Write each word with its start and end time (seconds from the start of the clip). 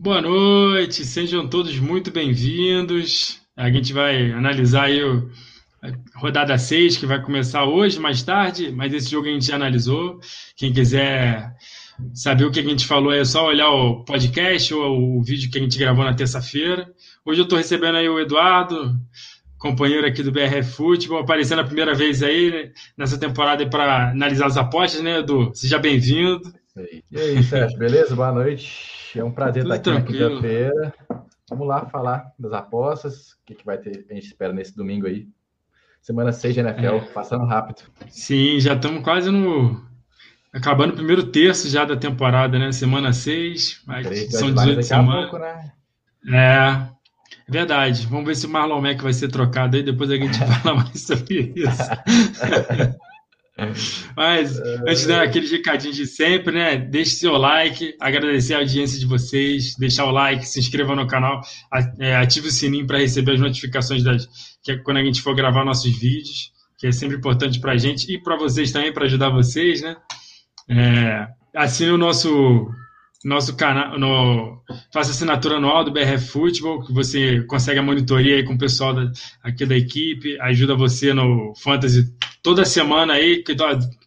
Boa 0.00 0.22
noite, 0.22 1.04
sejam 1.04 1.48
todos 1.48 1.76
muito 1.80 2.12
bem-vindos. 2.12 3.40
A 3.56 3.68
gente 3.68 3.92
vai 3.92 4.30
analisar 4.30 4.84
aí 4.84 5.00
a 5.82 5.90
rodada 6.14 6.56
6, 6.56 6.98
que 6.98 7.04
vai 7.04 7.20
começar 7.20 7.64
hoje, 7.64 7.98
mais 7.98 8.22
tarde, 8.22 8.70
mas 8.70 8.94
esse 8.94 9.10
jogo 9.10 9.26
a 9.26 9.30
gente 9.32 9.46
já 9.46 9.56
analisou. 9.56 10.20
Quem 10.56 10.72
quiser 10.72 11.52
saber 12.14 12.44
o 12.44 12.50
que 12.52 12.60
a 12.60 12.62
gente 12.62 12.86
falou 12.86 13.12
é 13.12 13.24
só 13.24 13.44
olhar 13.44 13.70
o 13.70 14.04
podcast 14.04 14.72
ou 14.72 15.18
o 15.18 15.20
vídeo 15.20 15.50
que 15.50 15.58
a 15.58 15.62
gente 15.62 15.76
gravou 15.76 16.04
na 16.04 16.14
terça-feira. 16.14 16.88
Hoje 17.26 17.40
eu 17.40 17.44
estou 17.44 17.58
recebendo 17.58 17.96
aí 17.96 18.08
o 18.08 18.20
Eduardo, 18.20 18.96
companheiro 19.58 20.06
aqui 20.06 20.22
do 20.22 20.30
BR 20.30 20.62
Futebol, 20.62 21.18
aparecendo 21.18 21.62
a 21.62 21.66
primeira 21.66 21.92
vez 21.92 22.22
aí 22.22 22.52
né, 22.52 22.70
nessa 22.96 23.18
temporada 23.18 23.68
para 23.68 24.10
analisar 24.10 24.46
as 24.46 24.56
apostas, 24.56 25.02
né, 25.02 25.18
Edu? 25.18 25.50
Seja 25.54 25.76
bem-vindo. 25.76 26.54
E 27.10 27.18
aí, 27.18 27.42
Sérgio, 27.42 27.76
beleza? 27.76 28.14
Boa 28.14 28.30
noite. 28.30 28.97
É 29.16 29.24
um 29.24 29.30
prazer 29.30 29.62
Tudo 29.62 29.74
estar 29.74 29.92
aqui 29.92 30.12
tranquilo. 30.12 30.34
na 30.34 30.40
quinta-feira. 30.40 30.94
Vamos 31.48 31.66
lá 31.66 31.86
falar 31.86 32.32
das 32.38 32.52
apostas, 32.52 33.32
o 33.32 33.36
que, 33.46 33.54
que 33.54 33.64
vai 33.64 33.78
ter, 33.78 34.04
a 34.10 34.14
gente 34.14 34.26
espera 34.26 34.52
nesse 34.52 34.76
domingo 34.76 35.06
aí. 35.06 35.26
Semana 36.02 36.32
6 36.32 36.54
de 36.54 36.60
NFL, 36.60 36.86
é. 36.86 37.00
passando 37.12 37.44
rápido. 37.44 37.82
Sim, 38.08 38.60
já 38.60 38.74
estamos 38.74 39.02
quase 39.02 39.30
no. 39.30 39.82
Acabando 40.52 40.92
o 40.92 40.96
primeiro 40.96 41.26
terço 41.26 41.68
já 41.68 41.84
da 41.84 41.96
temporada, 41.96 42.58
né? 42.58 42.72
Semana 42.72 43.12
6. 43.12 43.84
São 44.30 44.52
18 44.52 44.82
semanas. 44.82 45.30
Pouco, 45.30 45.38
né? 45.38 45.72
É, 46.26 46.88
é 47.46 47.50
verdade. 47.50 48.06
Vamos 48.06 48.26
ver 48.26 48.36
se 48.36 48.46
o 48.46 48.48
Marlon 48.48 48.80
Mack 48.80 49.02
vai 49.02 49.12
ser 49.12 49.28
trocado 49.28 49.76
aí, 49.76 49.82
depois 49.82 50.10
a 50.10 50.16
gente 50.16 50.38
fala 50.62 50.76
mais 50.76 51.00
sobre 51.00 51.52
isso. 51.56 52.98
Mas, 54.16 54.56
antes 54.86 55.06
daqueles 55.06 55.50
recadinhos 55.50 55.96
de 55.96 56.06
sempre, 56.06 56.54
né? 56.54 56.76
Deixe 56.76 57.16
seu 57.16 57.32
like, 57.32 57.94
agradecer 58.00 58.54
a 58.54 58.58
audiência 58.58 58.98
de 59.00 59.06
vocês, 59.06 59.74
deixar 59.76 60.04
o 60.04 60.12
like, 60.12 60.46
se 60.46 60.60
inscreva 60.60 60.94
no 60.94 61.08
canal, 61.08 61.40
é, 61.98 62.14
ative 62.16 62.48
o 62.48 62.52
sininho 62.52 62.86
para 62.86 62.98
receber 62.98 63.32
as 63.32 63.40
notificações 63.40 64.04
das, 64.04 64.28
que 64.62 64.72
é 64.72 64.76
quando 64.76 64.98
a 64.98 65.04
gente 65.04 65.20
for 65.20 65.34
gravar 65.34 65.64
nossos 65.64 65.90
vídeos, 65.98 66.52
que 66.78 66.86
é 66.86 66.92
sempre 66.92 67.16
importante 67.16 67.58
para 67.58 67.72
a 67.72 67.76
gente 67.76 68.12
e 68.12 68.22
para 68.22 68.36
vocês 68.36 68.70
também, 68.70 68.92
para 68.92 69.06
ajudar 69.06 69.30
vocês, 69.30 69.82
né? 69.82 69.96
É, 70.70 71.26
assine 71.54 71.90
o 71.90 71.98
nosso 71.98 72.68
nosso 73.24 73.56
canal, 73.56 73.98
no, 73.98 74.62
faça 74.92 75.10
assinatura 75.10 75.56
anual 75.56 75.84
do 75.84 75.90
BR 75.90 76.18
Futebol, 76.20 76.80
que 76.84 76.92
você 76.92 77.42
consegue 77.48 77.80
a 77.80 77.82
monitoria 77.82 78.36
aí 78.36 78.44
com 78.44 78.54
o 78.54 78.58
pessoal 78.58 78.94
da, 78.94 79.10
aqui 79.42 79.66
da 79.66 79.76
equipe, 79.76 80.40
ajuda 80.40 80.76
você 80.76 81.12
no 81.12 81.52
Fantasy 81.56 82.06
toda 82.48 82.64
semana 82.64 83.12
aí, 83.12 83.42
que 83.42 83.54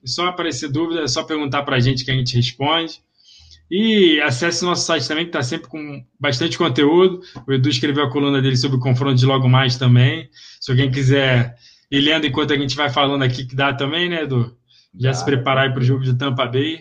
só 0.03 0.25
aparecer 0.25 0.67
dúvida, 0.67 1.01
é 1.01 1.07
só 1.07 1.23
perguntar 1.23 1.61
para 1.61 1.75
a 1.75 1.79
gente 1.79 2.03
que 2.03 2.09
a 2.09 2.13
gente 2.15 2.35
responde. 2.35 2.99
E 3.69 4.19
acesse 4.21 4.63
o 4.63 4.67
nosso 4.67 4.83
site 4.83 5.07
também, 5.07 5.25
que 5.25 5.29
está 5.29 5.43
sempre 5.43 5.69
com 5.69 6.03
bastante 6.19 6.57
conteúdo. 6.57 7.21
O 7.47 7.53
Edu 7.53 7.69
escreveu 7.69 8.03
a 8.03 8.09
coluna 8.09 8.41
dele 8.41 8.57
sobre 8.57 8.77
o 8.77 8.79
confronto 8.79 9.13
de 9.13 9.27
logo 9.27 9.47
mais 9.47 9.77
também. 9.77 10.27
Se 10.59 10.71
alguém 10.71 10.89
quiser 10.89 11.55
ir 11.91 11.99
lendo 11.99 12.25
enquanto 12.25 12.51
a 12.51 12.57
gente 12.57 12.75
vai 12.75 12.89
falando 12.89 13.21
aqui, 13.21 13.45
que 13.45 13.55
dá 13.55 13.75
também, 13.75 14.09
né, 14.09 14.23
Edu? 14.23 14.57
Já 14.99 15.13
se 15.13 15.23
preparar 15.23 15.65
aí 15.65 15.71
para 15.71 15.81
o 15.81 15.85
jogo 15.85 16.03
de 16.03 16.15
Tampa 16.15 16.47
Bay. 16.47 16.79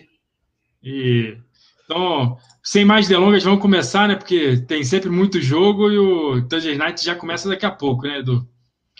E 0.81 1.37
então, 1.85 2.37
sem 2.63 2.83
mais 2.83 3.07
delongas, 3.07 3.43
vamos 3.43 3.61
começar, 3.61 4.07
né? 4.07 4.15
Porque 4.15 4.57
tem 4.67 4.83
sempre 4.83 5.11
muito 5.11 5.39
jogo 5.39 5.91
e 5.91 5.99
o 5.99 6.41
Thursday 6.47 6.75
Night 6.75 7.05
já 7.05 7.13
começa 7.13 7.47
daqui 7.47 7.67
a 7.67 7.71
pouco, 7.71 8.07
né, 8.07 8.17
Edu? 8.17 8.49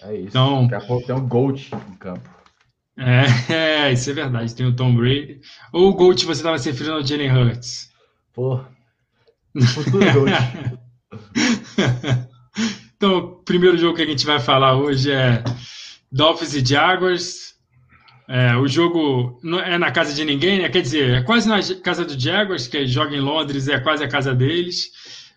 É 0.04 0.14
isso. 0.14 0.28
Então, 0.28 0.67
daqui 0.67 0.86
a 0.86 0.88
pouco 0.88 1.08
tem 1.08 1.16
um 1.16 1.28
Gold 1.28 1.72
em 1.89 1.95
campo. 1.95 2.41
É, 2.97 3.25
é, 3.88 3.94
isso 3.94 4.09
é 4.09 4.14
verdade. 4.14 4.56
Tem 4.56 4.66
o 4.66 4.75
Tom 4.75 4.95
Brady. 4.95 5.39
Ou 5.72 5.89
o 5.89 5.94
Gold 5.94 6.25
você 6.25 6.39
estava 6.39 6.58
se 6.58 6.70
referindo 6.70 6.95
ao 6.95 7.06
Jalen 7.06 7.31
Hurts? 7.31 7.89
Pô, 8.33 8.64
futuro 9.73 10.06
Gold. 10.14 10.31
então, 12.95 13.17
o 13.17 13.27
primeiro 13.43 13.77
jogo 13.77 13.95
que 13.95 14.04
a 14.04 14.08
gente 14.08 14.26
vai 14.26 14.39
falar 14.39 14.76
hoje 14.76 15.11
é 15.11 15.43
Dolphins 16.11 16.54
e 16.54 16.66
Jaguars. 16.66 17.52
É, 18.27 18.55
o 18.55 18.67
jogo 18.67 19.39
não 19.43 19.60
é 19.60 19.77
na 19.77 19.92
casa 19.92 20.14
de 20.14 20.23
ninguém, 20.23 20.61
né? 20.61 20.70
quer 20.70 20.82
dizer, 20.82 21.16
é 21.16 21.21
quase 21.21 21.49
na 21.49 21.60
casa 21.82 22.05
do 22.05 22.17
Jaguars, 22.17 22.66
que 22.66 22.87
joga 22.87 23.14
em 23.14 23.20
Londres, 23.20 23.67
é 23.67 23.77
quase 23.77 24.04
a 24.04 24.08
casa 24.08 24.33
deles. 24.33 24.89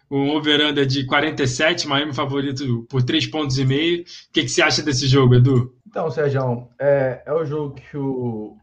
O 0.09 0.29
over 0.37 0.61
é 0.61 0.85
de 0.85 1.05
47, 1.05 1.89
Miami 1.89 2.15
favorito 2.15 2.87
por 2.89 3.03
3 3.03 3.27
pontos 3.27 3.59
e 3.59 3.65
meio. 3.65 4.03
O 4.03 4.05
que, 4.33 4.43
que 4.43 4.49
você 4.49 4.63
acha 4.63 4.83
desse 4.83 5.09
jogo, 5.09 5.35
Edu? 5.35 5.73
Então, 5.95 6.11
Sérgio, 6.11 6.69
é, 6.77 7.23
é 7.25 7.33
o 7.33 7.45
jogo 7.45 7.77
que 7.77 7.97
o, 7.97 8.59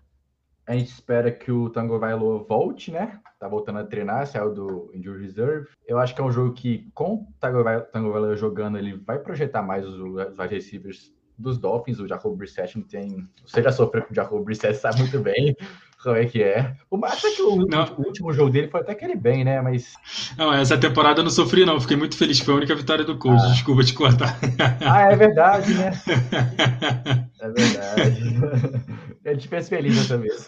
a 0.68 0.74
gente 0.74 0.90
espera 0.90 1.32
que 1.32 1.50
o 1.50 1.70
Tango 1.70 1.98
Vailoa 1.98 2.44
volte, 2.44 2.92
né? 2.92 3.22
Tá 3.40 3.48
voltando 3.48 3.80
a 3.80 3.86
treinar, 3.86 4.28
saiu 4.28 4.54
do 4.54 4.92
Injury 4.94 5.28
Reserve. 5.28 5.70
Eu 5.88 5.98
acho 5.98 6.14
que 6.14 6.20
é 6.20 6.24
um 6.26 6.32
jogo 6.32 6.54
que, 6.54 6.92
com 6.94 7.14
o 7.14 7.28
Tango 7.40 7.64
Vailoa 8.12 8.36
jogando, 8.36 8.78
ele 8.78 8.98
vai 8.98 9.18
projetar 9.18 9.64
mais 9.64 9.86
os, 9.86 9.96
os 9.96 10.38
wide 10.38 10.56
receivers 10.56 11.14
dos 11.38 11.58
Dolphins, 11.58 12.00
o 12.00 12.08
Jacob 12.08 12.36
Brissett 12.36 12.78
não 12.78 12.86
tem. 12.86 13.28
Você 13.46 13.62
já 13.62 13.72
sofreu 13.72 14.04
com 14.04 14.12
o 14.12 14.16
Jacob 14.16 14.44
Brissett, 14.44 14.78
sabe 14.78 15.00
muito 15.00 15.20
bem 15.20 15.56
como 16.04 16.16
é 16.16 16.26
que 16.26 16.42
é. 16.42 16.74
O 16.90 16.98
Massa 16.98 17.28
é 17.28 17.32
que 17.32 17.42
o, 17.42 17.54
o, 17.54 18.06
último 18.06 18.34
jogo 18.34 18.50
dele 18.50 18.68
foi 18.68 18.82
até 18.82 18.92
aquele 18.92 19.16
bem, 19.16 19.44
né? 19.44 19.62
Mas. 19.62 19.94
Não, 20.38 20.52
essa 20.52 20.78
temporada 20.78 21.20
eu 21.20 21.24
não 21.24 21.32
sofri, 21.32 21.64
não. 21.64 21.80
Fiquei 21.80 21.96
muito 21.96 22.18
feliz. 22.18 22.40
Foi 22.40 22.54
a 22.54 22.58
única 22.58 22.76
vitória 22.76 23.06
do 23.06 23.18
Colts. 23.18 23.44
Ah. 23.44 23.50
Desculpa 23.50 23.84
te 23.84 23.94
cortar. 23.94 24.38
Ah, 24.82 25.12
é 25.12 25.16
verdade, 25.16 25.74
né? 25.74 25.92
É 27.42 27.50
verdade. 27.50 28.22
A 29.26 29.34
gente 29.34 29.48
fez 29.48 29.68
feliz 29.68 29.96
dessa 29.96 30.16
vez. 30.16 30.46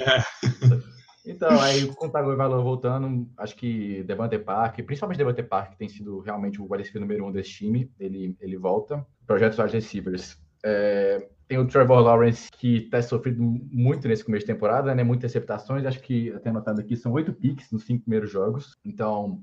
É. 0.00 0.90
Então, 1.26 1.60
aí 1.60 1.84
o 1.84 2.08
Tagovailoa 2.08 2.62
voltando, 2.62 3.28
acho 3.36 3.54
que 3.56 4.02
Devante 4.04 4.38
Park, 4.38 4.76
principalmente 4.82 5.18
Devante 5.18 5.42
Park, 5.42 5.72
que 5.72 5.78
tem 5.78 5.88
sido 5.88 6.20
realmente 6.20 6.60
o 6.60 6.66
wide 6.70 6.98
número 6.98 7.26
um 7.26 7.32
desse 7.32 7.50
time, 7.50 7.90
ele, 7.98 8.36
ele 8.40 8.56
volta. 8.56 9.06
Projetos 9.26 9.58
wide 9.58 9.74
receivers. 9.74 10.40
É, 10.64 11.28
tem 11.46 11.58
o 11.58 11.66
Trevor 11.66 12.00
Lawrence, 12.00 12.48
que 12.52 12.76
está 12.84 13.02
sofrendo 13.02 13.42
muito 13.42 14.06
nesse 14.06 14.24
começo 14.24 14.46
de 14.46 14.52
temporada, 14.52 14.94
né? 14.94 15.02
Muitas 15.02 15.32
receptações, 15.32 15.84
acho 15.84 16.00
que 16.00 16.32
até 16.32 16.48
anotado 16.48 16.80
aqui, 16.80 16.96
são 16.96 17.12
oito 17.12 17.32
picks 17.32 17.70
nos 17.72 17.84
cinco 17.84 18.04
primeiros 18.04 18.30
jogos. 18.30 18.78
Então, 18.84 19.42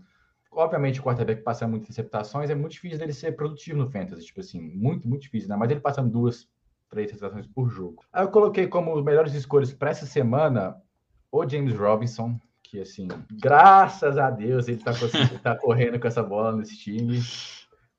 obviamente, 0.52 1.00
o 1.00 1.04
quarterback 1.04 1.42
passa 1.44 1.68
muitas 1.68 1.90
receptações, 1.90 2.50
é 2.50 2.56
muito 2.56 2.72
difícil 2.74 2.98
dele 2.98 3.14
ser 3.14 3.34
produtivo 3.34 3.80
no 3.80 3.92
Fantasy, 3.92 4.26
tipo 4.26 4.40
assim, 4.40 4.59
muito, 4.59 5.08
muito 5.08 5.24
difícil, 5.24 5.50
né? 5.50 5.56
Mas 5.56 5.70
ele 5.70 5.80
passando 5.80 6.09
duas, 6.09 6.48
três 6.90 7.12
receptações 7.12 7.46
por 7.48 7.70
jogo. 7.70 8.04
Aí 8.12 8.24
eu 8.24 8.30
coloquei 8.30 8.68
como 8.68 9.02
melhores 9.04 9.34
escolhas 9.34 9.74
para 9.74 9.90
essa 9.90 10.06
semana 10.06 10.76
o 11.46 11.50
James 11.50 11.75
Robinson, 11.75 12.40
que 12.64 12.81
assim, 12.81 13.08
graças 13.31 14.18
a 14.18 14.30
Deus 14.30 14.68
ele 14.68 14.78
tá, 14.78 14.92
tá 15.42 15.56
correndo 15.56 16.00
com 16.00 16.08
essa 16.08 16.24
bola 16.24 16.56
nesse 16.56 16.78
time. 16.78 17.22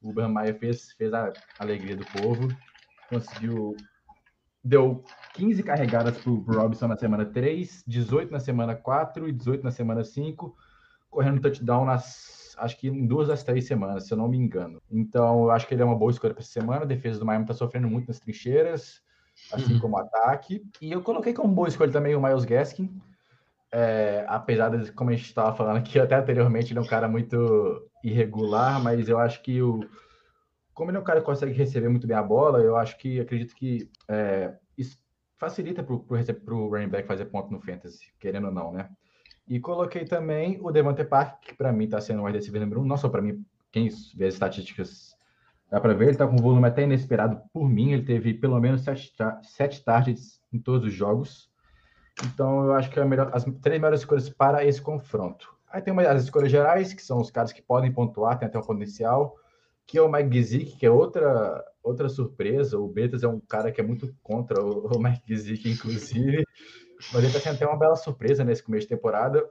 O 0.00 0.12
Meyer 0.12 0.56
fez, 0.58 0.92
fez 0.92 1.12
a 1.12 1.32
alegria 1.58 1.96
do 1.96 2.04
povo, 2.06 2.48
conseguiu. 3.08 3.76
Deu 4.62 5.02
15 5.34 5.62
carregadas 5.62 6.18
para 6.18 6.30
o 6.30 6.40
Robinson 6.40 6.88
na 6.88 6.96
semana 6.96 7.24
3, 7.24 7.84
18 7.86 8.30
na 8.30 8.40
semana 8.40 8.74
4 8.74 9.28
e 9.28 9.32
18 9.32 9.62
na 9.64 9.70
semana 9.70 10.04
5, 10.04 10.54
correndo 11.08 11.40
touchdown 11.40 11.84
nas, 11.84 12.54
acho 12.58 12.76
que 12.76 12.88
em 12.88 13.06
duas 13.06 13.28
das 13.28 13.42
três 13.42 13.66
semanas, 13.66 14.06
se 14.06 14.12
eu 14.12 14.18
não 14.18 14.28
me 14.28 14.36
engano. 14.36 14.82
Então, 14.90 15.44
eu 15.44 15.50
acho 15.50 15.66
que 15.66 15.74
ele 15.74 15.82
é 15.82 15.84
uma 15.84 15.96
boa 15.96 16.10
escolha 16.10 16.34
para 16.34 16.42
essa 16.42 16.52
semana. 16.52 16.82
A 16.82 16.86
defesa 16.86 17.18
do 17.18 17.24
Miami 17.24 17.44
está 17.44 17.54
sofrendo 17.54 17.88
muito 17.88 18.08
nas 18.08 18.18
trincheiras, 18.18 19.00
assim 19.52 19.74
uhum. 19.74 19.80
como 19.80 19.96
o 19.96 20.00
ataque. 20.00 20.62
E 20.80 20.90
eu 20.92 21.02
coloquei 21.02 21.32
como 21.32 21.54
boa 21.54 21.68
escolha 21.68 21.92
também 21.92 22.14
o 22.14 22.20
Miles 22.20 22.44
Gaskin, 22.44 23.00
é, 23.72 24.24
apesar 24.28 24.70
de, 24.70 24.92
como 24.92 25.10
a 25.10 25.12
gente 25.12 25.26
estava 25.26 25.54
falando 25.54 25.78
aqui 25.78 25.98
até 25.98 26.16
anteriormente, 26.16 26.72
ele 26.72 26.78
é 26.78 26.82
um 26.82 26.86
cara 26.86 27.08
muito 27.08 27.88
irregular, 28.02 28.82
mas 28.82 29.08
eu 29.08 29.18
acho 29.18 29.42
que 29.42 29.60
o. 29.62 29.80
Como 30.72 30.90
ele 30.90 30.98
é 30.98 31.00
um 31.00 31.04
cara 31.04 31.20
que 31.20 31.26
consegue 31.26 31.52
receber 31.52 31.88
muito 31.88 32.06
bem 32.06 32.16
a 32.16 32.22
bola, 32.22 32.60
eu 32.60 32.76
acho 32.76 32.96
que 32.98 33.18
acredito 33.18 33.54
que 33.54 33.90
é, 34.08 34.54
isso 34.76 34.96
facilita 35.36 35.82
para 35.82 35.94
o 36.54 36.68
running 36.68 36.88
back 36.88 37.06
fazer 37.06 37.24
ponto 37.26 37.50
no 37.50 37.60
fantasy, 37.60 38.12
querendo 38.18 38.46
ou 38.46 38.52
não, 38.52 38.72
né? 38.72 38.88
E 39.48 39.58
coloquei 39.58 40.04
também 40.04 40.58
o 40.60 40.70
Devante 40.70 41.04
Park, 41.04 41.40
que 41.40 41.54
para 41.54 41.72
mim 41.72 41.84
está 41.84 42.00
sendo 42.00 42.22
um 42.22 42.26
wide 42.26 42.50
número 42.52 42.82
um, 42.82 42.84
não 42.84 42.96
só 42.96 43.08
para 43.08 43.22
mim, 43.22 43.44
quem 43.72 43.88
vê 44.14 44.26
as 44.26 44.34
estatísticas 44.34 45.16
dá 45.70 45.80
para 45.80 45.94
ver, 45.94 46.04
ele 46.04 46.10
está 46.12 46.26
com 46.26 46.34
um 46.34 46.42
volume 46.42 46.66
até 46.66 46.82
inesperado 46.82 47.40
por 47.52 47.68
mim, 47.68 47.92
ele 47.92 48.04
teve 48.04 48.34
pelo 48.34 48.60
menos 48.60 48.82
sete, 48.82 49.12
sete 49.42 49.84
targets 49.84 50.40
em 50.52 50.58
todos 50.58 50.86
os 50.88 50.92
jogos, 50.92 51.50
então, 52.24 52.64
eu 52.64 52.72
acho 52.72 52.90
que 52.90 52.98
é 52.98 53.04
melhor, 53.04 53.30
as 53.32 53.44
três 53.62 53.80
melhores 53.80 54.00
escolhas 54.00 54.28
para 54.28 54.64
esse 54.64 54.80
confronto. 54.80 55.54
Aí 55.70 55.80
tem 55.80 55.92
uma, 55.92 56.02
as 56.02 56.24
escolhas 56.24 56.50
gerais, 56.50 56.92
que 56.92 57.02
são 57.02 57.20
os 57.20 57.30
caras 57.30 57.52
que 57.52 57.62
podem 57.62 57.92
pontuar, 57.92 58.38
tem 58.38 58.48
até 58.48 58.58
um 58.58 58.62
potencial, 58.62 59.36
que 59.86 59.98
é 59.98 60.02
o 60.02 60.10
Mike 60.10 60.32
Gizik, 60.32 60.76
que 60.76 60.86
é 60.86 60.90
outra, 60.90 61.64
outra 61.82 62.08
surpresa. 62.08 62.78
O 62.78 62.88
Betas 62.88 63.22
é 63.22 63.28
um 63.28 63.40
cara 63.40 63.70
que 63.70 63.80
é 63.80 63.84
muito 63.84 64.12
contra 64.22 64.62
o, 64.62 64.86
o 64.86 64.98
Mike 64.98 65.22
Gizik, 65.26 65.70
inclusive. 65.70 66.44
Mas 67.12 67.14
ele 67.14 67.26
está 67.28 67.38
sendo 67.38 67.56
até 67.56 67.66
uma 67.66 67.78
bela 67.78 67.96
surpresa 67.96 68.42
nesse 68.42 68.62
começo 68.62 68.88
de 68.88 68.94
temporada. 68.94 69.48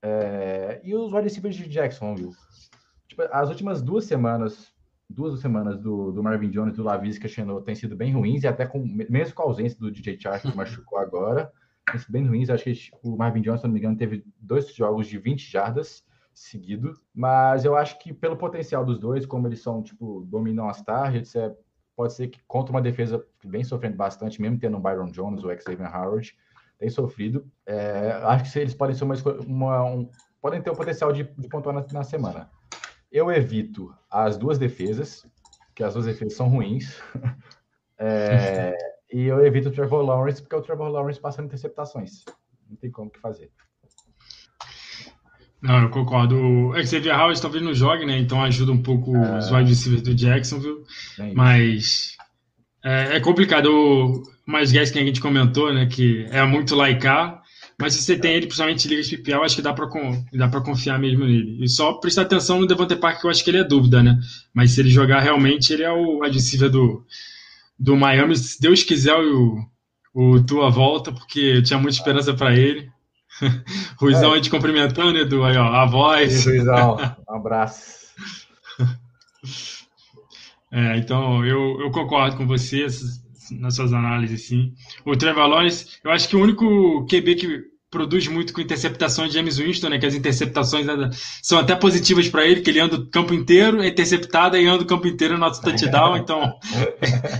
É, 0.00 0.80
e 0.82 0.94
os 0.94 1.12
wide 1.12 1.24
receivers 1.24 1.56
de 1.56 1.68
Jacksonville. 1.68 2.32
Tipo, 3.08 3.22
as 3.30 3.50
últimas 3.50 3.82
duas 3.82 4.04
semanas, 4.04 4.72
duas 5.10 5.38
semanas 5.40 5.78
do, 5.78 6.12
do 6.12 6.22
Marvin 6.22 6.50
Jones 6.50 6.74
e 6.74 6.76
do 6.76 6.84
Lavis 6.84 7.18
Cacheno 7.18 7.60
têm 7.60 7.74
sido 7.74 7.96
bem 7.96 8.12
ruins, 8.12 8.44
e 8.44 8.48
até 8.48 8.64
com, 8.64 8.78
mesmo 8.78 9.34
com 9.34 9.42
a 9.42 9.46
ausência 9.46 9.78
do 9.78 9.90
DJ 9.90 10.18
Chark, 10.18 10.48
que 10.48 10.54
machucou 10.56 10.98
agora 10.98 11.52
bem 12.08 12.26
ruins. 12.26 12.50
Acho 12.50 12.64
que 12.64 12.74
tipo, 12.74 12.98
o 13.02 13.16
Marvin 13.16 13.40
Johnson, 13.40 13.62
se 13.62 13.66
não 13.66 13.74
me 13.74 13.80
engano, 13.80 13.96
teve 13.96 14.24
dois 14.40 14.74
jogos 14.74 15.06
de 15.06 15.18
20 15.18 15.50
jardas, 15.50 16.04
seguido, 16.32 16.94
mas 17.12 17.64
eu 17.64 17.76
acho 17.76 17.98
que 17.98 18.12
pelo 18.12 18.36
potencial 18.36 18.84
dos 18.84 18.98
dois, 18.98 19.26
como 19.26 19.48
eles 19.48 19.60
são, 19.60 19.82
tipo, 19.82 20.24
dominam 20.26 20.68
as 20.68 20.80
targets, 20.82 21.34
é, 21.34 21.52
pode 21.96 22.12
ser 22.12 22.28
que 22.28 22.40
contra 22.46 22.70
uma 22.70 22.80
defesa 22.80 23.24
que 23.40 23.48
vem 23.48 23.64
sofrendo 23.64 23.96
bastante, 23.96 24.40
mesmo 24.40 24.58
tendo 24.58 24.76
o 24.76 24.80
Byron 24.80 25.10
Jones, 25.10 25.42
o 25.42 25.48
Xavier 25.48 25.94
Howard, 25.94 26.36
tem 26.78 26.88
sofrido. 26.88 27.44
É, 27.66 28.12
acho 28.22 28.52
que 28.52 28.58
eles 28.60 28.74
podem 28.74 28.94
ser 28.94 29.04
uma, 29.04 29.14
uma 29.44 29.84
um, 29.84 30.08
podem 30.40 30.62
ter 30.62 30.70
o 30.70 30.76
potencial 30.76 31.12
de, 31.12 31.24
de 31.24 31.48
pontuar 31.48 31.74
na, 31.74 31.84
na, 31.92 32.04
semana. 32.04 32.48
Eu 33.10 33.32
evito 33.32 33.92
as 34.08 34.36
duas 34.36 34.58
defesas, 34.58 35.26
que 35.74 35.82
as 35.82 35.94
duas 35.94 36.06
defesas 36.06 36.34
são 36.34 36.48
ruins. 36.48 37.02
é, 37.98 38.72
e 39.12 39.22
eu 39.22 39.44
evito 39.44 39.68
o 39.68 39.72
Trevor 39.72 40.04
Lawrence, 40.04 40.42
porque 40.42 40.54
é 40.54 40.58
o 40.58 40.62
Trevor 40.62 40.88
Lawrence 40.88 41.20
passando 41.20 41.46
interceptações. 41.46 42.24
Não 42.68 42.76
tem 42.76 42.90
como 42.90 43.10
que 43.10 43.20
fazer. 43.20 43.50
Não, 45.60 45.82
eu 45.82 45.90
concordo. 45.90 46.36
O 46.36 46.86
Xavier 46.86 47.18
Howard 47.18 47.40
talvez 47.40 47.62
não 47.64 47.74
jogue, 47.74 48.06
né? 48.06 48.18
Então 48.18 48.42
ajuda 48.42 48.70
um 48.70 48.82
pouco 48.82 49.16
é... 49.16 49.38
os 49.38 49.50
wide 49.50 49.70
receivers 49.70 50.02
do 50.02 50.14
Jacksonville. 50.14 50.84
É 51.18 51.32
mas 51.32 52.16
é, 52.84 53.16
é, 53.16 53.20
complicado. 53.20 53.66
O 53.66 54.22
mais 54.46 54.70
guys 54.70 54.90
que 54.90 54.98
a 54.98 55.04
gente 55.04 55.20
comentou, 55.20 55.72
né? 55.72 55.86
Que 55.86 56.26
é 56.30 56.44
muito 56.44 56.76
laicar. 56.76 57.42
Mas 57.80 57.94
se 57.94 58.02
você 58.02 58.18
tem 58.18 58.34
ele, 58.34 58.46
principalmente 58.46 58.86
em 58.86 58.88
ligas 58.88 59.08
PPL, 59.08 59.44
acho 59.44 59.56
que 59.56 59.62
dá 59.62 59.72
para 59.72 59.88
dá 60.32 60.48
pra 60.48 60.60
confiar 60.60 60.98
mesmo 60.98 61.24
nele. 61.24 61.62
E 61.62 61.68
só 61.68 61.92
prestar 61.94 62.22
atenção 62.22 62.60
no 62.60 62.66
Devante 62.66 62.96
Park, 62.96 63.20
que 63.20 63.26
eu 63.26 63.30
acho 63.30 63.44
que 63.44 63.50
ele 63.50 63.58
é 63.58 63.64
dúvida, 63.64 64.02
né? 64.02 64.18
Mas 64.52 64.72
se 64.72 64.80
ele 64.80 64.90
jogar 64.90 65.20
realmente, 65.20 65.72
ele 65.72 65.84
é 65.84 65.92
o 65.92 66.20
wide 66.20 66.68
do, 66.70 67.04
do 67.78 67.96
Miami. 67.96 68.36
Se 68.36 68.60
Deus 68.60 68.82
quiser, 68.82 69.14
o, 69.14 69.58
o 70.14 70.42
Tua 70.42 70.70
volta, 70.70 71.12
porque 71.12 71.40
eu 71.40 71.62
tinha 71.62 71.78
muita 71.78 71.96
esperança 71.96 72.34
para 72.34 72.54
ele. 72.54 72.90
Ruizão 73.98 74.32
é. 74.32 74.36
aí 74.36 74.40
te 74.40 74.50
cumprimentando, 74.50 75.18
Edu, 75.18 75.44
aí, 75.44 75.56
ó, 75.56 75.66
a 75.66 75.86
voz. 75.86 76.44
Ruizão, 76.44 76.96
um 77.28 77.34
abraço. 77.34 78.08
É, 80.70 80.98
então, 80.98 81.44
eu, 81.44 81.80
eu 81.80 81.90
concordo 81.90 82.36
com 82.36 82.46
você 82.46 82.86
nas 83.52 83.74
suas 83.74 83.92
análises, 83.92 84.46
sim. 84.46 84.74
O 85.04 85.16
Trevor 85.16 85.46
Lawrence, 85.46 85.98
eu 86.04 86.10
acho 86.10 86.28
que 86.28 86.36
o 86.36 86.42
único 86.42 87.06
QB 87.06 87.34
que 87.36 87.77
produz 87.90 88.26
muito 88.28 88.52
com 88.52 88.60
interceptações 88.60 89.30
de 89.30 89.36
James 89.36 89.56
Winston, 89.58 89.88
né? 89.88 89.98
Que 89.98 90.06
as 90.06 90.14
interceptações 90.14 90.86
né, 90.86 91.10
são 91.42 91.58
até 91.58 91.74
positivas 91.74 92.28
para 92.28 92.46
ele, 92.46 92.60
que 92.60 92.70
ele 92.70 92.80
anda 92.80 92.96
o 92.96 93.06
campo 93.06 93.32
inteiro, 93.32 93.82
é 93.82 93.88
interceptada 93.88 94.58
e 94.58 94.66
anda 94.66 94.82
o 94.82 94.86
campo 94.86 95.06
inteiro 95.06 95.34
no 95.34 95.40
nosso 95.40 95.62
touchdown, 95.62 96.16
então 96.16 96.42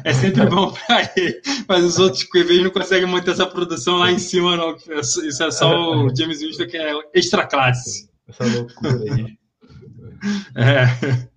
é, 0.04 0.10
é 0.10 0.14
sempre 0.14 0.46
bom 0.46 0.72
para 0.86 1.10
ele. 1.16 1.40
Mas 1.68 1.84
os 1.84 1.98
outros 1.98 2.24
QBs 2.24 2.62
não 2.62 2.70
conseguem 2.70 3.08
manter 3.08 3.32
essa 3.32 3.46
produção 3.46 3.98
lá 3.98 4.10
em 4.10 4.18
cima, 4.18 4.56
não. 4.56 4.76
Isso 5.00 5.42
é 5.42 5.50
só 5.50 5.70
o 5.70 6.16
James 6.16 6.40
Winston 6.40 6.66
que 6.66 6.76
é 6.76 6.92
extra 7.14 7.46
classe. 7.46 8.08
Essa 8.28 8.44
loucura 8.44 9.14
aí. 9.14 9.38
É. 10.56 11.28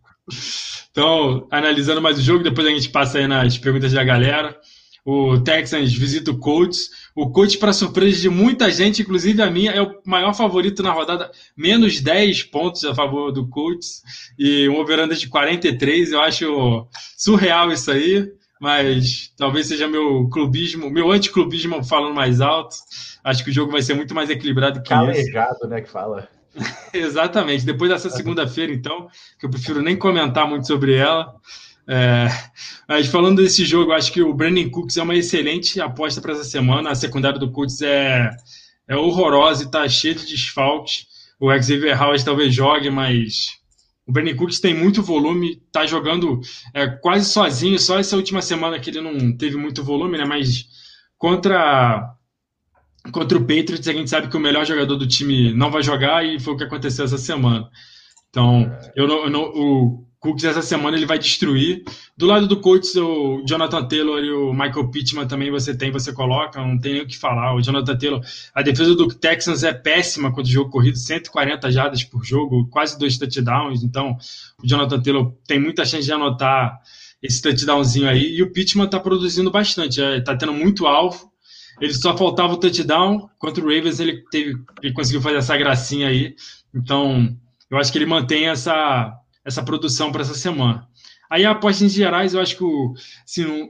Então, 0.90 1.48
analisando 1.52 2.02
mais 2.02 2.18
o 2.18 2.22
jogo, 2.22 2.44
depois 2.44 2.66
a 2.66 2.72
gente 2.72 2.90
passa 2.90 3.20
aí 3.20 3.28
nas 3.28 3.58
perguntas 3.60 3.94
da 3.94 4.04
galera. 4.04 4.58
O 5.04 5.40
Texans 5.40 5.92
visita 5.94 6.30
o 6.32 6.38
Colts. 6.38 6.90
O 7.16 7.32
Colts, 7.32 7.56
para 7.56 7.74
surpresa 7.74 8.22
de 8.22 8.30
muita 8.30 8.70
gente, 8.70 9.02
inclusive 9.02 9.42
a 9.42 9.50
minha, 9.50 9.72
é 9.72 9.82
o 9.82 10.00
maior 10.06 10.34
favorito 10.34 10.84
na 10.84 10.92
rodada. 10.92 11.32
Menos 11.58 12.00
10 12.02 12.44
pontos 12.44 12.86
a 12.86 12.94
favor 12.94 13.32
do 13.32 13.48
Colts. 13.48 14.04
E 14.38 14.70
um 14.70 14.78
over 14.78 15.08
de 15.08 15.28
43. 15.28 16.12
Eu 16.12 16.22
acho 16.22 16.88
surreal 17.18 17.72
isso 17.72 17.92
aí. 17.92 18.32
Mas 18.62 19.34
talvez 19.36 19.66
seja 19.66 19.88
meu 19.88 20.30
clubismo, 20.30 20.88
meu 20.92 21.12
anticlubismo 21.12 21.84
falando 21.84 22.14
mais 22.14 22.42
alto. 22.42 22.76
Acho 23.24 23.44
que 23.44 23.50
o 23.50 23.54
jogo 23.54 23.72
vai 23.72 23.82
ser 23.82 23.96
muito 23.96 24.14
mais 24.14 24.30
equilibrado 24.30 24.84
que 24.84 24.90
Calejado, 24.90 25.56
isso. 25.56 25.68
né, 25.68 25.82
que 25.82 25.90
fala. 25.90 26.30
Exatamente. 26.94 27.66
Depois 27.66 27.90
dessa 27.90 28.12
segunda-feira, 28.12 28.72
então, 28.72 29.08
que 29.40 29.48
eu 29.48 29.50
prefiro 29.50 29.82
nem 29.82 29.98
comentar 29.98 30.48
muito 30.48 30.68
sobre 30.68 30.94
ela. 30.94 31.34
É, 31.88 32.28
mas 32.88 33.08
falando 33.08 33.42
desse 33.42 33.66
jogo, 33.66 33.92
acho 33.92 34.12
que 34.12 34.22
o 34.22 34.34
Brandon 34.34 34.70
Cooks 34.70 34.98
é 34.98 35.04
uma 35.04 35.16
excelente 35.16 35.80
aposta 35.82 36.22
para 36.22 36.34
essa 36.34 36.44
semana. 36.44 36.92
A 36.92 36.96
secundária 36.96 37.40
do 37.40 37.52
Cooks 37.52 37.82
é, 37.82 38.30
é 38.88 38.96
horrorosa 38.96 39.64
e 39.64 39.66
está 39.66 39.88
cheia 39.88 40.16
de 40.16 40.26
desfalques. 40.26 41.08
O 41.40 41.52
Xavier 41.52 42.00
Howard 42.02 42.24
talvez 42.24 42.54
jogue, 42.54 42.90
mas 42.90 43.48
o 44.06 44.12
Brandon 44.12 44.36
Cooks 44.36 44.60
tem 44.60 44.74
muito 44.74 45.02
volume, 45.02 45.62
está 45.66 45.86
jogando 45.86 46.40
é, 46.74 46.88
quase 46.88 47.26
sozinho. 47.30 47.80
Só 47.80 48.00
essa 48.00 48.16
última 48.16 48.42
semana 48.42 48.80
que 48.80 48.90
ele 48.90 49.02
não 49.02 49.36
teve 49.36 49.58
muito 49.58 49.84
volume, 49.84 50.18
né? 50.18 50.26
Mas 50.26 50.66
contra 51.18 52.16
contra 53.12 53.38
o 53.38 53.42
Patriots, 53.42 53.88
a 53.88 53.94
gente 53.94 54.10
sabe 54.10 54.28
que 54.28 54.38
o 54.38 54.40
melhor 54.40 54.64
jogador 54.64 54.96
do 54.96 55.08
time 55.08 55.52
não 55.54 55.72
vai 55.72 55.82
jogar 55.82 56.24
e 56.24 56.40
foi 56.40 56.54
o 56.54 56.58
que 56.58 56.64
aconteceu 56.64 57.06
essa 57.06 57.18
semana. 57.18 57.68
Então, 58.30 58.72
eu 58.96 59.08
não, 59.08 59.24
eu 59.24 59.30
não, 59.30 59.42
o 59.44 60.08
Cooks 60.22 60.44
essa 60.44 60.62
semana 60.62 60.96
ele 60.96 61.08
vai 61.08 61.18
destruir. 61.18 61.84
Do 62.16 62.28
lado 62.28 62.48
do 62.48 62.62
Colts, 62.62 62.96
o 62.96 63.44
Jonathan 63.44 63.84
Taylor 63.88 64.20
e 64.20 64.32
o 64.32 64.54
Michael 64.54 64.92
Pittman 64.92 65.28
também 65.28 65.50
você 65.50 65.76
tem, 65.76 65.92
você 65.92 66.14
coloca, 66.14 66.62
não 66.62 66.80
tem 66.80 66.94
nem 66.94 67.02
o 67.02 67.08
que 67.08 67.18
falar. 67.18 67.56
O 67.56 67.62
Jonathan 67.62 67.98
Taylor, 67.98 68.22
a 68.54 68.62
defesa 68.62 68.94
do 68.94 69.08
Texans 69.08 69.64
é 69.64 69.74
péssima 69.74 70.32
quando 70.32 70.46
o 70.46 70.50
jogo 70.50 70.70
corrido, 70.70 70.96
140 70.96 71.72
jardas 71.72 72.04
por 72.04 72.24
jogo, 72.24 72.68
quase 72.68 73.00
dois 73.00 73.18
touchdowns. 73.18 73.84
Então, 73.84 74.16
o 74.64 74.68
Jonathan 74.68 75.02
Taylor 75.02 75.34
tem 75.48 75.60
muita 75.60 75.84
chance 75.86 76.06
de 76.06 76.14
anotar 76.14 76.80
esse 77.22 77.42
touchdownzinho 77.42 78.08
aí. 78.08 78.36
E 78.36 78.44
o 78.44 78.52
Pittman 78.52 78.86
está 78.86 79.00
produzindo 79.00 79.50
bastante, 79.50 80.00
é, 80.00 80.22
tendo 80.22 80.54
muito 80.54 80.86
alvo. 80.86 81.32
Ele 81.82 81.96
só 81.96 82.16
faltava 82.16 82.54
o 82.54 82.58
touchdown. 82.58 83.28
Contra 83.40 83.66
o 83.66 83.68
Ravens, 83.68 84.00
ele, 84.00 84.24
teve, 84.30 84.54
ele 84.84 84.94
conseguiu 84.94 85.20
fazer 85.20 85.38
essa 85.38 85.58
gracinha 85.58 86.10
aí. 86.10 86.36
Então, 86.72 87.36
eu 87.72 87.80
acho 87.80 87.92
que 87.92 87.98
ele 87.98 88.06
mantém 88.06 88.50
essa 88.50 89.18
essa 89.46 89.64
produção 89.64 90.12
para 90.12 90.22
essa 90.22 90.34
semana. 90.34 90.88
Aí 91.30 91.46
a 91.46 91.52
aposta 91.52 91.86
em 91.86 91.90
gerais, 91.90 92.34
eu 92.34 92.42
acho 92.42 92.58
que 92.58 92.66
se, 93.26 93.46
não, 93.46 93.70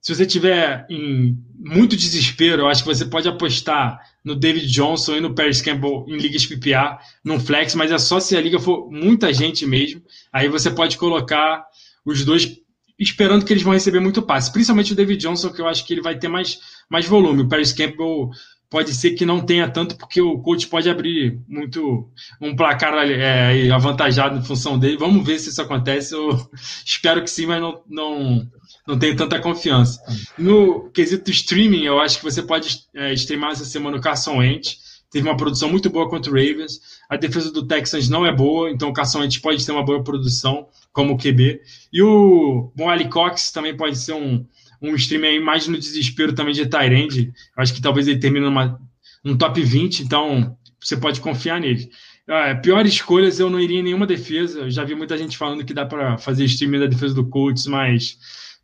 se 0.00 0.14
você 0.14 0.26
tiver 0.26 0.86
em 0.90 1.36
muito 1.58 1.96
desespero, 1.96 2.62
eu 2.62 2.68
acho 2.68 2.82
que 2.82 2.88
você 2.88 3.04
pode 3.04 3.28
apostar 3.28 4.00
no 4.24 4.34
David 4.34 4.66
Johnson 4.66 5.16
e 5.16 5.20
no 5.20 5.34
Paris 5.34 5.60
Campbell 5.60 6.04
em 6.08 6.16
ligas 6.16 6.46
PPA, 6.46 6.98
num 7.24 7.38
flex, 7.38 7.74
mas 7.74 7.90
é 7.90 7.98
só 7.98 8.20
se 8.20 8.36
a 8.36 8.40
liga 8.40 8.58
for 8.58 8.90
muita 8.90 9.32
gente 9.32 9.66
mesmo. 9.66 10.02
Aí 10.32 10.48
você 10.48 10.70
pode 10.70 10.96
colocar 10.96 11.64
os 12.04 12.24
dois 12.24 12.58
esperando 12.98 13.44
que 13.44 13.52
eles 13.52 13.62
vão 13.62 13.72
receber 13.72 14.00
muito 14.00 14.20
passe, 14.20 14.52
principalmente 14.52 14.92
o 14.92 14.96
David 14.96 15.20
Johnson, 15.20 15.52
que 15.52 15.60
eu 15.60 15.68
acho 15.68 15.86
que 15.86 15.94
ele 15.94 16.02
vai 16.02 16.18
ter 16.18 16.28
mais, 16.28 16.58
mais 16.90 17.06
volume. 17.06 17.42
O 17.42 17.48
Paris 17.48 17.72
Campbell 17.72 18.30
pode 18.70 18.94
ser 18.94 19.12
que 19.12 19.24
não 19.24 19.40
tenha 19.40 19.68
tanto, 19.68 19.96
porque 19.96 20.20
o 20.20 20.38
coach 20.38 20.66
pode 20.66 20.88
abrir 20.90 21.40
muito 21.48 22.08
um 22.40 22.54
placar 22.54 22.94
é, 23.08 23.70
avantajado 23.70 24.38
em 24.38 24.44
função 24.44 24.78
dele. 24.78 24.98
Vamos 24.98 25.26
ver 25.26 25.38
se 25.38 25.48
isso 25.48 25.62
acontece. 25.62 26.14
Eu 26.14 26.30
espero 26.84 27.22
que 27.22 27.30
sim, 27.30 27.46
mas 27.46 27.60
não, 27.60 27.82
não, 27.88 28.46
não 28.86 28.98
tenho 28.98 29.16
tanta 29.16 29.40
confiança. 29.40 30.00
No 30.36 30.90
quesito 30.90 31.30
streaming, 31.30 31.84
eu 31.84 31.98
acho 32.00 32.18
que 32.18 32.24
você 32.24 32.42
pode 32.42 32.84
é, 32.94 33.12
streamar 33.14 33.52
essa 33.52 33.64
semana 33.64 33.96
o 33.96 34.00
Carson 34.00 34.38
Wentz. 34.38 34.86
Teve 35.10 35.26
uma 35.26 35.38
produção 35.38 35.70
muito 35.70 35.88
boa 35.88 36.08
contra 36.10 36.30
o 36.30 36.34
Ravens. 36.34 36.98
A 37.08 37.16
defesa 37.16 37.50
do 37.50 37.66
Texans 37.66 38.10
não 38.10 38.26
é 38.26 38.32
boa, 38.32 38.70
então 38.70 38.90
o 38.90 38.92
Carson 38.92 39.20
Wentz 39.20 39.38
pode 39.38 39.64
ter 39.64 39.72
uma 39.72 39.82
boa 39.82 40.04
produção 40.04 40.68
como 40.92 41.16
QB. 41.16 41.62
E 41.90 42.02
o 42.02 42.70
Bom 42.76 42.90
Ali 42.90 43.08
Cox 43.08 43.50
também 43.50 43.74
pode 43.74 43.96
ser 43.96 44.12
um, 44.12 44.44
um 44.80 44.94
stream 44.94 45.24
aí 45.24 45.40
mais 45.40 45.66
no 45.66 45.78
desespero 45.78 46.32
também 46.32 46.54
de 46.54 46.66
Tyrande. 46.66 47.32
Acho 47.56 47.74
que 47.74 47.80
talvez 47.80 48.06
ele 48.08 48.20
termine 48.20 48.44
numa, 48.44 48.80
um 49.24 49.36
top 49.36 49.62
20, 49.62 50.00
então 50.00 50.56
você 50.80 50.96
pode 50.96 51.20
confiar 51.20 51.60
nele. 51.60 51.90
Ah, 52.28 52.54
piores 52.54 52.92
escolhas, 52.92 53.40
eu 53.40 53.48
não 53.48 53.58
iria 53.58 53.80
em 53.80 53.82
nenhuma 53.82 54.06
defesa. 54.06 54.60
Eu 54.60 54.70
já 54.70 54.84
vi 54.84 54.94
muita 54.94 55.16
gente 55.16 55.36
falando 55.36 55.64
que 55.64 55.72
dá 55.72 55.86
para 55.86 56.18
fazer 56.18 56.44
streaming 56.44 56.80
da 56.80 56.86
defesa 56.86 57.14
do 57.14 57.26
Colts, 57.26 57.66
mas 57.66 58.18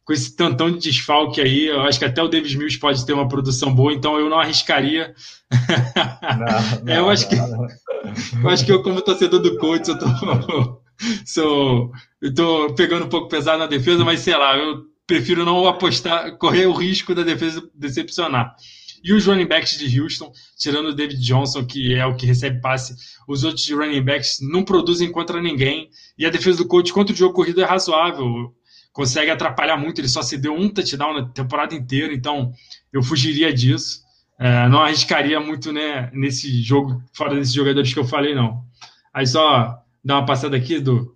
com 0.05 0.13
esse 0.13 0.37
tantão 0.37 0.71
de 0.71 0.79
desfalque 0.79 1.41
aí, 1.41 1.67
eu 1.67 1.81
acho 1.81 1.99
que 1.99 2.05
até 2.05 2.23
o 2.23 2.29
Davis 2.29 2.55
Mills 2.55 2.79
pode 2.79 3.05
ter 3.07 3.15
uma 3.15 3.27
produção 3.27 3.75
boa, 3.75 3.93
então 3.93 4.19
eu 4.19 4.29
não 4.29 4.39
arriscaria. 4.39 5.15
Não, 5.51 6.85
não, 6.85 6.95
eu 6.95 7.09
acho 7.09 7.27
que 7.29 7.37
eu 7.37 8.51
acho 8.51 8.67
que 8.67 8.73
eu 8.73 8.83
como 8.83 9.01
torcedor 9.01 9.41
do 9.41 9.57
Colts, 9.57 9.89
eu 9.89 9.99
tô 9.99 10.07
sou 11.25 11.91
eu 12.21 12.35
tô 12.35 12.75
pegando 12.75 13.07
um 13.07 13.09
pouco 13.09 13.29
pesado 13.29 13.59
na 13.59 13.67
defesa, 13.67 14.05
mas 14.05 14.21
sei 14.21 14.37
lá, 14.37 14.59
eu 14.59 14.83
prefiro 15.07 15.45
não 15.45 15.67
apostar, 15.67 16.37
correr 16.39 16.67
o 16.67 16.73
risco 16.73 17.15
da 17.15 17.23
defesa 17.23 17.63
decepcionar. 17.75 18.55
E 19.03 19.13
os 19.13 19.27
running 19.27 19.47
backs 19.47 19.79
de 19.79 20.01
Houston, 20.01 20.33
tirando 20.57 20.87
o 20.87 20.95
David 20.95 21.21
Johnson, 21.21 21.67
que 21.67 21.95
é 21.95 22.07
o 22.07 22.17
que 22.17 22.25
recebe 22.25 22.61
passe, 22.63 22.97
os 23.29 23.45
outros 23.45 23.69
running 23.69 24.03
backs 24.03 24.39
não 24.41 24.65
produzem 24.65 25.13
contra 25.13 25.43
ninguém. 25.43 25.91
E 26.17 26.25
a 26.25 26.31
defesa 26.31 26.59
do 26.59 26.67
coach 26.67 26.91
contra 26.91 27.15
o 27.15 27.17
jogo 27.17 27.35
corrido 27.35 27.61
é 27.61 27.65
razoável. 27.65 28.55
Consegue 28.93 29.31
atrapalhar 29.31 29.77
muito. 29.77 30.01
Ele 30.01 30.09
só 30.09 30.23
se 30.23 30.39
deu 30.39 30.55
um 30.55 30.71
touchdown 30.71 31.13
na 31.13 31.29
temporada 31.29 31.75
inteira, 31.75 32.15
então 32.15 32.51
eu 32.91 33.03
fugiria 33.03 33.53
disso. 33.53 34.03
É, 34.39 34.67
não 34.69 34.81
arriscaria 34.81 35.39
muito 35.39 35.71
né, 35.71 36.11
nesse 36.15 36.63
jogo, 36.63 37.03
fora 37.13 37.35
desses 37.35 37.53
jogadores 37.53 37.93
que 37.93 37.99
eu 37.99 38.05
falei, 38.05 38.35
não. 38.35 38.65
Aí 39.13 39.27
só 39.27 39.79
dar 40.03 40.17
uma 40.17 40.27
passada 40.27 40.57
aqui 40.57 40.81
do 40.81 41.15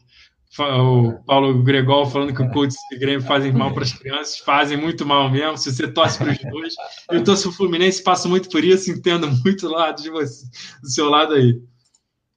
o 0.59 1.12
Paulo 1.25 1.62
Gregol 1.62 2.07
falando 2.07 2.35
que 2.35 2.43
o 2.43 2.50
Colts 2.50 2.76
e 2.90 2.97
o 2.97 2.99
Grêmio 2.99 3.26
fazem 3.26 3.52
mal 3.52 3.73
para 3.73 3.85
as 3.85 3.93
crianças, 3.93 4.38
fazem 4.38 4.76
muito 4.76 5.05
mal 5.05 5.31
mesmo. 5.31 5.59
Se 5.59 5.73
você 5.73 5.87
torce 5.88 6.19
para 6.19 6.33
os 6.33 6.38
dois, 6.38 6.75
eu 7.11 7.23
torço 7.23 7.50
o 7.50 7.52
Fluminense, 7.52 8.02
passo 8.02 8.28
muito 8.28 8.49
por 8.49 8.64
isso, 8.64 8.90
entendo 8.90 9.28
muito 9.45 9.69
do 9.69 9.73
lado 9.73 10.02
de 10.02 10.11
você, 10.11 10.45
do 10.83 10.88
seu 10.88 11.09
lado 11.09 11.35
aí. 11.35 11.61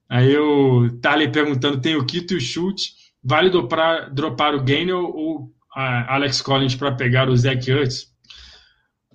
Aí 0.08 0.36
o 0.36 0.90
Tarley 1.00 1.30
perguntando: 1.30 1.80
tem 1.80 1.96
o 1.96 2.04
Quito 2.04 2.34
e 2.34 2.36
o 2.36 2.40
chute. 2.40 2.92
Vale 3.24 3.50
dropar, 3.50 4.12
dropar 4.12 4.54
o 4.54 4.62
Gainer 4.62 4.96
ou 4.96 5.50
Alex 5.74 6.42
Collins 6.42 6.74
para 6.74 6.92
pegar 6.92 7.30
o 7.30 7.36
Zach 7.36 7.70
Ertz? 7.70 8.12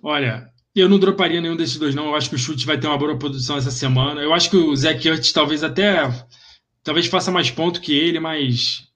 Olha, 0.02 0.50
eu 0.74 0.88
não 0.88 0.98
droparia 0.98 1.42
nenhum 1.42 1.56
desses 1.56 1.78
dois, 1.78 1.94
não. 1.94 2.08
Eu 2.08 2.16
acho 2.16 2.30
que 2.30 2.36
o 2.36 2.40
chute 2.40 2.66
vai 2.66 2.80
ter 2.80 2.88
uma 2.88 2.98
boa 2.98 3.18
produção 3.18 3.58
essa 3.58 3.70
semana. 3.70 4.22
Eu 4.22 4.34
acho 4.34 4.50
que 4.50 4.58
o 4.58 4.76
Zach 4.76 5.08
Ertz 5.08 5.32
talvez 5.32 5.64
até 5.64 6.10
talvez 6.84 7.06
faça 7.08 7.30
mais 7.30 7.52
ponto 7.52 7.82
que 7.82 7.94
ele, 7.94 8.20
mas 8.20 8.87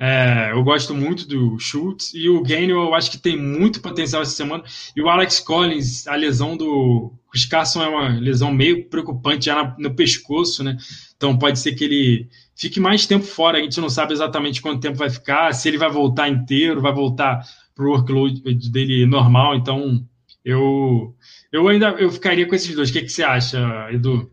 é, 0.00 0.52
eu 0.52 0.62
gosto 0.62 0.94
muito 0.94 1.26
do 1.26 1.58
Schultz 1.58 2.12
e 2.14 2.28
o 2.28 2.40
Gainwell 2.40 2.84
eu 2.84 2.94
acho 2.94 3.10
que 3.10 3.18
tem 3.18 3.36
muito 3.36 3.80
potencial 3.80 4.22
essa 4.22 4.30
semana. 4.30 4.62
E 4.94 5.02
o 5.02 5.08
Alex 5.08 5.40
Collins, 5.40 6.06
a 6.06 6.14
lesão 6.14 6.56
do 6.56 7.12
Chris 7.30 7.46
Carson 7.46 7.82
é 7.82 7.88
uma 7.88 8.08
lesão 8.20 8.52
meio 8.52 8.88
preocupante 8.88 9.46
já 9.46 9.74
no 9.76 9.92
pescoço, 9.94 10.62
né? 10.62 10.76
Então 11.16 11.36
pode 11.36 11.58
ser 11.58 11.72
que 11.72 11.84
ele 11.84 12.28
fique 12.54 12.78
mais 12.78 13.06
tempo 13.06 13.24
fora. 13.24 13.58
A 13.58 13.60
gente 13.60 13.80
não 13.80 13.90
sabe 13.90 14.12
exatamente 14.12 14.62
quanto 14.62 14.80
tempo 14.80 14.96
vai 14.96 15.10
ficar, 15.10 15.52
se 15.52 15.68
ele 15.68 15.78
vai 15.78 15.90
voltar 15.90 16.28
inteiro, 16.28 16.80
vai 16.80 16.92
voltar 16.92 17.44
para 17.74 17.84
o 17.84 17.90
workload 17.90 18.40
dele 18.70 19.04
normal. 19.04 19.56
Então 19.56 20.06
eu 20.44 21.12
eu 21.50 21.66
ainda 21.66 21.88
eu 21.98 22.08
ficaria 22.12 22.46
com 22.46 22.54
esses 22.54 22.72
dois. 22.72 22.90
O 22.90 22.92
que, 22.92 23.02
que 23.02 23.08
você 23.08 23.24
acha, 23.24 23.58
Edu? 23.90 24.30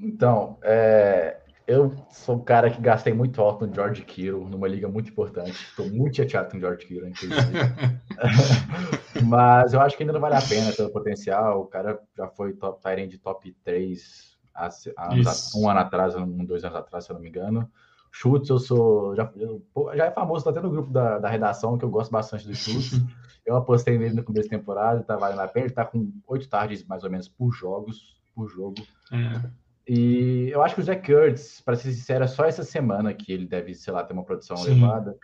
Então, 0.00 0.58
é, 0.62 1.36
eu 1.66 1.92
sou 2.10 2.36
um 2.36 2.44
cara 2.44 2.70
que 2.70 2.80
gastei 2.80 3.12
muito 3.12 3.40
alto 3.40 3.66
no 3.66 3.74
George 3.74 4.02
Kittle, 4.02 4.48
numa 4.48 4.68
liga 4.68 4.88
muito 4.88 5.10
importante. 5.10 5.50
Estou 5.50 5.88
muito 5.88 6.16
chateado 6.16 6.50
com 6.50 6.58
o 6.58 6.60
George 6.60 6.86
Kittle, 6.86 7.08
inclusive. 7.08 7.36
Mas 9.26 9.72
eu 9.72 9.80
acho 9.80 9.96
que 9.96 10.02
ainda 10.02 10.12
não 10.12 10.20
vale 10.20 10.36
a 10.36 10.42
pena 10.42 10.72
pelo 10.72 10.90
potencial. 10.90 11.62
O 11.62 11.66
cara 11.66 12.00
já 12.16 12.28
foi 12.28 12.52
top 12.52 12.80
Tyrant 12.80 13.08
de 13.08 13.18
top 13.18 13.52
3 13.64 14.36
há, 14.54 14.68
há 14.96 15.14
um 15.56 15.68
ano 15.68 15.80
atrás, 15.80 16.14
um, 16.14 16.44
dois 16.44 16.64
anos 16.64 16.76
atrás, 16.76 17.04
se 17.04 17.10
eu 17.10 17.14
não 17.14 17.20
me 17.20 17.28
engano. 17.28 17.68
Chutes, 18.12 18.48
eu 18.48 18.58
sou. 18.58 19.14
Já, 19.14 19.30
eu, 19.36 19.62
já 19.94 20.06
é 20.06 20.10
famoso, 20.10 20.44
tá 20.44 20.50
até 20.50 20.60
no 20.60 20.70
grupo 20.70 20.90
da, 20.90 21.18
da 21.18 21.28
redação, 21.28 21.76
que 21.76 21.84
eu 21.84 21.90
gosto 21.90 22.10
bastante 22.10 22.46
dos 22.46 22.58
chutes. 22.58 23.00
Eu 23.46 23.54
apostei 23.54 23.96
nele 23.96 24.16
no 24.16 24.24
começo 24.24 24.48
da 24.48 24.58
temporada, 24.58 25.04
tá 25.04 25.16
valendo 25.16 25.38
a 25.38 25.46
pena. 25.46 25.66
Ele 25.66 25.72
tá 25.72 25.84
com 25.84 26.10
oito 26.26 26.48
tardes 26.48 26.82
mais 26.82 27.04
ou 27.04 27.10
menos 27.10 27.28
por 27.28 27.52
jogos, 27.52 28.20
por 28.34 28.48
jogo. 28.48 28.74
É. 29.12 29.65
E 29.88 30.50
eu 30.52 30.62
acho 30.62 30.74
que 30.74 30.80
o 30.80 30.84
Zach 30.84 31.00
Kurtz, 31.04 31.60
para 31.60 31.76
ser 31.76 31.92
sincero, 31.92 32.24
é 32.24 32.26
só 32.26 32.44
essa 32.44 32.64
semana 32.64 33.14
que 33.14 33.32
ele 33.32 33.46
deve, 33.46 33.74
sei 33.74 33.92
lá, 33.92 34.02
ter 34.02 34.12
uma 34.12 34.24
produção 34.24 34.56
Sim. 34.56 34.72
elevada. 34.72 35.16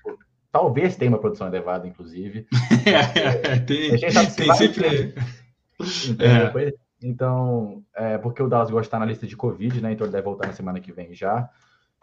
Talvez 0.52 0.96
tenha 0.96 1.10
uma 1.10 1.18
produção 1.18 1.48
elevada, 1.48 1.88
inclusive. 1.88 2.46
é, 2.86 3.58
tem, 3.58 3.98
tem 3.98 4.54
sempre. 4.54 5.14
É. 6.20 6.72
Então, 7.02 7.82
é, 7.96 8.16
porque 8.18 8.42
o 8.42 8.48
Dallas 8.48 8.70
gosta 8.70 8.86
estar 8.86 8.98
na 9.00 9.06
lista 9.06 9.26
de 9.26 9.36
Covid, 9.36 9.80
né? 9.80 9.92
Então 9.92 10.06
ele 10.06 10.12
deve 10.12 10.24
voltar 10.24 10.46
na 10.46 10.52
semana 10.52 10.78
que 10.78 10.92
vem 10.92 11.12
já. 11.12 11.48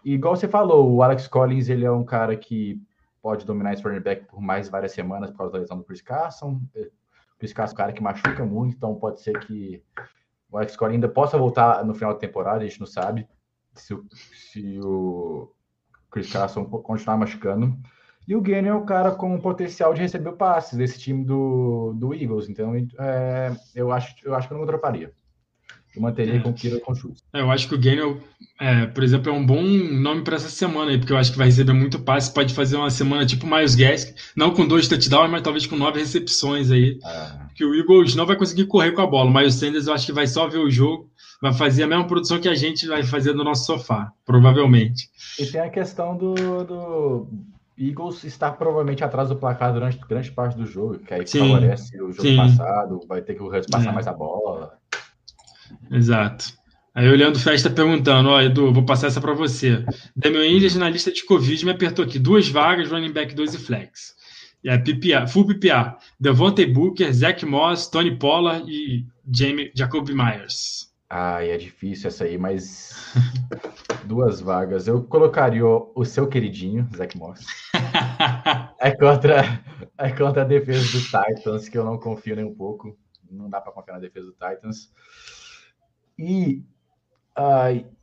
E 0.03 0.13
igual 0.13 0.35
você 0.35 0.47
falou, 0.47 0.91
o 0.93 1.01
Alex 1.01 1.27
Collins, 1.27 1.69
ele 1.69 1.85
é 1.85 1.91
um 1.91 2.03
cara 2.03 2.35
que 2.35 2.81
pode 3.21 3.45
dominar 3.45 3.73
esse 3.73 3.83
running 3.83 4.01
back 4.01 4.25
por 4.25 4.41
mais 4.41 4.67
várias 4.67 4.91
semanas 4.91 5.31
por 5.31 5.37
causa 5.37 5.53
da 5.53 5.59
lesão 5.59 5.77
do 5.77 5.83
Chris 5.83 6.01
Carson. 6.01 6.61
O 6.75 7.39
Chris 7.39 7.53
Carson 7.53 7.71
é 7.71 7.75
um 7.75 7.77
cara 7.77 7.93
que 7.93 8.03
machuca 8.03 8.45
muito, 8.45 8.75
então 8.75 8.95
pode 8.95 9.21
ser 9.21 9.39
que 9.39 9.81
o 10.51 10.57
Alex 10.57 10.75
Cora 10.75 10.93
ainda 10.93 11.07
possa 11.07 11.37
voltar 11.37 11.83
no 11.85 11.93
final 11.93 12.13
da 12.13 12.19
temporada, 12.19 12.63
a 12.63 12.67
gente 12.67 12.79
não 12.79 12.87
sabe 12.87 13.27
se 13.73 13.93
o, 13.93 14.05
se 14.33 14.79
o 14.83 15.51
Chris 16.11 16.31
Carson 16.31 16.65
continuar 16.65 17.17
machucando. 17.17 17.77
E 18.27 18.35
o 18.35 18.41
Gane 18.41 18.67
é 18.67 18.73
o 18.73 18.85
cara 18.85 19.11
com 19.11 19.39
potencial 19.39 19.93
de 19.93 20.01
receber 20.01 20.33
passes 20.33 20.77
desse 20.77 20.99
time 20.99 21.23
do, 21.23 21.93
do 21.95 22.13
Eagles. 22.13 22.47
Então, 22.47 22.75
é, 22.75 23.55
eu, 23.73 23.91
acho, 23.91 24.15
eu 24.23 24.35
acho 24.35 24.47
que 24.47 24.53
eu 24.53 24.57
não 24.57 24.65
droparia. 24.65 25.11
Eu 25.95 26.01
manteria 26.01 26.35
é. 26.35 26.39
com 26.39 26.49
o 26.49 26.53
Kira 26.53 26.79
com 26.79 26.93
chutes. 26.93 27.23
É, 27.33 27.41
eu 27.41 27.49
acho 27.49 27.67
que 27.67 27.75
o 27.75 27.79
Gainwell, 27.79 28.21
é, 28.59 28.85
por 28.85 29.03
exemplo, 29.03 29.31
é 29.31 29.33
um 29.33 29.45
bom 29.45 29.61
nome 29.63 30.23
para 30.23 30.35
essa 30.35 30.49
semana 30.49 30.91
aí, 30.91 30.97
porque 30.97 31.11
eu 31.11 31.17
acho 31.17 31.31
que 31.31 31.37
vai 31.37 31.47
receber 31.47 31.73
muito 31.73 31.99
passe. 31.99 32.33
Pode 32.33 32.53
fazer 32.53 32.77
uma 32.77 32.89
semana 32.89 33.25
tipo 33.25 33.47
Miles 33.47 33.75
Gask, 33.75 34.15
não 34.35 34.51
com 34.51 34.67
dois 34.67 34.87
touchdowns, 34.87 35.31
mas 35.31 35.41
talvez 35.41 35.65
com 35.65 35.75
nove 35.75 35.99
recepções 35.99 36.71
aí. 36.71 36.99
É. 37.03 37.31
Que 37.55 37.65
o 37.65 37.73
Eagles 37.73 38.15
não 38.15 38.25
vai 38.25 38.35
conseguir 38.35 38.65
correr 38.65 38.91
com 38.91 39.01
a 39.01 39.07
bola. 39.07 39.29
Mas 39.29 39.55
o 39.55 39.57
Sanders 39.59 39.87
eu 39.87 39.93
acho 39.93 40.05
que 40.05 40.13
vai 40.13 40.27
só 40.27 40.47
ver 40.47 40.59
o 40.59 40.69
jogo, 40.69 41.09
vai 41.41 41.53
fazer 41.53 41.83
a 41.83 41.87
mesma 41.87 42.05
produção 42.05 42.39
que 42.39 42.47
a 42.47 42.55
gente 42.55 42.87
vai 42.87 43.03
fazer 43.03 43.33
no 43.33 43.43
nosso 43.43 43.65
sofá, 43.65 44.11
provavelmente. 44.25 45.09
E 45.39 45.45
tem 45.45 45.61
a 45.61 45.69
questão 45.69 46.15
do, 46.15 46.33
do 46.63 47.27
Eagles 47.79 48.25
estar 48.25 48.51
provavelmente 48.51 49.03
atrás 49.03 49.29
do 49.29 49.37
placar 49.37 49.73
durante 49.73 49.97
grande 49.99 50.31
parte 50.31 50.57
do 50.57 50.65
jogo, 50.65 50.99
que 50.99 51.13
aí 51.13 51.25
sim, 51.25 51.39
favorece 51.39 51.95
o 52.01 52.11
jogo 52.11 52.21
sim. 52.21 52.35
passado, 52.35 52.99
vai 53.07 53.21
ter 53.21 53.35
que 53.35 53.41
o 53.41 53.47
Hurts 53.47 53.69
passar 53.69 53.91
é. 53.91 53.93
mais 53.93 54.05
a 54.05 54.13
bola. 54.13 54.77
Exato. 55.91 56.59
Aí 56.93 57.07
o 57.07 57.15
Leandro 57.15 57.39
Festa 57.39 57.69
perguntando, 57.69 58.29
ó, 58.29 58.41
Edu, 58.41 58.73
vou 58.73 58.83
passar 58.83 59.07
essa 59.07 59.21
para 59.21 59.33
você. 59.33 59.85
Damian 60.15 60.41
Williams 60.41 60.75
na 60.75 60.89
lista 60.89 61.11
de 61.11 61.23
Covid 61.23 61.63
me 61.65 61.71
apertou 61.71 62.03
aqui 62.03 62.19
duas 62.19 62.49
vagas, 62.49 62.89
running 62.89 63.13
back 63.13 63.33
2 63.33 63.53
e 63.53 63.57
flex. 63.57 64.15
E 64.63 64.69
a 64.69 64.77
PPA, 64.77 65.25
full 65.25 65.45
PPA. 65.45 65.97
Devontae 66.19 66.65
Booker, 66.65 67.13
Zach 67.13 67.45
Moss, 67.45 67.87
Tony 67.87 68.17
Pollard 68.17 68.69
e 68.69 69.05
Jamie, 69.31 69.71
Jacob 69.73 70.09
Myers. 70.09 70.89
Ah, 71.09 71.43
é 71.43 71.57
difícil 71.57 72.09
essa 72.09 72.25
aí, 72.25 72.37
mas 72.37 73.13
duas 74.05 74.41
vagas. 74.41 74.87
Eu 74.87 75.03
colocaria 75.03 75.65
o, 75.65 75.91
o 75.95 76.03
seu 76.03 76.27
queridinho, 76.27 76.87
Zach 76.95 77.17
Moss. 77.17 77.45
é 78.79 78.91
contra, 78.91 79.63
é 79.97 80.11
contra 80.11 80.41
a 80.41 80.45
defesa 80.45 80.97
do 80.97 81.03
Titans, 81.03 81.69
que 81.69 81.77
eu 81.77 81.85
não 81.85 81.97
confio 81.97 82.35
nem 82.35 82.45
um 82.45 82.53
pouco. 82.53 82.97
Não 83.31 83.49
dá 83.49 83.61
para 83.61 83.71
confiar 83.71 83.93
na 83.93 83.99
defesa 84.01 84.25
do 84.25 84.33
Titans. 84.33 84.91
E 86.19 86.63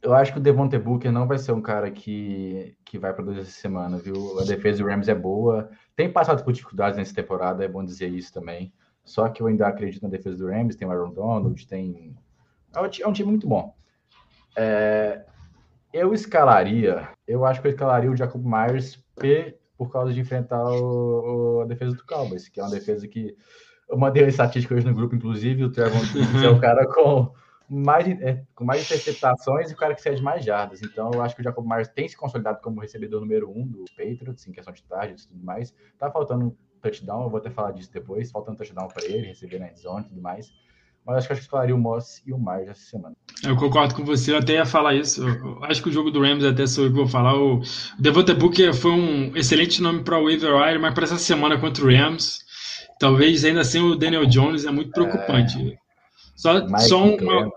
eu 0.00 0.14
acho 0.14 0.32
que 0.32 0.38
o 0.38 0.42
Devontae 0.42 0.78
Booker 0.78 1.12
não 1.12 1.26
vai 1.26 1.36
ser 1.36 1.52
um 1.52 1.60
cara 1.60 1.90
que, 1.90 2.74
que 2.84 2.98
vai 2.98 3.12
produzir 3.12 3.40
essa 3.40 3.50
semana, 3.50 3.98
viu? 3.98 4.40
A 4.40 4.44
defesa 4.44 4.82
do 4.82 4.88
Rams 4.88 5.08
é 5.08 5.14
boa. 5.14 5.68
Tem 5.94 6.10
passado 6.10 6.42
por 6.42 6.52
dificuldades 6.52 6.96
nessa 6.96 7.14
temporada, 7.14 7.62
é 7.62 7.68
bom 7.68 7.84
dizer 7.84 8.08
isso 8.08 8.32
também. 8.32 8.72
Só 9.04 9.28
que 9.28 9.42
eu 9.42 9.46
ainda 9.46 9.66
acredito 9.66 10.02
na 10.02 10.08
defesa 10.08 10.38
do 10.38 10.46
Rams, 10.46 10.76
tem 10.76 10.88
o 10.88 10.90
Aaron 10.90 11.12
Donald, 11.12 11.66
tem... 11.66 12.16
É 12.74 13.06
um, 13.06 13.12
time 13.12 13.30
muito 13.30 13.46
bom. 13.46 13.74
É, 14.56 15.24
eu 15.92 16.12
escalaria, 16.14 17.08
eu 17.26 17.44
acho 17.44 17.60
que 17.60 17.66
eu 17.66 17.70
escalaria 17.70 18.10
o 18.10 18.16
Jacob 18.16 18.42
Myers 18.44 18.96
P 19.16 19.58
por 19.76 19.90
causa 19.92 20.12
de 20.12 20.20
enfrentar 20.20 20.64
o, 20.64 21.58
o, 21.58 21.60
a 21.60 21.66
defesa 21.66 21.94
do 21.94 22.04
Cowboys, 22.04 22.48
que 22.48 22.60
é 22.60 22.62
uma 22.62 22.70
defesa 22.70 23.06
que 23.06 23.36
eu 23.88 23.96
mandei 23.96 24.22
uma 24.22 24.28
estatística 24.28 24.74
hoje 24.74 24.86
no 24.86 24.94
grupo, 24.94 25.14
inclusive, 25.14 25.64
o 25.64 25.70
Trevor 25.70 26.00
é 26.44 26.48
o 26.48 26.58
cara 26.60 26.86
com 26.86 27.32
mais, 27.68 28.06
é, 28.20 28.42
com 28.54 28.64
mais 28.64 28.82
interceptações 28.82 29.70
e 29.70 29.74
o 29.74 29.76
cara 29.76 29.94
que 29.94 30.00
cede 30.00 30.22
mais 30.22 30.44
jardas. 30.44 30.82
Então, 30.82 31.10
eu 31.12 31.22
acho 31.22 31.34
que 31.34 31.40
o 31.40 31.44
Jacob 31.44 31.66
Myers 31.66 31.88
tem 31.88 32.08
se 32.08 32.16
consolidado 32.16 32.60
como 32.62 32.80
recebedor 32.80 33.20
número 33.20 33.50
um 33.50 33.66
do 33.66 33.84
Patriots, 33.96 34.46
em 34.46 34.52
questão 34.52 34.72
de 34.72 34.82
targets 34.84 35.24
e 35.24 35.28
tudo 35.28 35.44
mais. 35.44 35.74
Tá 35.98 36.10
faltando 36.10 36.46
um 36.46 36.56
touchdown, 36.80 37.24
eu 37.24 37.30
vou 37.30 37.38
até 37.38 37.50
falar 37.50 37.72
disso 37.72 37.92
depois. 37.92 38.30
Faltando 38.30 38.54
um 38.54 38.58
touchdown 38.58 38.88
para 38.88 39.04
ele, 39.04 39.26
receber 39.26 39.58
na 39.58 39.72
zone 39.74 40.04
e 40.04 40.08
tudo 40.08 40.20
mais. 40.20 40.52
Mas 41.04 41.18
acho 41.18 41.28
que 41.28 41.34
eu 41.34 41.38
escalaria 41.38 41.74
o 41.74 41.78
Moss 41.78 42.20
e 42.26 42.32
o 42.32 42.38
Myers 42.38 42.68
essa 42.68 42.90
semana. 42.90 43.14
Eu 43.44 43.56
concordo 43.56 43.94
com 43.94 44.04
você, 44.04 44.32
eu 44.32 44.38
até 44.38 44.54
ia 44.54 44.66
falar 44.66 44.94
isso. 44.94 45.24
Eu 45.24 45.62
acho 45.64 45.80
que 45.80 45.88
o 45.88 45.92
jogo 45.92 46.10
do 46.10 46.20
Rams, 46.20 46.44
até 46.44 46.66
sou 46.66 46.84
eu 46.84 46.90
que 46.90 46.96
vou 46.96 47.06
falar. 47.06 47.36
O 47.36 47.60
Devonta 47.98 48.34
Booker 48.34 48.74
foi 48.74 48.90
um 48.90 49.36
excelente 49.36 49.80
nome 49.80 50.02
para 50.02 50.18
o 50.18 50.24
waiver 50.24 50.56
wire, 50.56 50.80
mas 50.80 50.92
para 50.94 51.04
essa 51.04 51.18
semana 51.18 51.60
contra 51.60 51.84
o 51.84 51.88
Rams, 51.88 52.40
talvez 52.98 53.44
ainda 53.44 53.60
assim 53.60 53.80
o 53.80 53.94
Daniel 53.94 54.26
Jones 54.26 54.64
é 54.64 54.70
muito 54.72 54.90
preocupante. 54.90 55.72
É... 55.72 55.85
Só, 56.36 56.68
só, 56.78 57.04
uma, 57.04 57.50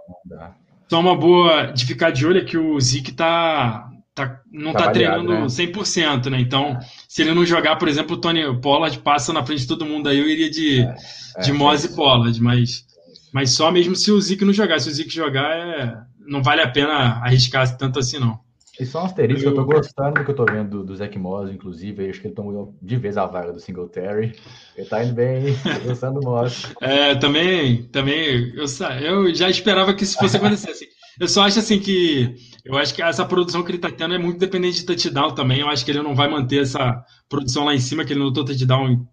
só 0.88 1.00
uma 1.00 1.16
boa 1.16 1.66
de 1.66 1.86
ficar 1.86 2.12
de 2.12 2.26
olho 2.26 2.40
é 2.40 2.46
que 2.46 2.58
o 2.58 2.80
Zeke 2.80 3.12
tá, 3.12 3.90
tá, 4.16 4.40
não 4.52 4.72
tá, 4.72 4.86
tá 4.86 4.92
treinando 4.92 5.34
né? 5.34 5.46
100%, 5.46 6.30
né? 6.30 6.40
Então, 6.40 6.80
se 7.08 7.22
ele 7.22 7.34
não 7.34 7.46
jogar, 7.46 7.76
por 7.76 7.90
exemplo, 7.90 8.16
o 8.16 8.22
Tony 8.22 8.42
Pollard 8.62 8.98
passa 9.00 9.34
na 9.34 9.46
frente 9.46 9.62
de 9.62 9.68
todo 9.68 9.86
mundo 9.86 10.08
aí, 10.08 10.18
eu 10.18 10.30
iria 10.30 10.50
de, 10.50 10.82
é, 10.82 10.96
é, 11.38 11.42
de 11.42 11.52
Moz 11.52 11.84
e 11.84 11.94
Pollard, 11.94 12.42
mas, 12.42 12.86
mas 13.34 13.52
só 13.52 13.70
mesmo 13.70 13.96
se 13.96 14.12
o 14.12 14.22
Zeke 14.22 14.46
não 14.46 14.54
jogar. 14.54 14.80
Se 14.80 14.90
o 14.90 14.94
Zeke 14.94 15.14
jogar, 15.14 15.52
é, 15.52 15.94
não 16.26 16.42
vale 16.42 16.62
a 16.62 16.70
pena 16.70 17.20
arriscar 17.22 17.78
tanto 17.78 18.00
assim, 18.00 18.18
não. 18.18 18.40
E 18.80 18.86
só 18.86 19.02
um 19.02 19.06
asterisco, 19.06 19.44
eu, 19.44 19.50
eu 19.50 19.56
tô 19.56 19.66
gostando 19.66 20.20
do 20.20 20.24
que 20.24 20.32
eu 20.32 20.36
tô 20.36 20.46
vendo 20.46 20.70
do, 20.70 20.84
do 20.86 20.96
Zach 20.96 21.18
Moss, 21.20 21.52
inclusive, 21.52 22.10
acho 22.10 22.22
que 22.22 22.28
ele 22.28 22.36
tomou 22.36 22.74
de 22.82 22.96
vez 22.96 23.18
a 23.18 23.26
vaga 23.26 23.52
do 23.52 23.60
Singletary. 23.60 24.36
Ele 24.78 24.88
tá 24.88 25.04
indo 25.04 25.14
bem, 25.14 25.54
tô 25.56 25.90
gostando 25.90 26.20
do 26.22 26.26
Moss. 26.26 26.66
É, 26.82 27.16
também, 27.16 27.84
também, 27.84 28.54
eu, 28.56 28.66
eu 29.02 29.36
já 29.36 29.50
esperava 29.50 29.94
que 29.94 30.04
isso 30.04 30.18
fosse 30.18 30.38
acontecer, 30.38 30.72
assim. 30.72 30.86
Eu 31.20 31.28
só 31.28 31.44
acho 31.44 31.60
assim 31.60 31.80
que 31.80 32.34
eu 32.64 32.78
acho 32.78 32.94
que 32.94 33.02
essa 33.02 33.26
produção 33.26 33.64
que 33.64 33.72
ele 33.72 33.78
tá 33.78 33.92
tendo 33.92 34.14
é 34.14 34.18
muito 34.18 34.40
dependente 34.40 34.80
de 34.80 34.86
touchdown 34.86 35.36
também. 35.36 35.60
Eu 35.60 35.68
acho 35.68 35.84
que 35.84 35.92
ele 35.92 36.02
não 36.02 36.16
vai 36.16 36.30
manter 36.30 36.62
essa 36.62 37.04
produção 37.28 37.66
lá 37.66 37.76
em 37.76 37.80
cima, 37.80 38.06
que 38.06 38.14
ele 38.14 38.22
anotou 38.22 38.46
touchdown. 38.46 39.06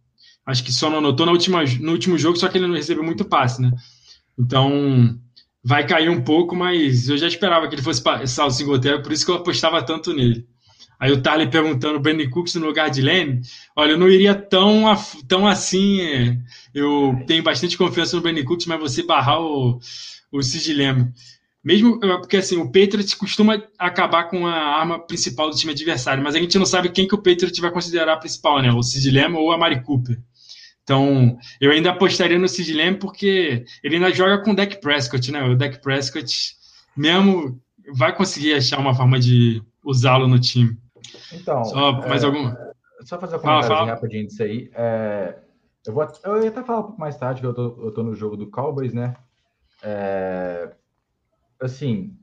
Acho 0.46 0.62
que 0.62 0.72
só 0.72 0.88
não 0.88 0.98
anotou 0.98 1.26
na 1.26 1.32
última, 1.32 1.64
no 1.80 1.90
último 1.90 2.16
jogo, 2.16 2.36
só 2.36 2.48
que 2.48 2.58
ele 2.58 2.68
não 2.68 2.74
recebeu 2.74 3.02
muito 3.02 3.24
passe, 3.24 3.60
né? 3.60 3.72
Então, 4.38 5.18
vai 5.66 5.84
cair 5.84 6.08
um 6.08 6.22
pouco, 6.22 6.54
mas 6.54 7.08
eu 7.08 7.18
já 7.18 7.26
esperava 7.26 7.66
que 7.66 7.74
ele 7.74 7.82
fosse 7.82 8.00
passar 8.00 8.46
o 8.46 8.50
Singletary, 8.50 9.02
por 9.02 9.10
isso 9.10 9.24
que 9.24 9.32
eu 9.32 9.34
apostava 9.34 9.82
tanto 9.82 10.14
nele. 10.14 10.46
Aí 10.98 11.10
o 11.10 11.20
Tarley 11.20 11.50
perguntando, 11.50 11.98
Brandon 11.98 12.30
Cooks 12.30 12.54
no 12.54 12.66
lugar 12.66 12.88
de 12.88 13.02
Lane, 13.02 13.40
olha, 13.74 13.90
eu 13.90 13.98
não 13.98 14.08
iria 14.08 14.32
tão, 14.32 14.84
tão 15.26 15.44
assim, 15.44 16.00
é, 16.02 16.38
eu 16.72 17.20
tenho 17.26 17.42
bastante 17.42 17.76
confiança 17.76 18.14
no 18.14 18.22
Brandon 18.22 18.44
Cooks, 18.44 18.66
mas 18.66 18.78
você 18.78 19.02
barrar 19.02 19.40
o, 19.40 19.80
o 20.30 20.38
Lamb. 20.38 21.12
mesmo 21.64 21.98
porque 21.98 22.36
assim, 22.36 22.56
o 22.58 22.66
Patriots 22.66 23.14
costuma 23.14 23.60
acabar 23.76 24.30
com 24.30 24.46
a 24.46 24.54
arma 24.54 25.04
principal 25.04 25.50
do 25.50 25.56
time 25.56 25.72
adversário, 25.72 26.22
mas 26.22 26.36
a 26.36 26.38
gente 26.38 26.56
não 26.56 26.64
sabe 26.64 26.90
quem 26.90 27.08
que 27.08 27.14
o 27.16 27.18
Patriots 27.18 27.58
vai 27.58 27.72
considerar 27.72 28.18
principal, 28.18 28.62
né? 28.62 28.70
O 28.70 28.84
Sid 28.84 29.10
Lamb 29.10 29.34
ou 29.34 29.50
a 29.50 29.58
Mari 29.58 29.82
Cooper. 29.82 30.16
Então, 30.86 31.36
eu 31.60 31.72
ainda 31.72 31.90
apostaria 31.90 32.38
no 32.38 32.46
Sid 32.46 32.72
Lamb 32.72 33.00
porque 33.00 33.64
ele 33.82 33.96
ainda 33.96 34.12
joga 34.12 34.40
com 34.44 34.52
o 34.52 34.54
Dak 34.54 34.80
Prescott, 34.80 35.32
né? 35.32 35.42
O 35.42 35.56
Dak 35.56 35.80
Prescott 35.82 36.56
mesmo 36.96 37.60
vai 37.92 38.14
conseguir 38.14 38.54
achar 38.54 38.78
uma 38.78 38.94
forma 38.94 39.18
de 39.18 39.60
usá-lo 39.84 40.28
no 40.28 40.38
time. 40.38 40.78
Então, 41.32 41.64
só 41.64 41.92
mais 42.08 42.22
é, 42.22 42.26
alguma? 42.26 42.56
Só 43.00 43.18
fazer 43.18 43.34
um 43.34 43.40
comentário 43.40 43.66
fala, 43.66 43.78
fala. 43.80 43.90
rapidinho 43.94 44.28
disso 44.28 44.44
aí. 44.44 44.70
É, 44.74 45.36
eu, 45.84 45.92
vou, 45.92 46.06
eu 46.24 46.42
ia 46.44 46.50
até 46.50 46.62
falar 46.62 46.78
um 46.78 46.84
pouco 46.84 47.00
mais 47.00 47.16
tarde 47.16 47.40
que 47.40 47.46
eu 47.46 47.54
tô, 47.54 47.84
eu 47.84 47.90
tô 47.92 48.04
no 48.04 48.14
jogo 48.14 48.36
do 48.36 48.48
Cowboys, 48.48 48.94
né? 48.94 49.16
É, 49.82 50.70
assim, 51.60 52.16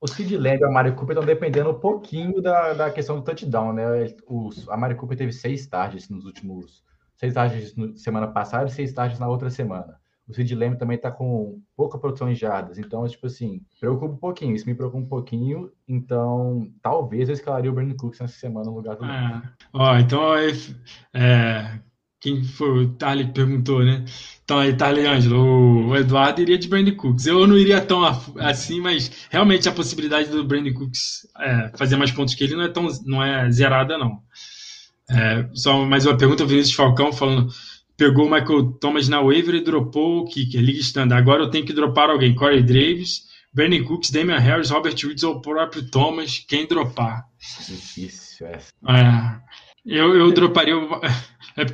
o 0.00 0.08
Sid 0.08 0.34
Lamb 0.36 0.60
e 0.60 0.64
a 0.64 0.70
Mari 0.70 0.92
Cooper 0.92 1.14
estão 1.14 1.26
dependendo 1.26 1.70
um 1.70 1.78
pouquinho 1.78 2.40
da, 2.40 2.72
da 2.72 2.90
questão 2.90 3.16
do 3.16 3.22
touchdown, 3.22 3.74
né? 3.74 3.84
O, 4.26 4.48
a 4.68 4.76
Mari 4.78 4.94
Cooper 4.94 5.16
teve 5.16 5.32
seis 5.32 5.66
targets 5.66 6.08
nos 6.08 6.24
últimos. 6.24 6.82
Seis 7.22 7.34
targets 7.34 7.76
na 7.76 7.94
semana 7.94 8.26
passada 8.26 8.66
e 8.68 8.72
seis 8.72 8.92
targets 8.92 9.20
na 9.20 9.28
outra 9.28 9.48
semana. 9.48 9.96
O 10.26 10.34
Sid 10.34 10.54
Lamb 10.56 10.76
também 10.76 10.96
está 10.96 11.10
com 11.10 11.60
pouca 11.76 11.98
produção 11.98 12.28
em 12.28 12.34
jardas. 12.34 12.78
Então, 12.78 13.06
tipo 13.06 13.26
assim, 13.26 13.60
preocupa 13.78 14.14
um 14.14 14.16
pouquinho. 14.16 14.56
Isso 14.56 14.66
me 14.66 14.74
preocupa 14.74 15.04
um 15.04 15.08
pouquinho. 15.08 15.70
Então, 15.86 16.68
talvez 16.82 17.28
eu 17.28 17.34
escalaria 17.34 17.70
o 17.70 17.74
Brandon 17.74 17.96
Cooks 17.96 18.18
nessa 18.18 18.38
semana 18.38 18.66
no 18.66 18.76
lugar 18.76 18.96
do. 18.96 19.04
É. 19.04 19.42
Ó, 19.72 19.96
então, 19.98 20.34
é, 21.14 21.80
quem 22.22 22.44
foi? 22.44 22.84
O 22.84 22.88
Tarly 22.94 23.32
perguntou, 23.32 23.84
né? 23.84 24.04
Então 24.44 24.58
aí, 24.60 24.76
Tarly 24.76 25.06
Ângelo, 25.06 25.88
o 25.88 25.96
Eduardo 25.96 26.40
iria 26.40 26.56
de 26.56 26.68
Brandon 26.68 26.94
Cooks. 26.94 27.26
Eu 27.26 27.46
não 27.46 27.58
iria 27.58 27.80
tão 27.80 28.04
assim, 28.38 28.80
mas 28.80 29.26
realmente 29.28 29.68
a 29.68 29.72
possibilidade 29.72 30.28
do 30.28 30.44
Brandon 30.44 30.72
Cooks 30.72 31.26
é, 31.40 31.72
fazer 31.76 31.96
mais 31.96 32.12
pontos 32.12 32.34
que 32.34 32.44
ele 32.44 32.54
não 32.54 32.62
é 32.62 32.68
tão 32.68 32.86
não 33.04 33.22
é 33.22 33.50
zerada, 33.50 33.98
não. 33.98 34.22
É, 35.10 35.48
só 35.54 35.84
mais 35.84 36.06
uma 36.06 36.16
pergunta, 36.16 36.44
o 36.44 36.46
Vinícius 36.46 36.76
Falcão 36.76 37.12
falando 37.12 37.48
pegou 37.96 38.26
o 38.26 38.30
Michael 38.30 38.72
Thomas 38.80 39.08
na 39.08 39.20
waiver 39.20 39.54
e 39.54 39.64
dropou 39.64 40.20
o 40.20 40.24
kicker, 40.24 40.60
liga 40.60 40.80
standard. 40.80 41.20
Agora 41.20 41.42
eu 41.42 41.50
tenho 41.50 41.64
que 41.64 41.72
dropar 41.72 42.10
alguém. 42.10 42.34
Corey 42.34 42.62
Davis, 42.62 43.28
Brandon 43.52 43.84
Cooks, 43.84 44.10
Damian 44.10 44.38
Harris, 44.38 44.70
Robert 44.70 44.96
Woods 45.04 45.22
ou 45.22 45.36
o 45.36 45.40
próprio 45.40 45.88
Thomas. 45.88 46.38
Quem 46.38 46.66
dropar? 46.66 47.28
Difícil 47.38 48.46
essa. 48.46 48.72
É, 48.88 49.40
eu, 49.84 50.16
eu 50.16 50.32
droparia. 50.32 50.74
É, 51.54 51.66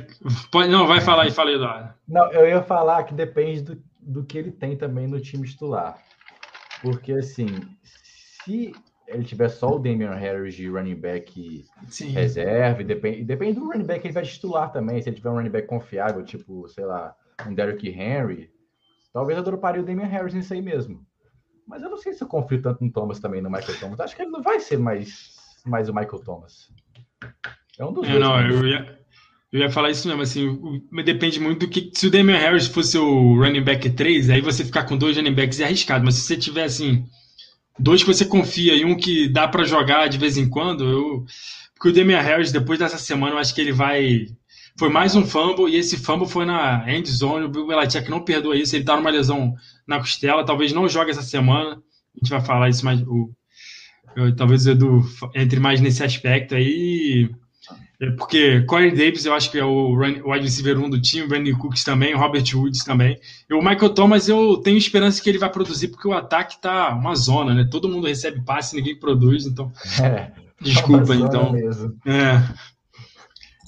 pode, 0.51 0.69
não, 0.69 0.85
vai 0.85 0.99
falar 0.99 1.23
aí, 1.23 1.31
falei, 1.31 1.55
Eduardo. 1.55 1.93
Não, 2.05 2.29
eu 2.33 2.45
ia 2.45 2.61
falar 2.61 3.01
que 3.03 3.13
depende 3.13 3.61
do, 3.61 3.81
do 3.97 4.25
que 4.25 4.37
ele 4.37 4.51
tem 4.51 4.75
também 4.75 5.07
no 5.07 5.21
time 5.21 5.47
titular. 5.47 5.97
Porque, 6.81 7.13
assim, 7.13 7.47
se 8.43 8.73
ele 9.09 9.23
tiver 9.23 9.49
só 9.49 9.75
o 9.75 9.79
Damian 9.79 10.13
Harris 10.13 10.55
de 10.55 10.69
running 10.69 10.95
back 10.95 11.65
Sim. 11.87 12.09
reserva, 12.09 12.81
e 12.81 12.85
depende, 12.85 13.23
depende 13.23 13.59
do 13.59 13.67
running 13.67 13.85
back 13.85 14.01
que 14.01 14.07
ele 14.07 14.13
vai 14.13 14.23
titular 14.23 14.71
também. 14.71 15.01
Se 15.01 15.09
ele 15.09 15.17
tiver 15.17 15.29
um 15.29 15.35
running 15.35 15.49
back 15.49 15.67
confiável, 15.67 16.23
tipo, 16.23 16.67
sei 16.67 16.85
lá, 16.85 17.15
um 17.47 17.53
Derrick 17.53 17.87
Henry, 17.89 18.51
talvez 19.11 19.37
eu 19.37 19.43
droparia 19.43 19.81
o 19.81 19.85
Damian 19.85 20.05
Harris 20.05 20.33
nisso 20.33 20.53
aí 20.53 20.61
mesmo. 20.61 21.05
Mas 21.67 21.83
eu 21.83 21.89
não 21.89 21.97
sei 21.97 22.13
se 22.13 22.23
eu 22.23 22.27
confio 22.27 22.61
tanto 22.61 22.83
no 22.83 22.91
Thomas 22.91 23.19
também, 23.19 23.41
no 23.41 23.49
Michael 23.49 23.79
Thomas. 23.79 23.99
Acho 23.99 24.15
que 24.15 24.21
ele 24.21 24.31
não 24.31 24.41
vai 24.41 24.59
ser 24.59 24.77
mais, 24.77 25.35
mais 25.65 25.89
o 25.89 25.93
Michael 25.93 26.23
Thomas. 26.23 26.71
É 27.77 27.85
um 27.85 27.93
dos 27.93 28.07
é, 28.07 28.11
dois. 28.11 28.23
Não, 28.23 28.41
eu 28.41 28.67
ia, 28.67 28.99
eu 29.51 29.59
ia 29.59 29.69
falar 29.69 29.89
isso 29.89 30.07
mesmo, 30.07 30.21
assim, 30.21 30.87
depende 31.03 31.39
muito 31.39 31.65
do 31.65 31.69
que. 31.69 31.91
Se 31.93 32.07
o 32.07 32.11
Damian 32.11 32.37
Harris 32.37 32.67
fosse 32.67 32.97
o 32.97 33.35
running 33.35 33.63
back 33.63 33.89
3, 33.89 34.29
aí 34.29 34.41
você 34.41 34.65
ficar 34.65 34.85
com 34.85 34.97
dois 34.97 35.17
running 35.17 35.33
backs 35.33 35.59
é 35.59 35.65
arriscado. 35.65 36.05
Mas 36.05 36.15
se 36.15 36.21
você 36.21 36.37
tiver, 36.37 36.63
assim, 36.63 37.05
dois 37.79 38.03
que 38.03 38.13
você 38.13 38.25
confia 38.25 38.75
e 38.75 38.83
um 38.83 38.95
que 38.95 39.27
dá 39.29 39.47
para 39.47 39.63
jogar 39.63 40.07
de 40.07 40.17
vez 40.17 40.37
em 40.37 40.49
quando, 40.49 40.83
eu. 40.85 41.25
Porque 41.73 41.89
o 41.89 41.93
Damian 41.93 42.19
Harris, 42.19 42.51
depois 42.51 42.77
dessa 42.77 42.97
semana, 42.97 43.35
eu 43.35 43.39
acho 43.39 43.55
que 43.55 43.61
ele 43.61 43.71
vai. 43.71 44.27
Foi 44.77 44.89
mais 44.89 45.15
um 45.15 45.25
fumble, 45.25 45.71
e 45.71 45.77
esse 45.77 45.97
fumble 45.97 46.27
foi 46.27 46.45
na 46.45 46.83
end 46.91 47.09
zone. 47.09 47.45
O 47.45 47.49
Bill 47.49 47.67
Belichick 47.67 48.09
não 48.09 48.23
perdoa 48.23 48.55
isso. 48.55 48.75
Ele 48.75 48.83
tá 48.83 48.95
numa 48.95 49.09
lesão 49.09 49.53
na 49.87 49.99
costela, 49.99 50.45
talvez 50.45 50.73
não 50.73 50.87
jogue 50.87 51.11
essa 51.11 51.21
semana. 51.21 51.71
A 51.71 52.19
gente 52.19 52.29
vai 52.29 52.41
falar 52.41 52.69
isso 52.69 52.83
mais. 52.83 53.01
O, 53.01 53.31
eu, 54.15 54.35
talvez 54.35 54.65
o 54.65 54.71
Edu 54.71 55.05
entre 55.35 55.59
mais 55.59 55.79
nesse 55.79 56.03
aspecto 56.03 56.55
aí. 56.55 57.29
É 57.31 57.48
porque 58.15 58.61
Corey 58.61 58.91
Davis, 58.91 59.25
eu 59.25 59.33
acho 59.33 59.51
que 59.51 59.59
é 59.59 59.65
o 59.65 59.93
wide 59.97 60.45
receiver 60.45 60.79
1 60.79 60.89
do 60.89 61.01
time, 61.01 61.27
Brandon 61.27 61.57
Cooks 61.57 61.83
também, 61.83 62.15
Robert 62.15 62.45
Woods 62.53 62.83
também. 62.85 63.19
E 63.49 63.53
o 63.53 63.61
Michael 63.61 63.89
Thomas, 63.89 64.29
eu 64.29 64.55
tenho 64.57 64.77
esperança 64.77 65.21
que 65.21 65.29
ele 65.29 65.37
vai 65.37 65.49
produzir, 65.49 65.89
porque 65.89 66.07
o 66.07 66.13
ataque 66.13 66.61
tá 66.61 66.95
uma 66.95 67.13
zona, 67.15 67.53
né? 67.53 67.67
Todo 67.69 67.89
mundo 67.89 68.07
recebe 68.07 68.41
passe, 68.45 68.75
ninguém 68.75 68.97
produz, 68.97 69.45
então. 69.45 69.69
É, 70.01 70.31
desculpa, 70.61 71.13
então. 71.13 71.51
Mesmo. 71.51 71.93
É. 72.05 72.41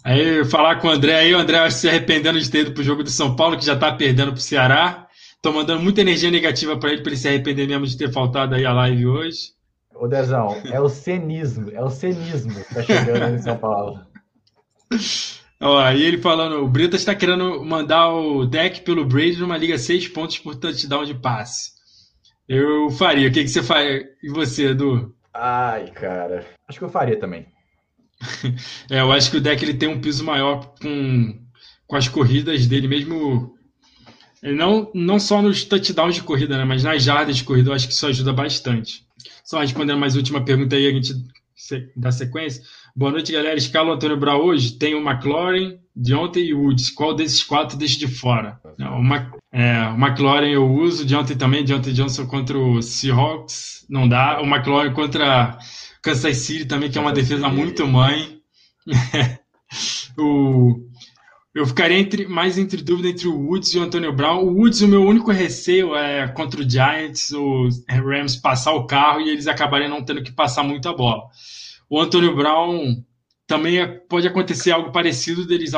Aí 0.03 0.45
falar 0.45 0.77
com 0.77 0.87
o 0.87 0.91
André 0.91 1.15
aí, 1.15 1.33
o 1.33 1.37
André 1.37 1.69
se 1.69 1.89
arrependendo 1.89 2.39
de 2.39 2.49
ter 2.49 2.59
ido 2.59 2.71
pro 2.71 2.83
jogo 2.83 3.03
do 3.03 3.09
São 3.09 3.35
Paulo, 3.35 3.57
que 3.57 3.65
já 3.65 3.75
tá 3.75 3.91
perdendo 3.91 4.31
pro 4.31 4.41
Ceará. 4.41 5.07
Tô 5.41 5.51
mandando 5.51 5.83
muita 5.83 6.01
energia 6.01 6.31
negativa 6.31 6.77
para 6.77 6.93
ele, 6.93 7.01
para 7.01 7.11
ele 7.11 7.19
se 7.19 7.27
arrepender 7.27 7.67
mesmo 7.67 7.85
de 7.85 7.97
ter 7.97 8.11
faltado 8.11 8.55
aí 8.55 8.65
a 8.65 8.71
live 8.71 9.07
hoje. 9.07 9.39
Ô 9.93 10.07
Dezão, 10.07 10.55
é 10.65 10.79
o 10.79 10.87
cenismo, 10.87 11.69
é 11.71 11.83
o 11.83 11.89
cenismo 11.89 12.53
que 12.63 12.73
tá 12.73 12.81
chegando 12.81 13.35
em 13.35 13.41
São 13.41 13.57
Paulo. 13.57 13.99
Ó, 15.61 15.77
aí 15.77 16.01
ele 16.01 16.17
falando, 16.17 16.55
o 16.63 16.67
Brita 16.67 16.95
está 16.95 17.13
querendo 17.13 17.63
mandar 17.63 18.09
o 18.09 18.45
deck 18.45 18.81
pelo 18.81 19.05
Brady 19.05 19.37
numa 19.37 19.57
liga 19.57 19.77
6 19.77 20.07
pontos 20.07 20.39
por 20.39 20.55
touchdown 20.55 21.05
de 21.05 21.13
passe. 21.13 21.71
Eu 22.47 22.89
faria. 22.89 23.29
O 23.29 23.31
que, 23.31 23.43
que 23.43 23.49
você 23.49 23.61
faria? 23.61 24.03
E 24.23 24.29
você, 24.29 24.69
Edu? 24.69 25.15
Ai, 25.33 25.91
cara. 25.91 26.45
Acho 26.67 26.79
que 26.79 26.85
eu 26.85 26.89
faria 26.89 27.17
também. 27.19 27.45
é, 28.89 29.01
eu 29.01 29.11
acho 29.11 29.31
que 29.31 29.37
o 29.37 29.41
deck 29.41 29.63
ele 29.63 29.75
tem 29.75 29.87
um 29.87 30.01
piso 30.01 30.23
maior 30.23 30.73
com, 30.81 31.39
com 31.87 31.95
as 31.95 32.07
corridas 32.07 32.65
dele, 32.65 32.87
mesmo. 32.87 33.53
Não, 34.41 34.91
não 34.95 35.19
só 35.19 35.41
nos 35.41 35.63
touchdowns 35.63 36.15
de 36.15 36.23
corrida, 36.23 36.57
né? 36.57 36.65
Mas 36.65 36.83
nas 36.83 37.03
jardas 37.03 37.37
de 37.37 37.43
corrida, 37.43 37.69
eu 37.69 37.73
acho 37.73 37.87
que 37.87 37.93
isso 37.93 38.07
ajuda 38.07 38.33
bastante. 38.33 39.05
Só 39.45 39.59
respondendo 39.59 39.99
mais 39.99 40.15
última 40.15 40.43
pergunta 40.43 40.75
aí, 40.75 40.87
a 40.87 40.91
gente 40.91 41.13
dá 41.95 42.11
sequência. 42.11 42.61
Boa 42.95 43.11
noite, 43.11 43.31
galera. 43.31 43.57
Escala 43.57 43.89
o 43.89 43.93
Antônio 43.93 44.17
Brown 44.17 44.39
hoje. 44.39 44.77
Tem 44.77 44.95
o 44.95 45.01
McLaurin, 45.01 45.79
de 45.95 46.13
ontem 46.13 46.45
e 46.45 46.53
o 46.53 46.61
Woods. 46.61 46.89
Qual 46.89 47.13
desses 47.13 47.43
quatro 47.43 47.77
deixa 47.77 47.99
de 47.99 48.07
fora? 48.07 48.59
o, 48.79 49.03
Mac, 49.03 49.33
é, 49.51 49.87
o 49.89 49.95
McLaurin 49.95 50.51
eu 50.51 50.69
uso, 50.69 51.05
de 51.05 51.15
ontem 51.15 51.35
também. 51.35 51.63
De 51.63 51.73
ontem 51.73 51.93
Johnson 51.93 52.25
contra 52.27 52.57
o 52.57 52.81
Seahawks. 52.81 53.85
Não 53.89 54.07
dá. 54.07 54.41
O 54.41 54.45
McLaurin 54.45 54.93
contra 54.93 55.57
Kansas 56.01 56.37
City 56.37 56.65
também, 56.65 56.89
que 56.89 56.97
é 56.97 57.01
uma 57.01 57.13
defesa 57.13 57.49
muito 57.49 57.87
mãe. 57.87 58.39
o, 60.17 60.90
eu 61.53 61.65
ficaria 61.65 61.99
entre, 61.99 62.27
mais 62.27 62.57
entre 62.57 62.81
dúvida 62.81 63.09
entre 63.09 63.27
o 63.27 63.37
Woods 63.37 63.73
e 63.73 63.77
o 63.77 63.83
Antônio 63.83 64.13
Brown. 64.13 64.43
O 64.43 64.53
Woods, 64.53 64.81
o 64.81 64.87
meu 64.87 65.03
único 65.03 65.31
receio 65.31 65.95
é 65.95 66.27
contra 66.29 66.61
o 66.61 66.69
Giants, 66.69 67.31
o 67.31 67.67
Rams 67.89 68.37
passar 68.37 68.71
o 68.73 68.87
carro 68.87 69.19
e 69.19 69.29
eles 69.29 69.47
acabarem 69.47 69.89
não 69.89 70.03
tendo 70.03 70.23
que 70.23 70.31
passar 70.31 70.63
muita 70.63 70.93
bola. 70.93 71.23
O 71.89 71.99
Antônio 71.99 72.33
Brown 72.33 73.03
também 73.45 73.79
é, 73.79 73.85
pode 73.85 74.25
acontecer 74.25 74.71
algo 74.71 74.93
parecido 74.93 75.45
deles 75.45 75.73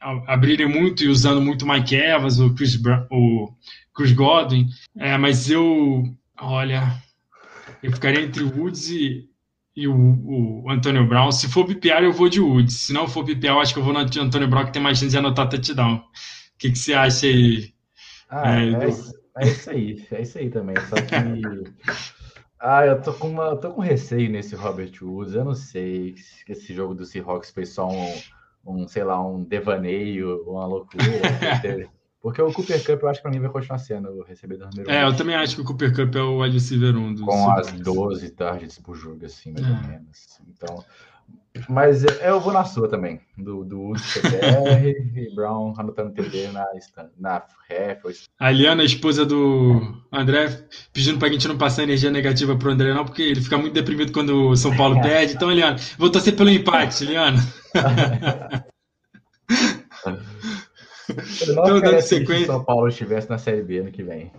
abrirem 0.00 0.68
muito 0.68 1.02
e 1.02 1.08
usando 1.08 1.40
muito 1.40 1.66
Mike 1.66 1.96
Evans, 1.96 2.38
o 2.38 2.54
Chris, 2.54 2.80
o 3.10 3.52
Chris 3.92 4.12
Godwin. 4.12 4.68
É, 4.96 5.18
mas 5.18 5.50
eu, 5.50 6.04
olha, 6.40 6.94
eu 7.82 7.90
ficaria 7.90 8.22
entre 8.22 8.44
o 8.44 8.56
Woods 8.56 8.88
e, 8.88 9.28
e 9.78 9.86
o, 9.86 9.94
o, 9.94 10.68
Antônio 10.68 11.06
Brown. 11.06 11.30
Se 11.30 11.46
for 11.48 11.64
pipiar, 11.64 12.02
eu 12.02 12.12
vou 12.12 12.28
de 12.28 12.40
Woods. 12.40 12.74
Se 12.74 12.92
não 12.92 13.06
for 13.06 13.24
pipiar, 13.24 13.54
eu 13.54 13.60
acho 13.60 13.72
que 13.72 13.78
eu 13.78 13.84
vou 13.84 13.92
no 13.92 14.00
Antônio 14.00 14.48
Brown, 14.48 14.66
que 14.66 14.72
tem 14.72 14.82
mais 14.82 14.98
chance 14.98 15.12
de 15.12 15.18
anotar 15.18 15.48
touchdown. 15.48 15.98
O 15.98 16.02
que, 16.58 16.72
que 16.72 16.78
você 16.78 16.94
acha 16.94 17.26
aí? 17.26 17.72
Ah, 18.28 18.60
é, 18.60 18.70
é, 18.70 18.88
é, 19.36 19.48
isso 19.48 19.70
aí, 19.70 20.06
é 20.10 20.22
isso 20.22 20.38
aí 20.38 20.50
também. 20.50 20.74
Só 20.88 20.96
que 20.96 21.14
ah, 22.58 22.86
eu 22.86 23.00
tô 23.00 23.14
com, 23.14 23.28
uma, 23.28 23.56
tô 23.56 23.70
com 23.70 23.80
receio 23.80 24.28
nesse 24.28 24.56
Robert 24.56 24.92
Woods. 25.00 25.34
Eu 25.34 25.44
não 25.44 25.54
sei 25.54 26.16
se 26.16 26.50
esse 26.50 26.74
jogo 26.74 26.92
do 26.92 27.06
Seahawks 27.06 27.52
foi 27.52 27.64
só 27.64 27.88
um, 27.88 28.14
um 28.66 28.88
sei 28.88 29.04
lá, 29.04 29.24
um 29.24 29.44
devaneio, 29.44 30.42
uma 30.44 30.66
loucura. 30.66 31.04
Porque 32.20 32.42
o 32.42 32.52
Cooper 32.52 32.84
Cup 32.84 33.02
eu 33.02 33.08
acho 33.08 33.20
que 33.20 33.22
pra 33.22 33.30
mim 33.30 33.40
vai 33.40 33.50
continuar 33.50 33.78
sendo 33.78 34.10
o 34.10 34.22
recebedor 34.22 34.68
número 34.70 34.90
1. 34.90 34.92
É, 34.92 35.04
eu 35.04 35.16
também 35.16 35.36
acho 35.36 35.54
que 35.54 35.60
o 35.60 35.64
Cooper 35.64 35.94
Cup 35.94 36.14
é 36.16 36.20
o 36.20 36.42
wide 36.42 36.54
receiver 36.54 36.96
1 36.96 37.14
do 37.14 37.24
Com 37.24 37.50
as 37.50 37.70
12 37.72 38.30
targets 38.30 38.78
por 38.78 38.96
jogo, 38.96 39.24
assim, 39.24 39.52
mais 39.52 39.66
é. 39.66 39.70
ou 39.70 39.82
menos. 39.82 40.40
Então, 40.48 40.84
mas 41.68 42.04
eu 42.04 42.40
vou 42.40 42.52
na 42.52 42.64
sua 42.64 42.88
também, 42.88 43.20
do, 43.36 43.64
do 43.64 43.98
CPR 43.98 44.88
e 45.16 45.34
Brown 45.34 45.74
anotando 45.76 46.12
TD 46.12 46.48
na, 46.48 46.64
na 47.18 47.42
ref. 47.68 48.02
A 48.38 48.50
Liana, 48.50 48.82
a 48.82 48.86
esposa 48.86 49.24
do 49.24 50.02
André, 50.12 50.66
pedindo 50.92 51.18
pra 51.18 51.28
gente 51.28 51.48
não 51.48 51.58
passar 51.58 51.82
energia 51.82 52.10
negativa 52.10 52.56
pro 52.56 52.70
André, 52.70 52.94
não, 52.94 53.04
porque 53.04 53.22
ele 53.22 53.40
fica 53.40 53.58
muito 53.58 53.74
deprimido 53.74 54.12
quando 54.12 54.50
o 54.50 54.56
São 54.56 54.76
Paulo 54.76 55.00
perde. 55.02 55.34
Então, 55.34 55.50
Liana, 55.50 55.76
vou 55.96 56.10
torcer 56.10 56.36
pelo 56.36 56.50
empate, 56.50 57.04
Liana. 57.04 57.38
Eu 61.46 61.54
não 61.54 61.64
então, 61.64 61.80
dando 61.80 62.02
sequência. 62.02 62.36
Se 62.38 62.50
o 62.50 62.54
São 62.54 62.64
Paulo 62.64 62.88
estivesse 62.88 63.30
na 63.30 63.38
Série 63.38 63.62
B 63.62 63.78
ano 63.78 63.90
que 63.90 64.02
vem. 64.02 64.30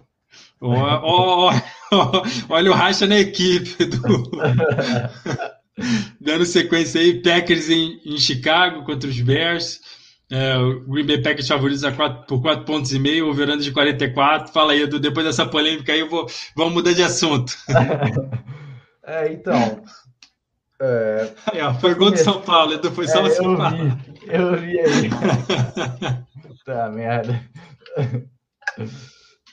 Oh, 0.62 0.74
oh, 1.04 1.50
oh, 1.92 2.54
olha 2.54 2.72
o 2.72 2.74
racha 2.74 3.08
na 3.08 3.20
equipe. 3.20 3.86
Do... 3.86 4.32
Dando 6.20 6.46
sequência 6.46 7.00
aí, 7.00 7.22
Packers 7.22 7.70
em, 7.70 8.00
em 8.06 8.18
Chicago 8.18 8.84
contra 8.84 9.10
os 9.10 9.20
Bears. 9.22 9.80
É, 10.32 10.58
o 10.58 10.82
Green 10.82 11.08
Bay 11.08 11.22
Packers 11.22 11.48
favoritos 11.48 11.84
a 11.84 11.92
quatro, 11.92 12.28
por 12.28 12.42
4 12.42 12.64
pontos 12.64 12.94
e 12.94 13.00
meio, 13.00 13.30
overando 13.30 13.64
de 13.64 13.72
44. 13.72 14.54
Fala 14.54 14.74
aí, 14.74 14.84
Edu, 14.84 15.00
depois 15.00 15.26
dessa 15.26 15.46
polêmica 15.46 15.92
aí, 15.92 16.02
eu 16.02 16.10
vou, 16.10 16.28
vamos 16.56 16.74
mudar 16.74 16.94
de 16.94 17.02
assunto. 17.02 17.54
é, 19.04 19.32
então. 19.34 19.82
É, 20.82 21.32
ó, 21.64 21.74
foi 21.74 21.96
gol 21.96 22.12
de 22.12 22.20
São 22.20 22.42
Paulo, 22.42 22.74
Edu, 22.74 22.92
foi 22.92 23.08
só 23.08 23.26
é, 23.26 23.30
São 23.32 23.58
Paulo. 23.58 23.78
Vi, 23.78 24.28
eu 24.28 24.56
vi 24.58 24.80
aí. 24.80 25.10
Puta 26.70 26.88
merda. 26.90 27.42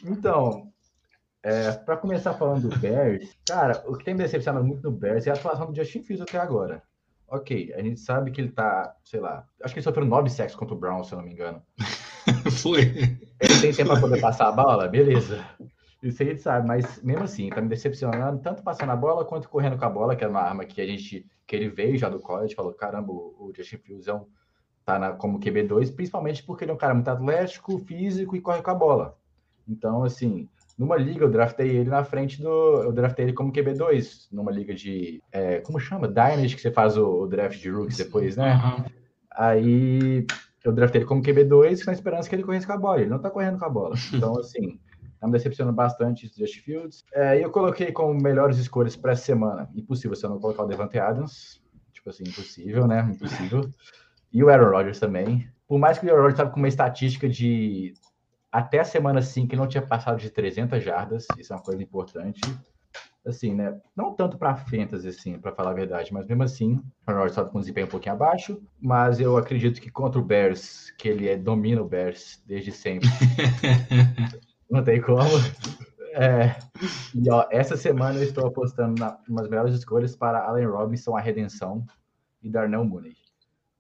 Então, 0.05 0.71
é, 1.43 1.73
para 1.73 1.97
começar 1.97 2.35
falando 2.35 2.69
do 2.69 2.79
Bears, 2.79 3.35
cara, 3.49 3.83
o 3.87 3.97
que 3.97 4.05
tem 4.05 4.13
me 4.13 4.23
decepcionado 4.23 4.63
muito 4.67 4.83
no 4.83 4.91
Bears 4.91 5.27
é 5.27 5.31
a 5.31 5.33
atuação 5.33 5.73
do 5.73 5.75
Justin 5.75 6.03
Fields 6.03 6.21
até 6.21 6.39
agora. 6.39 6.83
Ok, 7.27 7.73
a 7.75 7.81
gente 7.81 8.01
sabe 8.01 8.31
que 8.31 8.39
ele 8.39 8.51
tá, 8.51 8.95
sei 9.03 9.19
lá, 9.19 9.47
acho 9.63 9.73
que 9.73 9.79
ele 9.81 9.85
sofreu 9.85 10.05
nove 10.05 10.29
sacks 10.29 10.55
contra 10.55 10.75
o 10.75 10.79
Brown, 10.79 11.03
se 11.03 11.15
eu 11.15 11.19
não 11.19 11.25
me 11.25 11.33
engano. 11.33 11.63
Foi. 12.63 12.83
Ele 12.83 13.61
tem 13.63 13.73
tempo 13.73 13.93
para 13.93 14.01
poder 14.01 14.21
passar 14.21 14.49
a 14.49 14.53
bola? 14.53 14.87
Beleza. 14.87 15.43
Isso 16.03 16.23
a 16.23 16.27
gente 16.27 16.43
sabe, 16.43 16.69
mas 16.69 17.03
mesmo 17.03 17.25
assim, 17.25 17.49
tá 17.49 17.63
me 17.63 17.69
decepcionando, 17.69 18.43
tanto 18.43 18.63
passando 18.63 18.93
a 18.93 18.97
bola 18.97 19.25
quanto 19.25 19.49
correndo 19.49 19.79
com 19.79 19.87
a 19.87 19.91
bola, 19.91 20.15
que 20.15 20.23
é 20.23 20.29
uma 20.29 20.43
arma 20.43 20.67
que 20.67 20.83
a 20.83 20.87
gente, 20.87 21.27
que 21.47 21.57
ele 21.57 21.71
veio 21.71 21.97
já 21.97 22.11
do 22.11 22.21
college, 22.21 22.55
falou, 22.55 22.75
caramba, 22.75 23.11
o 23.11 23.51
Justin 23.57 23.79
Fields 23.79 24.07
é 24.07 24.13
um, 24.13 24.27
tá 24.87 24.99
na, 25.01 25.13
como 25.13 25.41
QB2, 25.41 25.95
principalmente 25.95 26.45
porque 26.45 26.65
ele 26.65 26.71
é 26.71 26.75
um 26.75 26.79
cara 26.79 26.95
muito 26.95 27.09
atlético, 27.09 27.79
físico 27.81 28.37
e 28.37 28.41
corre 28.41 28.63
com 28.63 28.71
a 28.71 28.75
bola. 28.75 29.19
Então, 29.69 30.05
assim, 30.05 30.49
numa 30.79 30.97
liga 30.97 31.25
eu 31.25 31.31
draftei 31.31 31.69
ele 31.69 31.91
na 31.91 32.05
frente 32.05 32.41
do. 32.41 32.83
Eu 32.85 32.93
draftei 32.93 33.25
ele 33.25 33.33
como 33.33 33.53
QB2, 33.53 34.29
numa 34.31 34.53
liga 34.53 34.73
de. 34.73 35.21
É, 35.33 35.59
como 35.59 35.81
chama? 35.81 36.07
Dynasty, 36.07 36.55
que 36.55 36.63
você 36.63 36.71
faz 36.71 36.97
o, 36.97 37.23
o 37.23 37.27
draft 37.27 37.61
de 37.61 37.69
rookies 37.69 37.99
depois, 37.99 38.37
né? 38.37 38.55
Uhum. 38.55 38.85
Aí 39.33 40.25
eu 40.65 40.73
draftei 40.73 41.01
ele 41.01 41.09
como 41.09 41.23
QB2 41.23 41.85
na 41.85 41.93
esperança 41.93 42.29
que 42.29 42.37
ele 42.37 42.45
corresse 42.45 42.67
com 42.67 42.73
a 42.73 42.79
bola. 42.79 43.01
Ele 43.01 43.11
não 43.11 43.19
tá 43.19 43.29
correndo 43.29 43.59
com 43.59 43.65
a 43.65 43.69
bola. 43.69 43.97
Então, 44.15 44.39
assim, 44.39 44.79
tá 45.19 45.27
me 45.27 45.33
decepcionando 45.33 45.75
bastante 45.75 46.27
os 46.27 46.37
Just 46.37 46.61
Fields. 46.61 47.05
É, 47.13 47.39
e 47.39 47.43
eu 47.43 47.51
coloquei 47.51 47.91
como 47.91 48.15
melhores 48.15 48.57
escolhas 48.57 48.95
para 48.95 49.13
essa 49.13 49.25
semana. 49.25 49.69
Impossível 49.75 50.17
se 50.17 50.25
eu 50.25 50.31
não 50.31 50.39
colocar 50.39 50.63
o 50.63 50.67
Devante 50.67 50.97
Adams. 50.97 51.61
Tipo 51.93 52.11
assim, 52.11 52.23
impossível, 52.23 52.87
né? 52.87 53.11
Impossível. 53.13 53.69
E 54.33 54.43
o 54.43 54.49
Aaron 54.49 54.71
Rodgers 54.71 55.01
também. 55.01 55.49
Por 55.67 55.79
mais 55.79 55.99
que 55.99 56.07
o 56.07 56.09
Aaron 56.09 56.23
Rodgers 56.23 56.35
estava 56.35 56.51
com 56.51 56.59
uma 56.59 56.69
estatística 56.69 57.29
de 57.29 57.95
até 58.57 58.79
a 58.79 58.85
semana 58.85 59.21
5 59.21 59.55
não 59.55 59.67
tinha 59.67 59.87
passado 59.87 60.19
de 60.19 60.31
300 60.31 60.83
jardas, 60.83 61.27
isso 61.37 61.53
é 61.53 61.57
uma 61.57 61.63
coisa 61.63 61.83
importante. 61.83 62.41
Assim, 63.27 63.55
né? 63.55 63.79
Não 63.95 64.15
tanto 64.15 64.39
para 64.39 64.57
fantasy, 64.57 65.09
assim, 65.09 65.39
para 65.39 65.53
falar 65.53 65.73
a 65.73 65.75
verdade, 65.75 66.11
mas 66.11 66.27
mesmo 66.27 66.45
assim, 66.45 66.75
o 66.75 66.83
Aaron 67.07 67.19
Rodgers 67.19 67.33
estava 67.33 67.51
com 67.51 67.59
um 67.59 67.61
desempenho 67.61 67.87
um 67.87 67.91
pouquinho 67.91 68.15
abaixo, 68.15 68.63
mas 68.81 69.21
eu 69.21 69.37
acredito 69.37 69.81
que 69.81 69.91
contra 69.91 70.19
o 70.19 70.25
Bears, 70.25 70.91
que 70.93 71.09
ele 71.09 71.29
é, 71.29 71.37
domina 71.37 71.83
o 71.83 71.89
Bears 71.89 72.43
desde 72.47 72.73
sempre. 72.73 73.09
não 74.71 74.83
tem 74.83 75.03
como. 75.03 75.29
É, 76.15 76.57
e 77.15 77.29
ó, 77.31 77.47
essa 77.51 77.77
semana 77.77 78.19
eu 78.19 78.23
estou 78.23 78.47
apostando 78.47 78.99
nas 78.99 79.19
umas 79.29 79.49
melhores 79.49 79.75
escolhas 79.75 80.17
para 80.17 80.43
Allen 80.43 80.67
Robinson, 80.67 81.15
a 81.15 81.21
redenção, 81.21 81.85
e 82.43 82.49
Darnell 82.49 82.85
Mooney 82.85 83.26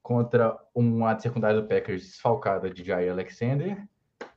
contra 0.06 0.56
uma 0.72 1.18
secundária 1.18 1.60
do 1.60 1.66
Packers 1.66 2.02
desfalcada 2.02 2.70
de 2.70 2.84
Jair 2.84 3.10
Alexander 3.10 3.84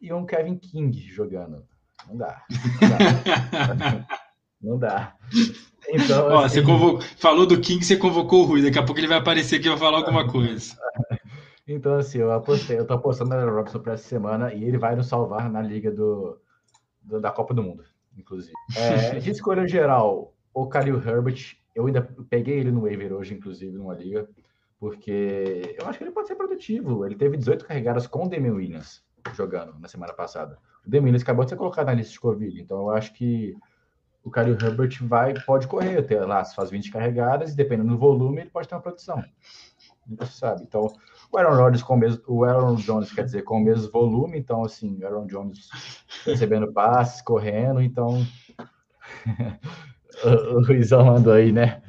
e 0.01 0.11
um 0.11 0.25
Kevin 0.25 0.57
King 0.57 0.99
jogando. 0.99 1.63
Não 2.07 2.17
dá. 2.17 2.43
Não 2.49 3.77
dá. 3.77 4.07
não 4.59 4.79
dá. 4.79 5.15
Então, 5.87 6.27
Ó, 6.29 6.39
assim... 6.39 6.55
você 6.55 6.61
convocou, 6.63 7.01
falou 7.17 7.45
do 7.45 7.61
King, 7.61 7.85
você 7.85 7.95
convocou 7.95 8.41
o 8.41 8.45
Rui. 8.45 8.63
Daqui 8.63 8.79
a 8.79 8.83
pouco 8.83 8.99
ele 8.99 9.07
vai 9.07 9.19
aparecer 9.19 9.57
aqui 9.57 9.67
e 9.67 9.69
vai 9.69 9.77
falar 9.77 9.99
alguma 9.99 10.27
coisa. 10.27 10.75
Então, 11.67 11.99
assim, 11.99 12.17
eu 12.17 12.31
apostei, 12.31 12.79
eu 12.79 12.87
tô 12.87 12.95
apostando 12.95 13.29
na 13.29 13.45
Robson 13.45 13.77
para 13.77 13.93
essa 13.93 14.07
semana 14.07 14.51
e 14.51 14.63
ele 14.63 14.79
vai 14.79 14.95
nos 14.95 15.05
salvar 15.05 15.51
na 15.51 15.61
liga 15.61 15.91
do, 15.91 16.41
do 16.99 17.21
da 17.21 17.29
Copa 17.29 17.53
do 17.53 17.61
Mundo, 17.61 17.83
inclusive. 18.17 18.53
É, 18.75 19.19
de 19.21 19.29
escolha 19.29 19.67
geral, 19.67 20.33
o 20.51 20.67
Khalil 20.67 20.97
Herbert, 20.97 21.57
eu 21.75 21.85
ainda 21.85 22.01
peguei 22.27 22.57
ele 22.57 22.71
no 22.71 22.81
waiver 22.81 23.13
hoje, 23.13 23.35
inclusive, 23.35 23.77
numa 23.77 23.93
liga 23.93 24.27
porque 24.79 25.75
eu 25.77 25.87
acho 25.87 25.97
que 25.97 26.03
ele 26.03 26.11
pode 26.11 26.27
ser 26.27 26.35
produtivo. 26.35 27.05
Ele 27.05 27.15
teve 27.15 27.37
18 27.37 27.65
carregadas 27.65 28.07
com 28.07 28.25
o 28.25 28.29
Damian 28.29 28.53
Williams 28.53 29.03
jogando 29.35 29.77
na 29.79 29.87
semana 29.87 30.13
passada. 30.13 30.57
O 30.85 30.89
Damian 30.89 31.05
Williams 31.05 31.23
acabou 31.23 31.43
de 31.43 31.51
ser 31.51 31.57
colocado 31.57 31.87
na 31.87 31.93
lista 31.93 32.13
de 32.13 32.19
Covid, 32.19 32.61
então 32.61 32.79
eu 32.79 32.89
acho 32.91 33.13
que 33.13 33.55
o 34.23 34.31
Kyle 34.31 34.51
Herbert 34.51 34.97
vai, 35.01 35.33
pode 35.45 35.67
correr 35.67 35.97
até 35.97 36.23
lá, 36.23 36.43
se 36.43 36.55
faz 36.55 36.69
20 36.69 36.91
carregadas, 36.91 37.53
e 37.53 37.55
dependendo 37.55 37.89
do 37.89 37.97
volume, 37.97 38.41
ele 38.41 38.49
pode 38.49 38.67
ter 38.67 38.75
uma 38.75 38.81
produção. 38.81 39.23
Você 40.17 40.31
sabe. 40.31 40.63
Então, 40.63 40.87
o 41.31 41.37
Aaron 41.37 41.55
Rodgers 41.55 41.83
com 41.83 41.93
o 41.93 41.97
mesmo, 41.97 42.23
o 42.27 42.43
Aaron 42.43 42.75
Jones, 42.75 43.11
quer 43.11 43.23
dizer, 43.23 43.43
com 43.43 43.57
o 43.57 43.63
mesmo 43.63 43.91
volume, 43.91 44.37
então, 44.39 44.63
assim, 44.63 44.99
o 44.99 45.05
Aaron 45.05 45.27
Jones 45.27 45.69
recebendo 46.25 46.71
passes, 46.73 47.21
correndo, 47.21 47.81
então. 47.81 48.25
o 50.23 50.59
Luizão 50.59 51.05
mandou 51.05 51.33
aí, 51.33 51.51
né? 51.51 51.81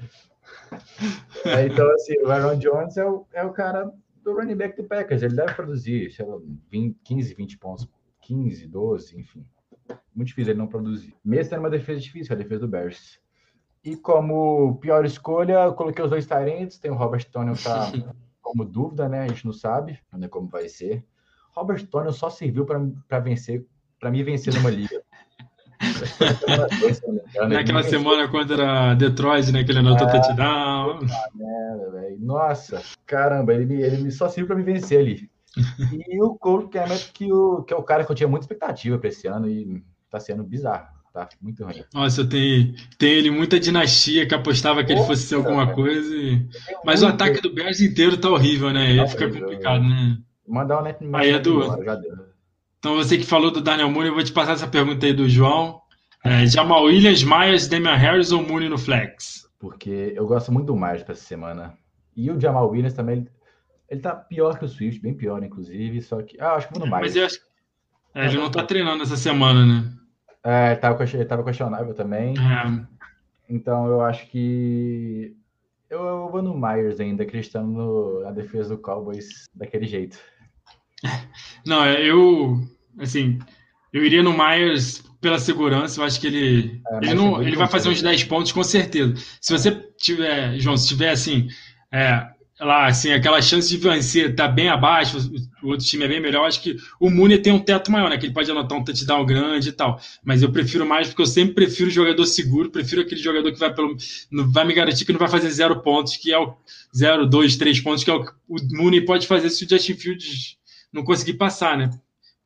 É, 1.45 1.67
então, 1.67 1.91
assim, 1.93 2.15
o 2.23 2.31
Aaron 2.31 2.59
Jones 2.59 2.97
é 2.97 3.05
o, 3.05 3.27
é 3.33 3.45
o 3.45 3.53
cara 3.53 3.91
do 4.23 4.35
running 4.35 4.57
back 4.57 4.77
do 4.77 4.87
Packers. 4.87 5.23
Ele 5.23 5.35
deve 5.35 5.55
produzir, 5.55 6.11
sei 6.11 6.25
lá, 6.25 6.39
20, 6.71 6.99
15, 7.03 7.35
20 7.35 7.59
pontos, 7.59 7.89
15, 8.23 8.67
12, 8.67 9.21
enfim. 9.21 9.47
Muito 10.15 10.29
difícil 10.29 10.53
ele 10.53 10.59
não 10.59 10.67
produzir. 10.67 11.15
Mesmo 11.25 11.51
tendo 11.51 11.61
uma 11.61 11.71
defesa 11.71 12.01
difícil, 12.01 12.35
a 12.35 12.39
defesa 12.39 12.61
do 12.61 12.69
Bears. 12.69 13.19
E 13.83 13.97
como 13.97 14.77
pior 14.77 15.05
escolha, 15.05 15.65
eu 15.65 15.75
coloquei 15.75 16.05
os 16.05 16.11
dois 16.11 16.27
Tyrants. 16.27 16.79
Tem 16.79 16.91
o 16.91 16.95
Robert 16.95 17.25
Tonian 17.31 17.55
tá 17.55 17.91
como 18.43 18.65
dúvida, 18.65 19.09
né? 19.09 19.23
A 19.23 19.29
gente 19.29 19.47
não 19.47 19.53
sabe 19.53 19.99
ainda 20.13 20.29
como 20.29 20.49
vai 20.49 20.69
ser. 20.69 21.05
Robert 21.53 21.85
Tonian 21.87 22.13
só 22.13 22.31
serviu 22.31 22.65
para 22.65 23.21
vencer, 23.21 23.65
para 23.99 24.11
me 24.11 24.23
vencer 24.23 24.55
numa 24.55 24.71
liga. 24.71 25.03
Naquela 27.49 27.83
semana 27.83 28.29
contra 28.29 28.95
Detroit, 28.95 29.51
né? 29.53 29.65
Que 29.65 29.73
ele 29.73 29.81
anotou 29.81 30.07
ah, 30.07 30.11
touchdown. 30.11 31.01
Merda, 31.35 32.17
Nossa, 32.19 32.83
caramba, 33.07 33.55
ele, 33.55 33.83
ele 33.83 34.11
só 34.11 34.29
serviu 34.29 34.47
para 34.47 34.57
me 34.57 34.63
vencer 34.63 34.99
ali. 35.01 35.31
e 36.09 36.23
o 36.23 36.35
Cole 36.37 36.69
Kemet, 36.69 37.11
que, 37.13 37.33
o, 37.33 37.63
que 37.63 37.75
é 37.75 37.77
o 37.77 37.83
cara 37.83 38.05
que 38.05 38.13
eu 38.13 38.17
tinha 38.17 38.29
muita 38.29 38.45
expectativa 38.45 38.99
para 38.99 39.09
esse 39.09 39.27
ano 39.27 39.49
e 39.49 39.83
tá 40.09 40.21
sendo 40.21 40.43
bizarro. 40.45 40.87
Tá 41.13 41.29
muito 41.43 41.65
ruim. 41.65 41.83
Nossa, 41.93 42.25
tenho, 42.25 42.73
tenho 42.97 43.19
ele 43.19 43.31
muita 43.33 43.59
dinastia 43.59 44.29
que 44.29 44.35
apostava 44.35 44.85
que 44.85 44.93
Nossa, 44.93 45.03
ele 45.03 45.09
fosse 45.09 45.27
ser 45.27 45.35
alguma 45.35 45.65
cara. 45.65 45.75
coisa. 45.75 46.15
E... 46.15 46.47
Mas 46.85 47.03
o 47.03 47.07
ataque 47.07 47.41
do 47.41 47.53
Bears 47.53 47.81
inteiro 47.81 48.17
tá 48.17 48.31
horrível, 48.31 48.73
né? 48.73 48.87
Aí 48.87 48.97
tá 48.97 49.09
fica 49.09 49.29
complicado, 49.29 49.83
né? 49.83 50.19
Mandar 50.47 50.79
o 50.79 50.83
net 50.83 50.99
Aí, 51.15 51.31
Edu, 51.33 51.63
já 51.85 51.97
deu. 51.97 52.31
Então, 52.79 52.97
você 52.97 53.19
que 53.19 53.27
falou 53.27 53.51
do 53.51 53.61
Daniel 53.61 53.91
Mooney, 53.91 54.09
eu 54.09 54.15
vou 54.15 54.25
te 54.25 54.33
passar 54.33 54.53
essa 54.53 54.67
pergunta 54.67 55.05
aí 55.05 55.13
do 55.13 55.29
João. 55.29 55.80
É, 56.25 56.47
Jamal 56.47 56.85
Williams, 56.85 57.23
Myers, 57.23 57.69
Damian 57.69 57.97
Harris 57.97 58.33
ou 58.33 58.43
Mooney 58.43 58.69
no 58.69 58.79
flex? 58.79 59.49
Porque 59.59 60.13
eu 60.15 60.27
gosto 60.27 60.53
muito 60.53 60.67
do 60.67 60.77
Myers 60.77 61.03
para 61.03 61.13
essa 61.13 61.25
semana. 61.25 61.77
E 62.17 62.31
o 62.31 62.39
Jamal 62.39 62.69
Williams 62.69 62.95
também, 62.95 63.27
ele, 63.89 64.01
tá 64.01 64.15
pior 64.15 64.59
que 64.59 64.65
o 64.65 64.69
Swift, 64.69 65.01
bem 65.01 65.15
pior, 65.15 65.43
inclusive. 65.43 66.03
Só 66.03 66.23
que. 66.23 66.41
Ah, 66.41 66.55
acho 66.55 66.69
que 66.69 66.75
vou 66.79 66.87
no 66.87 66.91
Myers. 66.91 67.15
Mas 67.15 67.17
eu 67.17 67.27
acho 67.27 67.51
é, 68.15 68.27
ele 68.27 68.39
não 68.39 68.51
tá 68.51 68.65
treinando 68.65 69.03
essa 69.03 69.17
semana, 69.17 69.65
né? 69.65 69.93
É, 70.43 70.75
tava, 70.75 71.07
tava 71.29 71.45
questionável 71.45 71.95
também. 71.95 72.35
É. 72.37 72.87
Então 73.49 73.87
eu 73.87 74.01
acho 74.01 74.27
que. 74.29 75.37
Eu, 75.89 76.01
eu 76.01 76.29
vou 76.31 76.43
no 76.43 76.57
Myers 76.57 77.01
ainda, 77.01 77.23
acreditando 77.23 78.21
na 78.23 78.31
defesa 78.31 78.77
do 78.77 78.83
Cowboys 78.83 79.49
daquele 79.55 79.87
jeito. 79.87 80.19
Não, 81.67 81.85
é, 81.85 82.05
eu, 82.05 82.61
assim, 82.99 83.39
eu 83.93 84.05
iria 84.05 84.23
no 84.23 84.37
Myers 84.37 85.03
pela 85.21 85.39
segurança, 85.39 86.01
eu 86.01 86.05
acho 86.05 86.21
que 86.21 86.27
ele, 86.27 86.81
é, 86.91 86.97
ele, 87.03 87.15
não, 87.15 87.43
ele 87.43 87.57
vai 87.57 87.69
fazer 87.69 87.89
uns 87.89 88.01
10 88.01 88.25
pontos 88.25 88.53
com 88.53 88.63
certeza. 88.63 89.15
Se 89.41 89.53
você 89.53 89.71
tiver, 89.99 90.59
João, 90.59 90.77
se 90.77 90.89
tiver 90.89 91.11
assim, 91.11 91.49
é, 91.93 92.27
lá, 92.59 92.87
assim, 92.87 93.13
aquela 93.13 93.41
chance 93.41 93.69
de 93.69 93.77
vencer 93.77 94.35
tá 94.35 94.47
bem 94.47 94.69
abaixo, 94.69 95.19
o 95.63 95.69
outro 95.69 95.85
time 95.85 96.05
é 96.05 96.09
bem 96.09 96.21
melhor, 96.21 96.47
acho 96.47 96.63
que 96.63 96.77
o 96.99 97.11
Muni 97.11 97.39
tem 97.39 97.53
um 97.53 97.59
teto 97.59 97.91
maior, 97.91 98.09
né? 98.11 98.19
Que 98.19 98.27
ele 98.27 98.35
pode 98.35 98.51
anotar 98.51 98.79
um 98.79 98.85
touchdown 98.85 99.25
grande 99.25 99.71
e 99.71 99.73
tal. 99.73 100.01
Mas 100.23 100.43
eu 100.43 100.53
prefiro 100.53 100.87
mais 100.87 101.09
porque 101.09 101.23
eu 101.23 101.27
sempre 101.27 101.55
prefiro 101.55 101.91
jogador 101.91 102.25
seguro, 102.27 102.71
prefiro 102.71 103.03
aquele 103.03 103.21
jogador 103.21 103.51
que 103.53 103.59
vai 103.59 103.75
pelo. 103.75 103.97
vai 104.53 104.65
me 104.65 104.75
garantir 104.75 105.05
que 105.05 105.13
não 105.13 105.19
vai 105.19 105.29
fazer 105.29 105.51
zero 105.51 105.81
pontos, 105.81 106.17
que 106.17 106.33
é 106.33 106.39
o 106.39 106.55
zero, 106.97 107.27
dois, 107.27 107.57
três 107.57 107.81
pontos, 107.81 108.05
que 108.05 108.11
é 108.11 108.15
o, 108.15 108.25
o 108.49 108.57
Muni 108.73 109.01
pode 109.03 109.27
fazer 109.27 109.51
se 109.51 109.65
o 109.65 109.69
Justin 109.69 109.95
Fields 109.95 110.57
não 110.93 111.03
conseguir 111.03 111.35
passar, 111.35 111.77
né? 111.77 111.91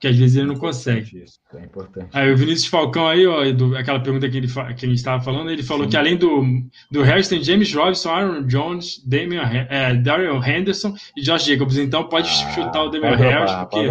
Que 0.04 0.08
às 0.08 0.16
vezes 0.18 0.36
ele 0.36 0.46
não 0.46 0.56
consegue. 0.56 1.22
Isso, 1.24 1.38
é 1.54 1.64
importante. 1.64 2.08
Aí 2.12 2.30
o 2.30 2.36
Vinícius 2.36 2.66
Falcão 2.66 3.08
aí, 3.08 3.26
ó, 3.26 3.50
do, 3.52 3.74
aquela 3.74 3.98
pergunta 3.98 4.28
que, 4.28 4.36
ele, 4.36 4.46
que 4.46 4.58
a 4.58 4.88
gente 4.88 4.94
estava 4.94 5.22
falando, 5.22 5.50
ele 5.50 5.62
falou 5.62 5.84
Sim. 5.84 5.90
que 5.90 5.96
além 5.96 6.16
do, 6.16 6.44
do 6.90 7.02
Harris 7.02 7.26
tem 7.26 7.42
James 7.42 7.72
Robinson, 7.72 8.10
Aaron 8.10 8.42
Jones, 8.42 9.02
Damian, 9.06 9.66
é, 9.70 9.94
Daryl 9.94 10.44
Henderson 10.44 10.94
e 11.16 11.22
Josh 11.22 11.46
Jacobs. 11.46 11.78
Então 11.78 12.04
pode 12.04 12.28
ah, 12.28 12.50
chutar 12.52 12.84
o 12.84 12.90
Damian 12.90 13.16
Harris, 13.16 13.50
roubar, 13.50 13.66
porque 13.66 13.86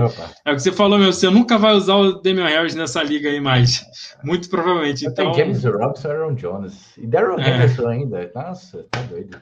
é 0.45 0.51
o 0.51 0.55
que 0.55 0.61
você 0.61 0.71
falou, 0.71 0.99
meu, 0.99 1.11
você 1.11 1.31
nunca 1.31 1.57
vai 1.57 1.73
usar 1.73 1.95
o 1.95 2.21
Damian 2.21 2.47
Harris 2.47 2.75
nessa 2.75 3.01
liga 3.01 3.27
aí 3.29 3.41
mais. 3.41 3.83
Muito 4.23 4.47
provavelmente. 4.49 5.07
Então, 5.07 5.31
tem 5.31 5.45
James 5.45 5.63
Robinson, 5.63 6.09
Aaron 6.09 6.35
Jones 6.35 6.95
e 6.95 7.07
Daryl 7.07 7.39
é. 7.39 7.55
Henderson 7.55 7.87
ainda. 7.87 8.31
Nossa, 8.35 8.85
tá 8.91 9.01
doido. 9.01 9.35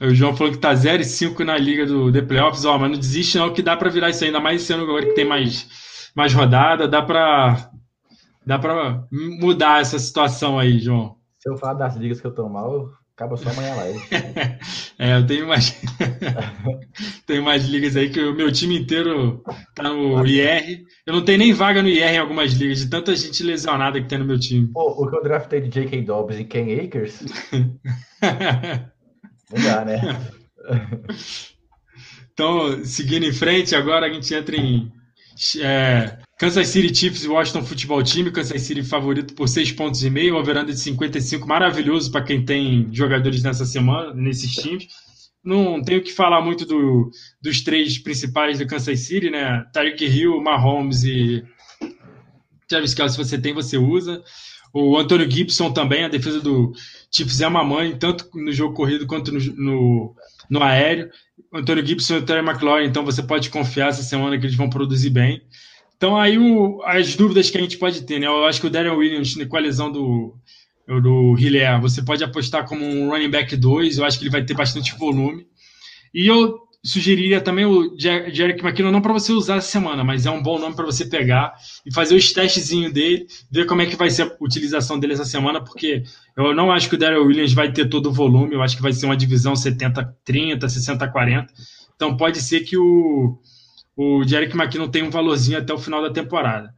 O 0.00 0.14
João 0.14 0.36
falou 0.36 0.52
que 0.52 0.58
tá 0.58 0.74
0 0.74 1.02
e 1.02 1.04
5 1.04 1.42
na 1.42 1.58
liga 1.58 1.84
do 1.84 2.12
The 2.12 2.22
Playoffs, 2.22 2.64
ó, 2.64 2.78
mas 2.78 2.90
não 2.92 2.98
desiste 2.98 3.36
não 3.36 3.52
que 3.52 3.62
dá 3.62 3.76
para 3.76 3.90
virar 3.90 4.10
isso 4.10 4.24
ainda 4.24 4.38
mais 4.38 4.62
esse 4.62 4.72
ano 4.72 4.84
agora 4.84 5.06
que 5.06 5.14
tem 5.14 5.24
mais 5.24 5.66
mais 6.14 6.32
rodada, 6.32 6.86
dá 6.86 7.02
para 7.02 7.70
dá 8.46 8.58
para 8.58 9.04
mudar 9.10 9.80
essa 9.80 9.98
situação 9.98 10.58
aí, 10.58 10.78
João. 10.78 11.16
Se 11.38 11.50
eu 11.50 11.56
falar 11.56 11.74
das 11.74 11.96
ligas 11.96 12.20
que 12.20 12.26
eu 12.26 12.34
tô 12.34 12.48
mal, 12.48 12.90
acaba 13.16 13.36
só 13.36 13.50
amanhã 13.50 13.74
lá. 13.74 13.84
é, 14.98 15.16
eu 15.16 15.26
tenho 15.26 15.48
mais 15.48 15.80
tenho 17.26 17.42
mais 17.42 17.66
ligas 17.66 17.96
aí 17.96 18.10
que 18.10 18.20
o 18.20 18.34
meu 18.34 18.52
time 18.52 18.78
inteiro 18.78 19.42
tá 19.74 19.82
no 19.82 20.24
IR. 20.26 20.84
Eu 21.06 21.14
não 21.14 21.24
tenho 21.24 21.38
nem 21.38 21.52
vaga 21.52 21.82
no 21.82 21.88
IR 21.88 22.14
em 22.14 22.18
algumas 22.18 22.52
ligas, 22.52 22.78
de 22.78 22.88
tanta 22.88 23.14
gente 23.16 23.42
lesionada 23.42 24.00
que 24.00 24.08
tem 24.08 24.18
no 24.18 24.24
meu 24.24 24.38
time. 24.38 24.68
Pô, 24.68 24.90
o 24.90 25.08
que 25.08 25.16
eu 25.16 25.22
draftei 25.22 25.60
de 25.60 25.68
J.K. 25.68 26.02
Dobbs 26.02 26.38
e 26.38 26.44
Ken 26.44 26.80
Akers. 26.80 27.24
não 29.50 29.62
dá, 29.62 29.84
né? 29.84 30.00
então, 32.32 32.84
seguindo 32.84 33.26
em 33.26 33.32
frente, 33.32 33.74
agora 33.74 34.06
a 34.06 34.12
gente 34.12 34.32
entra 34.32 34.56
em 34.56 34.90
é, 35.60 36.18
Kansas 36.38 36.68
City 36.68 36.94
Chiefs 36.94 37.24
e 37.24 37.28
Washington 37.28 37.64
Futebol 37.64 38.02
Time, 38.02 38.30
Kansas 38.30 38.62
City 38.62 38.82
favorito 38.82 39.34
por 39.34 39.48
6 39.48 39.72
pontos 39.72 40.02
e 40.02 40.10
meio, 40.10 40.36
overando 40.36 40.72
de 40.72 40.78
55, 40.78 41.46
maravilhoso 41.46 42.10
para 42.10 42.24
quem 42.24 42.44
tem 42.44 42.88
jogadores 42.92 43.42
nessa 43.42 43.64
semana, 43.64 44.12
nesses 44.14 44.52
times. 44.52 44.86
Não 45.42 45.82
tenho 45.82 46.02
que 46.02 46.12
falar 46.12 46.40
muito 46.40 46.64
do, 46.64 47.10
dos 47.42 47.60
três 47.60 47.98
principais 47.98 48.58
do 48.58 48.66
Kansas 48.66 49.00
City, 49.00 49.30
né? 49.30 49.64
Tyreek 49.72 50.04
Hill, 50.04 50.40
Mahomes 50.40 51.04
e 51.04 51.44
Travis 52.66 52.94
Kelce, 52.94 53.16
se 53.16 53.24
você 53.24 53.38
tem, 53.38 53.52
você 53.52 53.76
usa. 53.76 54.22
O 54.72 54.98
Antônio 54.98 55.30
Gibson 55.30 55.70
também, 55.72 56.04
a 56.04 56.08
defesa 56.08 56.40
do 56.40 56.72
Chiefs 57.10 57.40
é 57.40 57.46
uma 57.46 57.62
mãe, 57.62 57.96
tanto 57.96 58.28
no 58.34 58.52
jogo 58.52 58.74
corrido 58.74 59.06
quanto 59.06 59.30
no, 59.30 59.38
no, 59.38 60.16
no 60.48 60.62
aéreo. 60.62 61.10
Antônio 61.52 61.86
Gibson 61.86 62.14
e 62.14 62.18
o 62.18 62.22
Terry 62.22 62.46
McLaurin, 62.46 62.86
então 62.86 63.04
você 63.04 63.22
pode 63.22 63.50
confiar 63.50 63.88
essa 63.88 64.02
semana 64.02 64.38
que 64.38 64.46
eles 64.46 64.56
vão 64.56 64.68
produzir 64.68 65.10
bem. 65.10 65.42
Então, 65.96 66.16
aí 66.16 66.36
o, 66.36 66.82
as 66.84 67.14
dúvidas 67.14 67.50
que 67.50 67.58
a 67.58 67.60
gente 67.60 67.78
pode 67.78 68.02
ter, 68.02 68.18
né? 68.18 68.26
Eu 68.26 68.44
acho 68.44 68.60
que 68.60 68.66
o 68.66 68.70
Darren 68.70 68.92
Williams, 68.92 69.34
com 69.48 69.56
a 69.56 69.60
lesão 69.60 69.90
do, 69.90 70.36
do 70.86 71.36
Hilaire, 71.38 71.80
você 71.80 72.02
pode 72.02 72.24
apostar 72.24 72.66
como 72.66 72.84
um 72.84 73.08
running 73.10 73.30
back 73.30 73.56
2, 73.56 73.98
eu 73.98 74.04
acho 74.04 74.18
que 74.18 74.24
ele 74.24 74.30
vai 74.30 74.44
ter 74.44 74.54
bastante 74.54 74.96
volume. 74.98 75.46
E 76.12 76.26
eu 76.26 76.63
sugeriria 76.84 77.40
também 77.40 77.64
o 77.64 77.96
Jerick 77.98 78.62
McKinnon, 78.62 78.90
não 78.90 79.00
para 79.00 79.12
você 79.12 79.32
usar 79.32 79.56
essa 79.56 79.68
semana, 79.68 80.04
mas 80.04 80.26
é 80.26 80.30
um 80.30 80.42
bom 80.42 80.58
nome 80.58 80.76
para 80.76 80.84
você 80.84 81.06
pegar 81.06 81.54
e 81.84 81.92
fazer 81.92 82.14
os 82.14 82.30
testezinhos 82.30 82.92
dele, 82.92 83.26
ver 83.50 83.64
como 83.64 83.80
é 83.80 83.86
que 83.86 83.96
vai 83.96 84.10
ser 84.10 84.22
a 84.22 84.36
utilização 84.38 84.98
dele 84.98 85.14
essa 85.14 85.24
semana, 85.24 85.64
porque 85.64 86.02
eu 86.36 86.54
não 86.54 86.70
acho 86.70 86.90
que 86.90 86.94
o 86.94 86.98
Daryl 86.98 87.24
Williams 87.24 87.54
vai 87.54 87.72
ter 87.72 87.88
todo 87.88 88.10
o 88.10 88.12
volume, 88.12 88.54
eu 88.54 88.62
acho 88.62 88.76
que 88.76 88.82
vai 88.82 88.92
ser 88.92 89.06
uma 89.06 89.16
divisão 89.16 89.54
70-30, 89.54 90.58
60-40. 90.58 91.46
Então 91.96 92.16
pode 92.18 92.42
ser 92.42 92.60
que 92.60 92.76
o, 92.76 93.38
o 93.96 94.22
Jerick 94.24 94.54
McKinnon 94.54 94.88
tenha 94.88 95.06
um 95.06 95.10
valorzinho 95.10 95.58
até 95.58 95.72
o 95.72 95.78
final 95.78 96.02
da 96.02 96.10
temporada. 96.10 96.74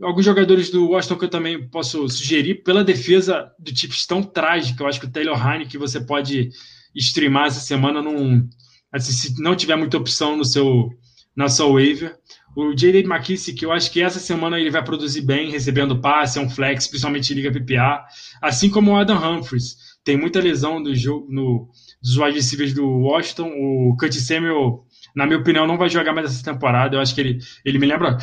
Alguns 0.00 0.24
jogadores 0.24 0.70
do 0.70 0.90
Washington 0.90 1.18
que 1.18 1.24
eu 1.24 1.28
também 1.28 1.68
posso 1.68 2.08
sugerir, 2.08 2.62
pela 2.62 2.84
defesa 2.84 3.50
do 3.58 3.72
tipo 3.72 3.94
tão 4.06 4.22
trágica, 4.22 4.82
eu 4.82 4.86
acho 4.86 5.00
que 5.00 5.06
o 5.06 5.10
Taylor 5.10 5.36
Heine, 5.44 5.66
que 5.66 5.76
você 5.76 6.00
pode 6.00 6.50
streamar 6.94 7.46
essa 7.46 7.60
semana 7.60 8.00
num 8.00 8.48
assim, 8.92 9.12
se 9.12 9.42
não 9.42 9.54
tiver 9.56 9.76
muita 9.76 9.96
opção 9.96 10.36
no 10.36 10.44
seu 10.44 10.90
na 11.34 11.48
sua 11.48 11.72
waiver. 11.72 12.16
O 12.56 12.74
J.D. 12.74 13.00
McKissick, 13.04 13.62
eu 13.62 13.72
acho 13.72 13.90
que 13.90 14.02
essa 14.02 14.18
semana 14.18 14.58
ele 14.58 14.70
vai 14.70 14.82
produzir 14.82 15.22
bem, 15.22 15.50
recebendo 15.50 16.00
passe, 16.00 16.38
é 16.38 16.42
um 16.42 16.50
flex, 16.50 16.88
principalmente 16.88 17.32
Liga 17.32 17.52
PPA, 17.52 18.04
assim 18.42 18.68
como 18.68 18.90
o 18.90 18.96
Adam 18.96 19.16
Humphries. 19.16 19.76
Tem 20.02 20.16
muita 20.16 20.40
lesão 20.40 20.82
do 20.82 20.94
jogo 20.94 21.26
no, 21.30 21.68
dos 22.02 22.16
wide 22.16 22.36
receivers 22.36 22.74
do 22.74 22.84
Washington. 22.86 23.52
O 23.54 23.96
Curtis 23.98 24.26
Samuel, 24.26 24.84
na 25.14 25.26
minha 25.26 25.38
opinião, 25.38 25.66
não 25.66 25.78
vai 25.78 25.88
jogar 25.88 26.12
mais 26.12 26.26
essa 26.26 26.44
temporada. 26.44 26.96
Eu 26.96 27.00
acho 27.00 27.14
que 27.14 27.20
ele, 27.20 27.38
ele 27.64 27.78
me 27.78 27.86
lembra. 27.86 28.18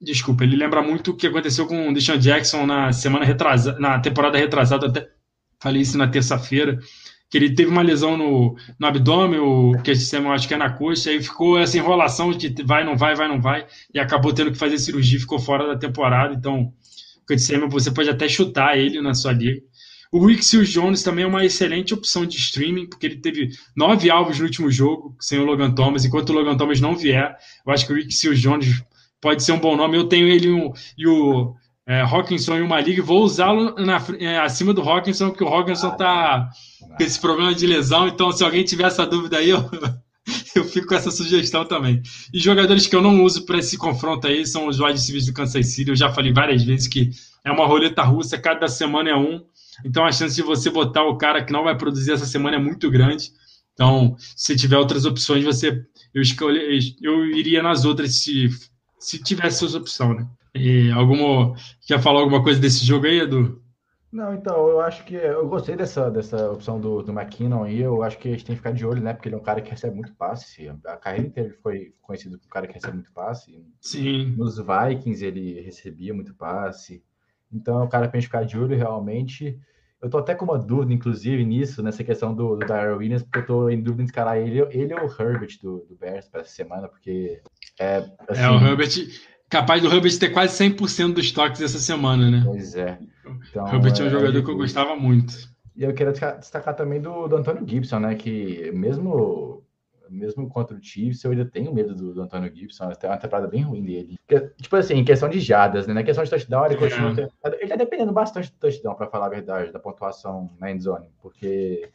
Desculpa, 0.00 0.44
ele 0.44 0.56
lembra 0.56 0.80
muito 0.80 1.10
o 1.10 1.16
que 1.16 1.26
aconteceu 1.26 1.66
com 1.66 1.90
o 1.90 1.92
Deshaun 1.92 2.18
Jackson 2.18 2.64
na 2.64 2.92
semana 2.92 3.24
retrasada, 3.24 3.78
na 3.78 3.98
temporada 3.98 4.38
retrasada, 4.38 4.86
até 4.86 5.10
falei 5.60 5.82
isso 5.82 5.98
na 5.98 6.08
terça-feira 6.08 6.78
que 7.30 7.38
ele 7.38 7.54
teve 7.54 7.70
uma 7.70 7.80
lesão 7.80 8.16
no, 8.16 8.56
no 8.78 8.86
abdômen, 8.86 9.38
o 9.38 9.80
que 9.82 9.92
eu 9.92 10.32
acho 10.32 10.48
que 10.48 10.54
é 10.54 10.56
na 10.56 10.70
coxa, 10.70 11.10
aí 11.10 11.22
ficou 11.22 11.56
essa 11.56 11.78
enrolação 11.78 12.32
de 12.32 12.52
vai, 12.64 12.84
não 12.84 12.96
vai, 12.96 13.14
vai, 13.14 13.28
não 13.28 13.40
vai, 13.40 13.66
e 13.94 14.00
acabou 14.00 14.32
tendo 14.32 14.50
que 14.50 14.58
fazer 14.58 14.78
cirurgia, 14.78 15.20
ficou 15.20 15.38
fora 15.38 15.66
da 15.66 15.78
temporada, 15.78 16.34
então 16.34 16.72
o 17.30 17.38
Samuel 17.38 17.68
você 17.68 17.92
pode 17.92 18.10
até 18.10 18.28
chutar 18.28 18.76
ele 18.76 19.00
na 19.00 19.14
sua 19.14 19.32
liga. 19.32 19.60
O 20.12 20.26
Rick 20.26 20.42
Jones 20.64 21.04
também 21.04 21.24
é 21.24 21.28
uma 21.28 21.44
excelente 21.44 21.94
opção 21.94 22.26
de 22.26 22.36
streaming, 22.36 22.86
porque 22.86 23.06
ele 23.06 23.18
teve 23.18 23.50
nove 23.76 24.10
alvos 24.10 24.40
no 24.40 24.44
último 24.44 24.68
jogo, 24.68 25.14
sem 25.20 25.38
o 25.38 25.44
Logan 25.44 25.70
Thomas. 25.70 26.04
Enquanto 26.04 26.30
o 26.30 26.32
Logan 26.32 26.56
Thomas 26.56 26.80
não 26.80 26.96
vier, 26.96 27.36
eu 27.64 27.72
acho 27.72 27.86
que 27.86 27.92
o 27.92 27.94
Rick 27.94 28.12
Jones 28.34 28.82
pode 29.20 29.44
ser 29.44 29.52
um 29.52 29.60
bom 29.60 29.76
nome. 29.76 29.96
Eu 29.96 30.08
tenho 30.08 30.26
ele 30.26 30.50
um, 30.50 30.72
e 30.98 31.06
o 31.06 31.54
é, 31.90 32.02
Hawkinson 32.02 32.54
em 32.58 32.62
uma 32.62 32.80
liga 32.80 33.00
e 33.00 33.04
vou 33.04 33.24
usá-lo 33.24 33.74
é, 34.20 34.38
acima 34.38 34.72
do 34.72 34.80
Hawkinson, 34.80 35.30
porque 35.30 35.42
o 35.42 35.48
Hawkinson 35.48 35.90
tá 35.96 36.48
com 36.96 37.02
esse 37.02 37.18
problema 37.18 37.52
de 37.52 37.66
lesão. 37.66 38.06
Então, 38.06 38.30
se 38.30 38.44
alguém 38.44 38.62
tiver 38.62 38.84
essa 38.84 39.04
dúvida 39.04 39.38
aí, 39.38 39.50
eu, 39.50 39.68
eu 40.54 40.64
fico 40.64 40.86
com 40.86 40.94
essa 40.94 41.10
sugestão 41.10 41.64
também. 41.64 42.00
E 42.32 42.38
jogadores 42.38 42.86
que 42.86 42.94
eu 42.94 43.02
não 43.02 43.24
uso 43.24 43.44
para 43.44 43.58
esse 43.58 43.76
confronto 43.76 44.28
aí 44.28 44.46
são 44.46 44.68
os 44.68 44.78
wide 44.78 44.92
receivers 44.92 45.26
do 45.26 45.32
Kansas 45.32 45.66
City. 45.66 45.90
Eu 45.90 45.96
já 45.96 46.12
falei 46.12 46.32
várias 46.32 46.62
vezes 46.62 46.86
que 46.86 47.10
é 47.44 47.50
uma 47.50 47.66
roleta 47.66 48.04
russa, 48.04 48.38
cada 48.38 48.68
semana 48.68 49.10
é 49.10 49.16
um. 49.16 49.42
Então, 49.84 50.06
a 50.06 50.12
chance 50.12 50.36
de 50.36 50.42
você 50.42 50.70
botar 50.70 51.02
o 51.02 51.18
cara 51.18 51.44
que 51.44 51.52
não 51.52 51.64
vai 51.64 51.76
produzir 51.76 52.12
essa 52.12 52.26
semana 52.26 52.54
é 52.54 52.60
muito 52.60 52.88
grande. 52.88 53.32
Então, 53.74 54.14
se 54.36 54.54
tiver 54.54 54.78
outras 54.78 55.04
opções, 55.06 55.42
você 55.42 55.84
eu, 56.14 56.22
escolhi, 56.22 56.94
eu 57.02 57.26
iria 57.26 57.60
nas 57.64 57.84
outras 57.84 58.14
se, 58.14 58.48
se 58.96 59.20
tivesse 59.20 59.58
suas 59.58 59.74
opções, 59.74 60.18
né? 60.18 60.28
E 60.54 60.90
alguma, 60.90 61.54
quer 61.86 62.00
falar 62.00 62.20
alguma 62.20 62.42
coisa 62.42 62.60
desse 62.60 62.84
jogo 62.84 63.06
aí, 63.06 63.20
Edu? 63.20 63.62
Não, 64.12 64.34
então, 64.34 64.68
eu 64.68 64.80
acho 64.80 65.04
que 65.04 65.14
eu 65.14 65.46
gostei 65.48 65.76
dessa, 65.76 66.10
dessa 66.10 66.50
opção 66.50 66.80
do, 66.80 67.00
do 67.00 67.12
McKinnon 67.12 67.62
aí. 67.62 67.80
Eu 67.80 68.02
acho 68.02 68.18
que 68.18 68.28
a 68.28 68.32
gente 68.32 68.44
tem 68.44 68.56
que 68.56 68.60
ficar 68.60 68.72
de 68.72 68.84
olho, 68.84 69.00
né? 69.00 69.12
Porque 69.12 69.28
ele 69.28 69.36
é 69.36 69.38
um 69.38 69.42
cara 69.42 69.60
que 69.60 69.70
recebe 69.70 69.94
muito 69.94 70.12
passe. 70.14 70.68
A 70.84 70.96
carreira 70.96 71.28
inteira 71.28 71.48
ele 71.50 71.58
foi 71.58 71.94
conhecido 72.02 72.36
como 72.36 72.46
um 72.46 72.50
cara 72.50 72.66
que 72.66 72.74
recebe 72.74 72.94
muito 72.94 73.12
passe. 73.12 73.64
Sim. 73.80 74.34
Nos 74.36 74.56
Vikings 74.58 75.24
ele 75.24 75.60
recebia 75.60 76.12
muito 76.12 76.34
passe. 76.34 77.04
Então 77.52 77.80
é 77.80 77.84
um 77.84 77.88
cara 77.88 78.08
pra 78.08 78.18
gente 78.18 78.26
ficar 78.26 78.44
de 78.44 78.58
olho 78.58 78.76
realmente. 78.76 79.56
Eu 80.02 80.08
tô 80.08 80.18
até 80.18 80.34
com 80.34 80.46
uma 80.46 80.58
dúvida, 80.58 80.94
inclusive, 80.94 81.44
nisso, 81.44 81.82
nessa 81.82 82.02
questão 82.02 82.34
do, 82.34 82.56
do 82.56 82.66
Darrell 82.66 82.96
Williams, 82.96 83.22
porque 83.22 83.40
eu 83.40 83.46
tô 83.46 83.68
em 83.68 83.82
dúvida 83.82 84.02
entre 84.02 84.14
cara 84.14 84.38
ele, 84.38 84.60
ele 84.70 84.94
ou 84.94 85.06
o 85.06 85.22
Herbert 85.22 85.58
do, 85.62 85.84
do 85.86 85.94
Bears 85.94 86.26
para 86.26 86.40
essa 86.40 86.50
semana, 86.50 86.88
porque 86.88 87.42
é. 87.78 87.98
Assim, 88.26 88.42
é, 88.42 88.50
o 88.50 88.66
Herbert 88.66 88.90
capaz 89.50 89.82
do 89.82 89.92
Herbert 89.92 90.18
ter 90.18 90.30
quase 90.30 90.56
100% 90.64 91.12
dos 91.12 91.32
toques 91.32 91.60
essa 91.60 91.78
semana, 91.78 92.30
né? 92.30 92.42
Pois 92.44 92.76
é. 92.76 92.98
Então, 93.50 93.66
é 93.66 93.76
um 93.76 93.86
é, 93.86 94.10
jogador 94.10 94.38
é 94.38 94.42
que 94.42 94.50
eu 94.50 94.56
gostava 94.56 94.96
muito. 94.96 95.34
E 95.76 95.82
eu 95.82 95.92
queria 95.92 96.12
destacar 96.12 96.74
também 96.74 97.00
do, 97.00 97.26
do 97.26 97.36
Antônio 97.36 97.66
Gibson, 97.66 97.98
né? 97.98 98.14
Que 98.14 98.70
mesmo 98.72 99.62
mesmo 100.10 100.48
contra 100.48 100.76
o 100.76 100.82
Chiefs, 100.82 101.22
eu 101.22 101.30
ainda 101.30 101.44
tenho 101.44 101.72
medo 101.72 101.94
do, 101.94 102.12
do 102.12 102.22
Antônio 102.22 102.52
Gibson, 102.54 102.90
tem 102.90 103.08
uma 103.08 103.16
temporada 103.16 103.46
bem 103.46 103.62
ruim 103.62 103.82
dele. 103.82 104.18
Tipo 104.60 104.76
assim, 104.76 104.94
em 104.94 105.04
questão 105.04 105.28
de 105.28 105.38
jadas, 105.38 105.86
né? 105.86 105.94
Na 105.94 106.02
questão 106.02 106.24
de 106.24 106.30
touchdown, 106.30 106.66
ele 106.66 106.76
continua. 106.76 107.12
É. 107.12 107.28
Ele 107.60 107.68
tá 107.68 107.76
dependendo 107.76 108.12
bastante 108.12 108.50
do 108.50 108.58
touchdown, 108.58 108.94
para 108.96 109.06
falar 109.06 109.26
a 109.26 109.30
verdade, 109.30 109.72
da 109.72 109.78
pontuação 109.78 110.50
na 110.58 110.70
endzone, 110.70 111.08
porque 111.22 111.90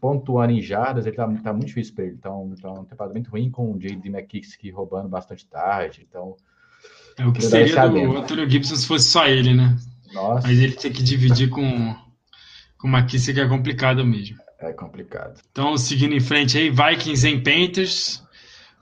pontuando 0.00 0.52
em 0.52 0.60
jardas, 0.60 1.06
ele 1.06 1.16
tá, 1.16 1.26
tá 1.42 1.52
muito 1.52 1.66
difícil 1.66 1.94
para 1.94 2.04
ele. 2.04 2.14
Então, 2.14 2.52
então, 2.56 2.74
uma 2.74 2.84
temporada 2.84 3.14
muito 3.14 3.30
ruim 3.30 3.50
com 3.50 3.72
o 3.72 3.78
J.D. 3.78 4.08
McKissick 4.08 4.70
roubando 4.70 5.08
bastante 5.08 5.46
tarde. 5.46 6.06
Então, 6.08 6.36
é 7.18 7.26
o 7.26 7.32
que 7.32 7.42
seria 7.42 7.88
do 7.88 8.16
Antônio 8.16 8.48
Gibson 8.48 8.76
se 8.76 8.86
fosse 8.86 9.10
só 9.10 9.26
ele, 9.26 9.52
né? 9.52 9.76
Nossa. 10.12 10.46
Mas 10.46 10.58
ele 10.58 10.72
tem 10.72 10.92
que 10.92 11.02
dividir 11.02 11.48
com, 11.48 11.94
com 12.78 12.88
o 12.88 12.90
McKissick 12.90 13.34
que 13.34 13.40
é 13.40 13.48
complicado 13.48 14.04
mesmo. 14.06 14.36
É 14.60 14.72
complicado. 14.72 15.40
Então, 15.50 15.76
seguindo 15.76 16.14
em 16.14 16.20
frente 16.20 16.56
aí, 16.58 16.70
Vikings 16.70 17.28
em 17.28 17.42
Panthers. 17.42 18.22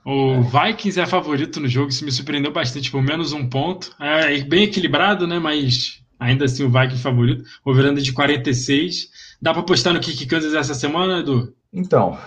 O 0.05 0.35
é. 0.35 0.69
Vikings 0.69 0.99
é 0.99 1.05
favorito 1.05 1.59
no 1.59 1.67
jogo, 1.67 1.89
isso 1.89 2.05
me 2.05 2.11
surpreendeu 2.11 2.51
bastante, 2.51 2.89
por 2.89 3.01
menos 3.01 3.33
um 3.33 3.47
ponto. 3.47 3.93
É 3.99 4.39
bem 4.41 4.63
equilibrado, 4.63 5.27
né? 5.27 5.37
Mas 5.37 6.01
ainda 6.19 6.45
assim 6.45 6.63
o 6.63 6.69
Vikings 6.69 7.01
favorito. 7.01 7.43
O 7.65 7.73
Veranda 7.73 8.01
de 8.01 8.13
46. 8.13 9.09
Dá 9.41 9.51
para 9.51 9.61
apostar 9.61 9.93
no 9.93 9.99
Kick 9.99 10.25
Kansas 10.25 10.53
essa 10.53 10.73
semana, 10.73 11.19
Edu? 11.19 11.53
Então, 11.71 12.17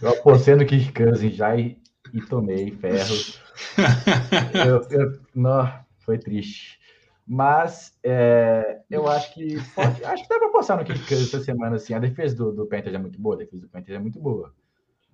eu 0.00 0.10
apostei 0.10 0.54
no 0.54 0.64
Kick 0.64 0.90
Kansas 0.90 1.34
já 1.34 1.54
e, 1.56 1.76
e 2.12 2.20
tomei 2.22 2.70
ferro. 2.72 3.14
eu, 4.66 5.00
eu, 5.00 5.20
não, 5.34 5.72
foi 5.98 6.18
triste. 6.18 6.80
Mas 7.26 7.96
é, 8.02 8.82
eu 8.90 9.06
acho 9.08 9.32
que 9.32 9.56
pode, 9.74 10.04
acho 10.04 10.22
que 10.22 10.28
dá 10.28 10.38
para 10.38 10.50
passar 10.50 10.76
no 10.76 10.84
Kick 10.84 11.14
essa 11.14 11.40
semana 11.40 11.76
assim. 11.76 11.94
A 11.94 11.98
defesa 11.98 12.36
do, 12.36 12.52
do 12.52 12.66
Panthers 12.66 12.94
é 12.94 12.98
muito 12.98 13.20
boa, 13.20 13.36
a 13.36 13.38
defesa 13.38 13.66
do 13.66 13.70
Panthers 13.70 13.96
é 13.96 14.00
muito 14.00 14.20
boa. 14.20 14.52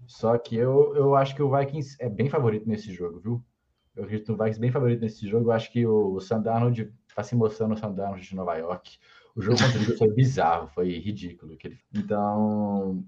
Só 0.07 0.39
que 0.39 0.57
eu, 0.57 0.97
eu 0.97 1.15
acho 1.15 1.35
que 1.35 1.43
o 1.43 1.55
Vikings 1.55 1.97
é 2.01 2.09
bem 2.09 2.31
favorito 2.31 2.69
nesse 2.69 2.93
jogo, 2.93 3.21
viu? 3.21 3.45
Eu 3.95 4.05
acredito 4.05 4.33
no 4.33 4.39
Vikings 4.39 4.61
bem 4.61 4.73
favorito 4.73 5.01
nesse 5.01 5.29
jogo. 5.29 5.49
Eu 5.49 5.53
acho 5.53 5.71
que 5.71 5.87
o 5.87 6.19
Sandarnold 6.21 6.93
está 7.09 7.23
se 7.23 7.35
mostrando 7.35 7.75
o 7.75 7.77
Sandarnold 7.77 8.27
de 8.27 8.35
Nova 8.35 8.57
York. 8.57 8.99
O 9.37 9.43
jogo 9.43 9.59
contra 9.59 9.95
o 9.95 9.99
foi 9.99 10.09
bizarro, 10.15 10.69
foi 10.69 10.99
ridículo. 10.99 11.57
Então, 11.95 13.05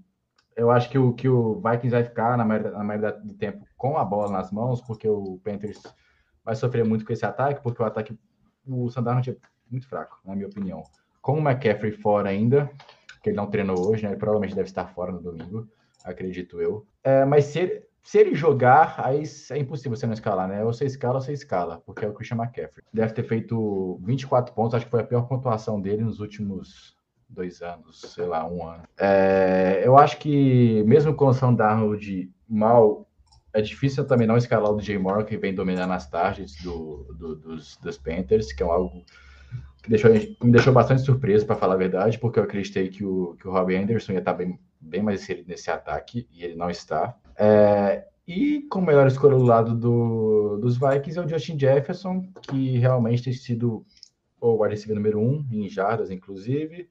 eu 0.55 0.71
acho 0.71 0.89
que 0.89 0.97
o, 0.97 1.13
que 1.13 1.27
o 1.29 1.55
Vikings 1.55 1.89
vai 1.89 2.03
ficar 2.03 2.37
na 2.37 2.45
maioria, 2.45 2.71
na 2.71 2.83
maioria 2.83 3.11
do 3.11 3.33
tempo 3.33 3.65
com 3.77 3.97
a 3.97 4.05
bola 4.05 4.31
nas 4.31 4.51
mãos, 4.51 4.81
porque 4.81 5.07
o 5.07 5.39
Panthers 5.43 5.81
vai 6.43 6.55
sofrer 6.55 6.85
muito 6.85 7.05
com 7.05 7.13
esse 7.13 7.25
ataque, 7.25 7.61
porque 7.61 7.81
o 7.81 7.85
ataque, 7.85 8.17
o 8.67 8.89
Sandarnold 8.89 9.31
é 9.31 9.35
muito 9.69 9.87
fraco, 9.87 10.19
na 10.25 10.35
minha 10.35 10.47
opinião. 10.47 10.83
Com 11.21 11.39
o 11.39 11.39
McCaffrey 11.39 11.91
fora 11.91 12.29
ainda, 12.29 12.69
que 13.21 13.29
ele 13.29 13.37
não 13.37 13.49
treinou 13.49 13.87
hoje, 13.87 14.03
né? 14.03 14.09
Ele 14.09 14.17
provavelmente 14.17 14.55
deve 14.55 14.67
estar 14.67 14.87
fora 14.87 15.11
no 15.11 15.21
domingo, 15.21 15.67
acredito 16.03 16.59
eu. 16.59 16.85
É, 17.03 17.23
mas 17.25 17.45
se 17.45 17.59
ele, 17.59 17.83
se 18.03 18.17
ele 18.17 18.35
jogar, 18.35 18.95
aí 18.97 19.23
é 19.51 19.57
impossível 19.57 19.95
você 19.95 20.05
não 20.05 20.13
escalar, 20.13 20.47
né? 20.47 20.63
Ou 20.63 20.73
você 20.73 20.85
escala 20.85 21.15
ou 21.15 21.21
você 21.21 21.33
escala, 21.33 21.81
porque 21.85 22.03
é 22.03 22.07
o 22.07 22.13
Christian 22.13 22.37
McCaffrey. 22.37 22.83
Deve 22.93 23.13
ter 23.13 23.23
feito 23.23 23.99
24 24.03 24.53
pontos, 24.53 24.75
acho 24.75 24.85
que 24.85 24.91
foi 24.91 25.01
a 25.01 25.05
pior 25.05 25.27
pontuação 25.27 25.79
dele 25.79 26.03
nos 26.03 26.19
últimos 26.19 26.97
dois 27.31 27.61
anos, 27.61 28.01
sei 28.01 28.25
lá, 28.25 28.45
um 28.47 28.67
ano. 28.67 28.83
É, 28.97 29.81
eu 29.83 29.97
acho 29.97 30.17
que 30.17 30.83
mesmo 30.83 31.13
com 31.13 31.27
o 31.27 31.33
Sam 31.33 31.53
Darnold 31.53 32.29
mal, 32.47 33.07
é 33.53 33.61
difícil 33.61 34.05
também 34.05 34.27
não 34.27 34.37
escalar 34.37 34.71
o 34.71 34.77
DJ 34.77 34.97
Moore, 34.97 35.25
que 35.25 35.37
vem 35.37 35.53
dominando 35.53 35.91
as 35.91 36.09
targets 36.09 36.61
do, 36.63 37.15
do, 37.17 37.35
dos, 37.35 37.77
dos 37.77 37.97
Panthers, 37.97 38.53
que 38.53 38.63
é 38.63 38.65
algo 38.65 39.03
que 39.81 39.89
deixou, 39.89 40.11
me 40.11 40.51
deixou 40.51 40.73
bastante 40.73 41.01
surpreso, 41.01 41.45
para 41.45 41.55
falar 41.55 41.73
a 41.73 41.77
verdade, 41.77 42.19
porque 42.19 42.39
eu 42.39 42.43
acreditei 42.43 42.89
que 42.89 43.03
o, 43.03 43.35
que 43.39 43.47
o 43.47 43.51
Robbie 43.51 43.75
Anderson 43.75 44.13
ia 44.13 44.19
estar 44.19 44.33
bem, 44.33 44.59
bem 44.79 45.01
mais 45.01 45.21
inserido 45.21 45.47
nesse 45.47 45.71
ataque, 45.71 46.27
e 46.31 46.43
ele 46.43 46.55
não 46.55 46.69
está. 46.69 47.17
É, 47.35 48.05
e 48.27 48.61
com 48.69 48.81
melhor 48.81 49.07
escolha 49.07 49.35
do 49.35 49.43
lado 49.43 49.75
do, 49.75 50.57
dos 50.57 50.77
Vikings 50.77 51.17
é 51.17 51.21
o 51.23 51.27
Justin 51.27 51.57
Jefferson, 51.57 52.29
que 52.43 52.77
realmente 52.77 53.23
tem 53.23 53.33
sido 53.33 53.85
o 54.39 54.63
wide 54.63 54.93
número 54.93 55.19
um, 55.19 55.45
em 55.51 55.67
jardas, 55.67 56.09
inclusive. 56.09 56.87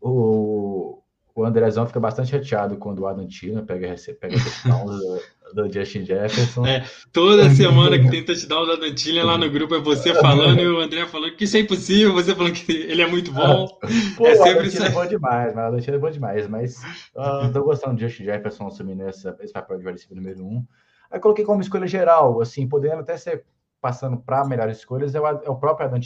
O, 0.00 1.02
o 1.34 1.44
Andrezão 1.44 1.86
fica 1.86 2.00
bastante 2.00 2.30
chateado 2.30 2.76
quando 2.76 3.00
o 3.00 3.06
Adam 3.06 3.26
Tina 3.26 3.62
pega, 3.62 3.94
pega 4.20 4.36
touchdowns 4.38 5.22
do 5.54 5.72
Justin 5.72 6.04
Jefferson. 6.04 6.66
É, 6.66 6.84
toda 7.12 7.50
semana 7.50 7.98
que 7.98 8.10
tem 8.10 8.24
touchdown 8.24 8.66
da 8.66 8.76
Dantilha 8.76 9.24
lá 9.24 9.36
no 9.36 9.50
grupo 9.50 9.74
é 9.74 9.78
você 9.78 10.14
falando 10.14 10.60
e 10.60 10.66
o 10.66 10.80
André 10.80 11.06
falando 11.06 11.36
que 11.36 11.44
isso 11.44 11.56
é 11.56 11.60
impossível, 11.60 12.12
você 12.12 12.34
falando 12.34 12.54
que 12.54 12.72
ele 12.72 13.02
é 13.02 13.06
muito 13.06 13.32
bom. 13.32 13.68
Pô, 14.16 14.26
é 14.26 14.34
sempre 14.34 14.68
isso. 14.68 14.82
é 14.82 14.88
bom 14.88 15.06
demais, 15.06 15.54
mas 15.54 15.68
o 15.68 15.76
Dantilha 15.76 15.96
é 15.96 15.98
bom 15.98 16.10
demais, 16.10 16.48
mas 16.48 16.82
uh, 17.14 17.52
tô 17.52 17.62
gostando 17.62 17.96
do 17.96 18.00
Justin 18.00 18.24
Jefferson 18.24 18.66
assumindo 18.66 19.02
essa, 19.02 19.36
esse 19.40 19.52
papel 19.52 19.78
de 19.78 19.86
wide 19.86 20.06
número 20.12 20.44
um. 20.44 20.66
Aí 21.10 21.20
coloquei 21.20 21.44
como 21.44 21.60
escolha 21.60 21.86
geral, 21.86 22.40
assim, 22.40 22.66
podendo 22.68 23.00
até 23.00 23.16
ser 23.16 23.44
passando 23.80 24.16
para 24.16 24.44
melhores 24.44 24.78
escolhas, 24.78 25.14
é 25.14 25.20
o, 25.20 25.26
é 25.26 25.50
o 25.50 25.56
próprio 25.56 25.86
Adam 25.86 26.00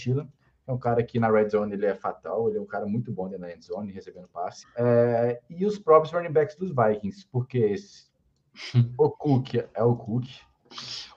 é 0.71 0.73
um 0.73 0.79
cara 0.79 1.03
que 1.03 1.19
na 1.19 1.31
red 1.31 1.49
zone 1.49 1.75
ele 1.75 1.87
é 1.87 1.95
fatal, 1.95 2.49
ele 2.49 2.59
é 2.59 2.61
um 2.61 2.67
cara 2.67 2.87
muito 2.87 3.11
bom 3.13 3.29
dentro 3.29 3.43
da 3.43 3.53
end 3.53 3.65
zone, 3.65 3.93
recebendo 3.93 4.29
passe. 4.29 4.65
É, 4.77 5.41
e 5.51 5.67
os 5.67 5.79
próprios 5.79 6.15
running 6.15 6.33
backs 6.33 6.57
dos 6.57 6.71
Vikings, 6.71 7.27
porque 7.31 7.75
o 8.97 9.11
Cook 9.11 9.55
é 9.75 9.83
o 9.83 9.97
Cook. 9.97 10.27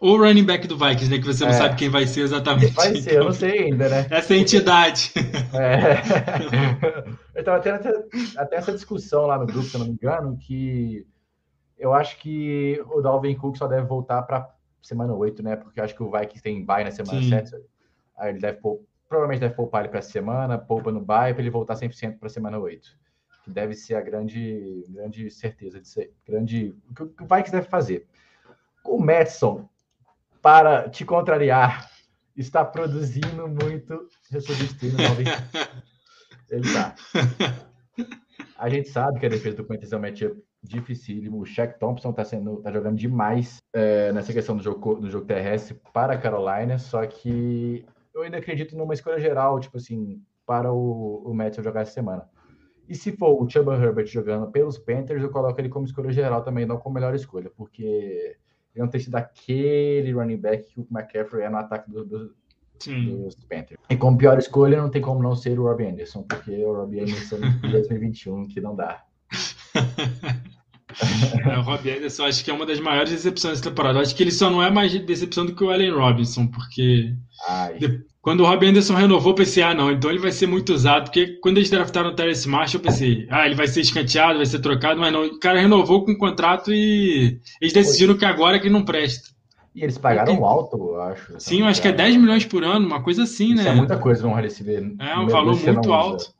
O 0.02 0.18
running 0.18 0.44
back 0.44 0.68
do 0.68 0.76
Vikings, 0.76 1.12
né? 1.12 1.20
Que 1.20 1.28
você 1.28 1.44
não 1.44 1.52
é. 1.52 1.54
sabe 1.54 1.76
quem 1.76 1.88
vai 1.88 2.08
ser 2.08 2.22
exatamente. 2.22 2.74
Vai 2.74 2.96
ser, 2.96 3.12
então, 3.12 3.13
eu 3.13 3.24
não 3.26 3.32
sei 3.32 3.66
ainda, 3.66 3.88
né? 3.88 4.08
Essa 4.10 4.36
entidade. 4.36 5.13
É. 5.54 6.02
Eu 7.36 7.39
estava 7.39 7.60
tendo 7.60 7.76
até, 7.76 7.89
até, 8.38 8.56
essa 8.58 8.72
discussão 8.72 9.26
lá 9.26 9.39
no 9.39 9.48
grupo, 9.48 9.63
se 9.63 9.76
eu 9.76 9.80
não 9.80 9.88
me 9.88 9.94
engano, 9.94 10.38
que 10.38 11.04
eu 11.80 11.92
acho 11.92 12.20
que 12.20 12.80
o 12.92 13.02
Dalvin 13.02 13.36
Cook 13.36 13.58
só 13.58 13.68
deve 13.68 13.88
voltar 13.88 14.22
para 14.22 14.54
semana 14.84 15.16
8, 15.16 15.42
né? 15.42 15.56
Porque 15.56 15.80
eu 15.80 15.84
acho 15.84 15.96
que 15.96 16.04
o 16.04 16.12
Vikings 16.12 16.44
tem 16.44 16.63
bye 16.63 16.84
na 16.84 16.92
semana 16.92 17.20
Sim. 17.20 17.30
7. 17.30 17.56
Aí 18.16 18.30
ele 18.30 18.39
deve 18.39 18.60
provavelmente 19.13 19.41
deve 19.41 19.54
poupar 19.54 19.82
ele 19.82 19.89
para 19.89 19.99
essa 19.99 20.12
semana, 20.12 20.58
poupa 20.58 20.91
no 20.91 20.99
bye 20.99 21.34
para 21.34 21.41
ele 21.43 21.49
voltar 21.49 21.76
100% 21.76 22.17
para 22.17 22.28
a 22.28 22.32
semana 22.32 22.58
8 22.58 22.97
que 23.43 23.52
deve 23.52 23.76
ser 23.76 23.95
a 23.95 24.02
grande, 24.02 24.86
grande 24.89 25.30
certeza 25.30 25.80
de 25.80 25.88
ser 25.88 26.13
grande. 26.26 26.73
O 26.89 26.93
que 26.93 27.23
o 27.23 27.28
Vikings 27.28 27.52
deve 27.52 27.67
fazer? 27.67 28.08
O 28.86 28.97
Madison, 28.97 29.67
para 30.41 30.89
te 30.89 31.04
contrariar, 31.04 31.89
está 32.38 32.63
produzindo 32.63 33.47
muito 33.47 34.08
destino 34.32 34.97
Ele 36.49 36.73
tá. 36.73 36.95
A 38.58 38.69
gente 38.69 38.88
sabe 38.89 39.19
que 39.19 39.26
a 39.26 39.30
defesa 39.30 39.58
do 39.58 39.65
Corinthians 39.65 39.91
é 39.91 39.97
um 39.97 40.02
matchup 40.02 40.43
dificílimo. 40.62 41.39
O 41.39 41.45
Shaq 41.45 41.78
Thompson 41.80 42.12
está 42.12 42.23
sendo, 42.23 42.62
tá 42.62 42.71
jogando 42.71 42.95
demais 42.95 43.58
é, 43.73 44.13
nessa 44.13 44.32
questão 44.32 44.56
do 44.56 44.63
jogo, 44.63 44.95
do 44.95 45.10
jogo 45.10 45.26
terrestre 45.26 45.78
para 45.91 46.13
a 46.13 46.17
Carolina, 46.17 46.78
só 46.78 47.06
que 47.06 47.86
eu 48.23 48.25
ainda 48.25 48.38
acredito 48.38 48.77
numa 48.77 48.93
escolha 48.93 49.19
geral, 49.19 49.59
tipo 49.59 49.77
assim, 49.77 50.21
para 50.45 50.71
o, 50.71 51.23
o 51.25 51.33
Madison 51.33 51.62
jogar 51.62 51.81
essa 51.81 51.91
semana. 51.91 52.27
E 52.88 52.95
se 52.95 53.12
for 53.13 53.41
o 53.41 53.49
Chuba 53.49 53.75
Herbert 53.75 54.07
jogando 54.07 54.51
pelos 54.51 54.77
Panthers, 54.77 55.21
eu 55.21 55.29
coloco 55.29 55.59
ele 55.59 55.69
como 55.69 55.86
escolha 55.86 56.12
geral 56.12 56.43
também, 56.43 56.65
não 56.65 56.77
como 56.77 56.95
melhor 56.95 57.15
escolha, 57.15 57.49
porque 57.55 57.83
ele 57.83 58.83
não 58.83 58.88
tem 58.88 58.99
sido 58.99 59.15
aquele 59.15 60.12
running 60.12 60.38
back 60.38 60.73
que 60.73 60.79
o 60.79 60.88
McCaffrey 60.91 61.43
é 61.43 61.49
no 61.49 61.57
ataque 61.57 61.89
do, 61.89 62.05
do, 62.05 62.36
dos 62.86 63.36
Panthers. 63.49 63.79
E 63.89 63.95
como 63.95 64.17
pior 64.17 64.38
escolha, 64.38 64.81
não 64.81 64.89
tem 64.89 65.01
como 65.01 65.21
não 65.21 65.36
ser 65.36 65.59
o 65.59 65.63
Robbie 65.63 65.88
Anderson, 65.88 66.23
porque 66.23 66.51
o 66.65 66.73
Robbie 66.73 67.01
Anderson 67.01 67.38
em 67.63 67.71
2021 67.71 68.47
que 68.47 68.59
não 68.59 68.75
dá. 68.75 69.03
é, 71.45 71.57
o 71.57 71.62
Robbie 71.62 71.91
Anderson 71.91 72.25
acho 72.25 72.43
que 72.43 72.51
é 72.51 72.53
uma 72.53 72.65
das 72.65 72.81
maiores 72.81 73.12
decepções 73.12 73.62
da 73.62 73.69
temporada. 73.69 73.99
Acho 73.99 74.15
que 74.15 74.23
ele 74.23 74.31
só 74.31 74.49
não 74.49 74.62
é 74.62 74.69
mais 74.69 74.93
decepção 75.05 75.45
do 75.45 75.55
que 75.55 75.63
o 75.63 75.69
Allen 75.69 75.91
Robinson, 75.91 76.47
porque 76.47 77.15
Ai. 77.47 77.77
Quando 78.23 78.39
o 78.39 78.45
Rob 78.45 78.65
Anderson 78.65 78.95
renovou, 78.95 79.33
eu 79.33 79.36
pensei, 79.36 79.62
ah, 79.62 79.73
não, 79.73 79.91
então 79.91 80.09
ele 80.09 80.17
vai 80.17 80.31
ser 80.31 80.47
muito 80.47 80.73
usado, 80.73 81.03
porque 81.03 81.38
quando 81.41 81.57
eles 81.57 81.69
draftaram 81.69 82.09
o 82.09 82.15
Terence 82.15 82.47
Marshall, 82.47 82.79
eu 82.79 82.89
pensei, 82.89 83.27
ah, 83.29 83.45
ele 83.45 83.53
vai 83.53 83.67
ser 83.67 83.81
escanteado, 83.81 84.38
vai 84.38 84.45
ser 84.45 84.59
trocado, 84.59 84.97
mas 84.97 85.12
não, 85.12 85.25
o 85.25 85.39
cara 85.41 85.59
renovou 85.59 86.05
com 86.05 86.13
o 86.13 86.17
contrato 86.17 86.73
e 86.73 87.41
eles 87.59 87.73
decidiram 87.73 88.15
que 88.15 88.23
agora 88.23 88.55
é 88.55 88.59
que 88.62 88.69
não 88.69 88.86
presta. 88.86 89.29
E 89.75 89.83
eles 89.83 89.97
pagaram 89.97 90.45
alto, 90.45 90.77
eu 90.77 91.01
acho. 91.01 91.36
Sim, 91.38 91.62
eu 91.62 91.67
acho 91.67 91.81
que 91.81 91.88
é 91.89 91.91
10 91.91 92.15
milhões 92.15 92.45
por 92.45 92.63
ano, 92.63 92.88
uma 92.88 93.03
coisa 93.03 93.23
assim, 93.23 93.55
Isso 93.55 93.63
né? 93.63 93.71
é 93.71 93.75
muita 93.75 93.97
coisa 93.97 94.25
um 94.25 94.33
receber. 94.33 94.95
É 94.99 95.19
um 95.19 95.27
valor 95.27 95.62
muito 95.62 95.91
alto. 95.91 96.33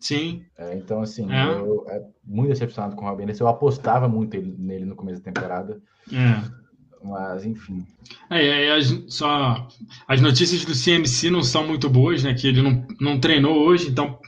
Sim. 0.00 0.46
É, 0.56 0.74
então, 0.74 1.02
assim, 1.02 1.30
é. 1.30 1.44
eu 1.44 1.84
é 1.88 2.00
muito 2.24 2.48
decepcionado 2.48 2.96
com 2.96 3.04
o 3.04 3.08
Rob 3.08 3.22
Anderson. 3.22 3.44
Eu 3.44 3.48
apostava 3.48 4.08
muito 4.08 4.40
nele 4.40 4.86
no 4.86 4.96
começo 4.96 5.20
da 5.20 5.30
temporada. 5.30 5.78
É. 6.10 6.61
Mas, 7.04 7.44
enfim. 7.44 7.84
É, 8.30 8.66
é, 8.66 8.76
as, 8.76 9.04
só, 9.08 9.68
as 10.06 10.20
notícias 10.20 10.64
do 10.64 10.72
CMC 10.72 11.30
não 11.30 11.42
são 11.42 11.66
muito 11.66 11.88
boas, 11.88 12.22
né? 12.22 12.34
Que 12.34 12.48
ele 12.48 12.62
não, 12.62 12.86
não 13.00 13.20
treinou 13.20 13.58
hoje, 13.66 13.88
então, 13.88 14.18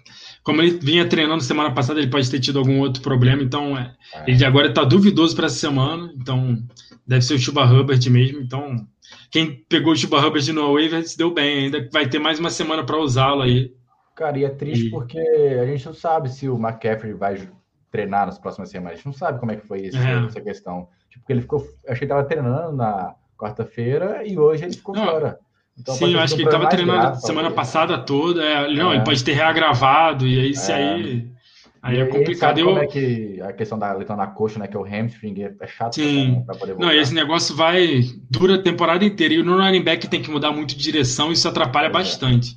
como 0.43 0.61
ele 0.61 0.79
vinha 0.79 1.09
treinando 1.09 1.43
semana 1.43 1.73
passada, 1.73 2.01
ele 2.01 2.11
pode 2.11 2.31
ter 2.31 2.41
tido 2.41 2.59
algum 2.59 2.81
outro 2.81 3.03
problema, 3.03 3.43
então 3.43 3.77
é, 3.77 3.95
é. 4.15 4.31
ele 4.31 4.45
agora 4.45 4.69
está 4.69 4.85
duvidoso 4.85 5.35
para 5.35 5.47
essa 5.47 5.57
semana, 5.57 6.13
então 6.17 6.59
deve 7.07 7.23
ser 7.23 7.35
o 7.35 7.39
Chuba 7.39 7.65
Hubbard 7.65 8.11
mesmo. 8.11 8.41
Então, 8.41 8.87
quem 9.31 9.65
pegou 9.69 9.93
o 9.93 9.97
Chuba 9.97 10.19
Hubbard 10.19 10.53
no 10.53 10.75
waiver 10.75 11.07
se 11.07 11.17
deu 11.17 11.33
bem, 11.33 11.65
ainda 11.65 11.89
vai 11.93 12.09
ter 12.09 12.19
mais 12.19 12.39
uma 12.39 12.51
semana 12.51 12.85
para 12.85 12.99
usá-lo 12.99 13.43
aí. 13.43 13.73
Cara, 14.15 14.39
e 14.39 14.45
é 14.45 14.51
triste 14.51 14.87
e... 14.87 14.91
porque 14.91 15.19
a 15.19 15.67
gente 15.67 15.87
não 15.87 15.95
sabe 15.95 16.29
se 16.29 16.49
o 16.49 16.57
McCaffrey 16.57 17.15
vai 17.15 17.49
treinar 17.91 18.27
nas 18.27 18.39
próximas 18.39 18.71
semanas. 18.71 18.93
A 18.93 18.97
gente 18.97 19.07
não 19.07 19.13
sabe 19.13 19.39
como 19.39 19.53
é 19.53 19.57
que 19.57 19.67
foi 19.67 19.83
isso, 19.83 19.97
é. 19.97 20.27
essa 20.27 20.41
questão. 20.41 20.89
Tipo, 21.15 21.33
ele 21.33 21.41
ficou. 21.43 21.65
Achei 21.87 21.99
que 21.99 22.05
ele 22.05 22.09
tava 22.09 22.25
treinando 22.25 22.77
na 22.77 23.15
quarta-feira 23.39 24.27
e 24.27 24.37
hoje 24.39 24.65
ele 24.65 24.75
ficou 24.75 24.95
não. 24.95 25.05
fora. 25.05 25.39
Então, 25.79 25.95
Sim, 25.95 26.13
eu 26.13 26.21
acho 26.21 26.35
que 26.35 26.43
ele 26.43 26.49
estava 26.49 26.69
treinando 26.69 27.01
grave, 27.01 27.21
semana 27.21 27.51
passada 27.51 27.99
toda. 27.99 28.45
É, 28.45 28.75
não, 28.75 28.93
é. 28.93 28.97
ele 28.97 29.05
pode 29.05 29.25
ter 29.25 29.33
reagravado, 29.33 30.27
e 30.27 30.41
aí 30.41 30.55
se 30.55 30.71
é. 30.71 30.75
aí. 30.75 31.35
Aí 31.83 31.99
é 31.99 32.07
complicado. 32.07 32.59
Eu... 32.59 32.79
É 32.79 32.87
que 32.87 33.41
a 33.43 33.53
questão 33.53 33.79
da 33.79 33.93
lesão 33.93 34.17
na 34.17 34.27
coxa, 34.27 34.59
né? 34.59 34.67
Que 34.67 34.77
é 34.77 34.81
o 34.81 34.85
hamstring, 34.85 35.35
é 35.61 35.67
chato 35.67 35.97
Sim. 35.97 36.43
Pra, 36.47 36.55
poder 36.55 36.73
voltar. 36.73 36.87
Não, 36.87 36.95
esse 36.95 37.15
negócio 37.15 37.55
vai. 37.55 38.03
dura 38.31 38.55
a 38.55 38.63
temporada 38.63 39.05
inteira. 39.05 39.35
E 39.35 39.43
no 39.43 39.59
running 39.59 39.83
back 39.83 40.09
tem 40.09 40.23
que 40.23 40.31
mudar 40.31 40.51
muito 40.51 40.75
de 40.77 40.83
direção, 40.83 41.31
isso 41.31 41.47
atrapalha 41.49 41.87
é. 41.87 41.91
bastante. 41.91 42.57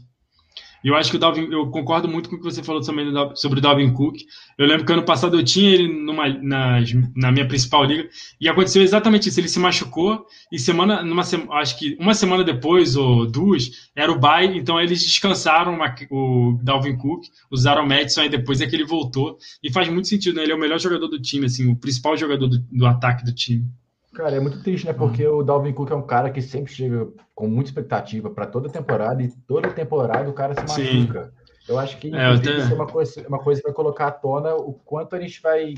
Eu 0.84 0.96
acho 0.96 1.10
que 1.10 1.18
o 1.18 1.20
Dalvin, 1.20 1.48
eu 1.52 1.70
concordo 1.70 2.08
muito 2.08 2.30
com 2.30 2.36
o 2.36 2.40
que 2.40 2.46
você 2.46 2.64
falou 2.64 2.82
também 2.82 3.08
sobre 3.36 3.60
o 3.60 3.62
Dalvin 3.62 3.92
Cook. 3.94 4.18
Eu 4.58 4.68
lembro 4.68 4.86
que 4.86 4.94
ano 4.94 5.04
passado 5.04 5.38
eu 5.38 5.44
tinha 5.44 5.72
ele 5.72 5.88
numa, 5.88 6.28
na, 6.30 6.80
na 7.16 7.32
minha 7.32 7.48
principal 7.48 7.84
liga 7.84 8.08
e 8.40 8.48
aconteceu 8.48 8.82
exatamente 8.82 9.30
isso. 9.30 9.40
Ele 9.40 9.48
se 9.48 9.60
machucou 9.60 10.26
e 10.52 10.60
semana, 10.60 11.04
numa, 11.04 11.24
acho 11.60 11.78
que 11.78 11.98
uma 12.00 12.14
semana 12.14 12.44
depois 12.44 12.96
ou 12.96 13.26
duas, 13.26 13.90
era 13.96 14.12
o 14.12 14.20
bye, 14.20 14.58
então 14.58 14.80
eles 14.80 15.02
descansaram 15.02 15.78
o 16.10 16.60
Dalvin 16.62 16.98
Cook, 16.98 17.26
usaram 17.52 17.84
o 17.84 17.88
Madison 17.88 18.24
e 18.24 18.30
depois 18.30 18.62
é 18.62 18.68
que 18.68 18.76
ele 18.76 18.86
voltou. 18.86 19.38
E 19.64 19.72
faz 19.72 19.90
muito 19.90 20.08
sentido, 20.08 20.36
né? 20.36 20.44
Ele 20.44 20.52
é 20.52 20.56
o 20.56 20.60
melhor 20.60 20.80
jogador 20.80 21.08
do 21.08 21.22
time, 21.22 21.46
assim, 21.46 21.70
o 21.70 21.76
principal 21.76 22.16
jogador 22.16 22.48
do, 22.48 22.60
do 22.60 22.86
ataque 22.86 23.26
do 23.26 23.34
time. 23.34 23.66
Cara, 24.18 24.36
é 24.36 24.40
muito 24.40 24.64
triste, 24.64 24.88
né? 24.88 24.94
Porque 24.94 25.28
uhum. 25.28 25.38
o 25.38 25.44
Dalvin 25.44 25.72
Cook 25.72 25.92
é 25.92 25.96
um 25.96 26.02
cara 26.02 26.32
que 26.32 26.42
sempre 26.42 26.74
chega 26.74 27.08
com 27.36 27.48
muita 27.48 27.70
expectativa 27.70 28.32
para 28.32 28.48
toda 28.48 28.68
temporada 28.68 29.22
e 29.22 29.32
toda 29.48 29.70
temporada 29.70 30.28
o 30.28 30.34
cara 30.34 30.56
se 30.56 30.62
machuca. 30.62 31.26
Sim. 31.26 31.72
Eu 31.72 31.78
acho 31.78 32.00
que 32.00 32.08
é, 32.08 32.38
tenho... 32.40 32.58
isso 32.58 32.72
é 32.72 32.74
uma 32.74 32.88
coisa, 32.88 33.28
uma 33.28 33.38
coisa 33.38 33.62
que 33.62 33.68
vai 33.68 33.76
colocar 33.76 34.08
à 34.08 34.12
tona 34.12 34.56
o 34.56 34.74
quanto 34.74 35.16
a 35.16 35.20
gente 35.20 35.40
vai 35.40 35.76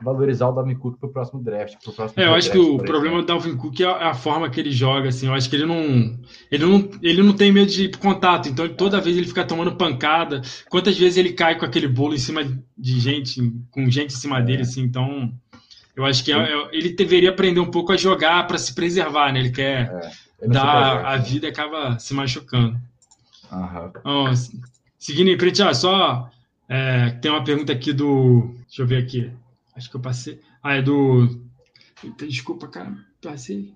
valorizar 0.00 0.48
o 0.48 0.52
Dalvin 0.52 0.74
Cook 0.74 0.98
para 0.98 1.06
o 1.06 1.12
próximo 1.12 1.42
draft. 1.42 1.76
Pro 1.82 1.92
próximo 1.92 2.22
é, 2.22 2.26
eu 2.26 2.34
acho 2.34 2.50
draft, 2.50 2.66
que 2.66 2.72
o 2.72 2.78
problema 2.78 3.20
do 3.20 3.26
Dalvin 3.26 3.56
Cook 3.58 3.80
é 3.80 3.84
a, 3.84 4.14
forma 4.14 4.48
que 4.48 4.58
ele 4.58 4.72
joga. 4.72 5.10
Assim, 5.10 5.26
eu 5.26 5.34
acho 5.34 5.50
que 5.50 5.56
ele 5.56 5.66
não, 5.66 6.18
ele 6.50 6.64
não, 6.64 6.90
ele 7.02 7.22
não 7.22 7.34
tem 7.34 7.52
medo 7.52 7.70
de 7.70 7.90
contato. 7.90 8.48
Então, 8.48 8.66
toda 8.70 9.02
vez 9.02 9.18
ele 9.18 9.26
fica 9.26 9.44
tomando 9.44 9.76
pancada. 9.76 10.40
Quantas 10.70 10.98
vezes 10.98 11.18
ele 11.18 11.34
cai 11.34 11.58
com 11.58 11.66
aquele 11.66 11.88
bolo 11.88 12.14
em 12.14 12.18
cima 12.18 12.42
de 12.42 13.00
gente, 13.00 13.52
com 13.70 13.90
gente 13.90 14.14
em 14.14 14.18
cima 14.18 14.38
é. 14.38 14.42
dele, 14.42 14.62
assim. 14.62 14.80
Então, 14.80 15.30
eu 15.96 16.04
acho 16.04 16.22
que 16.22 16.30
é, 16.30 16.36
é, 16.36 16.68
ele 16.72 16.90
deveria 16.90 17.30
aprender 17.30 17.58
um 17.58 17.70
pouco 17.70 17.90
a 17.90 17.96
jogar 17.96 18.46
para 18.46 18.58
se 18.58 18.74
preservar, 18.74 19.32
né? 19.32 19.40
Ele 19.40 19.50
quer 19.50 19.90
é, 19.90 20.10
ele 20.42 20.52
dar 20.52 21.06
a 21.06 21.16
vida 21.16 21.46
e 21.46 21.50
acaba 21.50 21.98
se 21.98 22.12
machucando. 22.12 22.78
Então, 23.98 24.26
seguindo 24.98 25.30
em 25.30 25.38
frente, 25.38 25.62
ah, 25.62 25.72
só 25.72 26.30
é, 26.68 27.10
tem 27.10 27.30
uma 27.30 27.42
pergunta 27.42 27.72
aqui 27.72 27.92
do. 27.94 28.54
Deixa 28.66 28.82
eu 28.82 28.86
ver 28.86 29.02
aqui. 29.02 29.32
Acho 29.74 29.88
que 29.88 29.96
eu 29.96 30.00
passei. 30.00 30.38
Ah, 30.62 30.74
é 30.74 30.82
do. 30.82 31.40
Desculpa, 32.28 32.68
cara. 32.68 32.92
Passei. 33.22 33.72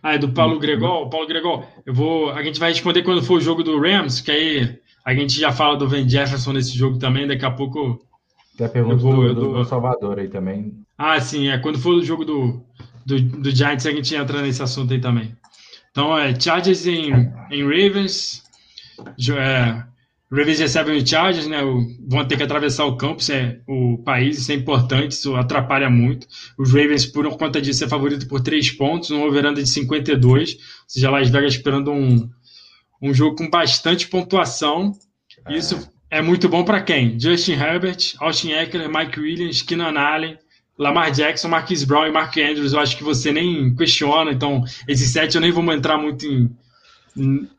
Ah, 0.00 0.14
é 0.14 0.18
do 0.18 0.32
Paulo 0.32 0.54
uhum. 0.54 0.60
Gregol. 0.60 1.10
Paulo 1.10 1.26
Gregol, 1.26 1.66
eu 1.84 1.92
vou. 1.92 2.30
A 2.30 2.42
gente 2.44 2.60
vai 2.60 2.70
responder 2.70 3.02
quando 3.02 3.22
for 3.22 3.38
o 3.38 3.40
jogo 3.40 3.64
do 3.64 3.80
Rams, 3.80 4.20
que 4.20 4.30
aí 4.30 4.78
a 5.04 5.12
gente 5.14 5.38
já 5.38 5.50
fala 5.50 5.76
do 5.76 5.88
Van 5.88 6.08
Jefferson 6.08 6.52
nesse 6.52 6.76
jogo 6.76 6.98
também. 6.98 7.26
Daqui 7.26 7.44
a 7.44 7.50
pouco. 7.50 8.00
Tem 8.56 8.66
a 8.66 8.70
pergunta 8.70 8.96
vou, 8.96 9.12
do, 9.12 9.34
do, 9.34 9.52
do, 9.52 9.64
Salvador 9.64 10.18
aí 10.18 10.28
também. 10.28 10.72
Ah, 10.96 11.20
sim, 11.20 11.48
é. 11.48 11.58
Quando 11.58 11.78
for 11.78 11.94
o 11.94 12.02
jogo 12.02 12.24
do, 12.24 12.62
do, 13.04 13.20
do 13.20 13.50
Giants, 13.50 13.84
a 13.86 13.90
gente 13.90 14.14
entra 14.14 14.40
nesse 14.40 14.62
assunto 14.62 14.92
aí 14.92 15.00
também. 15.00 15.36
Então, 15.90 16.16
é 16.16 16.38
Chargers 16.38 16.86
em, 16.86 17.10
em 17.50 17.62
Ravens. 17.62 18.42
É, 19.30 19.84
Ravens 20.32 20.58
recebem 20.58 20.96
o 20.96 21.06
Chargers, 21.06 21.46
né? 21.46 21.60
Vão 22.08 22.26
ter 22.26 22.38
que 22.38 22.42
atravessar 22.42 22.86
o 22.86 22.96
campo, 22.96 23.22
é, 23.30 23.60
o 23.68 23.98
país, 23.98 24.38
isso 24.38 24.52
é 24.52 24.54
importante, 24.54 25.12
isso 25.12 25.36
atrapalha 25.36 25.90
muito. 25.90 26.26
Os 26.58 26.70
Ravens, 26.70 27.04
por 27.04 27.28
conta 27.36 27.60
disso, 27.60 27.84
é 27.84 27.88
favorito 27.88 28.26
por 28.26 28.40
três 28.40 28.70
pontos, 28.70 29.10
um 29.10 29.22
overanda 29.22 29.62
de 29.62 29.68
52, 29.68 30.54
ou 30.54 30.58
seja, 30.86 31.10
Las 31.10 31.28
Vegas 31.28 31.54
esperando 31.54 31.92
um, 31.92 32.28
um 33.02 33.12
jogo 33.12 33.36
com 33.36 33.50
bastante 33.50 34.08
pontuação. 34.08 34.92
Isso 35.48 35.90
é 36.10 36.22
muito 36.22 36.48
bom 36.48 36.64
para 36.64 36.82
quem? 36.82 37.18
Justin 37.18 37.52
Herbert, 37.52 38.14
Austin 38.18 38.52
Eckler, 38.52 38.88
Mike 38.88 39.18
Williams, 39.18 39.62
Keenan 39.62 39.98
Allen, 39.98 40.38
Lamar 40.78 41.10
Jackson, 41.10 41.48
Marquis 41.48 41.84
Brown 41.84 42.06
e 42.06 42.12
Mark 42.12 42.36
Andrews. 42.36 42.72
Eu 42.72 42.80
acho 42.80 42.96
que 42.96 43.04
você 43.04 43.32
nem 43.32 43.74
questiona, 43.74 44.30
então 44.30 44.62
esses 44.86 45.10
sete 45.10 45.34
eu 45.34 45.40
nem 45.40 45.50
vou 45.50 45.64
entrar 45.72 45.96
muito 45.96 46.26
em 46.26 46.50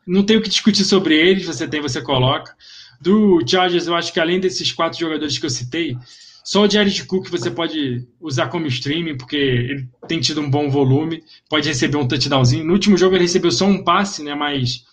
não 0.06 0.22
tem 0.22 0.36
o 0.36 0.42
que 0.42 0.48
discutir 0.48 0.84
sobre 0.84 1.16
eles, 1.16 1.46
você 1.46 1.66
tem, 1.66 1.80
você 1.80 2.00
coloca. 2.00 2.54
Do 3.00 3.40
Chargers, 3.46 3.86
eu 3.86 3.94
acho 3.94 4.12
que 4.12 4.20
além 4.20 4.40
desses 4.40 4.72
quatro 4.72 4.98
jogadores 4.98 5.38
que 5.38 5.46
eu 5.46 5.50
citei, 5.50 5.96
só 6.44 6.62
o 6.62 6.70
Jared 6.70 7.04
Cook 7.04 7.28
você 7.28 7.50
pode 7.50 8.06
usar 8.20 8.48
como 8.48 8.66
streaming, 8.66 9.16
porque 9.16 9.36
ele 9.36 9.88
tem 10.06 10.20
tido 10.20 10.40
um 10.40 10.50
bom 10.50 10.70
volume, 10.70 11.22
pode 11.48 11.68
receber 11.68 11.96
um 11.96 12.08
touchdownzinho. 12.08 12.64
No 12.64 12.72
último 12.72 12.96
jogo 12.96 13.16
ele 13.16 13.24
recebeu 13.24 13.50
só 13.50 13.66
um 13.66 13.82
passe, 13.82 14.22
né? 14.22 14.34
Mas 14.34 14.84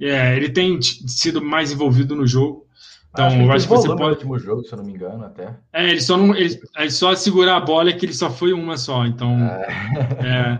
é, 0.00 0.36
ele 0.36 0.50
tem 0.50 0.80
sido 0.82 1.40
mais 1.42 1.72
envolvido 1.72 2.14
no 2.14 2.26
jogo. 2.26 2.66
Então, 3.10 3.42
eu 3.42 3.52
acho 3.52 3.66
que 3.66 3.74
você 3.74 3.88
pode. 3.88 4.00
No 4.00 4.08
último 4.10 4.38
jogo, 4.38 4.62
se 4.62 4.72
eu 4.72 4.78
não 4.78 4.84
me 4.84 4.92
engano, 4.92 5.24
até. 5.24 5.56
É, 5.72 5.90
ele 5.90 6.00
só 6.00 6.16
não. 6.16 6.34
Ele, 6.34 6.60
ele 6.76 6.90
só 6.90 7.14
segurar 7.14 7.56
a 7.56 7.60
bola 7.60 7.90
é 7.90 7.92
que 7.92 8.06
ele 8.06 8.12
só 8.12 8.30
foi 8.30 8.52
uma 8.52 8.76
só. 8.76 9.06
Então. 9.06 9.38
É. 9.40 10.26
é 10.26 10.58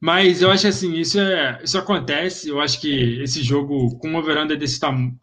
mas 0.00 0.42
eu 0.42 0.50
acho 0.50 0.68
assim, 0.68 0.92
isso, 0.94 1.18
é, 1.18 1.58
isso 1.62 1.78
acontece. 1.78 2.48
Eu 2.48 2.60
acho 2.60 2.80
que 2.80 3.20
esse 3.22 3.42
jogo, 3.42 3.96
com 3.98 4.08
uma 4.08 4.22
veranda 4.22 4.56
desse, 4.56 4.78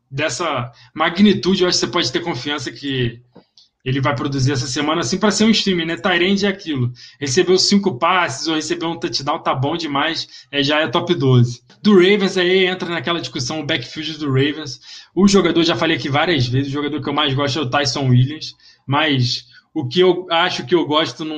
dessa 0.09 0.71
magnitude, 0.93 1.61
eu 1.61 1.69
acho 1.69 1.79
que 1.79 1.85
você 1.85 1.91
pode 1.91 2.11
ter 2.11 2.21
confiança 2.21 2.71
que 2.71 3.21
ele 3.83 3.99
vai 3.99 4.15
produzir 4.15 4.53
essa 4.53 4.65
semana, 4.65 5.01
assim, 5.01 5.17
para 5.17 5.31
ser 5.31 5.43
um 5.43 5.49
streaming, 5.49 5.85
né? 5.85 5.97
Tyrande 5.97 6.45
é 6.45 6.49
aquilo. 6.49 6.91
Recebeu 7.19 7.57
cinco 7.57 7.97
passes 7.97 8.47
ou 8.47 8.55
recebeu 8.55 8.89
um 8.89 8.97
touchdown, 8.97 9.39
tá 9.39 9.53
bom 9.53 9.75
demais, 9.75 10.27
é, 10.49 10.63
já 10.63 10.79
é 10.79 10.87
top 10.87 11.13
12. 11.13 11.61
Do 11.81 11.95
Ravens, 11.95 12.37
aí 12.37 12.65
entra 12.65 12.87
naquela 12.89 13.19
discussão 13.19 13.59
o 13.59 13.65
backfield 13.65 14.17
do 14.17 14.27
Ravens. 14.27 14.79
O 15.13 15.27
jogador, 15.27 15.63
já 15.63 15.75
falei 15.75 15.97
aqui 15.97 16.07
várias 16.07 16.47
vezes, 16.47 16.69
o 16.69 16.73
jogador 16.73 17.01
que 17.01 17.09
eu 17.09 17.13
mais 17.13 17.33
gosto 17.33 17.59
é 17.59 17.61
o 17.61 17.69
Tyson 17.69 18.07
Williams, 18.07 18.55
mas 18.87 19.45
o 19.73 19.87
que 19.87 19.99
eu 19.99 20.27
acho 20.29 20.65
que 20.65 20.75
eu 20.75 20.85
gosto 20.85 21.25
não, 21.25 21.37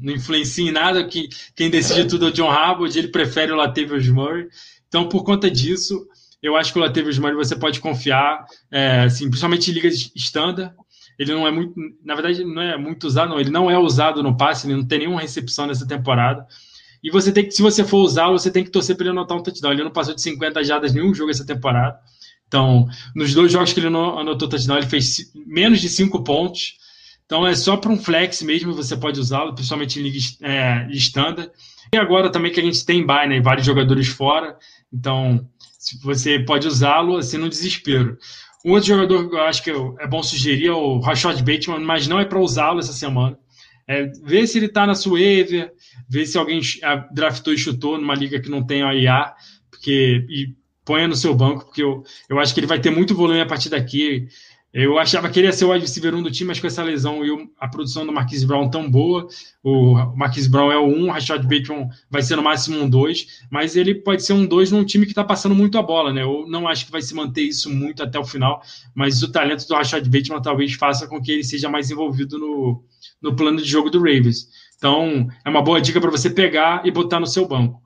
não 0.00 0.12
influencia 0.12 0.68
em 0.68 0.72
nada, 0.72 1.04
que 1.04 1.28
quem 1.54 1.70
decide 1.70 2.08
tudo 2.08 2.26
é 2.26 2.28
o 2.30 2.32
John 2.32 2.50
Harbaugh, 2.50 2.86
ele 2.86 3.08
prefere 3.08 3.52
o 3.52 3.56
Latavius 3.56 4.08
Murray. 4.08 4.48
Então, 4.88 5.08
por 5.08 5.22
conta 5.22 5.50
disso, 5.50 6.06
eu 6.42 6.56
acho 6.56 6.72
que 6.72 6.78
o 6.78 6.82
Latavius 6.82 7.18
Murray 7.18 7.36
você 7.36 7.54
pode 7.54 7.80
confiar, 7.80 8.44
é, 8.70 9.02
assim, 9.02 9.28
principalmente 9.28 9.70
em 9.70 9.74
ligas 9.74 10.10
standard. 10.14 10.74
Ele 11.18 11.32
não 11.32 11.46
é 11.46 11.50
muito, 11.50 11.74
na 12.04 12.14
verdade, 12.14 12.44
não 12.44 12.62
é 12.62 12.76
muito 12.76 13.04
usado, 13.04 13.30
não. 13.30 13.40
Ele 13.40 13.50
não 13.50 13.70
é 13.70 13.78
usado 13.78 14.22
no 14.22 14.36
passe, 14.36 14.66
ele 14.66 14.76
não 14.76 14.86
tem 14.86 15.00
nenhuma 15.00 15.20
recepção 15.20 15.66
nessa 15.66 15.86
temporada. 15.86 16.46
E 17.02 17.10
você 17.10 17.30
tem 17.30 17.44
que, 17.44 17.50
se 17.52 17.62
você 17.62 17.84
for 17.84 17.98
usá-lo, 17.98 18.38
você 18.38 18.50
tem 18.50 18.64
que 18.64 18.70
torcer 18.70 18.96
para 18.96 19.04
ele 19.04 19.10
anotar 19.10 19.36
um 19.36 19.42
touchdown. 19.42 19.72
Ele 19.72 19.84
não 19.84 19.90
passou 19.90 20.14
de 20.14 20.22
50 20.22 20.64
jardas 20.64 20.94
nenhum 20.94 21.14
jogo 21.14 21.30
essa 21.30 21.46
temporada. 21.46 21.98
Então, 22.48 22.86
nos 23.14 23.34
dois 23.34 23.52
jogos 23.52 23.72
que 23.72 23.80
ele 23.80 23.88
anotou 23.88 24.48
touchdown, 24.48 24.78
ele 24.78 24.86
fez 24.86 25.32
menos 25.46 25.80
de 25.80 25.88
5 25.88 26.22
pontos. 26.24 26.78
Então 27.26 27.46
é 27.46 27.54
só 27.54 27.76
para 27.76 27.90
um 27.90 27.96
flex 27.96 28.42
mesmo, 28.42 28.74
você 28.74 28.96
pode 28.96 29.18
usá-lo, 29.18 29.54
principalmente 29.54 29.98
em 29.98 30.02
liga 30.02 30.18
é, 30.42 30.86
standard. 30.92 31.50
E 31.92 31.96
agora 31.96 32.30
também 32.30 32.52
que 32.52 32.60
a 32.60 32.62
gente 32.62 32.84
tem 32.84 33.04
buy, 33.04 33.26
né, 33.26 33.40
vários 33.40 33.66
jogadores 33.66 34.08
fora, 34.08 34.56
então 34.92 35.48
você 36.02 36.38
pode 36.38 36.66
usá-lo 36.66 37.16
assim 37.16 37.38
no 37.38 37.48
desespero. 37.48 38.18
Um 38.64 38.72
outro 38.72 38.88
jogador 38.88 39.28
que 39.28 39.36
eu 39.36 39.42
acho 39.42 39.62
que 39.62 39.70
é 39.70 40.06
bom 40.06 40.22
sugerir 40.22 40.68
é 40.68 40.72
o 40.72 40.98
Rashad 40.98 41.38
Bateman, 41.42 41.80
mas 41.80 42.08
não 42.08 42.18
é 42.18 42.24
para 42.24 42.38
usá-lo 42.38 42.80
essa 42.80 42.92
semana. 42.92 43.38
É, 43.86 44.06
ver 44.22 44.46
se 44.46 44.58
ele 44.58 44.66
está 44.66 44.86
na 44.86 44.94
sua 44.94 45.12
waiver, 45.12 45.70
ver 46.08 46.24
se 46.24 46.38
alguém 46.38 46.60
draftou 47.12 47.52
e 47.52 47.58
chutou 47.58 47.98
numa 47.98 48.14
liga 48.14 48.40
que 48.40 48.48
não 48.48 48.64
tem 48.66 48.82
a 48.82 48.94
IA, 48.94 49.34
porque, 49.70 50.24
e 50.30 50.54
ponha 50.84 51.06
no 51.06 51.14
seu 51.14 51.34
banco, 51.34 51.66
porque 51.66 51.82
eu, 51.82 52.02
eu 52.28 52.38
acho 52.38 52.54
que 52.54 52.60
ele 52.60 52.66
vai 52.66 52.80
ter 52.80 52.90
muito 52.90 53.14
volume 53.14 53.40
a 53.40 53.46
partir 53.46 53.68
daqui. 53.68 54.26
Eu 54.76 54.98
achava 54.98 55.30
que 55.30 55.38
ele 55.38 55.46
ia 55.46 55.52
ser 55.52 55.66
o 55.66 55.70
wide 55.70 55.84
receiver 55.84 56.12
1 56.12 56.20
do 56.20 56.32
time, 56.32 56.48
mas 56.48 56.58
com 56.58 56.66
essa 56.66 56.82
lesão 56.82 57.24
e 57.24 57.48
a 57.60 57.68
produção 57.68 58.04
do 58.04 58.10
Marquise 58.10 58.44
Brown 58.44 58.68
tão 58.68 58.90
boa, 58.90 59.28
o 59.62 59.94
Marquise 60.16 60.50
Brown 60.50 60.72
é 60.72 60.76
o 60.76 60.84
1, 60.84 61.04
o 61.04 61.10
Rashad 61.12 61.42
Bateman 61.44 61.88
vai 62.10 62.22
ser 62.22 62.34
no 62.34 62.42
máximo 62.42 62.82
um 62.82 62.90
2, 62.90 63.44
mas 63.48 63.76
ele 63.76 63.94
pode 63.94 64.24
ser 64.24 64.32
um 64.32 64.44
2 64.44 64.72
num 64.72 64.84
time 64.84 65.06
que 65.06 65.12
está 65.12 65.22
passando 65.22 65.54
muito 65.54 65.78
a 65.78 65.82
bola, 65.82 66.12
né? 66.12 66.24
Eu 66.24 66.44
não 66.48 66.66
acho 66.66 66.86
que 66.86 66.90
vai 66.90 67.00
se 67.00 67.14
manter 67.14 67.42
isso 67.42 67.70
muito 67.70 68.02
até 68.02 68.18
o 68.18 68.24
final, 68.24 68.60
mas 68.96 69.22
o 69.22 69.30
talento 69.30 69.64
do 69.68 69.74
Rashad 69.74 70.08
Bateman 70.08 70.42
talvez 70.42 70.74
faça 70.74 71.06
com 71.06 71.22
que 71.22 71.30
ele 71.30 71.44
seja 71.44 71.68
mais 71.68 71.88
envolvido 71.92 72.36
no, 72.36 72.82
no 73.22 73.36
plano 73.36 73.58
de 73.58 73.68
jogo 73.70 73.90
do 73.90 74.00
Ravens. 74.00 74.48
Então, 74.76 75.28
é 75.44 75.48
uma 75.48 75.62
boa 75.62 75.80
dica 75.80 76.00
para 76.00 76.10
você 76.10 76.28
pegar 76.28 76.84
e 76.84 76.90
botar 76.90 77.20
no 77.20 77.28
seu 77.28 77.46
banco. 77.46 77.80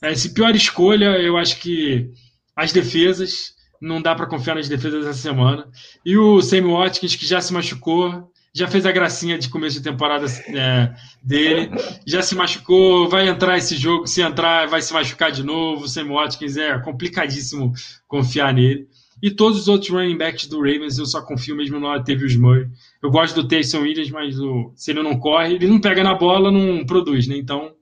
Essa 0.00 0.28
pior 0.28 0.54
escolha, 0.54 1.18
eu 1.18 1.36
acho 1.36 1.58
que 1.58 2.08
as 2.54 2.72
defesas 2.72 3.58
não 3.80 4.02
dá 4.02 4.14
para 4.14 4.26
confiar 4.26 4.54
nas 4.54 4.68
defesas 4.68 5.04
dessa 5.04 5.18
semana. 5.18 5.66
E 6.04 6.16
o 6.16 6.42
Sammy 6.42 6.70
Watkins, 6.70 7.16
que 7.16 7.26
já 7.26 7.40
se 7.40 7.52
machucou, 7.52 8.30
já 8.52 8.66
fez 8.66 8.84
a 8.84 8.92
gracinha 8.92 9.38
de 9.38 9.48
começo 9.48 9.78
de 9.78 9.82
temporada 9.82 10.26
é, 10.48 10.92
dele, 11.22 11.70
já 12.06 12.20
se 12.20 12.34
machucou, 12.34 13.08
vai 13.08 13.28
entrar 13.28 13.56
esse 13.56 13.76
jogo, 13.76 14.06
se 14.06 14.20
entrar, 14.20 14.68
vai 14.68 14.82
se 14.82 14.92
machucar 14.92 15.30
de 15.30 15.42
novo. 15.42 15.84
O 15.84 15.88
Sammy 15.88 16.10
Watkins 16.10 16.56
é 16.56 16.78
complicadíssimo 16.78 17.72
confiar 18.06 18.52
nele. 18.52 18.88
E 19.22 19.30
todos 19.30 19.60
os 19.60 19.68
outros 19.68 19.90
running 19.90 20.16
backs 20.16 20.46
do 20.46 20.58
Ravens, 20.58 20.98
eu 20.98 21.04
só 21.04 21.20
confio 21.20 21.54
mesmo 21.54 21.78
no 21.78 21.86
Latavius 21.86 22.34
Murray. 22.36 22.66
Eu 23.02 23.10
gosto 23.10 23.34
do 23.34 23.46
Taysom 23.46 23.80
Williams, 23.80 24.10
mas 24.10 24.38
o, 24.40 24.72
se 24.74 24.90
ele 24.90 25.02
não 25.02 25.18
corre, 25.18 25.54
ele 25.54 25.68
não 25.68 25.78
pega 25.78 26.02
na 26.02 26.14
bola, 26.14 26.50
não 26.50 26.84
produz, 26.86 27.26
né? 27.26 27.36
Então, 27.36 27.72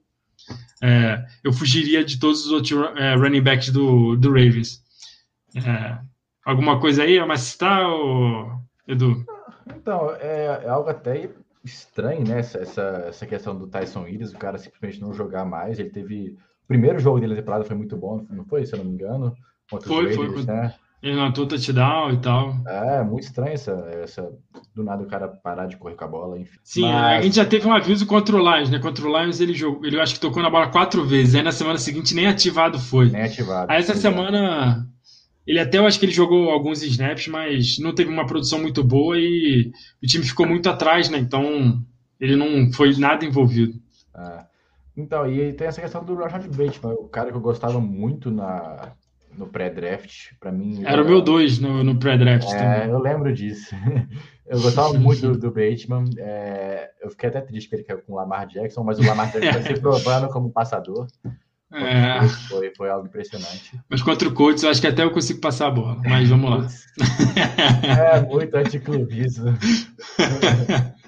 é, 0.83 1.23
eu 1.43 1.53
fugiria 1.53 2.03
de 2.03 2.19
todos 2.19 2.45
os 2.45 2.51
outros 2.51 2.77
é, 2.97 3.15
running 3.15 3.41
backs 3.41 3.69
do, 3.69 4.17
do 4.17 4.29
Ravens. 4.29 4.81
É, 5.55 5.99
alguma 6.45 6.79
coisa 6.79 7.03
aí 7.03 7.17
a 7.17 7.25
mais 7.25 7.41
citar, 7.41 7.87
ou, 7.87 8.51
Edu? 8.87 9.25
Então, 9.75 10.11
é, 10.19 10.61
é, 10.63 10.69
algo 10.69 10.89
até 10.89 11.29
estranho, 11.63 12.27
né? 12.27 12.39
Essa, 12.39 12.59
essa, 12.59 12.81
essa 13.07 13.25
questão 13.25 13.57
do 13.57 13.67
Tyson 13.67 14.03
Williams, 14.03 14.33
o 14.33 14.37
cara 14.37 14.57
simplesmente 14.57 15.01
não 15.01 15.13
jogar 15.13 15.45
mais. 15.45 15.79
Ele 15.79 15.89
teve. 15.89 16.37
O 16.63 16.67
primeiro 16.67 16.99
jogo 16.99 17.19
dele 17.19 17.33
na 17.33 17.39
temporada 17.39 17.65
foi 17.65 17.75
muito 17.75 17.97
bom, 17.97 18.25
não 18.29 18.45
foi, 18.45 18.65
se 18.65 18.73
eu 18.73 18.77
não 18.77 18.85
me 18.85 18.91
engano? 18.91 19.33
Foi, 19.67 19.79
Raiders, 20.05 20.45
foi. 20.45 20.53
Né? 20.53 20.73
Ele 21.01 21.15
notou 21.15 21.47
touchdown 21.47 22.11
e 22.11 22.17
tal. 22.17 22.55
É, 22.67 23.01
muito 23.03 23.23
estranho 23.23 23.53
essa, 23.53 23.71
essa. 24.03 24.29
Do 24.75 24.83
nada 24.83 25.01
o 25.01 25.07
cara 25.07 25.29
parar 25.29 25.65
de 25.65 25.77
correr 25.77 25.95
com 25.95 26.03
a 26.03 26.07
bola, 26.07 26.37
enfim. 26.37 26.59
Sim, 26.61 26.81
Mas... 26.81 27.19
a 27.19 27.21
gente 27.21 27.35
já 27.37 27.45
teve 27.45 27.65
um 27.65 27.73
aviso 27.73 28.05
contra 28.05 28.35
o 28.35 28.39
Lions, 28.39 28.69
né? 28.69 28.79
Contra 28.79 29.07
o 29.07 29.17
Lions 29.17 29.39
ele 29.39 29.53
jogou. 29.53 29.85
Ele 29.85 29.99
acho 29.99 30.15
que 30.15 30.19
tocou 30.19 30.43
na 30.43 30.49
bola 30.49 30.67
quatro 30.67 31.05
vezes. 31.05 31.35
Aí 31.35 31.41
na 31.41 31.53
semana 31.53 31.77
seguinte 31.77 32.13
nem 32.13 32.27
ativado 32.27 32.77
foi. 32.77 33.09
Nem 33.09 33.23
ativado. 33.23 33.71
Aí 33.71 33.79
essa 33.79 33.95
semana. 33.95 34.85
Ele 35.49 35.59
até 35.59 35.79
eu 35.79 35.87
acho 35.87 35.99
que 35.99 36.05
ele 36.05 36.11
jogou 36.11 36.51
alguns 36.51 36.83
snaps, 36.83 37.27
mas 37.27 37.79
não 37.79 37.91
teve 37.91 38.11
uma 38.11 38.27
produção 38.27 38.61
muito 38.61 38.83
boa 38.83 39.17
e 39.17 39.71
o 40.01 40.05
time 40.05 40.23
ficou 40.23 40.45
muito 40.45 40.69
atrás, 40.69 41.09
né? 41.09 41.17
Então 41.17 41.83
ele 42.19 42.35
não 42.35 42.71
foi 42.71 42.95
nada 42.95 43.25
envolvido. 43.25 43.73
É. 44.15 44.43
Então, 44.95 45.27
e 45.27 45.51
tem 45.53 45.65
essa 45.65 45.81
questão 45.81 46.05
do 46.05 46.13
Rashad 46.13 46.45
Bateman, 46.45 46.93
o 46.93 47.07
cara 47.07 47.31
que 47.31 47.37
eu 47.37 47.41
gostava 47.41 47.81
muito 47.81 48.29
na, 48.29 48.91
no 49.35 49.47
pré-draft, 49.47 50.33
para 50.39 50.51
mim. 50.51 50.83
Era 50.85 51.01
o 51.01 51.05
meu 51.05 51.19
dois 51.19 51.57
no, 51.57 51.83
no 51.83 51.97
pré-draft. 51.97 52.53
É, 52.53 52.87
eu 52.87 52.99
lembro 52.99 53.33
disso. 53.33 53.73
Eu 54.45 54.59
gostava 54.61 54.93
muito 54.97 55.21
do, 55.21 55.37
do 55.37 55.51
Bateman. 55.51 56.05
É, 56.17 56.89
eu 57.03 57.11
fiquei 57.11 57.29
até 57.29 57.39
triste 57.39 57.69
que 57.69 57.75
ele 57.75 57.83
caiu 57.83 58.01
com 58.01 58.13
o 58.13 58.15
Lamar 58.15 58.47
Jackson, 58.47 58.83
mas 58.83 58.97
o 58.97 59.05
Lamar 59.05 59.31
Jackson 59.31 59.61
foi 59.61 59.75
se 59.75 59.77
provando 59.79 60.27
como 60.29 60.51
passador. 60.51 61.05
É. 61.71 62.27
Foi, 62.49 62.73
foi 62.75 62.89
algo 62.89 63.07
impressionante. 63.07 63.79
Mas 63.87 64.01
contra 64.01 64.27
o 64.27 64.33
Colts, 64.33 64.63
eu 64.63 64.69
acho 64.69 64.81
que 64.81 64.87
até 64.87 65.03
eu 65.03 65.11
consigo 65.11 65.39
passar 65.39 65.67
a 65.67 65.71
bola. 65.71 66.01
Mas 66.03 66.29
vamos 66.29 66.49
lá. 66.49 66.67
É 67.83 68.21
muito 68.21 68.55
anticlubismo. 68.55 69.53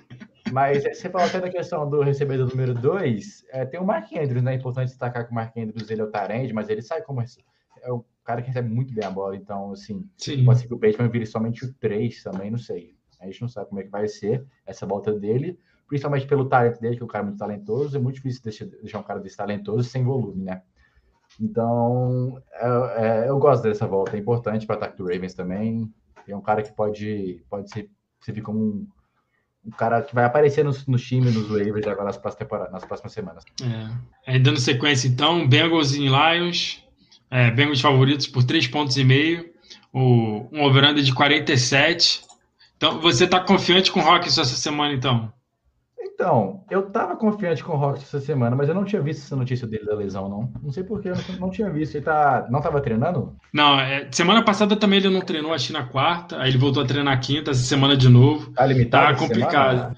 Mas 0.51 0.83
você 0.83 1.09
falou 1.09 1.27
até 1.27 1.39
da 1.39 1.49
questão 1.49 1.89
do 1.89 2.01
recebedor 2.01 2.49
número 2.49 2.73
2. 2.73 3.45
É, 3.51 3.65
tem 3.65 3.79
o 3.79 3.85
Mark 3.85 4.11
Andrews, 4.13 4.43
né? 4.43 4.53
É 4.53 4.57
importante 4.57 4.89
destacar 4.89 5.25
que 5.25 5.31
o 5.31 5.35
Mark 5.35 5.55
Andrews 5.57 5.89
ele 5.89 6.01
é 6.01 6.03
o 6.03 6.11
Tarend, 6.11 6.53
mas 6.53 6.69
ele 6.69 6.81
sai 6.81 7.01
como. 7.01 7.21
É 7.21 7.91
o 7.91 8.05
cara 8.23 8.41
que 8.41 8.49
recebe 8.49 8.69
muito 8.69 8.93
bem 8.93 9.05
a 9.05 9.09
bola. 9.09 9.35
Então, 9.35 9.71
assim, 9.71 10.07
Sim. 10.17 10.43
pode 10.45 10.59
ser 10.59 10.67
que 10.67 10.73
o 10.73 10.77
Bateman 10.77 11.09
vire 11.09 11.25
somente 11.25 11.65
o 11.65 11.73
3 11.73 12.21
também, 12.23 12.51
não 12.51 12.57
sei. 12.57 12.95
A 13.19 13.25
gente 13.25 13.41
não 13.41 13.47
sabe 13.47 13.69
como 13.69 13.79
é 13.79 13.83
que 13.83 13.89
vai 13.89 14.07
ser 14.07 14.43
essa 14.65 14.85
volta 14.85 15.13
dele, 15.13 15.57
principalmente 15.91 16.25
pelo 16.25 16.45
talento 16.45 16.79
dele, 16.79 16.95
que 16.95 17.01
é 17.01 17.05
um 17.05 17.09
cara 17.09 17.25
muito 17.25 17.37
talentoso. 17.37 17.97
É 17.97 17.99
muito 17.99 18.15
difícil 18.15 18.41
deixar, 18.81 18.97
um 18.97 19.03
cara 19.03 19.19
desse 19.19 19.35
talentoso 19.35 19.83
sem 19.83 20.05
volume, 20.05 20.45
né? 20.45 20.61
Então, 21.37 22.41
é, 22.53 23.25
é, 23.25 23.29
eu 23.29 23.37
gosto 23.37 23.63
dessa 23.63 23.85
volta. 23.85 24.15
É 24.15 24.19
importante 24.19 24.65
para 24.65 24.75
o 24.75 24.77
ataque 24.77 24.97
do 24.97 25.03
Ravens 25.03 25.33
também. 25.33 25.93
É 26.25 26.33
um 26.33 26.41
cara 26.41 26.63
que 26.63 26.71
pode, 26.71 27.43
pode 27.49 27.69
ser, 27.69 27.89
servir 28.21 28.41
como 28.41 28.57
um, 28.57 28.87
um 29.65 29.71
cara 29.71 30.01
que 30.01 30.15
vai 30.15 30.23
aparecer 30.23 30.63
no, 30.63 30.71
no 30.87 30.97
time, 30.97 31.29
nos 31.29 31.49
waivers 31.49 31.85
agora 31.85 32.05
nas 32.05 32.17
próximas, 32.17 32.71
nas 32.71 32.85
próximas 32.85 33.11
semanas. 33.11 33.43
É. 34.25 34.39
dando 34.39 34.61
sequência, 34.61 35.09
então, 35.09 35.45
Bengals 35.45 35.93
e 35.93 36.07
Lions. 36.07 36.87
É, 37.29 37.51
Bengals 37.51 37.81
favoritos 37.81 38.27
por 38.27 38.45
3 38.45 38.65
pontos 38.67 38.95
e 38.95 39.03
meio. 39.03 39.51
O, 39.91 40.47
um 40.53 40.63
over 40.63 40.93
de 40.93 41.13
47. 41.13 42.23
Então, 42.77 43.01
você 43.01 43.25
está 43.25 43.41
confiante 43.41 43.91
com 43.91 43.99
o 43.99 44.03
Rock 44.03 44.29
essa 44.29 44.45
semana, 44.45 44.93
então? 44.93 45.33
Então, 46.03 46.63
eu 46.69 46.87
estava 46.87 47.15
confiante 47.15 47.63
com 47.63 47.73
o 47.73 47.77
Rock 47.77 47.99
essa 47.99 48.19
semana, 48.19 48.55
mas 48.55 48.67
eu 48.67 48.75
não 48.75 48.83
tinha 48.83 49.01
visto 49.01 49.23
essa 49.23 49.35
notícia 49.35 49.67
dele 49.67 49.85
da 49.85 49.95
lesão, 49.95 50.27
não. 50.27 50.51
Não 50.61 50.71
sei 50.71 50.83
porquê, 50.83 51.09
eu 51.09 51.15
não, 51.15 51.39
não 51.39 51.49
tinha 51.51 51.69
visto. 51.69 51.95
Ele 51.95 52.05
tá, 52.05 52.47
não 52.49 52.59
estava 52.59 52.81
treinando? 52.81 53.35
Não, 53.53 53.79
é, 53.79 54.07
semana 54.11 54.43
passada 54.43 54.75
também 54.75 54.99
ele 54.99 55.09
não 55.09 55.21
treinou, 55.21 55.53
acho 55.53 55.67
que 55.67 55.73
na 55.73 55.85
quarta, 55.85 56.39
aí 56.39 56.49
ele 56.49 56.57
voltou 56.57 56.83
a 56.83 56.85
treinar 56.85 57.13
na 57.13 57.19
quinta, 57.19 57.51
essa 57.51 57.63
semana 57.63 57.95
de 57.95 58.09
novo. 58.09 58.51
Tá 58.53 58.65
limitado? 58.65 59.13
Tá 59.13 59.19
complicado. 59.19 59.95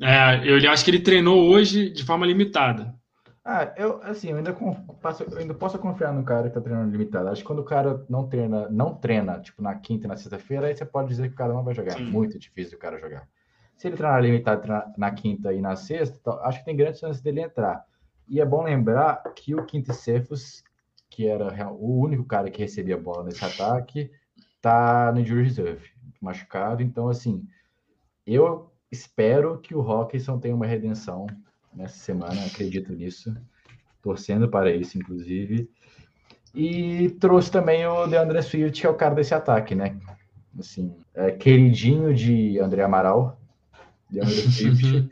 É, 0.00 0.42
eu 0.44 0.70
acho 0.70 0.84
que 0.84 0.90
ele 0.90 1.00
treinou 1.00 1.48
hoje 1.48 1.90
de 1.90 2.04
forma 2.04 2.26
limitada. 2.26 2.94
Ah, 3.44 3.74
eu 3.76 4.00
assim, 4.02 4.30
eu 4.30 4.38
ainda, 4.38 4.56
passo, 5.02 5.22
eu 5.22 5.38
ainda 5.38 5.52
posso 5.52 5.78
confiar 5.78 6.14
no 6.14 6.24
cara 6.24 6.48
que 6.48 6.54
tá 6.54 6.62
treinando 6.62 6.90
limitado. 6.90 7.28
Acho 7.28 7.42
que 7.42 7.46
quando 7.46 7.58
o 7.58 7.64
cara 7.64 8.02
não 8.08 8.26
treina, 8.26 8.68
não 8.70 8.94
treina, 8.94 9.38
tipo, 9.38 9.62
na 9.62 9.74
quinta 9.74 10.06
e 10.06 10.08
na 10.08 10.16
sexta-feira, 10.16 10.66
aí 10.66 10.74
você 10.74 10.84
pode 10.84 11.08
dizer 11.08 11.28
que 11.28 11.34
o 11.34 11.36
cara 11.36 11.52
não 11.52 11.62
vai 11.62 11.74
jogar. 11.74 11.92
Sim. 11.92 12.04
Muito 12.04 12.38
difícil 12.38 12.78
o 12.78 12.80
cara 12.80 12.98
jogar. 12.98 13.28
Se 13.76 13.88
ele 13.88 13.96
treinar 13.96 14.22
limitado 14.22 14.62
treinar 14.62 14.92
na 14.96 15.10
quinta 15.10 15.52
e 15.52 15.60
na 15.60 15.76
sexta, 15.76 16.16
então, 16.20 16.38
acho 16.44 16.60
que 16.60 16.64
tem 16.64 16.76
grandes 16.76 17.00
chances 17.00 17.20
dele 17.20 17.40
entrar. 17.40 17.84
E 18.28 18.40
é 18.40 18.46
bom 18.46 18.62
lembrar 18.62 19.22
que 19.34 19.54
o 19.54 19.64
Quinto 19.64 19.92
Cephas, 19.92 20.62
que 21.10 21.26
era 21.26 21.70
o 21.70 21.98
único 22.00 22.24
cara 22.24 22.50
que 22.50 22.62
recebia 22.62 22.96
bola 22.96 23.24
nesse 23.24 23.44
ataque, 23.44 24.10
tá 24.60 25.12
no 25.12 25.20
injury 25.20 25.42
reserve, 25.44 25.90
machucado. 26.20 26.82
Então, 26.82 27.08
assim, 27.08 27.46
eu 28.26 28.72
espero 28.90 29.58
que 29.58 29.74
o 29.74 29.80
Rockinson 29.80 30.38
tenha 30.38 30.54
uma 30.54 30.66
redenção 30.66 31.26
nessa 31.74 31.98
semana, 31.98 32.46
acredito 32.46 32.92
nisso, 32.92 33.36
torcendo 34.00 34.48
para 34.48 34.74
isso, 34.74 34.96
inclusive. 34.96 35.68
E 36.54 37.10
trouxe 37.20 37.50
também 37.50 37.84
o 37.86 38.06
DeAndre 38.06 38.42
Swift, 38.42 38.80
que 38.80 38.86
é 38.86 38.90
o 38.90 38.94
cara 38.94 39.14
desse 39.14 39.34
ataque, 39.34 39.74
né? 39.74 39.98
Assim, 40.58 40.94
é, 41.12 41.32
queridinho 41.32 42.14
de 42.14 42.58
André 42.60 42.82
Amaral, 42.82 43.40
DeAndre 44.14 44.50
Swift, 44.50 45.10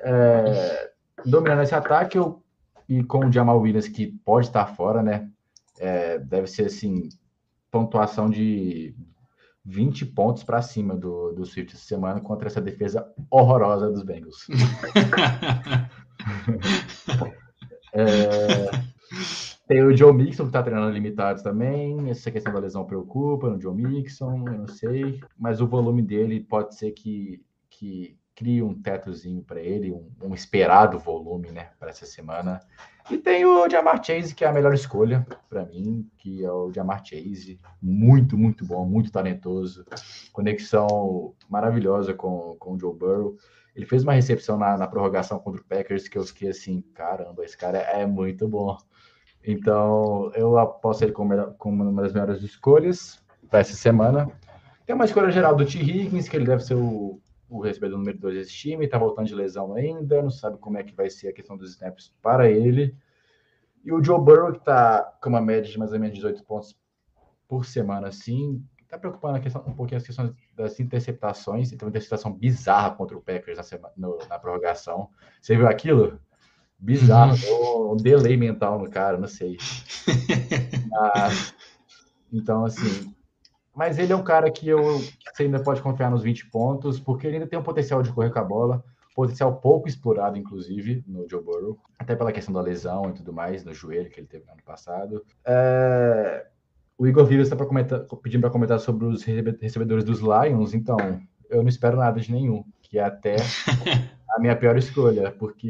é, 0.00 0.90
dominando 1.24 1.62
esse 1.62 1.74
ataque, 1.74 2.18
eu, 2.18 2.42
e 2.88 3.02
com 3.02 3.26
o 3.26 3.32
Jamal 3.32 3.60
Williams, 3.60 3.88
que 3.88 4.06
pode 4.24 4.46
estar 4.46 4.66
fora, 4.66 5.02
né? 5.02 5.28
É, 5.78 6.18
deve 6.18 6.46
ser, 6.46 6.66
assim, 6.66 7.08
pontuação 7.70 8.30
de 8.30 8.94
20 9.64 10.06
pontos 10.06 10.42
para 10.44 10.62
cima 10.62 10.96
do, 10.96 11.32
do 11.32 11.44
Swift 11.44 11.74
essa 11.74 11.84
semana 11.84 12.20
contra 12.20 12.46
essa 12.46 12.60
defesa 12.60 13.12
horrorosa 13.30 13.90
dos 13.90 14.04
Bengals. 14.04 14.46
é, 17.92 18.70
tem 19.66 19.82
o 19.82 19.96
Joe 19.96 20.12
Mixon 20.12 20.44
que 20.44 20.50
está 20.50 20.62
treinando 20.62 20.92
limitados 20.92 21.42
também. 21.42 22.08
Essa 22.08 22.30
questão 22.30 22.52
da 22.52 22.60
lesão 22.60 22.84
preocupa 22.84 23.50
no 23.50 23.60
Joe 23.60 23.74
Mixon, 23.74 24.46
eu 24.46 24.58
não 24.58 24.68
sei. 24.68 25.20
Mas 25.36 25.60
o 25.60 25.66
volume 25.66 26.02
dele 26.02 26.38
pode 26.40 26.76
ser 26.76 26.92
que, 26.92 27.42
que 27.68 28.16
crie 28.36 28.62
um 28.62 28.74
tetozinho 28.74 29.42
para 29.42 29.60
ele, 29.60 29.90
um, 29.90 30.12
um, 30.22 30.34
esperado 30.34 30.98
volume 30.98 31.50
né, 31.50 31.70
para 31.80 31.88
essa 31.88 32.04
semana. 32.04 32.60
E 33.10 33.16
tem 33.16 33.46
o 33.46 33.68
Jamar 33.68 34.04
Chase, 34.04 34.34
que 34.34 34.44
é 34.44 34.48
a 34.48 34.52
melhor 34.52 34.74
escolha 34.74 35.26
para 35.48 35.64
mim, 35.64 36.06
que 36.18 36.44
é 36.44 36.52
o 36.52 36.70
Jamar 36.70 37.02
Chase. 37.02 37.58
Muito, 37.80 38.36
muito 38.36 38.64
bom, 38.64 38.84
muito 38.84 39.10
talentoso. 39.10 39.86
Conexão 40.32 41.34
maravilhosa 41.48 42.12
com, 42.12 42.56
com 42.58 42.74
o 42.74 42.78
Joe 42.78 42.94
Burrow. 42.94 43.36
Ele 43.74 43.86
fez 43.86 44.02
uma 44.02 44.12
recepção 44.12 44.58
na, 44.58 44.76
na 44.76 44.86
prorrogação 44.86 45.38
contra 45.38 45.62
o 45.62 45.64
Packers 45.64 46.06
que 46.06 46.18
eu 46.18 46.24
fiquei 46.24 46.50
assim, 46.50 46.82
caramba, 46.94 47.42
esse 47.42 47.56
cara 47.56 47.78
é 47.78 48.04
muito 48.04 48.46
bom. 48.46 48.76
Então, 49.42 50.30
eu 50.34 50.58
aposto 50.58 51.02
ele 51.02 51.12
como, 51.12 51.52
como 51.54 51.82
uma 51.82 52.02
das 52.02 52.12
melhores 52.12 52.42
escolhas 52.42 53.22
para 53.48 53.60
essa 53.60 53.74
semana. 53.74 54.30
Tem 54.84 54.94
uma 54.94 55.04
escolha 55.04 55.30
geral 55.30 55.54
do 55.54 55.64
T. 55.64 55.78
Higgins, 55.78 56.28
que 56.28 56.36
ele 56.36 56.46
deve 56.46 56.62
ser 56.62 56.74
o, 56.74 57.20
o 57.48 57.60
recebedor 57.60 57.98
número 57.98 58.18
2 58.18 58.34
desse 58.34 58.52
time, 58.52 58.84
está 58.84 58.98
voltando 58.98 59.26
de 59.26 59.34
lesão 59.34 59.74
ainda, 59.74 60.22
não 60.22 60.30
sabe 60.30 60.58
como 60.58 60.78
é 60.78 60.82
que 60.82 60.94
vai 60.94 61.08
ser 61.08 61.28
a 61.28 61.32
questão 61.32 61.56
dos 61.56 61.70
snaps 61.72 62.12
para 62.20 62.50
ele. 62.50 62.96
E 63.84 63.92
o 63.92 64.02
Joe 64.02 64.20
Burrow, 64.20 64.52
que 64.52 64.58
está 64.58 65.02
com 65.22 65.28
uma 65.28 65.40
média 65.40 65.70
de 65.70 65.78
mais 65.78 65.92
ou 65.92 66.00
menos 66.00 66.16
18 66.16 66.42
pontos 66.44 66.76
por 67.46 67.64
semana, 67.64 68.08
assim, 68.08 68.64
está 68.82 68.98
preocupando 68.98 69.40
questão, 69.40 69.62
um 69.66 69.74
pouquinho 69.74 69.98
as 69.98 70.06
questões 70.06 70.32
das 70.54 70.80
interceptações. 70.80 71.72
Então, 71.72 71.86
uma 71.86 71.90
interceptação 71.90 72.32
bizarra 72.32 72.92
contra 72.92 73.16
o 73.16 73.22
Packers 73.22 73.58
na, 73.58 73.62
semana, 73.62 73.94
no, 73.96 74.18
na 74.28 74.38
prorrogação. 74.38 75.08
Você 75.40 75.56
viu 75.56 75.68
aquilo? 75.68 76.18
Bizarro, 76.78 77.36
uhum. 77.48 77.92
um 77.92 77.96
delay 77.96 78.36
mental 78.36 78.78
no 78.78 78.90
cara, 78.90 79.16
não 79.16 79.28
sei. 79.28 79.56
Mas, 80.90 81.54
então, 82.32 82.64
assim, 82.64 83.14
mas 83.76 83.98
ele 83.98 84.10
é 84.10 84.16
um 84.16 84.24
cara 84.24 84.50
que, 84.50 84.66
eu, 84.66 84.98
você 85.32 85.42
ainda 85.42 85.62
pode 85.62 85.82
confiar 85.82 86.10
nos 86.10 86.22
20 86.22 86.50
pontos, 86.50 86.98
porque 86.98 87.26
ele 87.26 87.36
ainda 87.36 87.46
tem 87.46 87.58
um 87.58 87.62
potencial 87.62 88.02
de 88.02 88.10
correr 88.10 88.30
com 88.30 88.38
a 88.38 88.44
bola, 88.44 88.82
potencial 89.14 89.54
pouco 89.54 89.86
explorado, 89.86 90.38
inclusive, 90.38 91.04
no 91.06 91.28
Joe 91.28 91.42
Burrow, 91.42 91.78
até 91.98 92.16
pela 92.16 92.32
questão 92.32 92.54
da 92.54 92.62
lesão 92.62 93.10
e 93.10 93.12
tudo 93.12 93.34
mais, 93.34 93.64
no 93.64 93.74
joelho 93.74 94.08
que 94.08 94.18
ele 94.18 94.26
teve 94.26 94.46
no 94.46 94.52
ano 94.52 94.62
passado. 94.64 95.22
É... 95.44 96.46
O 96.96 97.06
Igor 97.06 97.26
Vives 97.26 97.52
está 97.52 97.56
pedindo 98.22 98.40
para 98.40 98.50
comentar 98.50 98.80
sobre 98.80 99.04
os 99.04 99.22
recebedores 99.22 100.04
dos 100.04 100.20
Lions, 100.20 100.72
então 100.72 100.96
eu 101.50 101.62
não 101.62 101.68
espero 101.68 101.98
nada 101.98 102.18
de 102.18 102.32
nenhum, 102.32 102.64
que 102.80 102.98
é 102.98 103.04
até 103.04 103.36
a 104.34 104.40
minha 104.40 104.56
pior 104.56 104.78
escolha, 104.78 105.30
porque 105.32 105.68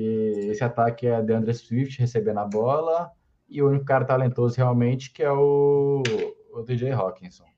esse 0.49 0.63
ataque 0.63 1.09
é 1.09 1.21
DeAndre 1.21 1.53
Swift 1.53 1.99
recebendo 1.99 2.39
a 2.39 2.45
bola 2.45 3.11
e 3.49 3.61
o 3.61 3.69
único 3.69 3.85
cara 3.85 4.05
talentoso 4.05 4.57
realmente 4.57 5.13
que 5.13 5.25
é 5.25 5.33
o, 5.33 6.05
o 6.53 6.63
DJ 6.63 6.93
Hawkinson. 6.93 7.56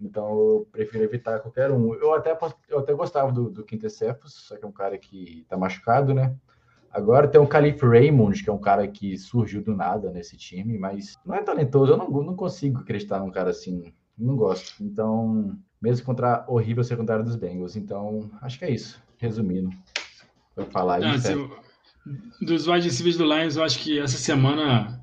Então 0.00 0.28
eu 0.28 0.68
prefiro 0.70 1.04
evitar 1.04 1.40
qualquer 1.40 1.70
um. 1.70 1.94
Eu 1.94 2.14
até, 2.14 2.36
eu 2.68 2.78
até 2.78 2.92
gostava 2.94 3.32
do, 3.32 3.50
do 3.50 3.64
Quintessefos, 3.64 4.32
só 4.32 4.56
que 4.56 4.64
é 4.64 4.68
um 4.68 4.72
cara 4.72 4.96
que 4.96 5.44
tá 5.48 5.56
machucado, 5.56 6.14
né? 6.14 6.34
Agora 6.90 7.28
tem 7.28 7.40
o 7.40 7.46
Calif 7.46 7.84
Raymond, 7.84 8.42
que 8.42 8.48
é 8.48 8.52
um 8.52 8.60
cara 8.60 8.86
que 8.88 9.18
surgiu 9.18 9.62
do 9.62 9.74
nada 9.74 10.10
nesse 10.10 10.36
time, 10.36 10.78
mas 10.78 11.16
não 11.24 11.34
é 11.34 11.42
talentoso. 11.42 11.92
Eu 11.92 11.96
não, 11.96 12.08
não 12.08 12.34
consigo 12.34 12.80
acreditar 12.80 13.20
num 13.20 13.30
cara 13.30 13.50
assim. 13.50 13.92
Não 14.16 14.34
gosto. 14.36 14.82
Então, 14.82 15.56
mesmo 15.80 16.06
contra 16.06 16.36
a 16.36 16.50
horrível 16.50 16.82
secundária 16.82 17.22
dos 17.22 17.36
Bengals. 17.36 17.76
Então, 17.76 18.30
acho 18.40 18.58
que 18.58 18.64
é 18.64 18.70
isso. 18.70 19.00
Resumindo, 19.18 19.70
para 20.54 20.64
falar 20.66 21.00
isso. 21.14 21.50
Dos 22.40 22.66
wide 22.66 22.86
receivers 22.86 23.18
do 23.18 23.24
Lions, 23.24 23.56
eu 23.56 23.64
acho 23.64 23.78
que 23.80 23.98
essa 23.98 24.16
semana 24.16 24.97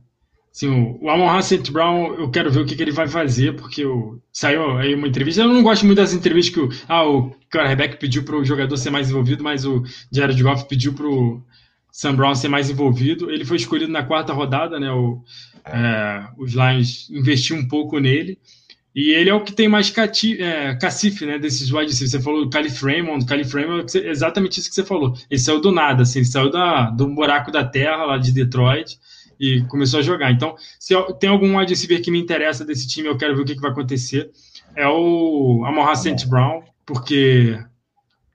Assim, 0.56 0.70
o 1.01 1.10
Amon 1.10 1.41
St. 1.41 1.70
Brown, 1.70 2.14
eu 2.14 2.32
quero 2.32 2.49
ver 2.49 2.62
o 2.62 2.66
que, 2.66 2.78
que 2.78 2.82
ele 2.82 2.93
vai 2.93 3.10
fazer, 3.10 3.58
porque 3.58 3.86
o, 3.86 4.22
saiu 4.32 4.78
aí 4.78 4.95
uma 4.95 5.06
entrevista. 5.06 5.41
Eu 5.41 5.49
não 5.49 5.62
gosto 5.62 5.86
muito 5.86 5.97
das 5.97 6.14
entrevistas 6.14 6.53
que 6.53 6.62
o, 6.62 6.70
ah, 6.88 7.06
o 7.06 7.32
quarterback 7.53 7.97
pediu 7.97 8.24
para 8.24 8.38
o 8.38 8.45
jogador 8.45 8.78
ser 8.78 8.89
mais 8.89 9.10
envolvido, 9.10 9.43
mas 9.43 9.66
o 9.66 9.84
Jared 10.10 10.41
Goff 10.41 10.66
pediu 10.66 10.93
para 10.93 11.08
o 11.08 11.43
Sam 11.91 12.16
Brown 12.16 12.34
ser 12.36 12.47
mais 12.47 12.70
envolvido. 12.70 13.30
Ele 13.30 13.43
foi 13.43 13.58
escolhido 13.58 13.91
na 13.91 14.03
quarta 14.03 14.32
rodada, 14.32 14.80
né? 14.80 14.89
O, 14.93 15.22
é, 15.66 16.26
os 16.38 16.53
Lions 16.53 17.10
investiram 17.10 17.62
um 17.62 17.68
pouco 17.68 17.99
nele. 17.99 18.39
E 18.95 19.10
ele 19.10 19.30
é 19.30 19.34
o 19.34 19.43
que 19.43 19.51
tem 19.51 19.68
mais 19.68 19.89
cati, 19.89 20.41
é, 20.41 20.74
cacife, 20.76 21.26
né, 21.26 21.38
desses 21.38 21.70
wide 21.70 21.88
receivers. 21.88 22.12
Você 22.12 22.22
falou 22.22 22.45
do 22.45 22.49
Calif 22.49 22.82
Raymond, 22.82 23.26
Calif 23.26 23.53
Raymond 23.53 23.97
é 23.97 24.10
exatamente 24.10 24.62
isso 24.62 24.70
que 24.70 24.76
você 24.76 24.86
falou. 24.86 25.18
Ele 25.30 25.38
saiu 25.38 25.60
do 25.60 25.70
nada, 25.70 26.03
assim, 26.03 26.20
ele 26.20 26.26
saiu 26.26 26.49
da, 26.49 26.91
do 26.91 27.06
buraco 27.10 27.51
da 27.51 27.66
terra 27.66 28.06
lá 28.06 28.18
de 28.18 28.32
Detroit 28.32 28.97
e 29.39 29.61
começou 29.63 29.99
a 29.99 30.03
jogar. 30.03 30.31
Então, 30.31 30.55
se 30.79 30.93
tem 31.19 31.29
algum 31.29 31.57
wide 31.57 31.71
receiver 31.71 32.01
que 32.01 32.11
me 32.11 32.19
interessa 32.19 32.65
desse 32.65 32.88
time, 32.88 33.07
eu 33.07 33.17
quero 33.17 33.36
ver 33.36 33.41
o 33.41 33.45
que, 33.45 33.55
que 33.55 33.61
vai 33.61 33.71
acontecer, 33.71 34.29
é 34.75 34.88
o 34.88 35.63
Amon 35.65 35.95
St. 35.95 36.27
Brown, 36.27 36.63
porque 36.86 37.57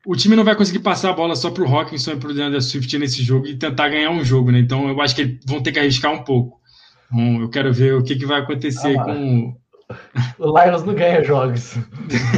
o 0.06 0.16
time 0.16 0.34
não 0.34 0.44
vai 0.44 0.56
conseguir 0.56 0.80
passar 0.80 1.10
a 1.10 1.14
bola 1.14 1.36
só 1.36 1.50
para 1.50 1.62
o 1.62 1.66
Hawkinson 1.66 2.12
e 2.12 2.16
para 2.16 2.30
o 2.30 2.34
DeAndre 2.34 2.62
Swift 2.62 2.98
nesse 2.98 3.22
jogo 3.22 3.46
e 3.46 3.56
tentar 3.56 3.88
ganhar 3.88 4.10
um 4.10 4.24
jogo, 4.24 4.50
né? 4.50 4.58
Então, 4.58 4.88
eu 4.88 5.00
acho 5.00 5.14
que 5.14 5.22
eles 5.22 5.40
vão 5.46 5.62
ter 5.62 5.72
que 5.72 5.78
arriscar 5.78 6.12
um 6.12 6.24
pouco. 6.24 6.58
Então, 7.06 7.42
eu 7.42 7.50
quero 7.50 7.72
ver 7.72 7.94
o 7.94 8.02
que, 8.02 8.16
que 8.16 8.26
vai 8.26 8.40
acontecer 8.40 8.98
ah, 8.98 9.04
com 9.04 9.60
o 10.38 10.58
Lions 10.58 10.84
não 10.84 10.94
ganha 10.94 11.22
jogos. 11.22 11.76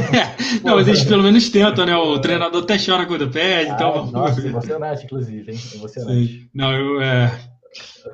não, 0.63 0.75
mas 0.75 0.87
eles 0.87 1.03
pelo 1.03 1.23
menos 1.23 1.49
tentam, 1.49 1.85
né? 1.85 1.95
O 1.95 2.19
treinador 2.19 2.63
até 2.63 2.77
chora 2.83 3.05
quando 3.05 3.29
perde. 3.29 3.71
Ah, 3.71 3.75
então... 3.75 4.11
Nossa, 4.11 4.45
emocionante, 4.45 5.05
inclusive, 5.05 5.51
hein? 5.51 5.59
Emocionante. 5.75 6.27
Sim. 6.27 6.49
Não, 6.53 6.71
eu. 6.71 7.01
É... 7.01 7.31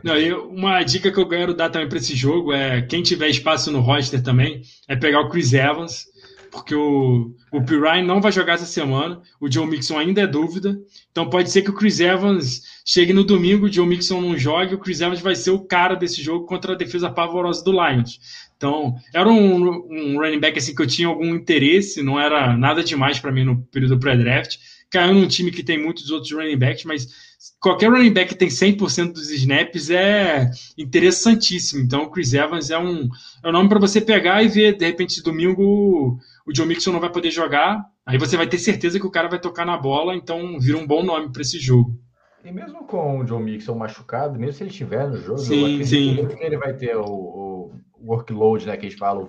Não, 0.03 0.15
uma 0.49 0.83
dica 0.83 1.11
que 1.11 1.19
eu 1.19 1.27
quero 1.27 1.53
dar 1.53 1.69
também 1.69 1.89
para 1.89 1.97
esse 1.97 2.15
jogo 2.15 2.53
é 2.53 2.81
quem 2.81 3.03
tiver 3.03 3.29
espaço 3.29 3.71
no 3.71 3.79
roster 3.79 4.21
também 4.21 4.61
é 4.87 4.95
pegar 4.95 5.21
o 5.21 5.29
Chris 5.29 5.53
Evans, 5.53 6.05
porque 6.51 6.73
o, 6.73 7.35
o 7.51 7.61
Pirine 7.63 8.07
não 8.07 8.21
vai 8.21 8.31
jogar 8.31 8.53
essa 8.53 8.65
semana, 8.65 9.21
o 9.39 9.51
Joe 9.51 9.67
Mixon 9.67 9.97
ainda 9.97 10.21
é 10.21 10.27
dúvida, 10.27 10.79
então 11.11 11.29
pode 11.29 11.51
ser 11.51 11.61
que 11.61 11.69
o 11.69 11.73
Chris 11.73 11.99
Evans 11.99 12.61
chegue 12.85 13.13
no 13.13 13.23
domingo, 13.23 13.65
o 13.65 13.71
Joe 13.71 13.87
Mixon 13.87 14.21
não 14.21 14.37
jogue, 14.37 14.75
o 14.75 14.79
Chris 14.79 15.01
Evans 15.01 15.19
vai 15.19 15.35
ser 15.35 15.51
o 15.51 15.59
cara 15.59 15.95
desse 15.95 16.21
jogo 16.21 16.45
contra 16.45 16.73
a 16.73 16.77
defesa 16.77 17.09
pavorosa 17.09 17.63
do 17.63 17.71
Lions. 17.71 18.19
Então, 18.57 18.95
era 19.13 19.29
um, 19.29 19.69
um 19.89 20.19
running 20.19 20.39
back 20.39 20.57
assim 20.57 20.75
que 20.75 20.81
eu 20.81 20.87
tinha 20.87 21.07
algum 21.07 21.33
interesse, 21.33 22.03
não 22.03 22.19
era 22.19 22.57
nada 22.57 22.83
demais 22.83 23.19
para 23.19 23.31
mim 23.31 23.45
no 23.45 23.61
período 23.71 23.99
pré-draft. 23.99 24.57
Caiu 24.89 25.13
num 25.13 25.27
time 25.27 25.51
que 25.51 25.63
tem 25.63 25.81
muitos 25.81 26.09
outros 26.09 26.31
running 26.31 26.57
backs, 26.57 26.83
mas 26.83 27.07
qualquer 27.59 27.89
running 27.89 28.13
back 28.13 28.29
que 28.29 28.37
tem 28.37 28.47
100% 28.47 29.13
dos 29.13 29.29
snaps 29.31 29.89
é 29.89 30.49
interessantíssimo. 30.77 31.81
Então, 31.81 32.03
o 32.03 32.09
Chris 32.09 32.33
Evans 32.33 32.69
é 32.69 32.77
um, 32.77 33.09
é 33.43 33.49
um 33.49 33.51
nome 33.51 33.69
para 33.69 33.79
você 33.79 33.99
pegar 34.01 34.43
e 34.43 34.47
ver, 34.47 34.77
de 34.77 34.85
repente, 34.85 35.23
domingo 35.23 36.17
o 36.45 36.55
Joe 36.55 36.65
Mixon 36.65 36.91
não 36.91 36.99
vai 36.99 37.11
poder 37.11 37.29
jogar, 37.29 37.85
aí 38.05 38.17
você 38.17 38.35
vai 38.35 38.47
ter 38.47 38.57
certeza 38.57 38.99
que 38.99 39.05
o 39.05 39.11
cara 39.11 39.29
vai 39.29 39.39
tocar 39.39 39.65
na 39.65 39.77
bola, 39.77 40.15
então 40.15 40.59
vira 40.59 40.77
um 40.77 40.87
bom 40.87 41.03
nome 41.03 41.31
para 41.31 41.43
esse 41.43 41.59
jogo. 41.59 41.93
E 42.43 42.51
mesmo 42.51 42.85
com 42.85 43.19
o 43.19 43.27
Joe 43.27 43.41
Mixon 43.41 43.75
machucado, 43.75 44.39
mesmo 44.39 44.53
se 44.53 44.63
ele 44.63 44.71
estiver 44.71 45.07
no 45.07 45.17
jogo, 45.17 45.39
sim, 45.39 45.83
sim. 45.83 46.17
ele 46.39 46.57
vai 46.57 46.73
ter 46.73 46.95
o, 46.95 47.03
o 47.03 47.71
workload, 48.03 48.65
né, 48.65 48.77
que 48.77 48.87
eles 48.87 48.97
falam, 48.97 49.27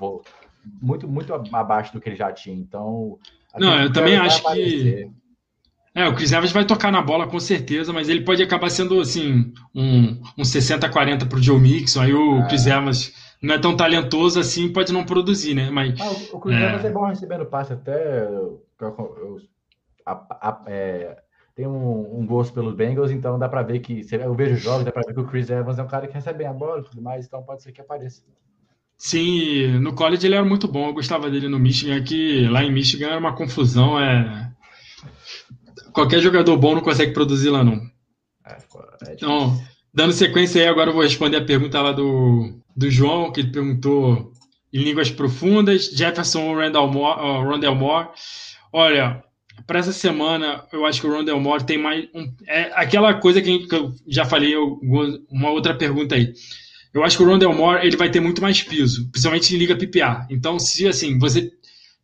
muito, 0.81 1.09
muito 1.09 1.35
abaixo 1.35 1.93
do 1.93 2.01
que 2.01 2.09
ele 2.09 2.17
já 2.17 2.33
tinha. 2.33 2.57
Então. 2.57 3.19
Não, 3.59 3.83
eu 3.83 3.93
também 3.93 4.17
acho 4.17 4.43
que. 4.53 5.11
É, 5.95 6.07
o 6.07 6.15
Chris 6.15 6.31
Evans 6.31 6.53
vai 6.53 6.65
tocar 6.65 6.93
na 6.93 7.03
bola 7.03 7.27
com 7.27 7.41
certeza, 7.41 7.93
mas 7.93 8.09
ele 8.09 8.25
pode 8.25 8.43
acabar 8.43 8.71
sendo 8.71 9.01
assim, 9.01 9.53
um, 9.75 10.23
um 10.39 10.43
60-40 10.43 11.29
para 11.29 11.39
o 11.39 11.43
Joe 11.43 11.59
Mixon. 11.59 12.01
Aí 12.01 12.13
o 12.13 12.41
é. 12.41 12.49
Chris 12.49 12.67
Evans 12.67 13.13
não 13.43 13.55
é 13.55 13.59
tão 13.59 13.77
talentoso 13.77 14.39
assim, 14.39 14.73
pode 14.73 14.93
não 14.93 15.05
produzir, 15.05 15.55
né? 15.55 15.69
Mas, 15.71 16.01
ah, 16.01 16.11
o 16.33 16.41
Chris 16.41 16.57
é... 16.57 16.69
Evans 16.69 16.85
é 16.85 16.91
bom 16.91 17.07
recebendo 17.07 17.45
passe 17.47 17.73
até. 17.73 18.23
Eu, 18.23 18.65
eu, 18.81 19.37
a, 20.07 20.13
a, 20.13 20.63
é, 20.67 21.19
tem 21.57 21.67
um, 21.67 22.21
um, 22.21 22.25
gosto 22.25 22.55
pelos 22.55 22.75
Bengals, 22.75 23.11
então 23.11 23.37
dá 23.37 23.49
para 23.49 23.63
ver 23.63 23.81
que. 23.81 24.07
Eu 24.13 24.35
vejo 24.35 24.57
jogos, 24.57 24.85
dá 24.85 24.93
para 24.93 25.03
ver 25.03 25.15
que 25.15 25.21
o 25.21 25.27
Chris 25.27 25.51
Evans 25.51 25.79
é 25.79 25.83
um 25.83 25.89
cara 25.89 26.07
que 26.07 26.15
recebe 26.15 26.39
bem 26.39 26.47
a 26.47 26.53
bola 26.53 26.81
e 26.81 26.85
tudo 26.85 27.03
mais, 27.03 27.27
então 27.27 27.43
pode 27.43 27.63
ser 27.63 27.73
que 27.73 27.81
apareça. 27.81 28.23
Sim, 28.97 29.79
no 29.79 29.95
college 29.95 30.27
ele 30.27 30.35
era 30.37 30.45
muito 30.45 30.69
bom, 30.69 30.89
eu 30.89 30.93
gostava 30.93 31.31
dele 31.31 31.49
no 31.49 31.59
Michigan, 31.59 32.03
que 32.03 32.47
lá 32.49 32.63
em 32.63 32.71
Michigan 32.71 33.09
era 33.09 33.19
uma 33.19 33.35
confusão, 33.35 33.99
é... 33.99 34.53
Qualquer 35.93 36.21
jogador 36.21 36.57
bom 36.57 36.75
não 36.75 36.83
consegue 36.83 37.13
produzir 37.13 37.51
lá, 37.51 37.65
não. 37.65 37.81
É, 38.47 38.53
é 39.09 39.13
então, 39.13 39.61
dando 39.93 40.13
sequência 40.13 40.61
aí, 40.61 40.69
agora 40.69 40.91
eu 40.91 40.95
vou 40.95 41.03
responder 41.03 41.37
a 41.37 41.45
pergunta 41.45 41.81
lá 41.81 41.93
do, 41.93 42.61
do 42.77 42.91
João, 42.91 43.33
que 43.33 43.41
ele 43.41 43.51
perguntou 43.51 44.33
em 44.73 44.83
línguas 44.83 45.11
profundas, 45.11 45.87
Jefferson 45.87 46.43
ou 46.43 46.57
Randall 46.57 46.91
Moore, 46.91 47.21
uh, 47.21 47.43
Rondell 47.43 47.75
Moore. 47.75 48.09
Olha, 48.73 49.23
para 49.67 49.81
essa 49.81 49.93
semana, 49.93 50.65
eu 50.73 50.87
acho 50.87 51.01
que 51.01 51.07
o 51.07 51.13
Rondell 51.13 51.41
Moore 51.41 51.65
tem 51.65 51.79
mais... 51.79 52.09
Um, 52.15 52.33
é 52.47 52.71
aquela 52.75 53.15
coisa 53.15 53.43
que 53.43 53.67
eu 53.71 53.93
já 54.07 54.25
falei, 54.25 54.55
uma 54.57 55.51
outra 55.51 55.75
pergunta 55.75 56.15
aí 56.15 56.33
eu 56.93 57.05
acho 57.05 57.17
que 57.17 57.23
o 57.23 57.27
Rondell 57.27 57.55
Moore 57.55 57.87
ele 57.87 57.97
vai 57.97 58.11
ter 58.11 58.21
muito 58.21 58.43
mais 58.43 58.63
piso, 58.63 59.09
principalmente 59.11 59.55
em 59.55 59.59
liga 59.59 59.77
PPR. 59.77 60.27
Então, 60.29 60.59
se 60.59 60.89
assim, 60.89 61.19
você 61.19 61.53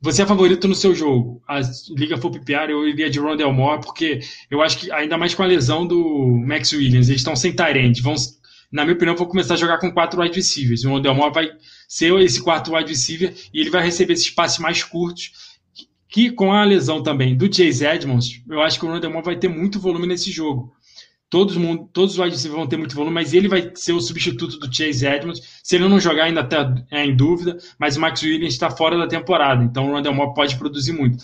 você 0.07 0.23
é 0.23 0.27
favorito 0.27 0.69
no 0.69 0.75
seu 0.77 0.95
jogo, 0.95 1.43
a 1.49 1.61
liga 1.91 2.17
for 2.17 2.31
PPR, 2.31 2.71
eu 2.71 2.89
iria 2.89 3.11
de 3.11 3.19
Rondell 3.19 3.53
Moore, 3.53 3.81
porque 3.81 4.21
eu 4.49 4.63
acho 4.63 4.79
que 4.79 4.93
ainda 4.93 5.19
mais 5.19 5.35
com 5.35 5.43
a 5.43 5.47
lesão 5.47 5.85
do 5.85 6.01
Max 6.47 6.73
Williams, 6.73 7.09
eles 7.09 7.21
estão 7.21 7.35
sem 7.35 7.53
Tyrant, 7.53 8.01
vão 8.01 8.15
na 8.71 8.85
minha 8.85 8.95
opinião, 8.95 9.17
vou 9.17 9.27
começar 9.27 9.55
a 9.55 9.57
jogar 9.57 9.79
com 9.79 9.91
quatro 9.91 10.21
wide 10.21 10.37
receivers. 10.37 10.85
O 10.85 10.91
Rondell 10.91 11.15
Moore 11.15 11.35
vai 11.35 11.51
ser 11.89 12.13
esse 12.21 12.41
quarto 12.41 12.73
wide 12.73 12.89
receiver 12.89 13.35
e 13.53 13.61
ele 13.61 13.71
vai 13.71 13.83
receber 13.83 14.13
esses 14.13 14.31
passes 14.31 14.59
mais 14.61 14.85
curtos, 14.85 15.33
que 16.09 16.31
com 16.31 16.53
a 16.53 16.63
lesão 16.63 17.03
também 17.03 17.37
do 17.37 17.53
Chase 17.53 17.85
Edmonds, 17.85 18.41
eu 18.49 18.61
acho 18.61 18.79
que 18.79 18.87
o 18.87 18.89
Rondell 18.89 19.11
Moore 19.11 19.25
vai 19.25 19.37
ter 19.37 19.49
muito 19.49 19.81
volume 19.81 20.07
nesse 20.07 20.31
jogo. 20.31 20.73
Todos, 21.29 21.57
mundo, 21.57 21.91
todos 21.93 22.17
os 22.17 22.19
wide 22.19 22.49
vão 22.49 22.69
ter 22.69 22.77
muito 22.77 22.95
volume, 22.95 23.15
mas 23.15 23.35
ele 23.35 23.49
vai 23.49 23.73
ser 23.75 23.93
o 23.93 24.01
substituto 24.01 24.59
do 24.59 24.75
Chase 24.75 25.05
Edmonds. 25.05 25.41
Se 25.63 25.75
ele 25.75 25.89
não 25.89 25.99
jogar, 25.99 26.25
ainda 26.25 26.43
está 26.43 26.73
é, 26.91 27.05
em 27.05 27.17
dúvida, 27.17 27.59
mas 27.79 27.97
o 27.97 28.01
Max 28.01 28.23
Williams 28.23 28.55
está 28.55 28.71
fora 28.71 28.97
da 28.97 29.09
temporada, 29.09 29.65
então 29.65 29.89
o 29.89 29.93
Rondell 29.93 30.15
Moore 30.15 30.35
pode 30.35 30.57
produzir 30.57 30.93
muito. 30.93 31.19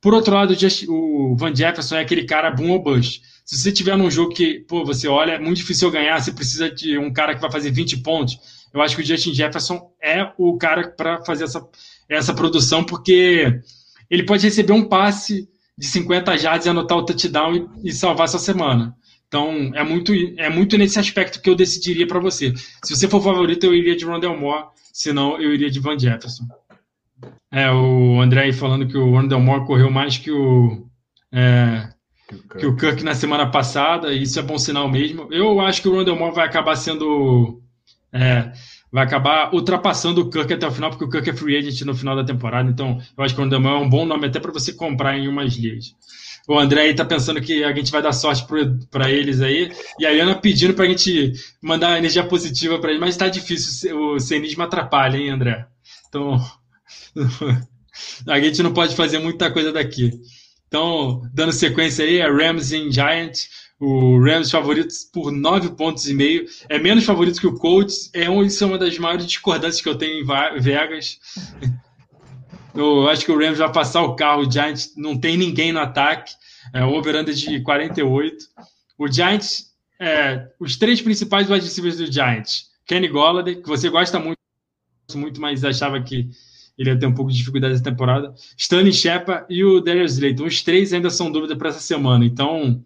Por 0.00 0.14
outro 0.14 0.34
lado, 0.34 0.54
o 0.88 1.36
Van 1.36 1.54
Jefferson 1.54 1.96
é 1.96 2.00
aquele 2.00 2.24
cara 2.24 2.50
boom 2.50 2.70
ou 2.70 2.82
bust. 2.82 3.22
Se 3.44 3.58
você 3.58 3.72
tiver 3.72 3.96
num 3.96 4.10
jogo 4.10 4.34
que, 4.34 4.60
pô, 4.60 4.84
você 4.84 5.08
olha, 5.08 5.32
é 5.32 5.38
muito 5.38 5.58
difícil 5.58 5.90
ganhar, 5.90 6.20
você 6.20 6.32
precisa 6.32 6.70
de 6.70 6.98
um 6.98 7.12
cara 7.12 7.34
que 7.34 7.40
vai 7.40 7.50
fazer 7.50 7.70
20 7.70 7.98
pontos. 7.98 8.38
Eu 8.72 8.80
acho 8.80 8.96
que 8.96 9.02
o 9.02 9.04
Justin 9.04 9.34
Jefferson 9.34 9.90
é 10.02 10.32
o 10.38 10.56
cara 10.56 10.88
para 10.88 11.24
fazer 11.24 11.44
essa, 11.44 11.64
essa 12.08 12.32
produção, 12.32 12.84
porque 12.84 13.60
ele 14.08 14.24
pode 14.24 14.44
receber 14.44 14.72
um 14.72 14.88
passe 14.88 15.48
de 15.76 15.86
50 15.86 16.36
jardas 16.38 16.66
e 16.66 16.68
anotar 16.68 16.98
o 16.98 17.04
touchdown 17.04 17.68
e, 17.82 17.90
e 17.90 17.92
salvar 17.92 18.28
sua 18.28 18.40
semana. 18.40 18.96
Então, 19.32 19.70
é 19.74 19.82
muito, 19.82 20.12
é 20.36 20.50
muito 20.50 20.76
nesse 20.76 20.98
aspecto 20.98 21.40
que 21.40 21.48
eu 21.48 21.54
decidiria 21.54 22.06
para 22.06 22.20
você. 22.20 22.52
Se 22.84 22.94
você 22.94 23.08
for 23.08 23.22
favorito, 23.22 23.64
eu 23.64 23.74
iria 23.74 23.96
de 23.96 24.04
Rondell 24.04 24.38
Moore, 24.38 24.66
senão 24.92 25.40
eu 25.40 25.54
iria 25.54 25.70
de 25.70 25.80
Van 25.80 25.98
Jefferson. 25.98 26.44
É, 27.50 27.70
o 27.70 28.20
André 28.20 28.42
aí 28.42 28.52
falando 28.52 28.86
que 28.86 28.98
o 28.98 29.10
Rondell 29.10 29.40
Moore 29.40 29.64
correu 29.64 29.90
mais 29.90 30.18
que 30.18 30.30
o, 30.30 30.86
é, 31.32 31.88
que 32.58 32.66
o 32.66 32.76
Kirk 32.76 33.02
na 33.02 33.14
semana 33.14 33.50
passada, 33.50 34.12
e 34.12 34.20
isso 34.20 34.38
é 34.38 34.42
bom 34.42 34.58
sinal 34.58 34.86
mesmo. 34.86 35.26
Eu 35.30 35.62
acho 35.62 35.80
que 35.80 35.88
o 35.88 35.94
Rondell 35.94 36.14
Moore 36.16 36.34
vai 36.34 36.46
acabar 36.46 36.76
sendo. 36.76 37.58
É, 38.12 38.52
vai 38.92 39.04
acabar 39.04 39.54
ultrapassando 39.54 40.20
o 40.20 40.28
Kirk 40.28 40.52
até 40.52 40.66
o 40.66 40.72
final, 40.72 40.90
porque 40.90 41.06
o 41.06 41.08
Kirk 41.08 41.30
é 41.30 41.34
free 41.34 41.56
agent 41.56 41.80
no 41.86 41.94
final 41.94 42.14
da 42.14 42.22
temporada. 42.22 42.70
Então, 42.70 43.00
eu 43.16 43.24
acho 43.24 43.34
que 43.34 43.40
o 43.40 43.44
Rondell 43.44 43.62
Moore 43.62 43.82
é 43.82 43.86
um 43.86 43.88
bom 43.88 44.04
nome 44.04 44.26
até 44.26 44.38
para 44.38 44.52
você 44.52 44.74
comprar 44.74 45.16
em 45.16 45.26
umas 45.26 45.54
ligas. 45.54 45.94
O 46.48 46.58
André 46.58 46.82
aí 46.82 46.94
tá 46.94 47.04
pensando 47.04 47.40
que 47.40 47.62
a 47.62 47.72
gente 47.72 47.92
vai 47.92 48.02
dar 48.02 48.12
sorte 48.12 48.44
para 48.90 49.10
eles 49.10 49.40
aí. 49.40 49.70
E 49.98 50.06
a 50.06 50.10
Ana 50.10 50.34
pedindo 50.34 50.74
para 50.74 50.84
a 50.84 50.88
gente 50.88 51.32
mandar 51.62 51.98
energia 51.98 52.24
positiva 52.24 52.78
para 52.78 52.90
eles, 52.90 53.00
mas 53.00 53.10
está 53.10 53.28
difícil. 53.28 53.98
O 53.98 54.18
cenismo 54.18 54.62
atrapalha, 54.62 55.16
hein, 55.16 55.30
André? 55.30 55.66
Então, 56.08 56.38
a 58.26 58.40
gente 58.40 58.62
não 58.62 58.72
pode 58.72 58.96
fazer 58.96 59.18
muita 59.18 59.50
coisa 59.50 59.72
daqui. 59.72 60.12
Então, 60.66 61.22
dando 61.32 61.52
sequência 61.52 62.04
aí, 62.04 62.18
é 62.18 62.30
Rams 62.30 62.72
em 62.72 62.90
Giant. 62.90 63.38
O 63.78 64.18
Rams 64.18 64.50
favoritos 64.50 65.04
por 65.12 65.30
nove 65.30 65.70
pontos 65.70 66.08
e 66.08 66.14
meio. 66.14 66.46
É 66.68 66.78
menos 66.78 67.04
favorito 67.04 67.40
que 67.40 67.46
o 67.46 67.54
Colts. 67.54 68.10
É 68.14 68.30
um, 68.30 68.42
isso 68.42 68.62
é 68.64 68.66
uma 68.66 68.78
das 68.78 68.96
maiores 68.98 69.26
discordâncias 69.26 69.82
que 69.82 69.88
eu 69.88 69.96
tenho 69.96 70.22
em 70.22 70.60
Vegas. 70.60 71.18
Eu 72.74 73.08
acho 73.08 73.24
que 73.24 73.32
o 73.32 73.38
Rams 73.38 73.58
vai 73.58 73.70
passar 73.70 74.02
o 74.02 74.16
carro. 74.16 74.42
O 74.42 74.50
Giants 74.50 74.94
não 74.96 75.18
tem 75.18 75.36
ninguém 75.36 75.72
no 75.72 75.80
ataque. 75.80 76.32
É, 76.72 76.84
o 76.84 76.92
over 76.92 77.22
de 77.24 77.60
48. 77.60 78.44
O 78.98 79.10
Giants, 79.10 79.72
é, 80.00 80.48
os 80.58 80.76
três 80.76 81.00
principais 81.00 81.50
wide 81.50 81.68
do 81.68 82.12
Giants. 82.12 82.70
Kenny 82.86 83.08
Golladay, 83.08 83.56
que 83.56 83.68
você 83.68 83.88
gosta 83.88 84.18
muito, 84.18 84.38
muito, 85.14 85.40
mas 85.40 85.64
achava 85.64 86.00
que 86.02 86.30
ele 86.78 86.90
ia 86.90 86.98
ter 86.98 87.06
um 87.06 87.14
pouco 87.14 87.30
de 87.30 87.38
dificuldade 87.38 87.74
essa 87.74 87.84
temporada. 87.84 88.34
Stanley 88.56 88.92
Shepard 88.92 89.44
e 89.48 89.62
o 89.64 89.80
Darius 89.80 90.14
Slayton. 90.14 90.44
Os 90.44 90.62
três 90.62 90.92
ainda 90.92 91.10
são 91.10 91.30
dúvida 91.30 91.56
para 91.56 91.68
essa 91.68 91.80
semana. 91.80 92.24
Então, 92.24 92.82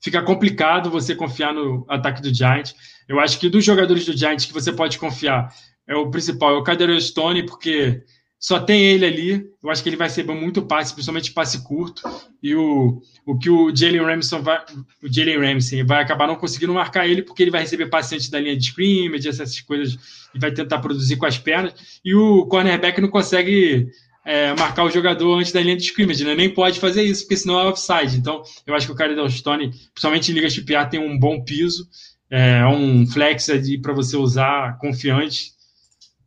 fica 0.00 0.22
complicado 0.22 0.90
você 0.90 1.14
confiar 1.14 1.54
no 1.54 1.86
ataque 1.88 2.20
do 2.20 2.32
Giants. 2.32 2.74
Eu 3.08 3.18
acho 3.18 3.38
que 3.38 3.48
dos 3.48 3.64
jogadores 3.64 4.04
do 4.04 4.16
Giants 4.16 4.44
que 4.44 4.52
você 4.52 4.72
pode 4.72 4.98
confiar, 4.98 5.52
é 5.86 5.96
o 5.96 6.10
principal, 6.10 6.54
é 6.54 6.58
o 6.58 6.62
Kadarius 6.62 7.08
Stone, 7.08 7.44
porque 7.46 8.02
só 8.42 8.58
tem 8.58 8.82
ele 8.82 9.06
ali. 9.06 9.46
Eu 9.62 9.70
acho 9.70 9.80
que 9.84 9.88
ele 9.88 9.96
vai 9.96 10.08
receber 10.08 10.34
muito 10.34 10.62
passe, 10.62 10.92
principalmente 10.92 11.30
passe 11.30 11.62
curto. 11.62 12.02
E 12.42 12.56
o, 12.56 13.00
o 13.24 13.38
que 13.38 13.48
o 13.48 13.74
Jalen 13.74 14.02
Ramsey 14.02 14.40
vai, 14.40 14.64
o 15.00 15.08
Jalen 15.08 15.38
Ramsey 15.38 15.84
vai 15.84 16.02
acabar 16.02 16.26
não 16.26 16.34
conseguindo 16.34 16.74
marcar 16.74 17.06
ele, 17.06 17.22
porque 17.22 17.40
ele 17.40 17.52
vai 17.52 17.60
receber 17.60 17.86
passe 17.86 18.16
antes 18.16 18.28
da 18.28 18.40
linha 18.40 18.56
de 18.56 18.64
scrimmage, 18.64 19.28
essas 19.28 19.60
coisas, 19.60 19.96
e 20.34 20.40
vai 20.40 20.50
tentar 20.50 20.80
produzir 20.80 21.14
com 21.14 21.24
as 21.24 21.38
pernas. 21.38 22.00
E 22.04 22.16
o 22.16 22.44
cornerback 22.46 23.00
não 23.00 23.10
consegue 23.10 23.86
é, 24.24 24.52
marcar 24.54 24.82
o 24.82 24.90
jogador 24.90 25.38
antes 25.38 25.52
da 25.52 25.60
linha 25.60 25.76
de 25.76 25.84
scrimmage, 25.84 26.24
né? 26.24 26.34
Nem 26.34 26.50
pode 26.50 26.80
fazer 26.80 27.04
isso, 27.04 27.22
porque 27.22 27.36
senão 27.36 27.60
é 27.60 27.68
offside. 27.68 28.16
Então, 28.16 28.42
eu 28.66 28.74
acho 28.74 28.86
que 28.86 28.92
o 28.92 28.96
cara 28.96 29.14
da 29.14 29.28
Stone, 29.30 29.70
principalmente 29.94 30.32
em 30.32 30.34
ligas 30.34 30.52
de 30.52 30.62
PA, 30.62 30.84
tem 30.84 30.98
um 30.98 31.16
bom 31.16 31.44
piso, 31.44 31.86
é 32.28 32.66
um 32.66 33.06
flex 33.06 33.46
para 33.80 33.92
você 33.92 34.16
usar 34.16 34.78
confiante 34.78 35.52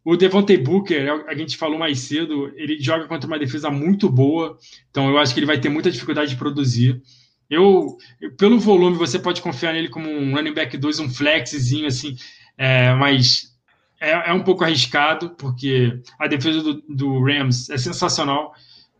o 0.06 0.16
Devontae 0.16 0.56
Booker, 0.56 1.08
é 1.08 1.32
a 1.32 1.36
gente 1.36 1.58
falou 1.58 1.80
mais 1.80 2.00
cedo, 2.02 2.54
ele 2.56 2.80
joga 2.80 3.08
contra 3.08 3.26
uma 3.26 3.40
defesa 3.40 3.72
muito 3.72 4.08
boa, 4.08 4.56
então 4.92 5.10
eu 5.10 5.18
acho 5.18 5.34
que 5.34 5.40
ele 5.40 5.48
vai 5.48 5.60
ter 5.60 5.68
muita 5.68 5.90
dificuldade 5.90 6.30
de 6.30 6.38
produzir. 6.38 7.02
Eu, 7.50 7.98
pelo 8.38 8.60
volume, 8.60 8.98
você 8.98 9.18
pode 9.18 9.42
confiar 9.42 9.74
nele 9.74 9.90
como 9.90 10.08
um 10.08 10.36
running 10.36 10.54
back 10.54 10.78
2, 10.78 11.00
um 11.00 11.10
flexzinho 11.10 11.88
assim, 11.88 12.16
é, 12.56 12.94
mas 12.94 13.52
é, 14.00 14.30
é, 14.30 14.34
um 14.34 14.44
pouco 14.44 14.64
arriscado, 14.64 15.32
porque 15.32 16.00
a 16.20 16.28
defesa 16.28 16.62
do, 16.62 16.84
do, 16.88 17.24
Rams 17.24 17.72
é 17.72 17.78
sensacional 17.78 18.54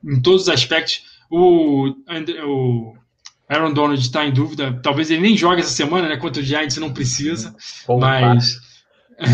em 0.04 0.20
todos 0.20 0.44
os 0.44 0.50
aspectos. 0.50 1.04
O, 1.30 1.88
o 1.88 2.94
Aaron 3.48 3.74
Donald 3.74 4.02
está 4.02 4.26
em 4.26 4.34
dúvida, 4.34 4.80
talvez 4.82 5.12
ele 5.12 5.22
nem 5.22 5.38
jogue 5.38 5.62
essa 5.62 5.70
semana, 5.70 6.10
né? 6.10 6.18
Contra 6.18 6.42
o 6.42 6.46
Giants 6.46 6.78
não 6.78 6.92
precisa, 6.92 7.56
mas 8.00 8.60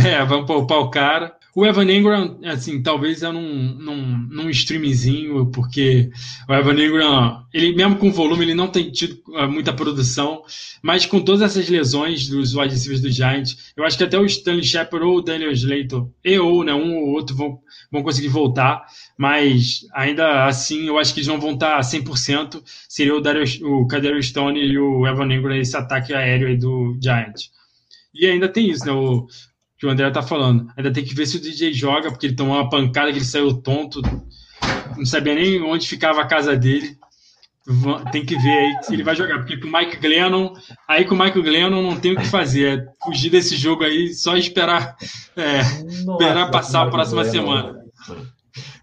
é, 0.05 0.23
vamos 0.25 0.47
poupar 0.47 0.79
o 0.79 0.89
cara. 0.89 1.39
O 1.53 1.65
Evan 1.65 1.91
Ingram, 1.91 2.39
assim, 2.45 2.81
talvez 2.81 3.23
é 3.23 3.31
num, 3.31 3.75
num, 3.75 4.17
num 4.29 4.49
streamzinho, 4.49 5.47
porque 5.47 6.09
o 6.47 6.53
Evan 6.53 6.81
Ingram, 6.81 7.45
ele 7.53 7.75
mesmo 7.75 7.97
com 7.97 8.09
volume, 8.09 8.45
ele 8.45 8.53
não 8.53 8.69
tem 8.69 8.89
tido 8.89 9.21
uh, 9.27 9.49
muita 9.49 9.73
produção, 9.73 10.43
mas 10.81 11.05
com 11.05 11.19
todas 11.19 11.41
essas 11.41 11.67
lesões 11.67 12.29
dos 12.29 12.55
wide 12.55 13.01
do 13.01 13.11
Giants, 13.11 13.73
eu 13.75 13.83
acho 13.83 13.97
que 13.97 14.03
até 14.05 14.17
o 14.17 14.25
Stanley 14.25 14.63
Shepard 14.63 15.05
ou 15.05 15.17
o 15.17 15.21
Daniel 15.21 15.51
Slater, 15.51 16.05
e 16.23 16.39
ou, 16.39 16.63
né, 16.63 16.73
um 16.73 16.95
ou 16.95 17.09
outro 17.09 17.35
vão, 17.35 17.59
vão 17.91 18.01
conseguir 18.01 18.29
voltar, 18.29 18.85
mas 19.17 19.85
ainda 19.93 20.45
assim, 20.45 20.87
eu 20.87 20.97
acho 20.97 21.13
que 21.13 21.19
eles 21.19 21.27
não 21.27 21.39
vão 21.39 21.55
estar 21.55 21.81
100%, 21.81 22.63
seria 22.87 23.13
o, 23.13 23.19
Darius, 23.19 23.59
o 23.61 23.85
Kadarius 23.87 24.27
Stone 24.27 24.57
e 24.57 24.79
o 24.79 25.05
Evan 25.05 25.33
Ingram 25.33 25.57
esse 25.57 25.75
ataque 25.75 26.13
aéreo 26.13 26.47
aí 26.47 26.55
do 26.55 26.97
Giants. 27.01 27.51
E 28.13 28.25
ainda 28.25 28.47
tem 28.47 28.69
isso, 28.69 28.85
né? 28.85 28.91
O, 28.91 29.27
que 29.81 29.87
o 29.87 29.89
André 29.89 30.11
tá 30.11 30.21
falando. 30.21 30.71
Ainda 30.77 30.93
tem 30.93 31.03
que 31.03 31.15
ver 31.15 31.25
se 31.25 31.37
o 31.37 31.41
DJ 31.41 31.73
joga, 31.73 32.11
porque 32.11 32.27
ele 32.27 32.35
tomou 32.35 32.53
uma 32.53 32.69
pancada 32.69 33.11
que 33.11 33.17
ele 33.17 33.25
saiu 33.25 33.51
tonto. 33.51 33.99
Não 34.95 35.05
sabia 35.07 35.33
nem 35.33 35.59
onde 35.63 35.87
ficava 35.87 36.21
a 36.21 36.27
casa 36.27 36.55
dele. 36.55 36.95
Tem 38.11 38.23
que 38.23 38.37
ver 38.37 38.51
aí 38.51 38.83
se 38.83 38.93
ele 38.93 39.01
vai 39.01 39.15
jogar. 39.15 39.39
Porque 39.39 39.57
com 39.57 39.67
o 39.67 39.71
Mike 39.71 39.97
Glennon, 39.97 40.53
aí 40.87 41.03
com 41.03 41.15
o 41.15 41.17
Mike 41.17 41.41
Glennon 41.41 41.81
não 41.81 41.99
tem 41.99 42.13
o 42.13 42.15
que 42.15 42.27
fazer. 42.27 42.77
É 42.79 42.85
fugir 43.03 43.31
desse 43.31 43.55
jogo 43.55 43.83
aí, 43.83 44.13
só 44.13 44.37
esperar, 44.37 44.95
é, 45.35 45.63
Nossa, 46.03 46.23
esperar 46.23 46.51
passar 46.51 46.83
a 46.83 46.91
próxima 46.91 47.25
semana. 47.25 47.81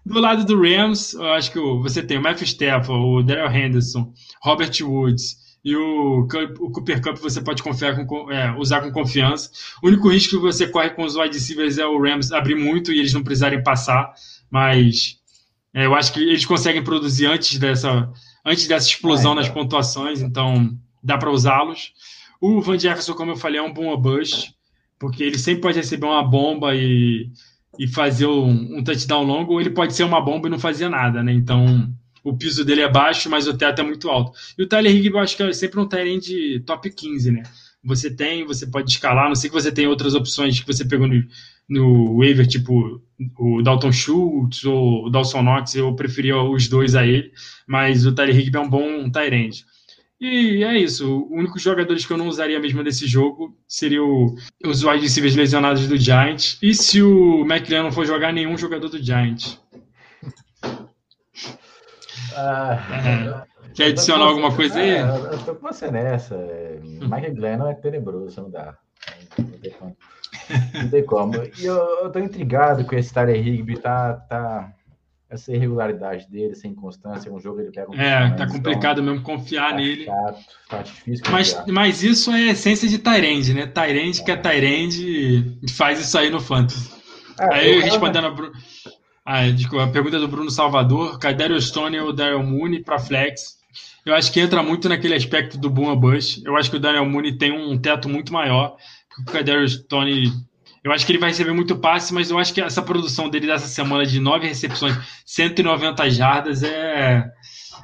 Do 0.05 0.19
lado 0.19 0.43
do 0.43 0.61
Rams, 0.61 1.13
eu 1.13 1.29
acho 1.29 1.49
que 1.49 1.59
você 1.59 2.03
tem 2.03 2.17
o 2.17 2.21
Matthew 2.21 2.43
Stafford, 2.43 2.91
o 2.91 3.23
Daryl 3.23 3.55
Henderson, 3.55 4.11
Robert 4.43 4.73
Woods, 4.81 5.37
e 5.63 5.75
o, 5.75 6.27
o 6.59 6.71
Cooper 6.71 7.01
Cup 7.01 7.17
você 7.17 7.41
pode 7.41 7.61
confiar 7.61 8.05
com, 8.05 8.31
é, 8.31 8.55
usar 8.57 8.81
com 8.81 8.91
confiança. 8.91 9.49
O 9.83 9.87
único 9.87 10.09
risco 10.09 10.35
que 10.35 10.41
você 10.41 10.67
corre 10.67 10.91
com 10.91 11.03
os 11.03 11.15
wide 11.15 11.33
receivers 11.33 11.77
é 11.77 11.85
o 11.85 12.01
Rams 12.01 12.31
abrir 12.31 12.55
muito 12.55 12.93
e 12.93 12.99
eles 12.99 13.13
não 13.13 13.23
precisarem 13.23 13.61
passar, 13.61 14.13
mas 14.49 15.17
é, 15.73 15.85
eu 15.85 15.95
acho 15.95 16.13
que 16.13 16.19
eles 16.19 16.45
conseguem 16.45 16.83
produzir 16.83 17.27
antes 17.27 17.57
dessa, 17.57 18.09
antes 18.45 18.67
dessa 18.67 18.87
explosão 18.87 19.33
é, 19.33 19.35
nas 19.35 19.49
pontuações, 19.49 20.21
então 20.21 20.77
dá 21.03 21.17
para 21.17 21.31
usá-los. 21.31 21.93
O 22.41 22.61
Van 22.61 22.79
Jefferson, 22.79 23.13
como 23.13 23.31
eu 23.31 23.37
falei, 23.37 23.59
é 23.59 23.63
um 23.63 23.73
bom 23.73 23.95
bust, 23.97 24.53
porque 24.97 25.23
ele 25.23 25.37
sempre 25.37 25.61
pode 25.61 25.77
receber 25.77 26.05
uma 26.05 26.23
bomba 26.23 26.73
e, 26.73 27.29
e 27.77 27.87
fazer 27.87 28.27
um, 28.27 28.77
um 28.77 28.83
touchdown 28.83 29.23
longo, 29.23 29.53
ou 29.53 29.61
ele 29.61 29.71
pode 29.71 29.93
ser 29.93 30.03
uma 30.03 30.21
bomba 30.21 30.47
e 30.47 30.51
não 30.51 30.59
fazer 30.59 30.87
nada, 30.87 31.21
né? 31.21 31.33
Então 31.33 31.93
o 32.23 32.35
piso 32.35 32.63
dele 32.65 32.81
é 32.81 32.89
baixo, 32.89 33.29
mas 33.29 33.47
o 33.47 33.57
teto 33.57 33.81
é 33.81 33.83
muito 33.83 34.09
alto. 34.09 34.37
E 34.57 34.63
o 34.63 34.67
Tyler 34.67 34.95
Higby, 34.95 35.15
eu 35.15 35.19
acho 35.19 35.37
que 35.37 35.43
é 35.43 35.53
sempre 35.53 35.79
um 35.79 35.87
Tyrant 35.87 36.23
de 36.23 36.61
top 36.65 36.89
15, 36.89 37.31
né? 37.31 37.43
Você 37.83 38.13
tem, 38.13 38.45
você 38.45 38.67
pode 38.67 38.91
escalar, 38.91 39.27
não 39.27 39.35
sei 39.35 39.49
que 39.49 39.55
você 39.55 39.71
tem 39.71 39.87
outras 39.87 40.13
opções 40.13 40.59
que 40.59 40.67
você 40.67 40.83
pegou 40.83 41.07
no, 41.07 41.23
no 41.69 42.17
waiver, 42.17 42.45
tipo 42.45 43.01
o 43.37 43.61
Dalton 43.61 43.91
Schultz 43.91 44.65
ou 44.65 45.05
o 45.05 45.09
Dawson 45.09 45.41
Knox, 45.41 45.75
eu 45.75 45.93
preferia 45.95 46.37
os 46.41 46.67
dois 46.67 46.95
a 46.95 47.05
ele, 47.05 47.31
mas 47.65 48.05
o 48.05 48.13
Tyler 48.13 48.37
Higby 48.37 48.57
é 48.57 48.61
um 48.61 48.69
bom 48.69 49.09
Tyrant. 49.09 49.63
E 50.19 50.65
é 50.65 50.77
isso. 50.77 51.09
O 51.09 51.33
único 51.33 51.57
jogadores 51.57 52.05
que 52.05 52.11
eu 52.11 52.17
não 52.17 52.27
usaria 52.27 52.59
mesmo 52.59 52.83
desse 52.83 53.07
jogo 53.07 53.55
seria 53.65 54.03
o, 54.03 54.35
os 54.65 54.83
wide 54.83 55.01
receivers 55.01 55.35
lesionados 55.35 55.87
do 55.87 55.97
Giants. 55.97 56.57
E 56.61 56.73
se 56.73 57.01
o 57.01 57.45
McLean 57.45 57.83
não 57.83 57.91
for 57.91 58.05
jogar 58.05 58.33
nenhum 58.33 58.57
jogador 58.57 58.89
do 58.89 59.01
Giants. 59.01 59.57
Ah, 62.35 63.45
Quer 63.73 63.87
adicionar 63.87 64.25
alguma 64.25 64.53
coisa 64.53 64.79
aí? 64.79 64.97
Ah, 64.97 65.15
eu 65.31 65.45
tô 65.45 65.55
com 65.55 65.67
você 65.67 65.91
nessa. 65.91 66.35
Michael 66.83 67.35
Glennon 67.35 67.69
é 67.69 67.73
tenebroso, 67.73 68.41
não 68.41 68.49
dá. 68.49 68.75
Não 69.37 69.45
tem 69.45 69.71
como. 69.71 69.97
Não 70.73 70.89
tem 70.89 71.05
como. 71.05 71.35
E 71.57 71.65
eu, 71.65 71.75
eu 71.75 72.11
tô 72.11 72.19
intrigado 72.19 72.83
com 72.85 72.95
esse 72.95 73.13
Tyler 73.13 73.35
Higby, 73.35 73.79
tá, 73.79 74.13
tá. 74.13 74.73
Essa 75.29 75.53
irregularidade 75.53 76.27
dele, 76.27 76.55
sem 76.55 76.73
constância, 76.73 77.31
um 77.31 77.39
jogo 77.39 77.61
ele 77.61 77.71
pega 77.71 77.91
um 77.91 77.93
É, 77.93 78.31
tá 78.31 78.47
complicado 78.47 78.99
então, 78.99 79.13
mesmo 79.13 79.23
confiar 79.23 79.69
tá 79.69 79.75
nele. 79.75 80.05
Chato, 80.05 80.39
tá 80.67 80.81
difícil 80.81 81.23
mas, 81.29 81.63
mas 81.67 82.01
isso 82.01 82.31
é 82.31 82.49
a 82.49 82.51
essência 82.51 82.89
de 82.89 82.97
Tyrande, 82.97 83.53
né? 83.53 83.67
Tyrande 83.67 84.21
é. 84.21 84.23
que 84.23 84.31
é 84.31 84.35
Tyrande 84.35 85.59
faz 85.77 85.99
isso 85.99 86.17
aí 86.17 86.31
no 86.31 86.39
Fantasy. 86.39 86.89
É, 87.39 87.53
aí 87.53 87.79
respondendo 87.79 88.25
a 88.25 88.31
Bruno. 88.31 88.53
Ah, 89.31 89.47
desculpa, 89.47 89.83
a 89.83 89.87
pergunta 89.91 90.17
do 90.17 90.27
Bruno 90.27 90.49
Salvador: 90.49 91.19
Cadério 91.19 91.61
Stone 91.61 91.99
ou 91.99 92.11
Daryl 92.11 92.41
Mooney 92.41 92.83
para 92.83 92.97
flex? 92.97 93.59
Eu 94.03 94.15
acho 94.15 94.33
que 94.33 94.39
entra 94.39 94.63
muito 94.63 94.89
naquele 94.89 95.13
aspecto 95.13 95.55
do 95.55 95.69
Boom 95.69 95.95
Bush. 95.95 96.41
Eu 96.43 96.57
acho 96.57 96.67
que 96.67 96.77
o 96.77 96.79
Daniel 96.79 97.05
Mooney 97.05 97.37
tem 97.37 97.51
um 97.51 97.77
teto 97.77 98.09
muito 98.09 98.33
maior. 98.33 98.75
que 99.15 99.21
O 99.21 99.25
Cadério 99.25 99.69
Stone, 99.69 100.33
eu 100.83 100.91
acho 100.91 101.05
que 101.05 101.11
ele 101.11 101.19
vai 101.19 101.29
receber 101.29 101.53
muito 101.53 101.77
passe, 101.77 102.11
mas 102.11 102.31
eu 102.31 102.39
acho 102.39 102.51
que 102.51 102.59
essa 102.59 102.81
produção 102.81 103.29
dele 103.29 103.45
dessa 103.45 103.67
semana 103.67 104.03
de 104.03 104.19
nove 104.19 104.47
recepções, 104.47 104.97
190 105.23 106.09
jardas, 106.09 106.63
é, 106.63 107.23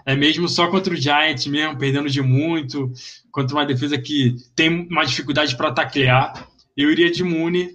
é 0.04 0.16
mesmo 0.16 0.50
só 0.50 0.68
contra 0.68 0.96
o 0.96 0.98
Giants 0.98 1.46
mesmo, 1.46 1.78
perdendo 1.78 2.10
de 2.10 2.24
muito, 2.24 2.92
contra 3.32 3.56
uma 3.56 3.68
defesa 3.68 4.00
que 4.00 4.36
tem 4.56 4.88
uma 4.90 5.06
dificuldade 5.06 5.56
para 5.56 5.72
taclear. 5.72 6.48
Eu 6.76 6.90
iria 6.90 7.12
de 7.12 7.24
Mooney, 7.24 7.70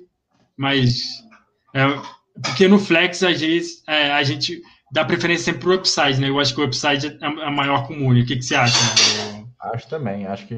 mas 0.57 1.05
é, 1.73 1.87
porque 2.43 2.69
no 2.69 2.79
flex, 2.79 3.23
às 3.23 3.41
vezes, 3.41 3.83
é, 3.87 4.13
a 4.13 4.23
gente 4.23 4.63
dá 4.91 5.05
preferência 5.05 5.47
sempre 5.47 5.61
pro 5.61 5.75
upside, 5.75 6.21
né? 6.21 6.29
Eu 6.29 6.39
acho 6.39 6.55
que 6.55 6.61
o 6.61 6.65
upside 6.65 7.07
é, 7.07 7.27
é 7.27 7.51
maior 7.51 7.87
que 7.87 7.93
o 7.93 7.97
Mooney. 7.99 8.23
O 8.23 8.27
que, 8.27 8.37
que 8.37 8.43
você 8.43 8.55
acha? 8.55 8.79
Acho 9.61 9.89
também. 9.89 10.27
Acho 10.27 10.47
que 10.47 10.55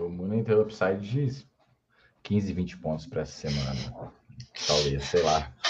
o 0.00 0.08
Mooney 0.08 0.44
tem 0.44 0.54
upside 0.54 1.00
de 1.00 1.44
15, 2.22 2.52
20 2.52 2.76
pontos 2.78 3.06
para 3.06 3.22
essa 3.22 3.32
semana. 3.32 3.78
Talvez, 4.66 5.04
sei 5.04 5.22
lá. 5.22 5.50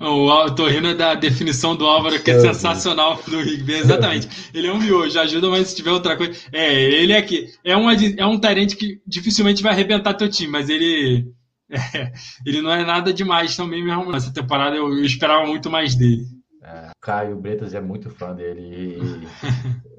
O, 0.00 0.50
tô 0.52 0.66
rindo 0.66 0.96
da 0.96 1.14
definição 1.14 1.76
do 1.76 1.84
Álvaro, 1.84 2.18
que 2.22 2.30
é 2.30 2.40
sensacional 2.40 3.20
do 3.28 3.42
Rigby. 3.42 3.74
Exatamente. 3.74 4.26
Ele 4.54 4.66
é 4.66 4.72
um 4.72 4.78
miojo, 4.78 5.20
ajuda, 5.20 5.50
mas 5.50 5.68
se 5.68 5.76
tiver 5.76 5.90
outra 5.90 6.16
coisa. 6.16 6.32
É, 6.50 6.82
ele 6.82 7.12
é 7.12 7.18
aqui. 7.18 7.46
É, 7.62 7.76
uma, 7.76 7.92
é 7.94 8.24
um 8.24 8.38
tarente 8.38 8.74
que 8.74 9.02
dificilmente 9.06 9.62
vai 9.62 9.72
arrebentar 9.72 10.14
teu 10.14 10.30
time, 10.30 10.50
mas 10.50 10.70
ele 10.70 11.30
é, 11.70 12.12
ele 12.44 12.60
não 12.60 12.72
é 12.72 12.84
nada 12.84 13.12
demais 13.12 13.56
também 13.56 13.84
mesmo. 13.84 14.10
Nessa 14.10 14.32
temporada 14.32 14.76
eu, 14.76 14.88
eu 14.88 15.04
esperava 15.04 15.46
muito 15.46 15.70
mais 15.70 15.94
dele. 15.94 16.26
É, 16.62 16.90
Caio 17.00 17.36
Bretas 17.36 17.74
é 17.74 17.80
muito 17.80 18.10
fã 18.10 18.34
dele 18.34 18.60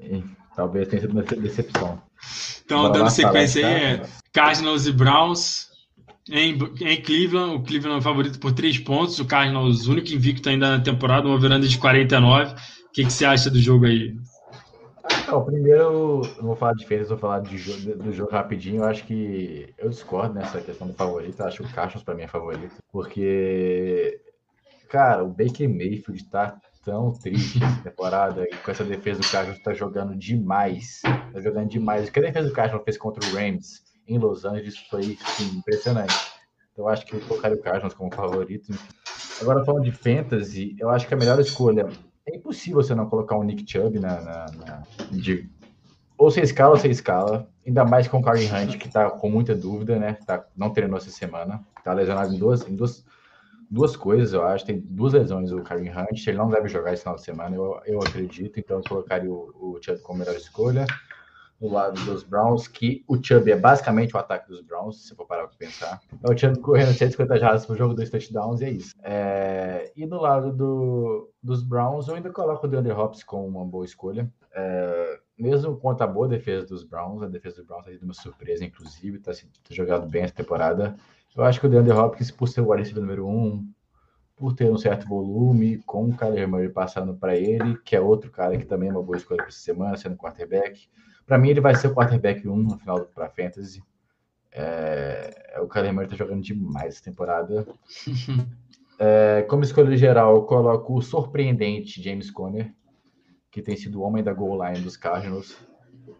e, 0.00 0.16
e 0.16 0.24
talvez 0.54 0.88
tenha 0.88 1.02
sido 1.02 1.12
uma 1.12 1.22
decepção. 1.22 2.00
Então, 2.64 2.82
Bora 2.82 2.92
dando 2.92 3.10
sequência 3.10 3.66
aí, 3.66 3.74
é 3.74 4.02
Cardinals 4.32 4.86
e 4.86 4.92
Browns 4.92 5.68
em, 6.28 6.56
em 6.80 7.02
Cleveland. 7.02 7.56
O 7.56 7.62
Cleveland 7.62 7.98
é 7.98 8.02
favorito 8.02 8.38
por 8.38 8.52
três 8.52 8.78
pontos. 8.78 9.18
O 9.18 9.24
Cardinals, 9.24 9.86
o 9.86 9.92
único 9.92 10.12
invicto 10.12 10.48
ainda 10.48 10.76
na 10.76 10.82
temporada, 10.82 11.26
uma 11.26 11.38
veranda 11.38 11.66
de 11.66 11.78
49. 11.78 12.52
O 12.52 12.56
que, 12.92 13.04
que 13.04 13.12
você 13.12 13.24
acha 13.24 13.50
do 13.50 13.60
jogo 13.60 13.86
aí? 13.86 14.14
Não, 15.26 15.44
primeiro, 15.44 15.80
eu 15.80 16.22
não 16.38 16.48
vou 16.48 16.56
falar 16.56 16.72
de 16.72 16.80
diferença, 16.80 17.10
vou 17.10 17.18
falar 17.18 17.40
de, 17.40 17.94
do 17.94 18.12
jogo 18.12 18.32
rapidinho. 18.32 18.82
Eu 18.82 18.88
acho 18.88 19.04
que 19.04 19.72
eu 19.78 19.88
discordo 19.88 20.34
nessa 20.34 20.60
questão 20.60 20.86
do 20.86 20.94
favorito. 20.94 21.40
Eu 21.40 21.46
acho 21.46 21.62
que 21.62 21.70
o 21.70 21.74
Cachorros 21.74 22.02
para 22.02 22.14
mim 22.14 22.22
é 22.22 22.28
favorito. 22.28 22.74
Porque, 22.90 24.20
cara, 24.88 25.24
o 25.24 25.28
Baker 25.28 25.68
Mayfield 25.68 26.24
tá 26.28 26.58
tão 26.84 27.12
triste 27.12 27.60
nessa 27.60 27.82
temporada 27.82 28.44
e 28.44 28.56
com 28.56 28.70
essa 28.70 28.84
defesa 28.84 29.20
do 29.20 29.30
Cachorros 29.30 29.62
tá 29.62 29.72
jogando 29.72 30.16
demais. 30.16 31.00
Tá 31.32 31.40
jogando 31.40 31.68
demais. 31.68 32.08
O 32.08 32.12
que 32.12 32.18
a 32.18 32.22
defesa 32.22 32.48
do 32.48 32.54
Cachorros 32.54 32.84
fez 32.84 32.98
contra 32.98 33.24
o 33.24 33.34
Rams 33.34 33.82
em 34.06 34.18
Los 34.18 34.44
Angeles 34.44 34.76
foi 34.90 35.16
sim, 35.36 35.56
impressionante. 35.56 36.14
Então, 36.72 36.84
eu 36.84 36.88
acho 36.88 37.06
que 37.06 37.14
eu 37.14 37.20
colocaria 37.20 37.56
o 37.56 37.60
Cardinals 37.60 37.94
como 37.94 38.14
favorito. 38.14 38.72
Agora, 39.40 39.64
falando 39.64 39.84
de 39.84 39.92
fantasy, 39.92 40.76
eu 40.78 40.88
acho 40.88 41.06
que 41.06 41.14
a 41.14 41.16
melhor 41.16 41.38
escolha 41.38 41.88
é 42.26 42.36
impossível 42.36 42.82
você 42.82 42.94
não 42.94 43.08
colocar 43.08 43.36
um 43.36 43.42
Nick 43.42 43.70
Chubb 43.70 43.98
na, 43.98 44.20
na, 44.20 44.46
na 44.46 44.82
de, 45.10 45.48
ou 46.22 46.30
você 46.30 46.40
escala 46.40 46.70
ou 46.70 46.76
você 46.76 46.88
escala. 46.88 47.48
Ainda 47.66 47.84
mais 47.84 48.06
com 48.06 48.18
o 48.18 48.22
Karen 48.22 48.46
Hunt, 48.46 48.76
que 48.78 48.88
tá 48.88 49.10
com 49.10 49.28
muita 49.28 49.54
dúvida, 49.54 49.98
né? 49.98 50.14
Tá, 50.26 50.44
não 50.56 50.70
treinou 50.70 50.96
essa 50.96 51.10
semana. 51.10 51.64
Tá 51.82 51.92
lesionado 51.92 52.32
em 52.34 52.38
duas, 52.38 52.66
em 52.68 52.76
duas, 52.76 53.04
duas 53.70 53.96
coisas, 53.96 54.32
eu 54.32 54.44
acho. 54.44 54.64
Tem 54.64 54.78
duas 54.78 55.12
lesões 55.12 55.50
o 55.50 55.62
Karen 55.62 55.90
Hunt. 55.90 56.26
Ele 56.26 56.38
não 56.38 56.48
deve 56.48 56.68
jogar 56.68 56.92
esse 56.92 57.02
final 57.02 57.16
de 57.16 57.24
semana, 57.24 57.56
eu, 57.56 57.80
eu 57.86 58.00
acredito. 58.00 58.58
Então 58.58 58.78
eu 58.78 58.84
colocaria 58.84 59.30
o, 59.30 59.52
o 59.58 59.78
Chubb 59.82 60.00
como 60.00 60.20
melhor 60.20 60.36
escolha. 60.36 60.86
No 61.62 61.72
lado 61.72 62.04
dos 62.04 62.24
Browns, 62.24 62.66
que 62.66 63.04
o 63.06 63.22
Chubb 63.22 63.50
é 63.50 63.56
basicamente 63.56 64.14
o 64.14 64.18
ataque 64.18 64.48
dos 64.48 64.60
Browns, 64.60 65.06
se 65.06 65.14
for 65.14 65.26
parar 65.26 65.46
para 65.46 65.56
pensar. 65.56 66.00
É 66.22 66.30
o 66.30 66.36
Chubb 66.36 66.58
correndo 66.60 66.92
150 66.92 67.38
jardas 67.38 67.64
por 67.64 67.76
jogo, 67.76 67.94
dois 67.94 68.10
touchdowns, 68.10 68.60
e 68.60 68.64
é 68.64 68.70
isso. 68.70 68.94
É... 69.02 69.92
E 69.96 70.04
no 70.04 70.20
lado 70.20 70.52
do, 70.52 71.32
dos 71.42 71.62
Browns, 71.62 72.08
eu 72.08 72.16
ainda 72.16 72.30
coloco 72.30 72.66
o 72.66 72.68
DeAndre 72.68 72.92
Hopkins 72.92 73.22
como 73.22 73.46
uma 73.46 73.64
boa 73.64 73.84
escolha. 73.84 74.30
É 74.54 75.20
mesmo 75.42 75.76
contra 75.76 76.04
a 76.04 76.08
boa 76.08 76.28
defesa 76.28 76.64
dos 76.66 76.84
Browns, 76.84 77.22
a 77.22 77.26
defesa 77.26 77.56
dos 77.56 77.66
Browns 77.66 77.84
tem 77.84 77.94
sido 77.94 78.04
uma 78.04 78.14
surpresa, 78.14 78.64
inclusive, 78.64 79.18
está 79.18 79.32
tá 79.32 79.74
jogando 79.74 80.06
bem 80.06 80.22
essa 80.22 80.34
temporada. 80.34 80.94
Eu 81.34 81.42
acho 81.42 81.58
que 81.58 81.66
o 81.66 81.68
DeAndre 81.68 81.92
Hopkins, 81.92 82.30
por 82.30 82.46
ser 82.48 82.60
o 82.60 82.70
wide 82.70 82.94
número 82.94 83.26
um, 83.26 83.68
por 84.36 84.54
ter 84.54 84.70
um 84.70 84.78
certo 84.78 85.08
volume, 85.08 85.78
com 85.78 86.04
o 86.08 86.16
Kyler 86.16 86.48
Murray 86.48 86.68
passando 86.68 87.14
para 87.14 87.36
ele, 87.36 87.76
que 87.78 87.96
é 87.96 88.00
outro 88.00 88.30
cara 88.30 88.56
que 88.56 88.64
também 88.64 88.88
é 88.88 88.92
uma 88.92 89.02
boa 89.02 89.16
escolha 89.16 89.38
para 89.38 89.48
essa 89.48 89.58
semana, 89.58 89.96
sendo 89.96 90.16
quarterback. 90.16 90.88
Para 91.26 91.38
mim, 91.38 91.50
ele 91.50 91.60
vai 91.60 91.74
ser 91.74 91.88
o 91.88 91.94
quarterback 91.94 92.46
1 92.46 92.56
no 92.56 92.78
final 92.78 93.04
para 93.06 93.30
Fantasy. 93.30 93.82
É, 94.50 95.58
o 95.62 95.66
Kyler 95.66 95.92
Murray 95.92 96.06
está 96.06 96.16
jogando 96.16 96.42
demais 96.42 96.94
essa 96.94 97.04
temporada. 97.04 97.66
É, 99.04 99.42
como 99.48 99.64
escolha 99.64 99.96
geral, 99.96 100.36
eu 100.36 100.42
coloco 100.42 100.94
o 100.94 101.02
surpreendente 101.02 102.00
James 102.00 102.30
Conner, 102.30 102.72
que 103.50 103.60
tem 103.60 103.76
sido 103.76 103.98
o 103.98 104.02
homem 104.02 104.22
da 104.22 104.32
goal 104.32 104.64
line 104.64 104.80
dos 104.80 104.96
Cardinals, 104.96 105.56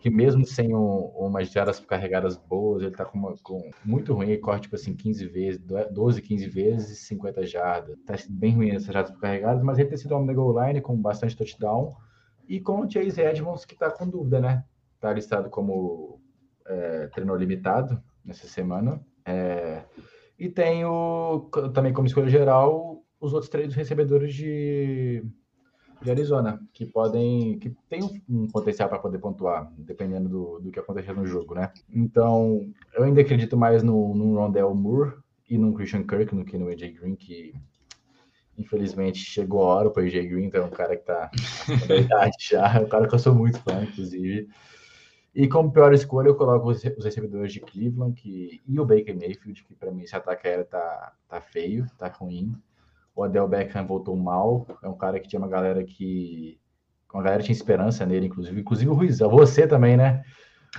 que 0.01 0.11
mesmo 0.11 0.45
sem 0.45 0.75
um, 0.75 1.05
umas 1.15 1.49
jardas 1.53 1.79
carregadas 1.79 2.37
boas, 2.37 2.83
ele 2.83 2.91
tá 2.91 3.05
com, 3.05 3.19
uma, 3.19 3.37
com 3.41 3.71
muito 3.85 4.13
ruim, 4.13 4.31
ele 4.31 4.39
corre 4.39 4.59
tipo 4.59 4.75
assim 4.75 4.97
15 4.97 5.27
vezes, 5.29 5.61
12, 5.93 6.23
15 6.23 6.49
vezes, 6.49 6.99
50 7.07 7.47
jardas. 7.47 7.97
Tá 8.05 8.15
bem 8.29 8.57
ruim 8.57 8.71
essas 8.71 8.93
jardas 8.93 9.17
carregadas, 9.17 9.63
mas 9.63 9.79
ele 9.79 9.89
tem 9.89 9.99
sido 9.99 10.11
o 10.11 10.17
homem 10.17 10.27
da 10.27 10.35
goal 10.35 10.67
line 10.67 10.81
com 10.81 10.97
bastante 10.97 11.37
touchdown 11.37 11.95
e 12.49 12.59
com 12.59 12.81
o 12.81 12.91
Chase 12.91 13.21
Edmonds 13.21 13.65
que 13.65 13.77
tá 13.77 13.93
com 13.93 14.09
dúvida, 14.09 14.41
né? 14.41 14.65
Tá 15.03 15.13
listado 15.13 15.51
como 15.51 16.21
é, 16.65 17.09
treinador 17.09 17.41
limitado 17.41 18.01
nessa 18.25 18.47
semana. 18.47 19.05
É, 19.27 19.83
e 20.39 20.49
tem 20.49 20.85
o, 20.85 21.51
também 21.75 21.93
como 21.93 22.07
escolha 22.07 22.29
geral 22.29 23.03
os 23.21 23.33
outros 23.33 23.51
três 23.51 23.75
recebedores 23.75 24.35
de 24.35 25.25
de 26.03 26.11
Arizona, 26.11 26.61
que 26.73 26.85
podem, 26.85 27.59
que 27.59 27.71
tem 27.89 28.03
um, 28.29 28.49
potencial 28.49 28.89
para 28.89 28.99
poder 28.99 29.19
pontuar, 29.19 29.73
dependendo 29.79 30.29
do, 30.29 30.61
do 30.61 30.71
que 30.71 30.81
acontecer 30.81 31.13
no 31.13 31.25
jogo, 31.25 31.55
né? 31.55 31.73
Então, 31.89 32.69
eu 32.95 33.05
ainda 33.05 33.21
acredito 33.21 33.57
mais 33.57 33.83
no, 33.83 34.15
no 34.15 34.35
Rondell 34.35 34.75
Moore 34.75 35.15
e 35.49 35.57
no 35.57 35.73
Christian 35.73 36.03
Kirk 36.03 36.35
do 36.35 36.45
que 36.45 36.59
no 36.59 36.69
AJ 36.69 36.99
Green, 36.99 37.15
que 37.15 37.55
infelizmente 38.59 39.19
chegou 39.19 39.63
a 39.63 39.77
hora 39.77 39.91
para 39.91 40.03
o 40.03 40.07
AJ 40.07 40.27
Green, 40.27 40.47
então 40.47 40.65
é 40.65 40.67
um 40.67 40.71
cara 40.71 40.97
que 40.97 41.05
tá 41.05 41.31
já, 42.41 42.75
é 42.75 42.81
um 42.81 42.89
cara 42.89 43.07
que 43.07 43.15
eu 43.15 43.19
sou 43.19 43.35
muito 43.35 43.61
fã, 43.61 43.85
inclusive. 43.85 44.49
E 45.35 45.49
como 45.49 45.73
pior 45.73 45.95
escolha, 45.95 46.29
eu 46.29 46.35
coloco 46.35 46.69
os, 46.69 46.83
os 46.85 47.05
recebedores 47.05 47.53
de 47.53 47.61
Cleveland 47.61 48.21
que, 48.21 48.61
e 48.67 48.79
o 48.79 48.85
Baker 48.85 49.17
Mayfield, 49.17 49.65
que 49.65 49.75
para 49.75 49.91
mim 49.91 50.03
esse 50.03 50.15
ataque 50.15 50.47
aéreo 50.47 50.67
tá, 50.67 51.13
tá 51.29 51.41
feio, 51.41 51.87
tá 51.97 52.09
ruim. 52.09 52.55
O 53.15 53.25
Adel 53.25 53.49
Beckham 53.49 53.87
voltou 53.87 54.17
mal. 54.17 54.67
É 54.83 54.89
um 54.89 54.97
cara 54.97 55.19
que 55.21 55.29
tinha 55.29 55.41
uma 55.41 55.49
galera 55.49 55.83
que. 55.85 56.59
Uma 57.13 57.23
galera 57.23 57.43
tinha 57.43 57.55
esperança 57.55 58.07
nele, 58.07 58.27
inclusive. 58.27 58.59
Inclusive 58.59 58.91
o 58.91 58.95
Ruizão. 58.95 59.29
Você 59.31 59.67
também, 59.67 59.99
né? 59.99 60.23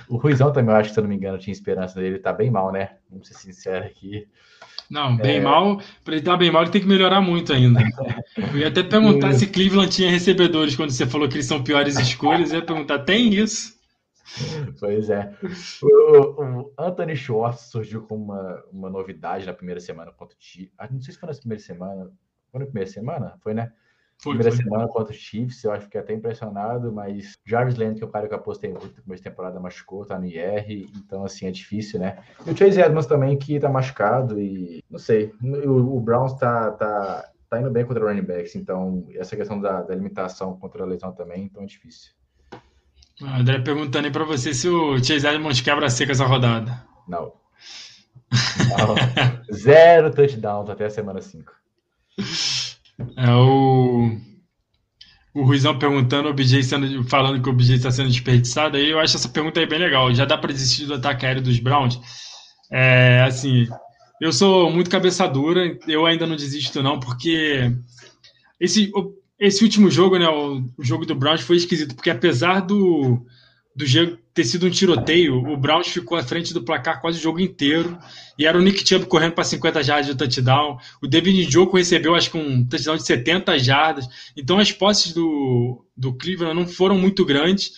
O 0.08 0.16
Ruizão 0.16 0.52
também, 0.52 0.74
eu 0.74 0.80
acho 0.80 0.88
que, 0.88 0.94
se 0.94 1.00
eu 1.00 1.02
não 1.02 1.08
me 1.08 1.16
engano, 1.16 1.38
tinha 1.38 1.52
esperança 1.52 2.00
nele. 2.00 2.16
Ele 2.16 2.22
tá 2.22 2.32
bem 2.32 2.50
mal, 2.50 2.72
né? 2.72 2.96
Vamos 3.08 3.28
ser 3.28 3.34
sinceros 3.34 3.86
aqui. 3.86 4.26
Não, 4.90 5.16
bem 5.16 5.36
é... 5.36 5.40
mal. 5.40 5.80
Para 6.04 6.14
ele 6.14 6.22
estar 6.22 6.32
tá 6.32 6.36
bem 6.36 6.50
mal, 6.50 6.62
ele 6.62 6.72
tem 6.72 6.80
que 6.80 6.88
melhorar 6.88 7.20
muito 7.20 7.52
ainda. 7.52 7.80
Eu 8.36 8.58
ia 8.58 8.68
até 8.68 8.82
perguntar 8.82 9.32
se 9.34 9.46
Cleveland 9.46 9.90
tinha 9.90 10.10
recebedores 10.10 10.74
quando 10.74 10.90
você 10.90 11.06
falou 11.06 11.28
que 11.28 11.36
eles 11.36 11.46
são 11.46 11.62
piores 11.62 11.96
escolhas. 11.98 12.52
Eu 12.52 12.58
ia 12.58 12.66
perguntar, 12.66 13.00
tem 13.00 13.32
isso? 13.32 13.73
Pois 14.80 15.10
é. 15.10 15.34
O, 15.82 16.42
o, 16.42 16.72
Anthony 16.78 17.16
Schwartz 17.16 17.62
surgiu 17.62 18.02
com 18.02 18.16
uma, 18.16 18.64
uma 18.72 18.90
novidade 18.90 19.46
na 19.46 19.52
primeira 19.52 19.80
semana 19.80 20.12
contra 20.12 20.36
o 20.36 20.40
Chiefs. 20.40 20.74
Ah, 20.78 20.88
não 20.90 21.00
sei 21.00 21.14
se 21.14 21.20
foi 21.20 21.28
na 21.28 21.34
primeira 21.34 21.62
semana. 21.62 22.10
Foi 22.50 22.60
na 22.60 22.66
primeira 22.66 22.90
semana? 22.90 23.38
Foi, 23.42 23.54
né? 23.54 23.72
Foi, 24.22 24.34
primeira 24.34 24.54
foi. 24.54 24.64
semana 24.64 24.88
contra 24.88 25.12
o 25.12 25.16
Chiefs, 25.16 25.64
eu 25.64 25.72
acho 25.72 25.88
que 25.88 25.98
até 25.98 26.14
impressionado, 26.14 26.92
mas 26.92 27.36
Jarvis 27.44 27.76
Land, 27.76 27.98
que 27.98 28.04
é 28.04 28.06
o 28.06 28.10
cara 28.10 28.28
que 28.28 28.34
eu 28.34 28.38
apostei 28.38 28.70
muito 28.70 28.96
no 28.96 29.02
começo 29.02 29.22
de 29.22 29.28
temporada, 29.28 29.60
machucou, 29.60 30.06
tá 30.06 30.18
no 30.18 30.24
IR, 30.24 30.88
então 30.96 31.24
assim, 31.24 31.46
é 31.46 31.50
difícil, 31.50 31.98
né? 31.98 32.18
E 32.46 32.50
o 32.50 32.56
Chase 32.56 32.80
Edmonds 32.80 33.06
também, 33.06 33.36
que 33.36 33.58
tá 33.58 33.68
machucado 33.68 34.40
e, 34.40 34.82
não 34.88 34.98
sei, 34.98 35.34
o, 35.42 35.96
o 35.96 36.00
Browns 36.00 36.34
tá, 36.34 36.70
tá, 36.70 37.28
tá 37.50 37.60
indo 37.60 37.70
bem 37.70 37.84
contra 37.84 38.04
o 38.04 38.08
running 38.08 38.22
backs, 38.22 38.54
então 38.54 39.04
essa 39.14 39.36
questão 39.36 39.60
da, 39.60 39.82
da 39.82 39.94
limitação 39.94 40.56
contra 40.58 40.84
a 40.84 40.86
lesão 40.86 41.12
também, 41.12 41.44
então 41.44 41.62
é 41.62 41.66
difícil. 41.66 42.12
André 43.22 43.60
perguntando 43.60 44.06
aí 44.06 44.12
pra 44.12 44.24
você 44.24 44.52
se 44.52 44.68
o 44.68 44.96
Chase 45.02 45.26
Edmonds 45.26 45.60
quebra 45.60 45.88
seca 45.88 46.12
essa 46.12 46.26
rodada. 46.26 46.84
Não. 47.06 47.32
Não. 48.68 49.54
Zero 49.54 50.10
touchdowns 50.10 50.68
até 50.68 50.86
a 50.86 50.90
semana 50.90 51.20
5. 51.20 51.52
É 53.16 53.30
o. 53.30 54.18
O 55.34 55.42
Ruizão 55.42 55.76
perguntando, 55.76 56.28
o 56.28 56.34
BJ 56.34 56.62
sendo, 56.62 57.02
falando 57.08 57.42
que 57.42 57.48
o 57.48 57.52
BJ 57.52 57.74
está 57.74 57.90
sendo 57.90 58.08
desperdiçado, 58.08 58.76
aí 58.76 58.90
eu 58.90 59.00
acho 59.00 59.16
essa 59.16 59.28
pergunta 59.28 59.58
aí 59.58 59.66
bem 59.66 59.80
legal. 59.80 60.14
Já 60.14 60.24
dá 60.24 60.38
para 60.38 60.52
desistir 60.52 60.86
do 60.86 60.94
ataque 60.94 61.26
aéreo 61.26 61.42
dos 61.42 61.58
Browns? 61.58 61.98
É, 62.70 63.20
assim, 63.26 63.66
eu 64.20 64.32
sou 64.32 64.70
muito 64.70 64.88
cabeça 64.88 65.26
dura, 65.26 65.76
eu 65.88 66.06
ainda 66.06 66.24
não 66.24 66.36
desisto 66.36 66.80
não, 66.84 67.00
porque 67.00 67.72
esse, 68.60 68.92
esse 69.38 69.62
último 69.64 69.90
jogo, 69.90 70.18
né, 70.18 70.28
o, 70.28 70.64
o, 70.76 70.84
jogo 70.84 71.04
do 71.04 71.14
Browns 71.14 71.40
foi 71.40 71.56
esquisito, 71.56 71.94
porque 71.94 72.10
apesar 72.10 72.60
do, 72.60 73.26
do 73.74 73.84
jogo 73.84 74.18
ter 74.32 74.44
sido 74.44 74.66
um 74.66 74.70
tiroteio, 74.70 75.36
o 75.36 75.56
Browns 75.56 75.88
ficou 75.88 76.16
à 76.16 76.22
frente 76.22 76.54
do 76.54 76.62
placar 76.64 77.00
quase 77.00 77.18
o 77.18 77.22
jogo 77.22 77.40
inteiro, 77.40 77.98
e 78.38 78.46
era 78.46 78.58
o 78.58 78.62
Nick 78.62 78.86
Chubb 78.86 79.06
correndo 79.06 79.32
para 79.32 79.44
50 79.44 79.82
jardas 79.82 80.06
de 80.06 80.14
touchdown, 80.16 80.78
o 81.02 81.06
David 81.06 81.46
Njoku 81.46 81.76
recebeu 81.76 82.14
acho 82.14 82.30
que 82.30 82.38
um 82.38 82.66
touchdown 82.66 82.96
de 82.96 83.04
70 83.04 83.58
jardas, 83.58 84.06
então 84.36 84.58
as 84.58 84.72
posses 84.72 85.12
do, 85.12 85.84
do 85.96 86.12
Cleveland 86.14 86.58
não 86.58 86.66
foram 86.66 86.96
muito 86.96 87.24
grandes, 87.24 87.72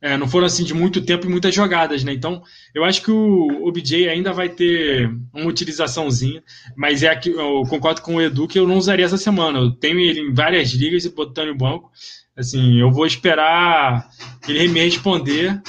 é, 0.00 0.16
não 0.16 0.28
foram 0.28 0.46
assim 0.46 0.62
de 0.62 0.72
muito 0.72 1.02
tempo 1.02 1.26
e 1.26 1.30
muitas 1.30 1.54
jogadas, 1.54 2.04
né? 2.04 2.12
Então, 2.12 2.42
eu 2.72 2.84
acho 2.84 3.02
que 3.02 3.10
o 3.10 3.66
OBJ 3.66 4.08
ainda 4.08 4.32
vai 4.32 4.48
ter 4.48 5.10
uma 5.34 5.46
utilizaçãozinha, 5.46 6.42
mas 6.76 7.02
é 7.02 7.14
que 7.16 7.30
eu 7.30 7.64
concordo 7.68 8.00
com 8.02 8.14
o 8.14 8.22
Edu 8.22 8.46
que 8.46 8.58
eu 8.58 8.66
não 8.66 8.76
usaria 8.76 9.04
essa 9.04 9.16
semana. 9.16 9.58
Eu 9.58 9.72
tenho 9.72 9.98
ele 9.98 10.20
em 10.20 10.32
várias 10.32 10.70
ligas 10.70 11.04
e 11.04 11.10
botando 11.10 11.48
no 11.48 11.56
banco. 11.56 11.90
Assim, 12.36 12.78
eu 12.78 12.92
vou 12.92 13.04
esperar 13.04 14.08
ele 14.46 14.68
me 14.68 14.84
responder, 14.84 15.60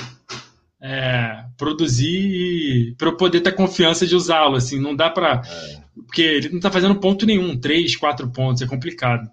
é, 0.80 1.46
produzir 1.58 2.94
para 2.98 3.10
eu 3.10 3.18
poder 3.18 3.42
ter 3.42 3.54
confiança 3.54 4.06
de 4.06 4.16
usá-lo. 4.16 4.56
Assim, 4.56 4.80
não 4.80 4.96
dá 4.96 5.10
para. 5.10 5.42
É. 5.44 5.90
Porque 6.06 6.22
ele 6.22 6.50
não 6.50 6.58
está 6.58 6.70
fazendo 6.70 6.96
ponto 6.96 7.26
nenhum, 7.26 7.58
três, 7.58 7.96
quatro 7.96 8.30
pontos, 8.30 8.62
é 8.62 8.68
complicado. 8.68 9.28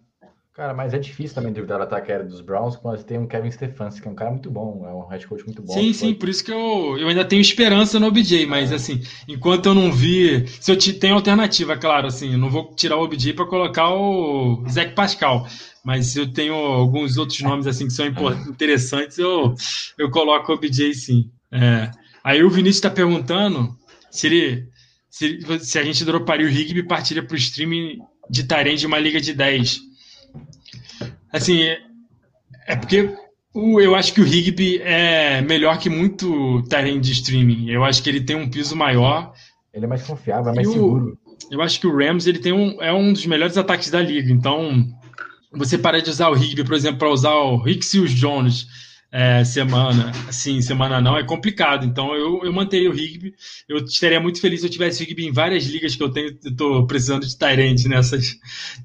Cara, 0.57 0.73
mas 0.73 0.95
é 0.95 0.99
difícil 0.99 1.35
também 1.35 1.53
duvidar 1.53 1.77
do 1.77 1.85
ataque 1.85 2.11
aéreo 2.11 2.27
dos 2.27 2.41
Browns, 2.41 2.81
mas 2.83 3.05
tem 3.05 3.19
um 3.19 3.27
Kevin 3.27 3.51
Stefanski, 3.51 4.01
que 4.01 4.09
é 4.09 4.11
um 4.11 4.15
cara 4.15 4.31
muito 4.31 4.51
bom, 4.51 4.87
é 4.89 4.91
um 4.91 5.07
head 5.07 5.27
coach 5.27 5.45
muito 5.45 5.61
bom. 5.61 5.75
Sim, 5.75 5.93
sim, 5.93 6.07
pode... 6.07 6.19
por 6.19 6.29
isso 6.31 6.43
que 6.43 6.51
eu, 6.51 6.97
eu 6.99 7.09
ainda 7.09 7.27
tenho 7.27 7.43
esperança 7.43 8.01
no 8.01 8.07
OBJ, 8.07 8.47
mas 8.47 8.73
é. 8.73 8.77
assim, 8.77 9.03
enquanto 9.29 9.67
eu 9.67 9.75
não 9.75 9.93
vi. 9.93 10.49
Se 10.49 10.73
eu 10.73 10.77
te, 10.77 10.95
tenho 10.95 11.15
alternativa, 11.15 11.77
claro, 11.77 12.07
assim, 12.07 12.33
eu 12.33 12.39
não 12.39 12.49
vou 12.49 12.75
tirar 12.75 12.97
o 12.97 13.03
OBJ 13.03 13.35
para 13.35 13.45
colocar 13.45 13.93
o 13.93 14.65
Zach 14.71 14.95
Pascal. 14.95 15.47
Mas 15.85 16.07
se 16.07 16.21
eu 16.21 16.33
tenho 16.33 16.55
alguns 16.55 17.19
outros 17.19 17.39
nomes 17.43 17.67
assim 17.67 17.87
que 17.87 17.93
são 17.93 18.07
interessantes, 18.49 19.19
eu, 19.19 19.55
eu 19.99 20.11
coloco 20.11 20.51
o 20.51 20.55
OBJ 20.55 20.95
sim. 20.95 21.31
É. 21.53 21.91
Aí 22.25 22.43
o 22.43 22.49
Vinícius 22.49 22.77
está 22.77 22.89
perguntando 22.89 23.77
se, 24.11 24.27
ele, 24.27 24.69
se, 25.11 25.39
se 25.61 25.79
a 25.79 25.85
gente 25.85 26.03
droparia 26.03 26.47
o 26.47 26.51
Rigby 26.51 26.81
e 26.81 26.87
partiria 26.87 27.23
para 27.23 27.35
o 27.35 27.37
streaming 27.37 27.99
de 28.31 28.45
Tyrande 28.45 28.81
de 28.81 28.87
uma 28.87 28.99
liga 28.99 29.21
de 29.21 29.35
10. 29.35 29.86
Assim, 31.37 31.61
é 32.67 32.77
porque 32.77 33.15
o, 33.53 33.81
eu 33.81 33.95
acho 33.95 34.13
que 34.13 34.21
o 34.21 34.25
Rigby 34.25 34.81
é 34.83 35.41
melhor 35.41 35.79
que 35.79 35.89
muito 35.89 36.63
terreno 36.69 37.01
de 37.01 37.13
streaming. 37.13 37.71
Eu 37.71 37.85
acho 37.85 38.03
que 38.03 38.09
ele 38.09 38.21
tem 38.21 38.37
um 38.37 38.49
piso 38.49 38.77
maior. 38.77 39.33
Ele 39.73 39.85
é 39.85 39.89
mais 39.89 40.03
confiável, 40.03 40.53
é 40.53 40.55
mais 40.57 40.69
o, 40.69 40.73
seguro. 40.73 41.19
Eu 41.51 41.63
acho 41.63 41.81
que 41.81 41.87
o 41.87 41.97
Rams 41.97 42.27
ele 42.27 42.39
tem 42.39 42.53
um, 42.53 42.83
é 42.83 42.93
um 42.93 43.13
dos 43.13 43.27
melhores 43.27 43.57
ataques 43.57 43.91
da 43.91 44.01
liga. 44.01 44.33
Então, 44.33 44.87
você 45.53 45.79
para 45.79 46.03
de 46.03 46.11
usar 46.11 46.29
o 46.29 46.35
Rigby, 46.35 46.65
por 46.65 46.75
exemplo, 46.75 46.99
para 46.99 47.11
usar 47.11 47.35
o 47.35 47.63
Rick 47.63 47.85
Seals 47.85 48.13
Jones, 48.13 48.67
é, 49.19 49.43
semana, 49.45 50.11
assim, 50.29 50.61
semana 50.61 51.01
não, 51.01 51.17
é 51.17 51.25
complicado. 51.25 51.87
Então 51.87 52.15
eu, 52.15 52.45
eu 52.45 52.53
manteria 52.53 52.91
o 52.91 52.93
Rigby. 52.93 53.35
Eu 53.67 53.79
estaria 53.79 54.21
muito 54.21 54.39
feliz 54.43 54.61
se 54.61 54.67
eu 54.67 54.71
tivesse 54.71 55.03
Rigby 55.03 55.27
em 55.27 55.33
várias 55.33 55.65
ligas 55.65 55.97
que 55.97 56.03
eu 56.03 56.11
tenho. 56.11 56.39
Eu 56.45 56.55
tô 56.55 56.87
precisando 56.87 57.27
de 57.27 57.39
Tyrant 57.39 57.83
nessas, 57.87 58.35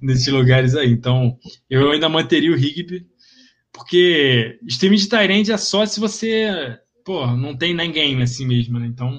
nesses 0.02 0.28
lugares 0.28 0.74
aí. 0.74 0.90
Então 0.90 1.38
eu 1.70 1.92
ainda 1.92 2.08
manteria 2.08 2.50
o 2.50 2.56
Rigby, 2.56 3.06
porque 3.74 4.58
streaming 4.68 4.96
de 4.96 5.10
Tyrant 5.10 5.50
é 5.50 5.58
só 5.58 5.86
se 5.86 6.00
você, 6.00 6.80
pô, 7.04 7.28
não 7.28 7.54
tem 7.58 7.74
nem 7.74 7.92
game 7.92 8.24
assim 8.24 8.48
mesmo, 8.48 8.80
né? 8.80 8.88
Então 8.88 9.10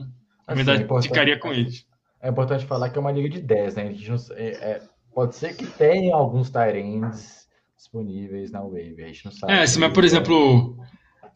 eu 0.49 0.55
assim, 0.55 0.61
ainda 0.61 0.97
é 0.97 1.03
ficaria 1.03 1.39
com 1.39 1.53
eles. 1.53 1.85
É 2.23 2.31
importante 2.31 2.65
falar 2.65 2.89
que 2.89 2.97
é 2.97 3.01
uma 3.03 3.13
liga 3.13 3.29
de 3.29 3.43
10, 3.43 3.75
né? 3.75 3.83
A 3.83 3.93
gente 3.93 4.09
não, 4.09 4.17
é, 4.31 4.47
é, 4.47 4.83
pode 5.15 5.37
ser 5.37 5.55
que 5.55 5.67
tenha 5.67 6.15
alguns 6.15 6.49
Tyrants 6.49 7.47
disponíveis 7.77 8.51
na 8.51 8.63
Wave, 8.63 9.03
a 9.03 9.07
gente 9.09 9.27
não 9.27 9.33
sabe. 9.33 9.53
É, 9.53 9.67
sim, 9.67 9.79
mas 9.79 9.93
por 9.93 10.05
exemplo, 10.05 10.79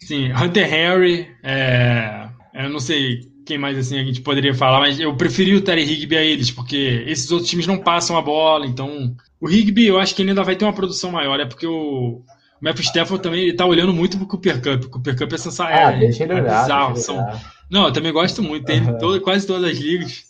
Sim, 0.01 0.33
Hunter 0.33 0.73
Henry, 0.73 1.29
é, 1.43 2.29
eu 2.55 2.71
não 2.71 2.81
sei 2.81 3.29
quem 3.45 3.59
mais 3.59 3.79
assim 3.79 3.99
a 3.99 4.05
gente 4.05 4.21
poderia 4.21 4.55
falar, 4.55 4.81
mas 4.81 4.99
eu 4.99 5.15
preferi 5.17 5.55
o 5.55 5.63
Terry 5.63 5.83
Higby 5.83 6.17
a 6.17 6.23
eles, 6.23 6.51
porque 6.51 7.05
esses 7.07 7.31
outros 7.31 7.49
times 7.49 7.67
não 7.67 7.79
passam 7.79 8.17
a 8.17 8.23
bola, 8.23 8.67
então 8.67 9.15
o 9.41 9.49
Higby 9.49 9.87
eu 9.87 9.99
acho 9.99 10.15
que 10.15 10.23
ele 10.23 10.31
ainda 10.31 10.43
vai 10.43 10.57
ter 10.57 10.65
uma 10.65 10.73
produção 10.73 11.13
maior, 11.13 11.39
é 11.39 11.47
porque 11.47 11.67
o, 11.67 11.73
o 11.73 12.25
Memphis 12.61 12.87
Stafford 12.87 13.23
também 13.23 13.43
ele 13.43 13.53
tá 13.53 13.65
olhando 13.65 13.93
muito 13.93 14.19
pro 14.19 14.27
Cooper 14.27 14.61
Cup, 14.61 14.85
o 14.85 14.91
Cooper 14.91 15.17
Cup 15.17 15.33
é 15.33 15.39
sensacional, 15.39 15.89
ah, 15.89 15.93
é, 15.93 15.99
deixa 15.99 16.25
ele 16.25 16.33
é 16.33 16.37
olhar, 16.37 16.63
bizarro, 16.63 16.95
deixa 16.95 17.13
ele. 17.13 17.21
São... 17.21 17.41
Não, 17.71 17.87
eu 17.87 17.93
também 17.93 18.13
gosto 18.13 18.43
muito, 18.43 18.67
tem 18.67 18.81
uhum. 18.81 18.99
todo, 18.99 19.21
quase 19.21 19.47
todas 19.47 19.71
as 19.71 19.79
ligas. 19.79 20.25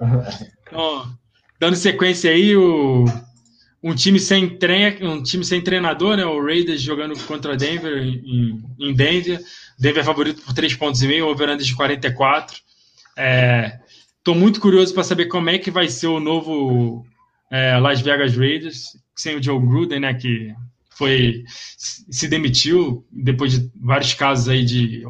Então, 0.70 1.04
dando 1.58 1.74
sequência 1.74 2.30
aí, 2.30 2.56
o 2.56 3.04
um 3.82 3.94
time 3.94 4.20
sem 4.20 4.58
treino, 4.58 5.12
um 5.12 5.22
time 5.22 5.44
sem 5.44 5.60
treinador, 5.62 6.16
né? 6.16 6.24
O 6.24 6.42
Raiders 6.44 6.82
jogando 6.82 7.18
contra 7.26 7.56
Denver 7.56 7.96
em, 7.96 8.62
em 8.78 8.94
Denver. 8.94 9.40
Denver 9.78 10.02
é 10.02 10.04
favorito 10.04 10.42
por 10.42 10.52
3 10.52 10.74
pontos 10.74 11.02
e 11.02 11.08
meio, 11.08 11.34
de 11.56 11.74
44. 11.74 12.56
Estou 14.18 14.34
é, 14.34 14.38
muito 14.38 14.60
curioso 14.60 14.92
para 14.92 15.02
saber 15.02 15.26
como 15.26 15.48
é 15.48 15.58
que 15.58 15.70
vai 15.70 15.88
ser 15.88 16.08
o 16.08 16.20
novo 16.20 17.06
é, 17.50 17.78
Las 17.78 18.00
Vegas 18.02 18.36
Raiders, 18.36 18.96
sem 19.16 19.36
o 19.36 19.42
Joe 19.42 19.58
Gruden, 19.58 20.00
né? 20.00 20.14
Que 20.14 20.54
foi 20.90 21.44
se 21.78 22.28
demitiu 22.28 23.06
depois 23.10 23.58
de 23.58 23.70
vários 23.80 24.12
casos 24.12 24.48
aí 24.48 24.62
de 24.62 25.02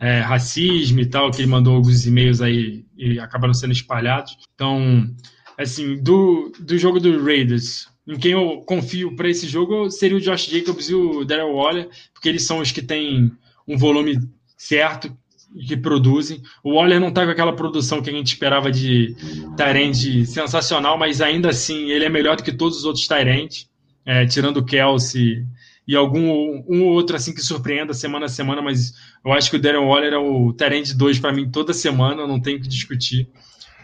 é, 0.00 0.18
racismo 0.18 0.98
e 0.98 1.06
tal, 1.06 1.30
que 1.30 1.42
ele 1.42 1.50
mandou 1.50 1.76
alguns 1.76 2.04
e-mails 2.06 2.40
aí 2.40 2.84
e 2.96 3.20
acabaram 3.20 3.54
sendo 3.54 3.72
espalhados. 3.72 4.36
Então, 4.54 5.08
assim, 5.56 6.02
do, 6.02 6.50
do 6.58 6.76
jogo 6.76 6.98
do 6.98 7.22
Raiders, 7.22 7.86
em 8.10 8.18
quem 8.18 8.32
eu 8.32 8.62
confio 8.66 9.14
para 9.14 9.28
esse 9.28 9.46
jogo 9.46 9.88
seria 9.88 10.16
o 10.16 10.20
Josh 10.20 10.46
Jacobs 10.46 10.90
e 10.90 10.94
o 10.94 11.24
Daryl 11.24 11.54
Waller, 11.54 11.88
porque 12.12 12.28
eles 12.28 12.42
são 12.42 12.58
os 12.58 12.72
que 12.72 12.82
têm 12.82 13.30
um 13.68 13.78
volume 13.78 14.18
certo 14.56 15.16
e 15.54 15.64
que 15.64 15.76
produzem. 15.76 16.42
O 16.64 16.74
Waller 16.74 16.98
não 16.98 17.08
está 17.08 17.24
com 17.24 17.30
aquela 17.30 17.54
produção 17.54 18.02
que 18.02 18.10
a 18.10 18.12
gente 18.12 18.26
esperava 18.26 18.68
de 18.68 19.14
Tyrande 19.56 20.26
sensacional, 20.26 20.98
mas 20.98 21.20
ainda 21.20 21.50
assim 21.50 21.90
ele 21.90 22.04
é 22.04 22.08
melhor 22.08 22.36
do 22.36 22.42
que 22.42 22.52
todos 22.52 22.78
os 22.78 22.84
outros 22.84 23.06
Tyrande, 23.06 23.68
é, 24.04 24.26
tirando 24.26 24.56
o 24.56 24.64
Kelsey 24.64 25.46
e 25.86 25.94
algum 25.94 26.64
um 26.68 26.82
ou 26.82 26.92
outro 26.92 27.14
assim 27.14 27.32
que 27.32 27.40
surpreenda 27.40 27.94
semana 27.94 28.26
a 28.26 28.28
semana, 28.28 28.60
mas 28.60 28.92
eu 29.24 29.32
acho 29.32 29.50
que 29.50 29.56
o 29.56 29.60
Darren 29.60 29.86
Waller 29.86 30.12
é 30.14 30.18
o 30.18 30.52
Tyrande 30.52 30.94
2 30.94 31.20
para 31.20 31.32
mim 31.32 31.48
toda 31.48 31.72
semana, 31.72 32.26
não 32.26 32.40
tenho 32.40 32.60
que 32.60 32.68
discutir. 32.68 33.28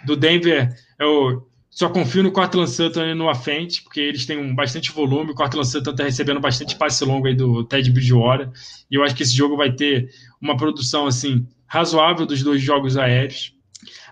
Do 0.04 0.16
Denver, 0.16 0.74
eu 0.98 1.48
só 1.76 1.90
confio 1.90 2.22
no 2.22 2.32
Cortland 2.32 2.70
Sutton 2.70 3.14
no 3.14 3.34
frente, 3.34 3.82
porque 3.82 4.00
eles 4.00 4.24
têm 4.24 4.38
um 4.38 4.54
bastante 4.54 4.90
volume. 4.90 5.32
O 5.32 5.34
Cortland 5.34 5.68
Sutton 5.68 5.90
está 5.90 6.04
recebendo 6.04 6.40
bastante 6.40 6.74
passe 6.74 7.04
longo 7.04 7.26
aí 7.26 7.34
do 7.34 7.62
Ted 7.64 7.92
Bridgewater. 7.92 8.50
E 8.90 8.94
eu 8.94 9.04
acho 9.04 9.14
que 9.14 9.22
esse 9.22 9.36
jogo 9.36 9.58
vai 9.58 9.70
ter 9.70 10.08
uma 10.40 10.56
produção 10.56 11.06
assim 11.06 11.46
razoável 11.66 12.24
dos 12.24 12.42
dois 12.42 12.62
jogos 12.62 12.96
aéreos. 12.96 13.52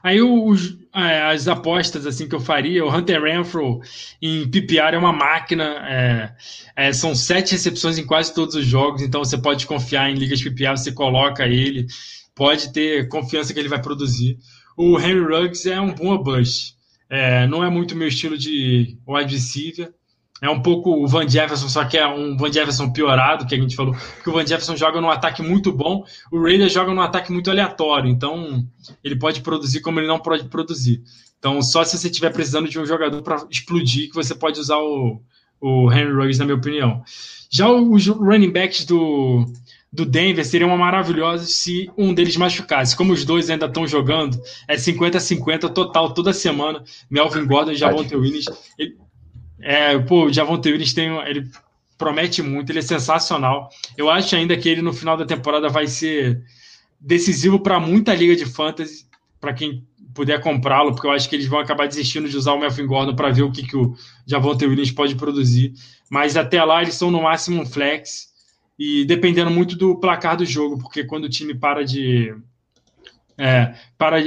Aí 0.03 0.21
os, 0.21 0.77
é, 0.95 1.23
as 1.23 1.49
apostas 1.49 2.07
assim 2.07 2.29
que 2.29 2.35
eu 2.35 2.41
faria, 2.41 2.85
o 2.85 2.95
Hunter 2.95 3.23
Renfro 3.23 3.81
em 4.21 4.47
PPR 4.47 4.95
é 4.95 4.99
uma 4.99 5.15
máquina, 5.15 5.65
é, 5.89 6.35
é, 6.77 6.93
são 6.93 7.15
sete 7.15 7.53
recepções 7.53 7.97
em 7.97 8.05
quase 8.05 8.35
todos 8.35 8.57
os 8.57 8.67
jogos, 8.67 9.01
então 9.01 9.25
você 9.25 9.39
pode 9.39 9.67
confiar 9.67 10.11
em 10.11 10.17
ligas 10.17 10.43
PPR, 10.43 10.77
você 10.77 10.93
coloca 10.93 11.47
ele, 11.47 11.87
pode 12.35 12.75
ter 12.75 13.09
confiança 13.09 13.55
que 13.55 13.59
ele 13.59 13.71
vai 13.71 13.81
produzir. 13.81 14.37
O 14.77 15.01
Henry 15.01 15.21
Ruggs 15.21 15.67
é 15.67 15.81
um 15.81 15.95
bom 15.95 16.23
bust. 16.23 16.74
É, 17.09 17.47
não 17.47 17.63
é 17.63 17.71
muito 17.71 17.97
meu 17.97 18.09
estilo 18.09 18.37
de 18.37 18.99
wide 19.07 19.35
receiver. 19.35 19.93
É 20.43 20.51
um 20.51 20.61
pouco 20.61 20.91
o 20.91 21.07
Van 21.07 21.29
Jefferson, 21.29 21.69
só 21.69 21.85
que 21.85 21.97
é 21.97 22.07
um 22.07 22.37
Van 22.37 22.53
Jefferson 22.53 22.93
piorado, 22.93 23.47
que 23.47 23.55
a 23.55 23.59
gente 23.59 23.77
falou, 23.77 23.95
que 24.23 24.29
o 24.29 24.33
Van 24.33 24.47
Jefferson 24.47 24.77
joga 24.77 25.01
num 25.01 25.09
ataque 25.09 25.41
muito 25.41 25.73
bom, 25.73 26.05
o 26.31 26.43
Raiders 26.43 26.73
joga 26.73 26.93
num 26.93 27.01
ataque 27.01 27.33
muito 27.33 27.51
aleatório, 27.51 28.11
então 28.11 28.67
ele 29.03 29.17
pode 29.17 29.41
produzir 29.41 29.81
como 29.81 30.01
ele 30.01 30.09
não 30.09 30.19
pode 30.19 30.45
produzir. 30.49 31.03
Então, 31.39 31.63
só 31.63 31.85
se 31.85 31.97
você 31.97 32.09
estiver 32.09 32.33
precisando 32.33 32.69
de 32.69 32.79
um 32.79 32.85
jogador 32.85 33.23
para 33.23 33.47
explodir, 33.49 34.09
que 34.09 34.15
você 34.15 34.35
pode 34.35 34.59
usar 34.59 34.79
o, 34.79 35.23
o 35.61 35.93
Henry 35.93 36.13
Ruggs, 36.13 36.39
na 36.39 36.45
minha 36.45 36.57
opinião. 36.57 37.03
Já 37.51 37.71
os 37.71 38.07
running 38.09 38.51
backs 38.51 38.85
do, 38.85 39.47
do 39.95 40.05
Denver 40.05 40.45
seria 40.45 40.66
uma 40.66 40.76
maravilhosa 40.76 41.47
se 41.47 41.88
um 41.97 42.12
deles 42.12 42.36
machucasse. 42.36 42.97
Como 42.97 43.12
os 43.12 43.24
dois 43.24 43.49
ainda 43.49 43.66
estão 43.66 43.86
jogando, 43.86 44.36
é 44.66 44.74
50-50 44.74 45.72
total 45.72 46.12
toda 46.12 46.32
semana. 46.32 46.82
Melvin 47.09 47.47
Gordon 47.47 47.70
e 47.70 47.76
Javonte 47.76 48.16
Williams. 48.16 48.47
Ele, 48.76 48.97
é, 49.61 49.97
pô, 50.01 50.24
o 50.24 50.32
Javonte 50.32 50.68
Williams 50.68 50.92
tem, 50.92 51.16
ele 51.28 51.49
promete 51.97 52.42
muito, 52.42 52.72
ele 52.72 52.80
é 52.80 52.82
sensacional. 52.82 53.68
Eu 53.97 54.11
acho 54.11 54.34
ainda 54.34 54.57
que 54.57 54.68
ele 54.68 54.82
no 54.82 54.92
final 54.92 55.16
da 55.16 55.24
temporada 55.24 55.68
vai 55.68 55.86
ser 55.86 56.42
decisivo 56.99 57.61
para 57.61 57.78
muita 57.78 58.12
liga 58.16 58.34
de 58.34 58.47
fantasy, 58.47 59.07
para 59.40 59.55
quem 59.55 59.86
puder 60.12 60.40
comprá-lo, 60.40 60.92
porque 60.92 61.07
eu 61.07 61.12
acho 61.12 61.28
que 61.28 61.36
eles 61.36 61.47
vão 61.47 61.61
acabar 61.61 61.86
desistindo 61.86 62.28
de 62.28 62.36
usar 62.36 62.55
o 62.55 62.59
Melvin 62.59 62.86
Gordon 62.86 63.14
para 63.14 63.30
ver 63.30 63.42
o 63.42 63.53
que, 63.53 63.64
que 63.64 63.76
o 63.76 63.95
Javonte 64.26 64.66
Williams 64.66 64.90
pode 64.90 65.14
produzir. 65.14 65.72
Mas 66.11 66.36
até 66.36 66.64
lá 66.64 66.82
eles 66.82 66.97
são 66.97 67.12
no 67.12 67.22
máximo 67.22 67.62
um 67.62 67.66
flex 67.66 68.34
e 68.79 69.05
dependendo 69.05 69.51
muito 69.51 69.77
do 69.77 69.99
placar 69.99 70.37
do 70.37 70.45
jogo, 70.45 70.79
porque 70.79 71.05
quando 71.05 71.25
o 71.25 71.29
time 71.29 71.55
para 71.55 71.85
de 71.85 72.35
é, 73.39 73.75
para, 73.97 74.18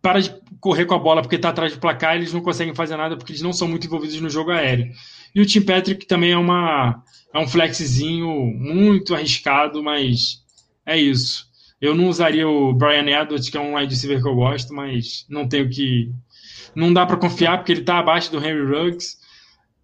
para 0.00 0.20
de 0.20 0.34
correr 0.60 0.86
com 0.86 0.94
a 0.94 0.98
bola 0.98 1.22
porque 1.22 1.36
está 1.36 1.50
atrás 1.50 1.72
do 1.72 1.80
placar, 1.80 2.16
eles 2.16 2.32
não 2.32 2.40
conseguem 2.40 2.74
fazer 2.74 2.96
nada 2.96 3.16
porque 3.16 3.32
eles 3.32 3.42
não 3.42 3.52
são 3.52 3.68
muito 3.68 3.86
envolvidos 3.86 4.20
no 4.20 4.30
jogo 4.30 4.50
aéreo. 4.50 4.90
E 5.34 5.40
o 5.40 5.46
Tim 5.46 5.62
Patrick 5.62 6.06
também 6.06 6.32
é, 6.32 6.38
uma, 6.38 7.02
é 7.32 7.38
um 7.38 7.46
flexzinho 7.46 8.28
muito 8.56 9.14
arriscado, 9.14 9.82
mas 9.82 10.42
é 10.84 10.96
isso. 10.96 11.46
Eu 11.80 11.94
não 11.94 12.08
usaria 12.08 12.48
o 12.48 12.72
Brian 12.72 13.06
Edwards, 13.06 13.48
que 13.48 13.56
é 13.56 13.60
um 13.60 13.76
wide 13.76 13.94
receiver 13.94 14.20
que 14.20 14.28
eu 14.28 14.34
gosto, 14.34 14.74
mas 14.74 15.24
não 15.28 15.48
tenho 15.48 15.68
que. 15.68 16.10
Não 16.74 16.92
dá 16.92 17.06
para 17.06 17.16
confiar 17.16 17.58
porque 17.58 17.72
ele 17.72 17.80
está 17.80 17.98
abaixo 17.98 18.32
do 18.32 18.38
Henry 18.38 18.64
Ruggs. 18.64 19.16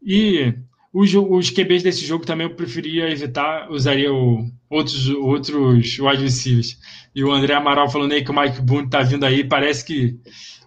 E 0.02 0.55
os, 0.95 1.12
os 1.12 1.51
QBs 1.51 1.82
desse 1.82 2.07
jogo 2.07 2.24
também 2.24 2.47
eu 2.47 2.55
preferia 2.55 3.11
evitar, 3.11 3.68
usaria 3.68 4.14
o, 4.14 4.49
outros, 4.70 5.09
outros 5.09 5.99
wide 5.99 6.22
receivers. 6.22 6.78
E 7.12 7.24
o 7.24 7.32
André 7.32 7.53
Amaral 7.53 7.90
falando 7.90 8.12
aí 8.12 8.24
que 8.24 8.30
o 8.30 8.40
Mike 8.40 8.62
Boone 8.62 8.88
tá 8.88 9.03
vindo 9.03 9.26
aí, 9.26 9.42
parece 9.42 9.84
que 9.84 10.16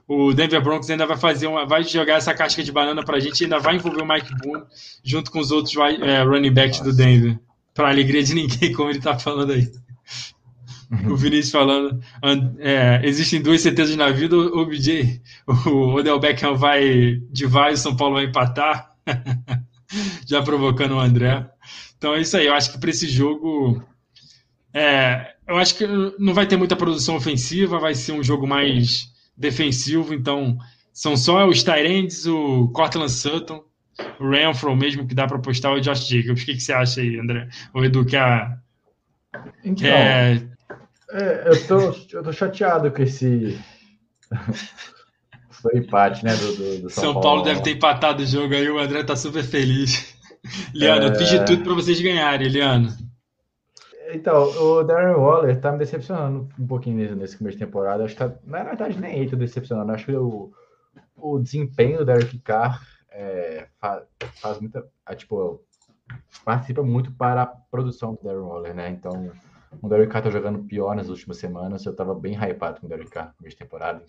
o 0.05 0.33
Denver 0.33 0.61
Broncos 0.61 0.89
ainda 0.89 1.05
vai 1.05 1.15
fazer 1.15 1.47
uma, 1.47 1.65
vai 1.65 1.81
jogar 1.81 2.15
essa 2.15 2.33
casca 2.33 2.61
de 2.61 2.73
banana 2.73 3.05
pra 3.05 3.21
gente, 3.21 3.45
ainda 3.45 3.57
vai 3.57 3.77
envolver 3.77 4.01
o 4.01 4.05
Mike 4.05 4.35
Boone 4.35 4.65
junto 5.01 5.31
com 5.31 5.39
os 5.39 5.49
outros 5.49 5.73
é, 5.77 6.21
running 6.23 6.53
backs 6.53 6.81
do 6.81 6.93
Denver. 6.93 7.39
Pra 7.73 7.89
alegria 7.89 8.21
de 8.21 8.33
ninguém, 8.33 8.73
como 8.73 8.89
ele 8.89 8.99
tá 8.99 9.17
falando 9.17 9.53
aí. 9.53 9.71
o 11.09 11.15
Vinícius 11.15 11.51
falando, 11.51 12.01
é, 12.59 12.99
existem 13.03 13.41
duas 13.41 13.61
certezas 13.61 13.95
na 13.95 14.09
vida, 14.09 14.35
o 14.35 14.65
BJ, 14.65 15.21
o 15.47 15.95
Odell 15.95 16.19
Beckham 16.19 16.55
vai 16.55 17.21
de 17.31 17.45
vai, 17.45 17.73
o 17.73 17.77
São 17.77 17.95
Paulo 17.95 18.15
vai 18.15 18.25
empatar. 18.25 18.91
já 20.25 20.41
provocando 20.41 20.95
o 20.95 20.99
André. 20.99 21.49
Então 21.97 22.13
é 22.13 22.21
isso 22.21 22.37
aí. 22.37 22.47
Eu 22.47 22.53
acho 22.53 22.71
que 22.71 22.77
para 22.77 22.89
esse 22.89 23.07
jogo. 23.07 23.83
É, 24.73 25.33
eu 25.47 25.57
acho 25.57 25.75
que 25.75 25.87
não 26.19 26.33
vai 26.33 26.45
ter 26.45 26.57
muita 26.57 26.75
produção 26.75 27.15
ofensiva, 27.15 27.79
vai 27.79 27.95
ser 27.95 28.11
um 28.11 28.23
jogo 28.23 28.45
mais 28.45 29.11
defensivo. 29.35 30.13
Então 30.13 30.57
são 30.93 31.15
só 31.15 31.47
os 31.47 31.63
Tyrands, 31.63 32.25
o 32.25 32.69
Cortland 32.69 33.11
Sutton, 33.11 33.63
o 34.19 34.29
Renfro 34.29 34.75
mesmo 34.75 35.07
que 35.07 35.15
dá 35.15 35.27
para 35.27 35.39
postar 35.39 35.71
o 35.71 35.79
Josh 35.79 36.07
Jacobs. 36.07 36.43
O 36.43 36.45
que, 36.45 36.53
que 36.53 36.59
você 36.61 36.73
acha 36.73 37.01
aí, 37.01 37.19
André? 37.19 37.47
O 37.73 37.83
Edu 37.83 38.05
quer. 38.05 38.57
Então, 39.63 39.75
quer... 39.75 40.47
É, 41.09 41.43
eu, 41.47 41.67
tô, 41.67 41.79
eu 42.11 42.23
tô 42.23 42.33
chateado 42.33 42.91
com 42.91 43.01
esse. 43.01 43.57
Foi 45.61 45.77
empate, 45.77 46.23
né? 46.23 46.35
Do, 46.35 46.55
do, 46.55 46.81
do 46.83 46.89
São, 46.89 47.03
São 47.03 47.13
Paulo. 47.13 47.21
Paulo. 47.21 47.43
deve 47.43 47.61
ter 47.61 47.71
empatado 47.71 48.23
o 48.23 48.25
jogo 48.25 48.53
aí, 48.53 48.69
o 48.69 48.79
André 48.79 49.03
tá 49.03 49.15
super 49.15 49.43
feliz. 49.43 50.15
Liano, 50.73 51.05
é... 51.05 51.09
eu 51.09 51.15
fiz 51.15 51.29
de 51.29 51.45
tudo 51.45 51.63
para 51.63 51.73
vocês 51.73 51.99
ganharem, 51.99 52.47
Liano. 52.47 52.89
Então, 54.13 54.43
o 54.43 54.83
Darren 54.83 55.15
Waller 55.15 55.59
tá 55.59 55.71
me 55.71 55.79
decepcionando 55.79 56.47
um 56.57 56.67
pouquinho 56.67 57.15
nesse 57.15 57.37
começo 57.37 57.57
de 57.57 57.65
temporada. 57.65 58.05
Acho 58.05 58.15
que 58.15 58.19
tá, 58.19 58.33
na 58.45 58.63
verdade, 58.63 58.99
nem 58.99 59.19
ele 59.19 59.29
tá 59.29 59.35
decepcionando. 59.35 59.91
Acho 59.91 60.05
que 60.05 60.15
o, 60.15 60.51
o 61.17 61.39
desempenho 61.39 61.99
do 61.99 62.05
Derek 62.05 62.37
Carr 62.39 62.81
é, 63.11 63.67
faz, 63.79 64.03
faz 64.35 64.59
muita. 64.59 64.87
É, 65.05 65.15
tipo, 65.15 65.61
participa 66.45 66.81
muito 66.83 67.11
para 67.11 67.41
a 67.41 67.47
produção 67.47 68.13
do 68.13 68.23
Darren 68.23 68.43
Waller, 68.43 68.73
né? 68.73 68.89
Então, 68.89 69.29
O 69.81 69.87
Derek 69.89 70.11
Carr 70.11 70.23
tá 70.23 70.29
jogando 70.29 70.63
pior 70.63 70.95
nas 70.95 71.09
últimas 71.09 71.37
semanas. 71.37 71.85
Eu 71.85 71.95
tava 71.95 72.15
bem 72.15 72.33
hypado 72.33 72.79
com 72.79 72.87
o 72.87 72.89
Derek 72.89 73.09
Carr 73.09 73.33
no 73.39 73.47
de 73.47 73.55
temporada. 73.55 74.03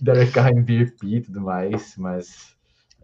Derek 0.00 0.30
Carr 0.32 0.50
MVP 0.50 1.06
e 1.06 1.20
tudo 1.20 1.40
mais, 1.40 1.96
mas 1.96 2.54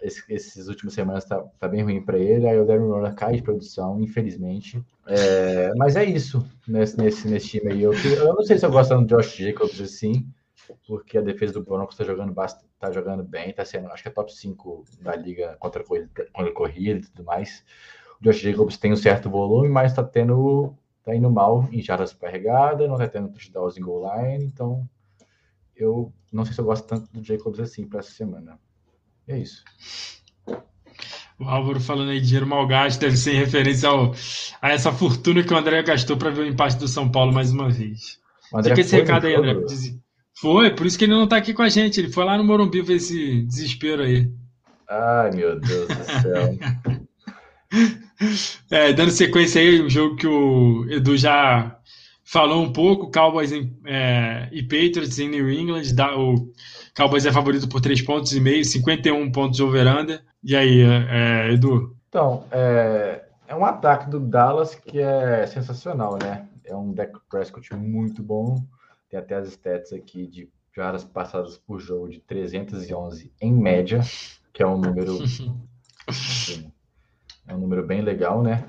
esse, 0.02 0.22
esses 0.28 0.68
últimas 0.68 0.94
semanas 0.94 1.24
tá, 1.24 1.42
tá 1.58 1.68
bem 1.68 1.82
ruim 1.82 2.02
para 2.02 2.18
ele. 2.18 2.48
Aí 2.48 2.58
o 2.58 2.64
Darren 2.64 2.88
Roller 2.88 3.14
cai 3.14 3.34
de 3.34 3.42
produção, 3.42 4.00
infelizmente. 4.00 4.82
É, 5.06 5.72
mas 5.76 5.96
é 5.96 6.04
isso 6.04 6.46
nesse, 6.66 6.96
nesse, 6.96 7.28
nesse 7.28 7.48
time 7.48 7.72
aí. 7.72 7.82
Eu, 7.82 7.92
eu 7.92 8.34
não 8.34 8.42
sei 8.42 8.58
se 8.58 8.64
eu 8.64 8.70
gosto 8.70 8.96
do 8.96 9.06
Josh 9.06 9.36
Jacobs 9.36 9.80
assim, 9.80 10.26
porque 10.86 11.18
a 11.18 11.22
defesa 11.22 11.54
do 11.54 11.62
Broncos 11.62 11.96
tá 11.96 12.04
jogando 12.04 12.32
bastante, 12.32 12.70
tá 12.78 12.90
jogando 12.90 13.22
bem, 13.22 13.52
tá 13.52 13.64
sendo, 13.64 13.88
acho 13.88 14.02
que 14.02 14.08
é 14.08 14.12
top 14.12 14.32
5 14.32 14.84
da 15.00 15.14
liga 15.14 15.56
contra, 15.58 15.84
contra 15.84 16.52
corrida 16.52 17.00
e 17.00 17.10
tudo 17.10 17.24
mais. 17.24 17.64
O 18.20 18.24
Josh 18.24 18.40
Jacobs 18.40 18.78
tem 18.78 18.92
um 18.92 18.96
certo 18.96 19.28
volume, 19.28 19.68
mas 19.68 19.94
tá 19.94 20.02
tendo 20.02 20.76
tá 21.04 21.14
indo 21.14 21.30
mal 21.30 21.68
em 21.72 21.80
jardas 21.80 22.12
carregadas, 22.12 22.88
não 22.88 22.96
tá 22.96 23.08
tendo 23.08 23.28
touchdowns 23.28 23.76
em 23.76 23.82
goal 23.82 24.04
line, 24.14 24.44
então 24.44 24.88
eu 25.76 26.12
não 26.32 26.44
sei 26.44 26.54
se 26.54 26.60
eu 26.60 26.64
gosto 26.64 26.86
tanto 26.86 27.10
do 27.12 27.24
Jacobs 27.24 27.60
assim 27.60 27.86
para 27.86 28.00
essa 28.00 28.10
semana. 28.10 28.58
É 29.26 29.38
isso. 29.38 29.64
O 31.38 31.44
Álvaro 31.44 31.80
falando 31.80 32.10
aí, 32.10 32.20
dinheiro 32.20 32.46
mal 32.46 32.66
gasto, 32.66 33.00
deve 33.00 33.16
ser 33.16 33.32
em 33.32 33.38
referência 33.38 33.88
ao, 33.88 34.12
a 34.60 34.70
essa 34.70 34.92
fortuna 34.92 35.42
que 35.42 35.54
o 35.54 35.56
André 35.56 35.82
gastou 35.82 36.16
para 36.16 36.30
ver 36.30 36.42
o 36.42 36.46
empate 36.46 36.76
do 36.76 36.86
São 36.86 37.10
Paulo 37.10 37.32
mais 37.32 37.50
uma 37.50 37.70
vez. 37.70 38.20
Fica 38.62 38.80
esse 38.80 38.96
recado 38.96 39.26
aí, 39.26 39.34
André. 39.34 39.54
Foi, 40.38 40.74
por 40.74 40.86
isso 40.86 40.98
que 40.98 41.04
ele 41.04 41.14
não 41.14 41.24
está 41.24 41.36
aqui 41.36 41.54
com 41.54 41.62
a 41.62 41.68
gente. 41.68 42.00
Ele 42.00 42.12
foi 42.12 42.24
lá 42.24 42.36
no 42.36 42.44
Morumbi 42.44 42.82
ver 42.82 42.96
esse 42.96 43.42
desespero 43.42 44.02
aí. 44.02 44.30
Ai, 44.88 45.30
meu 45.30 45.58
Deus 45.60 45.88
do 45.88 46.04
céu. 46.04 46.58
É, 48.70 48.92
dando 48.92 49.10
sequência 49.10 49.60
aí, 49.60 49.80
o 49.80 49.88
jogo 49.88 50.16
que 50.16 50.26
o 50.26 50.86
Edu 50.90 51.16
já 51.16 51.78
falou 52.24 52.62
um 52.62 52.72
pouco, 52.72 53.10
Cowboys 53.10 53.50
em, 53.50 53.76
é, 53.84 54.48
e 54.52 54.62
Patriots 54.62 55.18
em 55.18 55.28
New 55.28 55.50
England, 55.50 55.94
dá, 55.94 56.16
o 56.16 56.52
Cowboys 56.94 57.26
é 57.26 57.32
favorito 57.32 57.68
por 57.68 57.80
3 57.80 58.02
pontos 58.02 58.32
e 58.32 58.40
meio, 58.40 58.64
51 58.64 59.32
pontos 59.32 59.56
de 59.56 59.62
over-under. 59.62 60.22
E 60.42 60.54
aí, 60.54 60.82
é, 60.82 61.52
Edu? 61.52 61.96
Então, 62.08 62.44
é, 62.50 63.24
é 63.48 63.54
um 63.54 63.64
ataque 63.64 64.08
do 64.08 64.20
Dallas 64.20 64.74
que 64.74 65.00
é 65.00 65.46
sensacional, 65.46 66.18
né? 66.22 66.46
É 66.64 66.76
um 66.76 66.92
deck 66.92 67.18
Prescott 67.28 67.74
muito 67.74 68.22
bom, 68.22 68.62
tem 69.08 69.18
até 69.18 69.34
as 69.34 69.48
stats 69.48 69.92
aqui 69.92 70.26
de 70.26 70.48
jardas 70.74 71.04
passadas 71.04 71.58
por 71.58 71.80
jogo 71.80 72.08
de 72.08 72.20
311 72.20 73.32
em 73.40 73.52
média, 73.52 74.00
que 74.52 74.62
é 74.62 74.66
um 74.66 74.78
número 74.78 75.18
assim, 76.06 76.72
é 77.50 77.54
um 77.54 77.58
número 77.58 77.84
bem 77.84 78.00
legal, 78.00 78.42
né? 78.42 78.68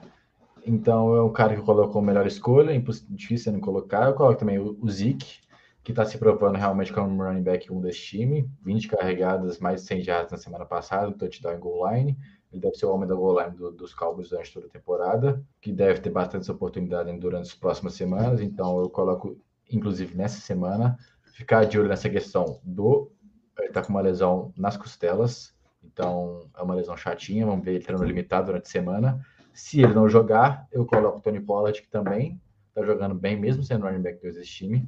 Então 0.65 1.15
é 1.15 1.23
um 1.23 1.31
cara 1.31 1.55
que 1.55 1.61
colocou 1.61 2.01
a 2.01 2.05
melhor 2.05 2.25
escolha, 2.27 2.71
difícil 3.09 3.51
não 3.51 3.59
colocar. 3.59 4.07
Eu 4.07 4.13
coloco 4.13 4.39
também 4.39 4.59
o, 4.59 4.77
o 4.81 4.89
Zeke, 4.89 5.39
que 5.83 5.91
está 5.91 6.05
se 6.05 6.17
provando 6.17 6.57
realmente 6.57 6.93
como 6.93 7.07
um 7.07 7.17
running 7.17 7.43
back 7.43 7.71
um 7.71 7.81
desse 7.81 8.01
time. 8.01 8.49
20 8.63 8.87
carregadas, 8.87 9.59
mais 9.59 9.81
de 9.81 9.87
100 9.87 10.01
jardas 10.01 10.31
na 10.31 10.37
semana 10.37 10.65
passada, 10.65 11.11
touchdown 11.11 11.53
em 11.53 11.59
goal 11.59 11.91
line. 11.91 12.17
Ele 12.51 12.61
deve 12.61 12.75
ser 12.75 12.85
o 12.85 12.93
homem 12.93 13.07
da 13.07 13.15
goal 13.15 13.39
line 13.39 13.55
do, 13.55 13.71
dos 13.71 13.93
Cowboys 13.93 14.29
durante 14.29 14.53
toda 14.53 14.67
a 14.67 14.69
temporada, 14.69 15.43
que 15.61 15.71
deve 15.71 16.01
ter 16.01 16.09
bastante 16.09 16.51
oportunidade 16.51 17.11
durante 17.17 17.47
as 17.47 17.55
próximas 17.55 17.93
semanas. 17.93 18.41
Então 18.41 18.79
eu 18.79 18.89
coloco, 18.89 19.37
inclusive 19.71 20.15
nessa 20.15 20.41
semana, 20.41 20.97
ficar 21.33 21.65
de 21.65 21.79
olho 21.79 21.89
nessa 21.89 22.09
questão 22.09 22.59
do. 22.63 23.11
Ele 23.57 23.67
está 23.67 23.81
com 23.83 23.89
uma 23.89 24.01
lesão 24.01 24.51
nas 24.57 24.75
costelas, 24.75 25.53
então 25.83 26.49
é 26.57 26.61
uma 26.61 26.75
lesão 26.75 26.95
chatinha. 26.95 27.45
Vamos 27.45 27.63
ver 27.65 27.75
ele 27.75 27.83
treino 27.83 28.03
limitado 28.03 28.47
durante 28.47 28.65
a 28.65 28.69
semana. 28.69 29.25
Se 29.53 29.81
ele 29.81 29.93
não 29.93 30.07
jogar, 30.07 30.67
eu 30.71 30.85
coloco 30.85 31.17
o 31.17 31.21
Tony 31.21 31.39
Pollard, 31.39 31.81
que 31.81 31.89
também 31.89 32.39
está 32.69 32.83
jogando 32.85 33.13
bem, 33.13 33.37
mesmo 33.37 33.63
sendo 33.63 33.85
running 33.85 34.01
back 34.01 34.21
desse 34.21 34.45
time. 34.45 34.87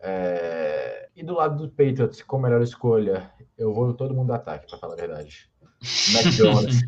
É... 0.00 1.08
E 1.16 1.22
do 1.22 1.34
lado 1.34 1.56
do 1.66 1.70
Patriots, 1.70 2.22
com 2.22 2.38
melhor 2.38 2.62
escolha, 2.62 3.30
eu 3.56 3.72
vou 3.72 3.92
todo 3.94 4.14
mundo 4.14 4.32
ataque, 4.32 4.68
para 4.68 4.78
falar 4.78 4.94
a 4.94 4.96
verdade. 4.96 5.50
O 5.80 6.12
Mac 6.12 6.24
Jones. 6.36 6.80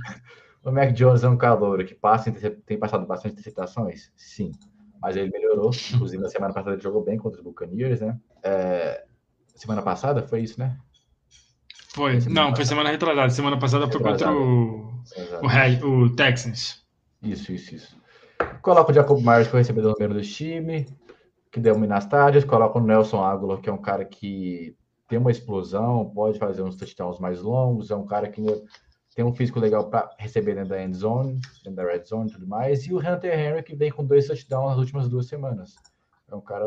o 0.62 0.70
Mac 0.70 0.92
Jones 0.92 1.24
é 1.24 1.28
um 1.28 1.36
calor 1.36 1.84
que 1.84 1.94
passa, 1.94 2.30
tem 2.66 2.78
passado 2.78 3.06
bastante 3.06 3.32
interceptações? 3.32 4.12
Sim. 4.16 4.52
Mas 5.00 5.16
ele 5.16 5.30
melhorou. 5.30 5.70
Inclusive, 5.94 6.22
na 6.22 6.28
semana 6.28 6.52
passada 6.52 6.74
ele 6.74 6.82
jogou 6.82 7.02
bem 7.02 7.16
contra 7.16 7.40
os 7.40 7.44
Buccaneers, 7.44 8.00
né? 8.00 8.20
É... 8.42 9.04
Semana 9.56 9.82
passada 9.82 10.22
foi 10.22 10.42
isso, 10.42 10.60
né? 10.60 10.78
Foi. 11.92 12.14
Não, 12.20 12.20
passada. 12.20 12.56
foi 12.56 12.64
semana 12.64 12.90
retrasada. 12.90 13.30
Semana 13.30 13.58
passada 13.58 13.86
retrasada. 13.86 14.18
foi 14.18 14.32
contra 15.42 15.84
o, 15.84 15.88
o, 15.88 16.04
o 16.04 16.16
Texans. 16.16 16.82
Isso, 17.22 17.52
isso, 17.52 17.74
isso. 17.74 17.96
Coloca 18.62 18.90
o 18.90 18.94
Jacob 18.94 19.18
Myers, 19.20 19.48
que 19.48 19.54
é 19.54 19.56
o 19.56 19.58
recebedor 19.58 19.94
número 19.98 20.14
do 20.14 20.22
time, 20.22 20.86
que 21.50 21.60
deu 21.60 21.78
nas 21.78 22.06
tardes. 22.06 22.44
Coloca 22.44 22.78
o 22.78 22.82
Nelson 22.82 23.22
Aguilar, 23.22 23.60
que 23.60 23.68
é 23.68 23.72
um 23.72 23.80
cara 23.80 24.04
que 24.04 24.76
tem 25.08 25.18
uma 25.18 25.30
explosão, 25.30 26.10
pode 26.14 26.38
fazer 26.38 26.62
uns 26.62 26.76
touchdowns 26.76 27.18
mais 27.18 27.42
longos, 27.42 27.90
é 27.90 27.96
um 27.96 28.06
cara 28.06 28.28
que 28.28 28.40
tem 29.14 29.24
um 29.24 29.34
físico 29.34 29.58
legal 29.58 29.90
para 29.90 30.08
receber 30.18 30.54
dentro 30.54 30.70
da 30.70 30.82
end 30.82 30.96
zone, 30.96 31.40
dentro 31.64 31.74
da 31.74 31.84
red 31.84 32.04
zone 32.04 32.30
e 32.30 32.32
tudo 32.32 32.46
mais. 32.46 32.86
E 32.86 32.94
o 32.94 32.98
Hunter 32.98 33.38
Henry, 33.38 33.62
que 33.64 33.74
vem 33.74 33.90
com 33.90 34.04
dois 34.04 34.28
touchdowns 34.28 34.70
nas 34.70 34.78
últimas 34.78 35.08
duas 35.08 35.26
semanas. 35.26 35.74
É 36.30 36.34
um 36.34 36.40
cara 36.40 36.64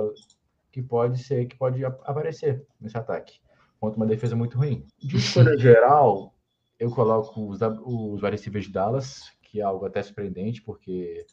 que 0.70 0.82
pode 0.82 1.24
ser, 1.24 1.46
que 1.46 1.56
pode 1.56 1.84
aparecer 1.86 2.66
nesse 2.82 2.98
ataque, 2.98 3.40
contra 3.84 3.98
uma 3.98 4.06
defesa 4.06 4.34
muito 4.34 4.58
ruim. 4.58 4.88
De 4.98 5.18
escolha 5.18 5.58
geral, 5.58 6.34
eu 6.80 6.90
coloco 6.90 7.50
os, 7.50 7.60
os 7.84 8.22
de 8.22 8.72
Dallas, 8.72 9.24
que 9.42 9.60
é 9.60 9.64
algo 9.64 9.86
até 9.86 10.02
surpreendente, 10.02 10.62
porque 10.62 11.26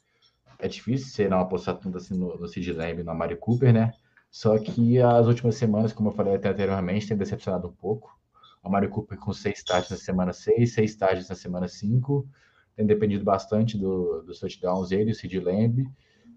é 0.59 0.67
difícil 0.67 1.07
você 1.07 1.29
não 1.29 1.39
apostar 1.39 1.79
tanto 1.79 1.97
assim 1.97 2.19
no, 2.19 2.37
no 2.37 2.49
Sid 2.49 2.73
Lamb 2.73 3.03
e 3.03 3.05
no 3.05 3.13
Amari 3.13 3.37
Cooper, 3.37 3.73
né? 3.73 3.93
Só 4.33 4.59
que 4.59 5.01
as 5.01 5.29
últimas 5.29 5.55
semanas, 5.55 5.93
como 5.93 6.09
eu 6.09 6.13
falei 6.13 6.35
até 6.35 6.49
anteriormente, 6.49 7.07
tem 7.07 7.17
decepcionado 7.17 7.69
um 7.69 7.73
pouco. 7.73 8.19
O 8.65 8.67
Amari 8.67 8.89
Cooper 8.89 9.17
com 9.17 9.33
seis 9.33 9.59
starts 9.59 9.93
na 9.93 9.97
semana 9.97 10.33
6, 10.33 10.75
seis 10.75 10.91
starts 10.91 11.29
na 11.29 11.37
semana 11.37 11.69
5. 11.69 12.29
Tem 12.75 12.85
dependido 12.85 13.23
bastante 13.23 13.79
do, 13.79 14.23
dos 14.23 14.41
touchdowns 14.41 14.91
ele 14.91 15.13
o 15.13 15.15
Sid 15.15 15.39
Lamb. 15.39 15.89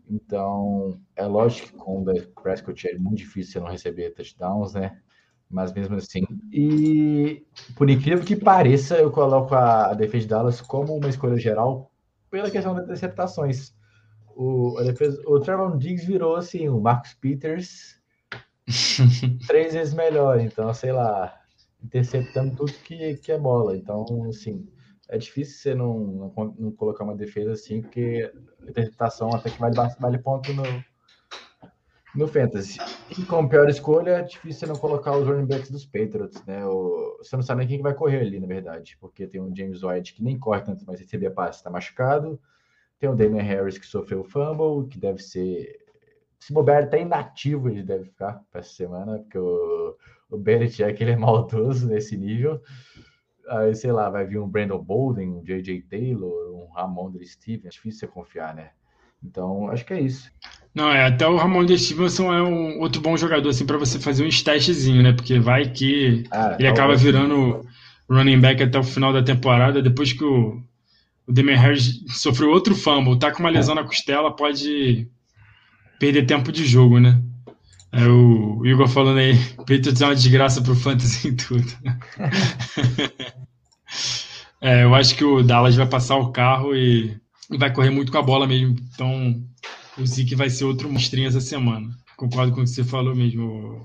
Então, 0.07 1.01
é 1.15 1.25
lógico 1.25 1.69
que 1.69 1.75
com 1.75 2.03
o 2.03 2.43
Prescott 2.43 2.87
é 2.87 2.99
muito 2.99 3.17
difícil 3.17 3.53
você 3.53 3.59
não 3.59 3.67
receber 3.67 4.13
touchdowns, 4.13 4.75
né? 4.75 5.01
Mas 5.53 5.71
mesmo 5.71 5.95
assim. 5.95 6.23
E 6.51 7.45
por 7.75 7.89
incrível 7.89 8.25
que 8.25 8.35
pareça, 8.35 8.97
eu 8.97 9.11
coloco 9.11 9.53
a, 9.53 9.93
defesa 9.93 10.23
de 10.23 10.27
Dallas 10.27 10.59
como 10.59 10.95
uma 10.95 11.09
escolha 11.09 11.37
geral 11.37 11.91
pela 12.29 12.49
questão 12.49 12.73
das 12.73 12.85
interceptações. 12.85 13.73
O, 14.35 14.81
defesa, 14.83 15.21
o 15.27 15.39
Trevor 15.39 15.77
Diggs 15.77 16.07
virou 16.07 16.35
assim, 16.35 16.67
o 16.67 16.81
Marcus 16.81 17.13
Peters 17.13 18.01
três 19.47 19.73
vezes 19.75 19.93
melhor, 19.93 20.39
então 20.39 20.73
sei 20.73 20.91
lá, 20.91 21.39
interceptando 21.83 22.55
tudo 22.55 22.73
que, 22.83 23.15
que 23.17 23.31
é 23.31 23.37
bola. 23.37 23.77
Então, 23.77 24.03
assim, 24.27 24.67
é 25.07 25.19
difícil 25.19 25.55
você 25.57 25.75
não, 25.75 25.99
não, 26.35 26.55
não 26.57 26.71
colocar 26.71 27.03
uma 27.03 27.15
defesa 27.15 27.51
assim, 27.51 27.81
porque 27.81 28.31
a 28.65 28.69
interceptação 28.69 29.31
até 29.31 29.51
que 29.51 29.59
vale, 29.59 29.75
vale 29.99 30.17
ponto 30.17 30.51
no, 30.51 30.63
no 32.15 32.27
Fantasy. 32.27 32.77
E 33.17 33.23
como 33.23 33.49
pior 33.49 33.67
escolha, 33.69 34.11
é 34.11 34.21
difícil 34.21 34.67
não 34.67 34.75
colocar 34.75 35.15
os 35.17 35.27
running 35.27 35.45
backs 35.45 35.71
dos 35.71 35.85
Patriots, 35.85 36.43
né? 36.45 36.65
O, 36.65 37.17
você 37.19 37.35
não 37.35 37.43
sabe 37.43 37.59
nem 37.59 37.67
quem 37.67 37.81
vai 37.81 37.93
correr 37.93 38.21
ali, 38.21 38.39
na 38.39 38.47
verdade, 38.47 38.97
porque 38.99 39.27
tem 39.27 39.41
um 39.41 39.55
James 39.55 39.83
White 39.83 40.13
que 40.13 40.23
nem 40.23 40.37
corre 40.37 40.61
tanto, 40.61 40.85
mas 40.85 40.99
recebia 40.99 41.31
passe, 41.31 41.59
está 41.59 41.69
machucado. 41.69 42.39
Tem 42.99 43.09
o 43.09 43.15
Damian 43.15 43.41
Harris 43.41 43.77
que 43.77 43.85
sofreu 43.85 44.23
fumble, 44.23 44.87
que 44.87 44.99
deve 44.99 45.21
ser. 45.21 45.79
Se 46.39 46.53
bobear 46.53 46.83
até 46.83 47.01
inativo, 47.01 47.69
ele 47.69 47.83
deve 47.83 48.05
ficar 48.05 48.43
para 48.51 48.59
essa 48.59 48.73
semana, 48.73 49.19
porque 49.19 49.37
o, 49.37 49.97
o 50.29 50.37
Belichick 50.37 51.01
ele 51.01 51.11
é 51.11 51.15
maldoso 51.17 51.87
nesse 51.87 52.15
nível. 52.17 52.61
Aí, 53.47 53.75
sei 53.75 53.91
lá, 53.91 54.09
vai 54.09 54.25
vir 54.25 54.39
um 54.39 54.47
Brandon 54.47 54.81
Bolden, 54.81 55.33
um 55.33 55.43
J.J. 55.43 55.81
Taylor, 55.89 56.53
um 56.53 56.71
Ramondre 56.71 57.25
Stevens. 57.25 57.65
É 57.65 57.69
difícil 57.69 57.99
você 57.99 58.07
confiar, 58.07 58.55
né? 58.55 58.71
Então, 59.21 59.69
acho 59.69 59.85
que 59.85 59.93
é 59.93 59.99
isso. 59.99 60.31
Não, 60.73 60.89
é, 60.89 61.05
até 61.05 61.27
o 61.27 61.35
Ramon 61.35 61.65
de 61.65 61.77
Stevenson 61.77 62.33
é 62.33 62.41
um 62.41 62.79
outro 62.79 62.99
bom 62.99 63.15
jogador, 63.15 63.49
assim, 63.49 63.65
para 63.65 63.77
você 63.77 63.99
fazer 63.99 64.25
um 64.25 64.29
testezinho, 64.29 65.03
né? 65.03 65.13
Porque 65.13 65.39
vai 65.39 65.69
que 65.69 66.23
ah, 66.31 66.55
ele 66.57 66.67
acaba 66.67 66.95
virando 66.95 67.63
running 68.09 68.39
back 68.39 68.63
até 68.63 68.79
o 68.79 68.83
final 68.83 69.13
da 69.13 69.21
temporada, 69.21 69.83
depois 69.83 70.13
que 70.13 70.23
o, 70.23 70.63
o 71.27 71.31
Demian 71.31 71.57
Harris 71.57 72.01
sofreu 72.07 72.49
outro 72.49 72.75
fumble, 72.75 73.19
tá 73.19 73.31
com 73.31 73.39
uma 73.39 73.51
lesão 73.51 73.75
na 73.75 73.83
costela, 73.83 74.35
pode 74.35 75.07
perder 75.99 76.25
tempo 76.25 76.51
de 76.51 76.65
jogo, 76.65 76.99
né? 76.99 77.21
É, 77.91 78.07
o, 78.07 78.57
o 78.57 78.65
Igor 78.65 78.87
falando 78.87 79.19
aí, 79.19 79.37
Patriots 79.57 80.01
é 80.01 80.05
uma 80.05 80.15
desgraça 80.15 80.59
pro 80.59 80.75
Fantasy 80.75 81.27
em 81.27 81.35
tudo. 81.35 81.71
é, 84.59 84.83
eu 84.83 84.95
acho 84.95 85.15
que 85.15 85.23
o 85.23 85.43
Dallas 85.43 85.75
vai 85.75 85.85
passar 85.85 86.15
o 86.15 86.31
carro 86.31 86.75
e, 86.75 87.15
e 87.51 87.57
vai 87.59 87.71
correr 87.71 87.91
muito 87.91 88.11
com 88.11 88.17
a 88.17 88.23
bola 88.23 88.47
mesmo, 88.47 88.75
então 88.91 89.39
o 89.97 90.05
Zeke 90.05 90.35
vai 90.35 90.49
ser 90.49 90.65
outro 90.65 90.91
monstrinho 90.91 91.27
essa 91.27 91.41
semana. 91.41 91.89
Concordo 92.15 92.53
com 92.53 92.61
o 92.61 92.63
que 92.63 92.69
você 92.69 92.83
falou 92.83 93.15
mesmo, 93.15 93.83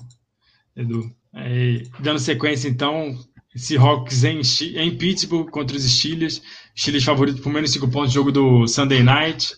Edu. 0.77 1.11
É, 1.35 1.83
dando 2.01 2.19
sequência, 2.19 2.69
então, 2.69 3.17
Seahawks 3.55 4.25
em, 4.25 4.41
em 4.77 4.97
Pittsburgh 4.97 5.51
contra 5.51 5.77
os 5.77 5.85
Steelers. 5.85 6.43
Steelers 6.77 7.05
favorito 7.05 7.43
por 7.43 7.53
menos 7.53 7.71
5 7.71 7.89
pontos, 7.89 8.13
jogo 8.13 8.33
do 8.33 8.67
Sunday 8.67 9.03
Night. 9.03 9.55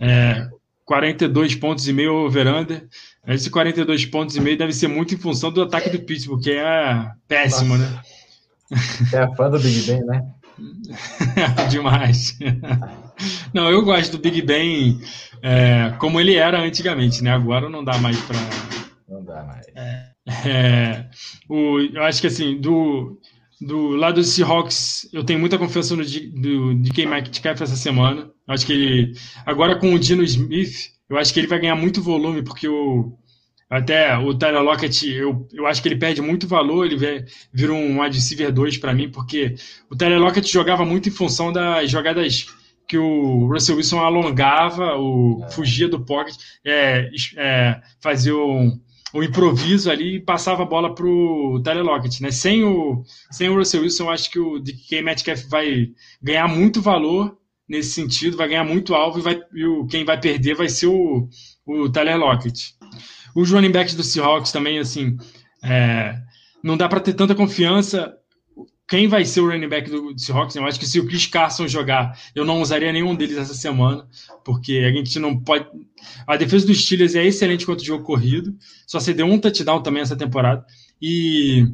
É, 0.00 0.48
42 0.84 1.54
pontos 1.56 1.86
e 1.86 1.92
meio 1.92 2.14
over-under. 2.14 2.88
Esse 3.26 3.50
42 3.50 4.06
pontos 4.06 4.36
e 4.36 4.40
meio 4.40 4.56
deve 4.56 4.72
ser 4.72 4.88
muito 4.88 5.14
em 5.14 5.18
função 5.18 5.52
do 5.52 5.62
ataque 5.62 5.90
do 5.90 6.00
Pittsburgh, 6.00 6.42
que 6.42 6.50
é 6.50 7.10
péssimo, 7.26 7.76
Nossa. 7.76 7.90
né? 7.90 8.02
É 9.12 9.34
fã 9.34 9.50
do 9.50 9.58
Big 9.58 9.82
Ben, 9.82 10.04
né? 10.04 10.22
Demais. 11.70 12.38
Não, 13.52 13.70
eu 13.70 13.82
gosto 13.84 14.12
do 14.12 14.22
Big 14.22 14.42
Ben 14.42 15.00
é, 15.42 15.94
como 15.98 16.20
ele 16.20 16.34
era 16.34 16.60
antigamente, 16.60 17.22
né? 17.22 17.32
Agora 17.32 17.68
não 17.68 17.84
dá 17.84 17.98
mais 17.98 18.20
para. 18.22 18.38
Não 19.08 19.24
dá 19.24 19.44
mais. 19.44 19.66
É, 19.74 20.12
é, 20.44 21.10
o, 21.48 21.78
eu 21.80 22.02
acho 22.02 22.20
que 22.20 22.26
assim, 22.26 22.60
do, 22.60 23.18
do 23.60 23.90
lado 23.90 24.16
dos 24.16 24.28
Seahawks, 24.28 25.08
eu 25.12 25.24
tenho 25.24 25.38
muita 25.38 25.58
confiança 25.58 25.94
no 25.96 26.04
do, 26.04 26.74
de 26.74 26.90
quem 26.90 27.06
Metcalf 27.06 27.60
essa 27.60 27.76
semana. 27.76 28.30
Eu 28.46 28.54
acho 28.54 28.66
que 28.66 28.72
ele. 28.72 29.12
Agora 29.46 29.78
com 29.78 29.94
o 29.94 29.98
Dino 29.98 30.22
Smith, 30.22 30.90
eu 31.08 31.16
acho 31.16 31.32
que 31.32 31.40
ele 31.40 31.46
vai 31.46 31.60
ganhar 31.60 31.76
muito 31.76 32.02
volume, 32.02 32.42
porque 32.42 32.68
o. 32.68 33.16
Até 33.70 34.16
o 34.16 34.34
Tyler 34.34 34.62
Lockett, 34.62 35.06
eu, 35.06 35.46
eu 35.52 35.66
acho 35.66 35.82
que 35.82 35.88
ele 35.88 35.98
perde 35.98 36.22
muito 36.22 36.48
valor, 36.48 36.86
ele 36.86 37.26
vira 37.52 37.72
um 37.72 38.00
wide 38.00 38.16
receiver 38.16 38.50
2 38.50 38.78
para 38.78 38.94
mim, 38.94 39.10
porque 39.10 39.56
o 39.90 39.96
Tyler 39.96 40.18
Lockett 40.18 40.50
jogava 40.50 40.86
muito 40.86 41.10
em 41.10 41.12
função 41.12 41.52
das 41.52 41.90
jogadas 41.90 42.46
que 42.88 42.96
o 42.96 43.46
Russell 43.46 43.76
Wilson 43.76 44.00
alongava, 44.00 44.96
o, 44.96 45.44
é. 45.44 45.50
fugia 45.50 45.86
do 45.86 46.00
pocket, 46.00 46.34
é, 46.64 47.10
é, 47.36 47.80
fazia 48.00 48.34
um, 48.34 48.80
um, 49.14 49.22
improviso 49.22 49.90
ali 49.90 50.16
e 50.16 50.20
passava 50.20 50.62
a 50.62 50.66
bola 50.66 50.94
para 50.94 51.06
o 51.06 51.60
Tyler 51.62 51.84
Lockett. 51.84 52.22
Né? 52.22 52.30
Sem, 52.30 52.64
o, 52.64 53.04
sem 53.30 53.50
o 53.50 53.56
Russell 53.56 53.82
Wilson, 53.82 54.04
eu 54.04 54.10
acho 54.10 54.30
que 54.30 54.38
o 54.38 54.58
DK 54.58 55.02
Metcalf 55.02 55.44
vai 55.50 55.88
ganhar 56.22 56.48
muito 56.48 56.80
valor 56.80 57.36
nesse 57.68 57.90
sentido, 57.90 58.38
vai 58.38 58.48
ganhar 58.48 58.64
muito 58.64 58.94
alvo 58.94 59.18
e, 59.18 59.22
vai, 59.22 59.38
e 59.54 59.66
o, 59.66 59.86
quem 59.86 60.02
vai 60.02 60.18
perder 60.18 60.54
vai 60.54 60.70
ser 60.70 60.86
o, 60.86 61.28
o 61.66 61.90
Tyler 61.90 62.16
Lockett. 62.16 62.77
Os 63.34 63.50
running 63.50 63.72
backs 63.72 63.94
do 63.94 64.02
Seahawks 64.02 64.52
também, 64.52 64.78
assim, 64.78 65.16
é, 65.62 66.18
não 66.62 66.76
dá 66.76 66.88
para 66.88 67.00
ter 67.00 67.14
tanta 67.14 67.34
confiança 67.34 68.14
quem 68.88 69.06
vai 69.06 69.24
ser 69.26 69.42
o 69.42 69.50
running 69.50 69.68
back 69.68 69.90
do 69.90 70.18
Seahawks. 70.18 70.56
Eu 70.56 70.64
acho 70.64 70.80
que 70.80 70.86
se 70.86 70.98
o 70.98 71.06
Chris 71.06 71.26
Carson 71.26 71.68
jogar, 71.68 72.18
eu 72.34 72.44
não 72.44 72.62
usaria 72.62 72.90
nenhum 72.90 73.14
deles 73.14 73.36
essa 73.36 73.52
semana, 73.52 74.08
porque 74.42 74.78
a 74.78 74.90
gente 74.90 75.18
não 75.18 75.38
pode. 75.38 75.66
A 76.26 76.36
defesa 76.36 76.66
dos 76.66 76.82
Steelers 76.82 77.14
é 77.14 77.24
excelente 77.24 77.66
contra 77.66 77.82
o 77.82 77.86
jogo 77.86 78.02
corrido, 78.02 78.56
só 78.86 78.98
cedeu 78.98 79.26
um 79.26 79.38
touchdown 79.38 79.82
também 79.82 80.00
essa 80.00 80.16
temporada. 80.16 80.64
E 81.00 81.68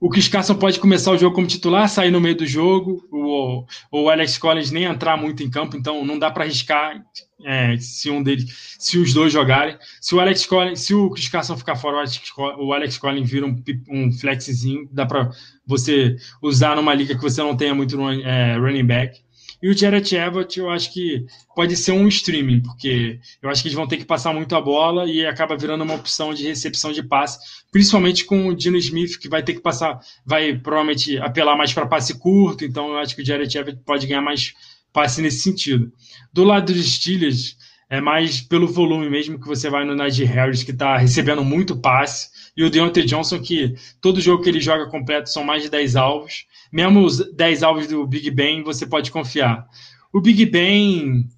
o 0.00 0.08
Chris 0.08 0.28
Carson 0.28 0.54
pode 0.54 0.80
começar 0.80 1.12
o 1.12 1.18
jogo 1.18 1.34
como 1.34 1.46
titular, 1.46 1.86
sair 1.88 2.10
no 2.10 2.20
meio 2.20 2.34
do 2.34 2.46
jogo, 2.46 3.06
o, 3.12 3.66
o 3.92 4.08
Alex 4.08 4.38
Collins 4.38 4.70
nem 4.70 4.84
entrar 4.84 5.18
muito 5.18 5.42
em 5.42 5.50
campo, 5.50 5.76
então 5.76 6.04
não 6.06 6.18
dá 6.18 6.30
para 6.30 6.44
arriscar 6.44 7.04
é, 7.44 7.76
se 7.76 8.10
um 8.10 8.22
deles, 8.22 8.76
se 8.78 8.96
os 8.96 9.12
dois 9.12 9.30
jogarem. 9.30 9.76
Se 10.00 10.14
o 10.14 10.20
Alex 10.20 10.46
Collins, 10.46 10.80
se 10.80 10.94
o 10.94 11.10
Chris 11.10 11.28
Carson 11.28 11.56
ficar 11.56 11.76
fora, 11.76 11.96
o 11.96 11.98
Alex, 11.98 12.22
o 12.58 12.72
Alex 12.72 12.96
Collins 12.96 13.30
vira 13.30 13.44
um, 13.44 13.62
um 13.90 14.10
flexzinho, 14.10 14.88
dá 14.90 15.04
para 15.04 15.30
você 15.66 16.16
usar 16.40 16.76
numa 16.76 16.94
liga 16.94 17.14
que 17.14 17.22
você 17.22 17.42
não 17.42 17.54
tenha 17.54 17.74
muito 17.74 18.00
é, 18.08 18.56
running 18.56 18.86
back. 18.86 19.20
E 19.62 19.68
o 19.68 19.76
Jared 19.76 20.16
Everett, 20.16 20.58
eu 20.58 20.70
acho 20.70 20.92
que 20.92 21.26
pode 21.54 21.76
ser 21.76 21.92
um 21.92 22.08
streaming, 22.08 22.60
porque 22.62 23.20
eu 23.42 23.50
acho 23.50 23.60
que 23.60 23.68
eles 23.68 23.76
vão 23.76 23.86
ter 23.86 23.98
que 23.98 24.06
passar 24.06 24.32
muito 24.32 24.56
a 24.56 24.60
bola 24.60 25.04
e 25.06 25.26
acaba 25.26 25.56
virando 25.56 25.84
uma 25.84 25.94
opção 25.94 26.32
de 26.32 26.46
recepção 26.46 26.92
de 26.92 27.02
passe, 27.02 27.38
principalmente 27.70 28.24
com 28.24 28.46
o 28.46 28.54
Dino 28.54 28.78
Smith, 28.78 29.18
que 29.18 29.28
vai 29.28 29.42
ter 29.42 29.52
que 29.52 29.60
passar, 29.60 30.00
vai 30.24 30.56
provavelmente 30.56 31.18
apelar 31.18 31.56
mais 31.56 31.74
para 31.74 31.86
passe 31.86 32.18
curto, 32.18 32.64
então 32.64 32.88
eu 32.88 32.98
acho 32.98 33.14
que 33.14 33.20
o 33.20 33.24
Jared 33.24 33.54
Everett 33.56 33.82
pode 33.84 34.06
ganhar 34.06 34.22
mais 34.22 34.54
passe 34.92 35.20
nesse 35.20 35.42
sentido. 35.42 35.92
Do 36.32 36.42
lado 36.42 36.72
dos 36.72 36.94
Steelers, 36.94 37.56
é 37.90 38.00
mais 38.00 38.40
pelo 38.40 38.68
volume 38.68 39.10
mesmo 39.10 39.38
que 39.38 39.48
você 39.48 39.68
vai 39.68 39.84
no 39.84 39.96
Najee 39.96 40.24
Harris, 40.24 40.62
que 40.62 40.70
está 40.70 40.96
recebendo 40.96 41.44
muito 41.44 41.76
passe, 41.76 42.30
e 42.56 42.62
o 42.62 42.70
Deontay 42.70 43.04
Johnson, 43.04 43.40
que 43.40 43.74
todo 44.00 44.20
jogo 44.20 44.44
que 44.44 44.48
ele 44.48 44.60
joga 44.60 44.88
completo 44.88 45.28
são 45.28 45.42
mais 45.42 45.64
de 45.64 45.68
10 45.68 45.96
alvos. 45.96 46.46
Mesmo 46.72 47.04
os 47.04 47.18
10 47.34 47.64
alvos 47.64 47.88
do 47.88 48.06
Big 48.06 48.30
Ben, 48.30 48.62
você 48.62 48.86
pode 48.86 49.10
confiar. 49.10 49.66
O 50.12 50.20
Big 50.20 50.46
Ben, 50.46 51.28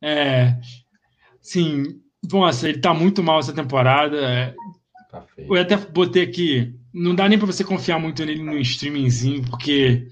é, 0.00 0.56
sim, 1.40 2.00
nossa, 2.30 2.68
ele 2.68 2.78
está 2.78 2.94
muito 2.94 3.20
mal 3.20 3.40
essa 3.40 3.52
temporada. 3.52 4.54
Tá 5.10 5.24
eu 5.36 5.56
até 5.56 5.76
botei 5.76 6.22
aqui, 6.22 6.72
não 6.94 7.16
dá 7.16 7.28
nem 7.28 7.36
para 7.36 7.46
você 7.46 7.64
confiar 7.64 7.98
muito 7.98 8.24
nele 8.24 8.44
no 8.44 8.56
streamingzinho, 8.58 9.42
porque 9.42 10.06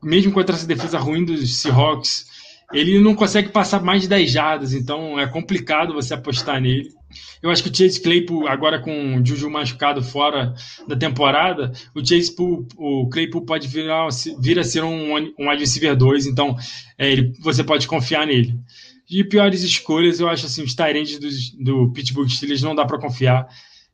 mesmo 0.00 0.30
contra 0.30 0.54
essa 0.54 0.66
defesa 0.66 0.96
ruim 0.96 1.24
dos 1.24 1.60
Seahawks, 1.60 2.33
ele 2.74 3.00
não 3.00 3.14
consegue 3.14 3.50
passar 3.50 3.82
mais 3.82 4.02
de 4.02 4.08
10 4.08 4.30
jardas, 4.30 4.74
então 4.74 5.18
é 5.18 5.26
complicado 5.26 5.94
você 5.94 6.12
apostar 6.12 6.60
nele. 6.60 6.88
Eu 7.40 7.50
acho 7.50 7.62
que 7.62 7.70
o 7.70 7.74
Chase 7.74 8.00
Claypool, 8.00 8.48
agora 8.48 8.80
com 8.80 9.16
o 9.16 9.24
Juju 9.24 9.48
machucado 9.48 10.02
fora 10.02 10.54
da 10.88 10.96
temporada, 10.96 11.72
o 11.94 12.04
Chase 12.04 12.34
o 12.38 13.08
Claypool 13.08 13.44
pode 13.44 13.68
virar, 13.68 14.08
vir 14.40 14.58
a 14.58 14.64
ser 14.64 14.82
um, 14.82 15.14
um 15.14 15.48
wide 15.48 15.60
receiver 15.60 15.96
2, 15.96 16.26
então 16.26 16.56
é, 16.98 17.12
ele, 17.12 17.32
você 17.40 17.62
pode 17.62 17.86
confiar 17.86 18.26
nele. 18.26 18.58
De 19.08 19.22
piores 19.22 19.62
escolhas, 19.62 20.18
eu 20.18 20.28
acho 20.28 20.46
assim, 20.46 20.62
os 20.62 20.74
Tyrants 20.74 21.18
do, 21.18 21.28
do 21.62 21.92
Pittsburgh 21.92 22.28
Steelers 22.28 22.62
não 22.62 22.74
dá 22.74 22.84
para 22.84 22.98
confiar. 22.98 23.46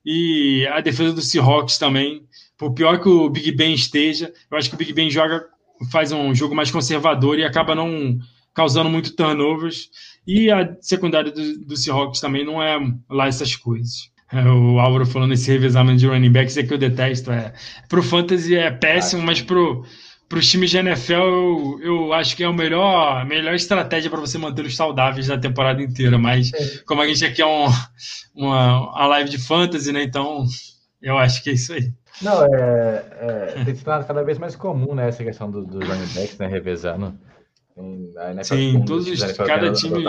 E 0.05 0.67
a 0.69 0.81
defesa 0.81 1.13
do 1.13 1.21
Seahawks 1.21 1.77
também, 1.77 2.23
por 2.57 2.73
pior 2.73 3.01
que 3.01 3.09
o 3.09 3.29
Big 3.29 3.53
Ben 3.53 3.75
esteja, 3.75 4.33
eu 4.51 4.57
acho 4.57 4.69
que 4.69 4.75
o 4.77 4.79
Big 4.79 4.93
Ben 4.93 5.11
joga, 5.11 5.45
faz 5.91 6.13
um 6.13 6.35
jogo 6.35 6.55
mais 6.55 6.71
conservador 6.71 7.39
e 7.39 7.45
acaba 7.45 7.75
não 7.75 8.19
causando 8.55 8.91
muito 8.91 9.15
turnovers. 9.15 9.89
E 10.27 10.51
a 10.51 10.77
secundária 10.81 11.33
do, 11.33 11.65
do 11.65 11.77
Seahawks 11.77 12.21
também 12.21 12.45
não 12.45 12.63
é 12.63 12.79
lá 13.09 13.27
essas 13.27 13.57
coisas. 13.57 14.11
É, 14.33 14.45
o 14.45 14.79
Álvaro 14.79 15.05
falando 15.05 15.33
esse 15.33 15.51
revezamento 15.51 15.99
de 15.99 16.07
running 16.07 16.31
backs 16.31 16.57
é 16.57 16.63
que 16.63 16.73
eu 16.73 16.79
detesto. 16.79 17.33
É, 17.33 17.53
pro 17.89 18.03
fantasy 18.03 18.55
é 18.55 18.71
péssimo, 18.71 19.23
mas 19.23 19.43
pro, 19.43 19.85
os 20.33 20.49
times 20.49 20.71
de 20.71 20.79
NFL 20.79 21.13
eu, 21.13 21.81
eu 21.83 22.13
acho 22.13 22.37
que 22.37 22.45
é 22.45 22.47
a 22.47 22.53
melhor, 22.53 23.23
a 23.23 23.25
melhor 23.25 23.55
estratégia 23.55 24.09
para 24.09 24.21
você 24.21 24.39
manter 24.39 24.65
os 24.65 24.77
saudáveis 24.77 25.27
da 25.27 25.37
temporada 25.37 25.83
inteira. 25.83 26.17
Mas 26.17 26.53
é. 26.53 26.79
como 26.87 27.03
a 27.03 27.07
gente 27.09 27.25
aqui 27.25 27.43
é 27.43 27.47
um, 27.47 27.67
uma, 28.35 28.91
uma 28.93 29.07
live 29.09 29.31
de 29.31 29.39
fantasy, 29.39 29.93
né? 29.93 30.05
Então 30.05 30.45
eu 31.03 31.19
acho 31.19 31.43
que 31.43 31.51
é 31.51 31.55
isso 31.55 31.73
aí. 31.73 31.93
Não, 32.23 32.45
é, 32.45 33.05
é 33.21 33.65
tem 33.65 33.75
se 33.75 33.83
tornado 33.83 34.07
cada 34.07 34.23
vez 34.23 34.39
mais 34.39 34.55
comum, 34.55 34.95
né? 34.95 35.09
Essa 35.09 35.25
questão 35.25 35.51
dos 35.51 35.67
do 35.67 35.81
running 35.81 36.15
backs, 36.15 36.39
né? 36.39 36.47
Revezando. 36.47 37.19
Sim, 38.43 38.85
todos 38.85 39.07
os, 39.07 39.33
cada 39.33 39.73
time 39.73 40.05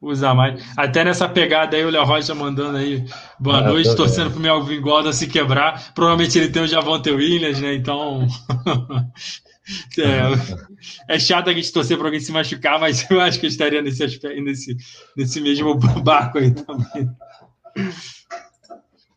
usa 0.00 0.34
mais. 0.34 0.62
Até 0.76 1.04
nessa 1.04 1.28
pegada 1.28 1.76
aí, 1.76 1.84
o 1.84 1.90
Léo 1.90 2.04
Rocha 2.04 2.34
mandando 2.34 2.76
aí 2.76 3.04
boa 3.38 3.58
ah, 3.58 3.62
noite, 3.62 3.94
torcendo 3.94 4.30
pro 4.30 4.40
Melvin 4.40 4.80
Gordon 4.80 5.12
se 5.12 5.26
quebrar. 5.26 5.92
Provavelmente 5.94 6.38
ele 6.38 6.50
tem 6.50 6.62
o 6.62 6.66
Javonte 6.66 7.10
Williams, 7.10 7.60
né? 7.60 7.74
Então. 7.74 8.26
é, 9.98 11.14
é, 11.14 11.18
chato 11.18 11.48
a 11.48 11.52
gente 11.52 11.72
torcer 11.72 11.96
para 11.96 12.08
alguém 12.08 12.20
se 12.20 12.32
machucar, 12.32 12.78
mas 12.78 13.08
eu 13.10 13.20
acho 13.20 13.40
que 13.40 13.46
eu 13.46 13.50
estaria 13.50 13.80
nesse, 13.80 14.04
aspecto, 14.04 14.42
nesse, 14.42 14.76
nesse 15.16 15.40
mesmo 15.40 15.74
barco 16.02 16.38
aí 16.38 16.52
também. 16.52 17.08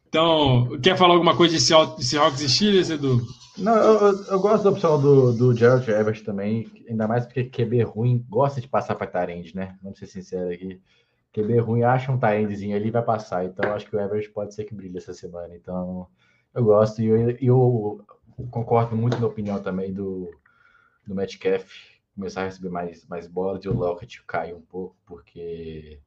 Então, 0.07 0.80
quer 0.82 0.98
falar 0.98 1.14
alguma 1.14 1.36
coisa 1.36 1.56
de 1.56 1.61
Seahawks 1.61 2.41
e 2.41 2.49
Steelers, 2.49 2.90
Edu? 2.90 3.22
Não, 3.61 3.76
eu, 3.76 4.23
eu, 4.26 4.40
gosto 4.40 4.64
da 4.64 4.69
opção 4.69 5.02
do, 5.02 5.34
do 5.34 5.56
Gerald 5.56 5.90
Everett 5.90 6.23
também, 6.23 6.72
ainda 6.90 7.07
mais 7.07 7.26
porque 7.26 7.44
QB 7.44 7.84
ruim 7.84 8.26
gosta 8.30 8.61
de 8.61 8.68
passar 8.68 8.95
para 8.95 9.07
Tyrande, 9.07 9.56
né? 9.56 9.77
Vamos 9.81 9.99
ser 9.99 10.07
sinceros 10.07 10.52
aqui. 10.52 10.81
QB 11.34 11.60
ruim 11.60 11.84
acha 11.84 12.11
um 12.11 12.18
Tyrandezinho 12.18 12.76
ali 12.76 12.90
vai 12.90 13.03
passar. 13.03 13.45
Então, 13.45 13.72
acho 13.73 13.86
que 13.88 13.95
o 13.95 13.99
Everett 13.99 14.30
pode 14.30 14.53
ser 14.53 14.64
que 14.64 14.73
brilhe 14.73 14.98
essa 14.98 15.14
semana. 15.14 15.56
Então, 15.56 16.07
eu 16.53 16.64
gosto 16.64 17.02
e 17.02 17.06
eu, 17.06 17.38
eu, 17.40 18.06
concordo 18.49 18.95
muito 18.95 19.19
na 19.19 19.27
opinião 19.27 19.61
também 19.61 19.94
do, 19.94 20.31
do 21.06 21.14
Metcalf 21.14 21.69
começar 22.15 22.41
a 22.41 22.45
receber 22.45 22.69
mais, 22.69 23.06
mais 23.07 23.27
bolas 23.27 23.64
e 23.64 23.69
o 23.69 23.73
Lockett 23.73 24.22
cair 24.27 24.53
um 24.53 24.61
pouco, 24.61 24.95
porque 25.06 26.02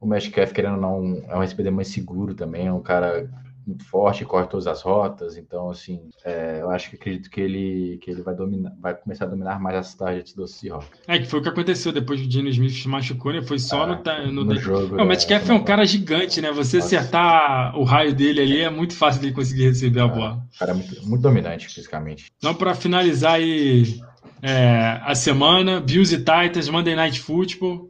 o 0.00 0.06
Metcalf, 0.06 0.52
querendo 0.52 0.76
ou 0.76 0.80
não, 0.80 1.22
é 1.28 1.36
um 1.36 1.40
recebedor 1.40 1.72
mais 1.72 1.88
seguro 1.88 2.34
também, 2.34 2.66
é 2.66 2.72
um 2.72 2.82
cara 2.82 3.30
muito 3.70 3.84
forte, 3.84 4.24
corre 4.24 4.46
todas 4.46 4.66
as 4.66 4.82
rotas. 4.82 5.36
Então, 5.36 5.70
assim, 5.70 6.00
é, 6.24 6.58
eu 6.60 6.70
acho 6.70 6.90
que 6.90 6.96
acredito 6.96 7.30
que 7.30 7.40
ele, 7.40 7.98
que 8.02 8.10
ele 8.10 8.22
vai 8.22 8.34
dominar, 8.34 8.72
vai 8.80 8.94
começar 8.94 9.24
a 9.24 9.28
dominar 9.28 9.60
mais 9.60 9.76
as 9.76 9.94
targets 9.94 10.34
do 10.34 10.46
Seahawks. 10.46 11.00
É, 11.06 11.18
que 11.18 11.26
foi 11.26 11.40
o 11.40 11.42
que 11.42 11.48
aconteceu 11.48 11.92
depois 11.92 12.20
que 12.20 12.26
o 12.26 12.48
Smith 12.48 12.72
se 12.72 12.88
machucou, 12.88 13.32
né? 13.32 13.42
Foi 13.42 13.58
só 13.58 13.84
é, 13.84 14.26
no, 14.26 14.32
no, 14.32 14.44
no 14.44 14.60
jogo. 14.60 14.96
Não, 14.96 15.04
o 15.04 15.08
Metcalf 15.08 15.48
é, 15.48 15.52
é 15.52 15.54
um 15.54 15.64
cara 15.64 15.84
gigante, 15.86 16.40
né? 16.40 16.52
Você 16.52 16.78
Nossa. 16.78 16.96
acertar 16.96 17.78
o 17.78 17.84
raio 17.84 18.14
dele 18.14 18.40
ali 18.40 18.60
é 18.60 18.70
muito 18.70 18.94
fácil 18.94 19.20
dele 19.20 19.32
conseguir 19.32 19.64
receber 19.64 20.00
a 20.00 20.04
é, 20.04 20.08
bola. 20.08 20.46
O 20.54 20.58
cara 20.58 20.72
é 20.72 20.74
muito, 20.74 21.06
muito 21.06 21.22
dominante 21.22 21.68
fisicamente. 21.68 22.26
Então, 22.38 22.54
para 22.54 22.74
finalizar 22.74 23.34
aí 23.34 24.00
é, 24.42 25.00
a 25.02 25.14
semana, 25.14 25.80
Bills 25.80 26.14
e 26.14 26.18
Titans, 26.18 26.68
Monday 26.68 26.94
Night 26.94 27.20
Football. 27.20 27.88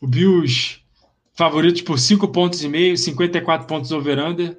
O 0.00 0.06
Bills 0.06 0.84
favoritos 1.34 1.82
por 1.82 1.98
5 1.98 2.28
pontos 2.28 2.62
e 2.62 2.68
meio, 2.68 2.96
54 2.96 3.66
pontos 3.66 3.90
over-under. 3.92 4.56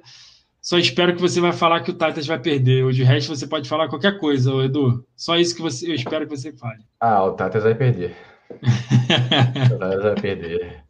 Só 0.66 0.76
espero 0.78 1.14
que 1.14 1.20
você 1.20 1.40
vai 1.40 1.52
falar 1.52 1.78
que 1.78 1.92
o 1.92 1.94
Titans 1.94 2.26
vai 2.26 2.40
perder. 2.40 2.82
Hoje 2.82 3.04
o 3.04 3.06
resto 3.06 3.32
você 3.32 3.46
pode 3.46 3.68
falar 3.68 3.88
qualquer 3.88 4.18
coisa, 4.18 4.50
Edu. 4.64 5.06
Só 5.14 5.36
isso 5.36 5.54
que 5.54 5.62
você, 5.62 5.88
eu 5.88 5.94
espero 5.94 6.26
que 6.26 6.36
você 6.36 6.52
fale. 6.52 6.82
Ah, 6.98 7.22
o 7.22 7.36
Titans 7.36 7.62
vai 7.62 7.74
perder. 7.76 8.16
o 8.50 9.78
Titans 9.78 10.02
vai 10.02 10.14
perder. 10.16 10.82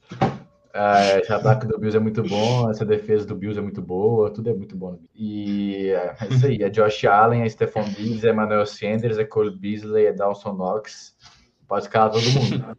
É, 0.73 1.21
esse 1.21 1.31
ataque 1.31 1.67
do 1.67 1.79
Bills 1.79 1.95
é 1.95 2.01
muito 2.01 2.23
bom, 2.23 2.71
essa 2.71 2.87
defesa 2.87 3.27
do 3.27 3.37
Bills 3.37 3.59
é 3.59 3.63
muito 3.63 3.83
boa, 3.83 4.33
tudo 4.33 4.49
é 4.49 4.55
muito 4.55 4.75
bom. 4.75 4.99
E 5.15 5.89
é, 5.91 6.15
é 6.23 6.29
isso 6.31 6.47
aí, 6.47 6.63
é 6.63 6.71
Josh 6.71 7.05
Allen, 7.05 7.43
é 7.43 7.49
Stephon 7.51 7.85
Diggs, 7.85 8.27
é 8.27 8.31
Emmanuel 8.31 8.65
Sanders, 8.65 9.19
é 9.19 9.27
Cole 9.27 9.59
Beasley, 9.59 10.07
é 10.07 10.13
Dawson 10.15 10.55
Knox. 10.55 11.15
Pode 11.69 11.83
escalar 11.85 12.13
todo 12.13 12.25
mundo. 12.31 12.79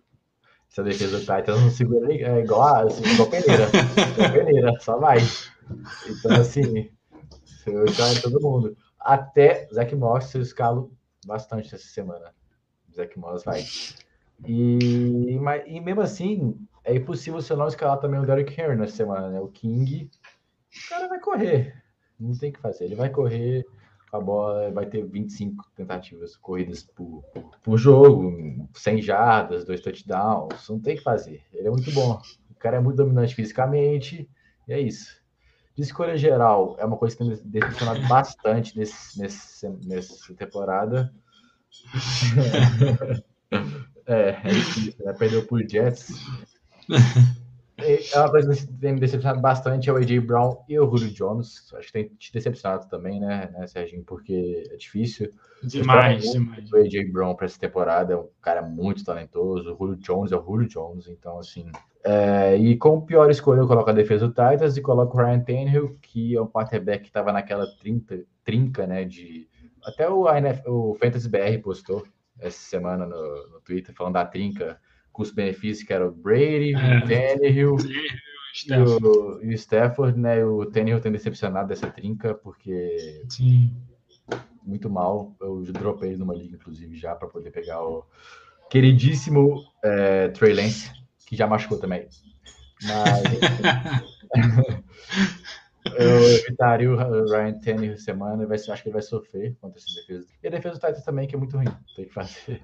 Essa 0.71 0.83
defesa 0.83 1.19
do 1.19 1.19
Titans 1.19 1.61
não 1.61 1.69
segura 1.69 2.11
é 2.11 2.39
igual, 2.39 2.63
a, 2.63 2.81
assim, 2.85 3.03
igual 3.03 3.29
peneira. 3.29 3.69
igual 4.15 4.31
peneira, 4.31 4.73
só 4.79 4.97
vai. 4.97 5.19
Então, 6.07 6.35
assim, 6.39 6.89
eu 7.65 7.85
escalo 7.85 8.21
todo 8.21 8.41
mundo. 8.41 8.77
Até 8.99 9.67
Zach 9.73 9.95
Moss 9.95 10.33
eu 10.35 10.41
escalo 10.41 10.91
bastante 11.25 11.73
essa 11.73 11.87
semana. 11.87 12.33
Zach 12.93 13.17
Moss 13.17 13.43
vai. 13.43 13.63
E, 14.45 15.37
mas, 15.41 15.63
e 15.65 15.79
mesmo 15.79 16.01
assim, 16.01 16.55
é 16.83 16.95
impossível 16.95 17.41
você 17.41 17.55
não 17.55 17.67
escalar 17.67 17.99
também 17.99 18.19
o 18.19 18.25
Derrick 18.25 18.59
Henry 18.59 18.75
nessa 18.75 18.95
semana, 18.95 19.29
né? 19.29 19.39
O 19.39 19.47
King, 19.47 20.09
o 20.85 20.89
cara 20.89 21.07
vai 21.07 21.19
correr. 21.19 21.83
Não 22.19 22.33
tem 22.33 22.49
o 22.49 22.53
que 22.53 22.59
fazer. 22.59 22.85
Ele 22.85 22.95
vai 22.95 23.09
correr 23.09 23.65
com 24.09 24.17
a 24.17 24.21
bola, 24.21 24.71
vai 24.71 24.85
ter 24.85 25.05
25 25.05 25.69
tentativas 25.75 26.35
corridas 26.35 26.83
por, 26.83 27.23
por 27.61 27.77
jogo, 27.77 28.67
100 28.73 29.01
jardas, 29.01 29.65
dois 29.65 29.81
touchdowns. 29.81 30.67
Não 30.69 30.79
tem 30.79 30.95
o 30.95 30.97
que 30.97 31.03
fazer. 31.03 31.43
Ele 31.53 31.67
é 31.67 31.71
muito 31.71 31.91
bom. 31.91 32.19
O 32.49 32.55
cara 32.55 32.77
é 32.77 32.79
muito 32.79 32.97
dominante 32.97 33.35
fisicamente. 33.35 34.29
E 34.67 34.73
é 34.73 34.79
isso. 34.79 35.21
Escolha 35.77 36.17
geral, 36.17 36.75
é 36.79 36.85
uma 36.85 36.97
coisa 36.97 37.15
que 37.15 37.23
tem 37.23 37.37
decepcionado 37.45 38.01
bastante 38.09 38.77
nesse, 38.77 39.19
nesse, 39.19 39.69
nessa 39.85 40.33
temporada. 40.33 41.13
é, 44.07 44.29
é 44.29 44.49
difícil, 44.49 45.05
né? 45.05 45.13
Perdeu 45.13 45.45
por 45.45 45.61
Jets. 45.67 46.13
É 47.79 48.19
uma 48.19 48.31
coisa 48.31 48.55
que 48.55 48.73
tem 48.73 48.93
me 48.93 48.99
decepcionado 48.99 49.39
bastante 49.39 49.87
é 49.87 49.93
o 49.93 49.97
AJ 49.97 50.19
Brown 50.25 50.63
e 50.67 50.79
o 50.79 50.89
Julio 50.89 51.13
Jones. 51.13 51.71
Acho 51.75 51.85
que 51.87 51.93
tem 51.93 52.07
te 52.17 52.33
decepcionado 52.33 52.89
também, 52.89 53.19
né, 53.19 53.51
né 53.51 53.67
Serginho? 53.67 54.03
Porque 54.03 54.63
é 54.71 54.75
difícil. 54.77 55.31
Demais, 55.61 56.23
demais. 56.31 56.71
O 56.71 56.75
AJ 56.75 57.11
Brown 57.11 57.35
para 57.35 57.45
essa 57.45 57.59
temporada 57.59 58.13
é 58.13 58.17
um 58.17 58.27
cara 58.41 58.63
muito 58.63 59.05
talentoso. 59.05 59.75
O 59.75 59.77
Julio 59.77 59.95
Jones 59.97 60.31
é 60.31 60.35
o 60.35 60.43
Julio 60.43 60.67
Jones, 60.67 61.07
então 61.07 61.37
assim. 61.37 61.69
É, 62.09 62.55
e 62.55 62.77
com 62.77 63.01
pior 63.01 63.29
escolha, 63.29 63.59
eu 63.59 63.67
coloco 63.67 63.89
a 63.89 63.93
defesa 63.93 64.29
do 64.29 64.33
Titans 64.33 64.77
e 64.77 64.81
coloco 64.81 65.17
o 65.17 65.19
Ryan 65.21 65.41
Tannehill, 65.41 65.97
que 66.01 66.37
é 66.37 66.41
um 66.41 66.47
quarterback 66.47 67.01
que 67.01 67.09
estava 67.09 67.33
naquela 67.33 67.67
trinta, 67.81 68.23
trinca, 68.45 68.87
né? 68.87 69.03
De 69.03 69.45
até 69.83 70.07
o, 70.09 70.25
o 70.67 70.95
Fantasy 70.95 71.27
BR 71.27 71.61
postou 71.61 72.07
essa 72.39 72.57
semana 72.57 73.05
no, 73.05 73.49
no 73.49 73.59
Twitter 73.59 73.93
falando 73.93 74.13
da 74.13 74.23
trinca 74.23 74.79
custo-benefício, 75.11 75.85
que 75.85 75.91
era 75.91 76.07
o 76.07 76.11
Brady, 76.11 76.75
é. 76.75 76.97
o 77.03 77.07
Tannehill 77.07 77.75
e 78.65 78.73
o, 78.73 79.43
e 79.43 79.49
o 79.49 79.53
Stafford, 79.53 80.17
né? 80.17 80.45
O 80.45 80.65
Tannehill 80.65 81.01
tem 81.01 81.11
decepcionado 81.11 81.67
dessa 81.67 81.87
trinca, 81.91 82.33
porque 82.33 83.21
Sim. 83.27 83.75
muito 84.63 84.89
mal. 84.89 85.35
Eu 85.41 85.61
dropei 85.73 86.15
numa 86.15 86.33
liga, 86.33 86.55
inclusive, 86.55 86.95
já 86.95 87.13
para 87.15 87.27
poder 87.27 87.51
pegar 87.51 87.83
o 87.83 88.05
queridíssimo 88.69 89.65
é, 89.83 90.29
Trey 90.29 90.53
Lance, 90.53 90.89
que 91.27 91.35
já 91.35 91.45
machucou 91.45 91.77
também. 91.77 92.07
Mas 92.83 93.23
eu 95.97 96.21
evitaria 96.31 96.91
o 96.91 97.25
Ryan 97.29 97.59
Tannehill 97.59 97.97
semana, 97.97 98.45
vai, 98.45 98.57
acho 98.57 98.81
que 98.81 98.89
ele 98.89 98.93
vai 98.93 99.01
sofrer 99.01 99.55
contra 99.61 99.79
essa 99.79 99.93
defesa. 100.01 100.25
E 100.43 100.47
a 100.47 100.51
defesa 100.51 100.75
do 100.75 100.79
Titans 100.79 101.03
também, 101.03 101.27
que 101.27 101.35
é 101.35 101.37
muito 101.37 101.55
ruim, 101.55 101.67
tem 101.95 102.05
que 102.05 102.13
fazer. 102.13 102.61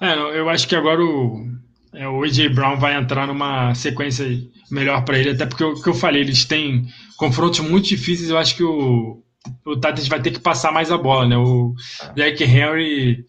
É, 0.00 0.14
eu 0.38 0.48
acho 0.48 0.68
que 0.68 0.76
agora 0.76 1.02
o, 1.02 1.46
é, 1.94 2.08
o 2.08 2.22
AJ 2.22 2.54
Brown 2.54 2.78
vai 2.78 2.94
entrar 2.94 3.26
numa 3.26 3.74
sequência 3.74 4.26
melhor 4.70 5.04
para 5.04 5.18
ele, 5.18 5.30
até 5.30 5.46
porque 5.46 5.64
o 5.64 5.80
que 5.82 5.88
eu 5.88 5.94
falei, 5.94 6.22
eles 6.22 6.44
têm 6.44 6.86
confrontos 7.16 7.60
muito 7.60 7.88
difíceis. 7.88 8.30
Eu 8.30 8.38
acho 8.38 8.56
que 8.56 8.62
o, 8.62 9.22
o 9.64 9.74
Titans 9.74 10.08
vai 10.08 10.20
ter 10.20 10.30
que 10.30 10.40
passar 10.40 10.72
mais 10.72 10.90
a 10.90 10.98
bola, 10.98 11.26
né? 11.26 11.36
O 11.36 11.74
Jack 12.14 12.44
Henry 12.44 13.24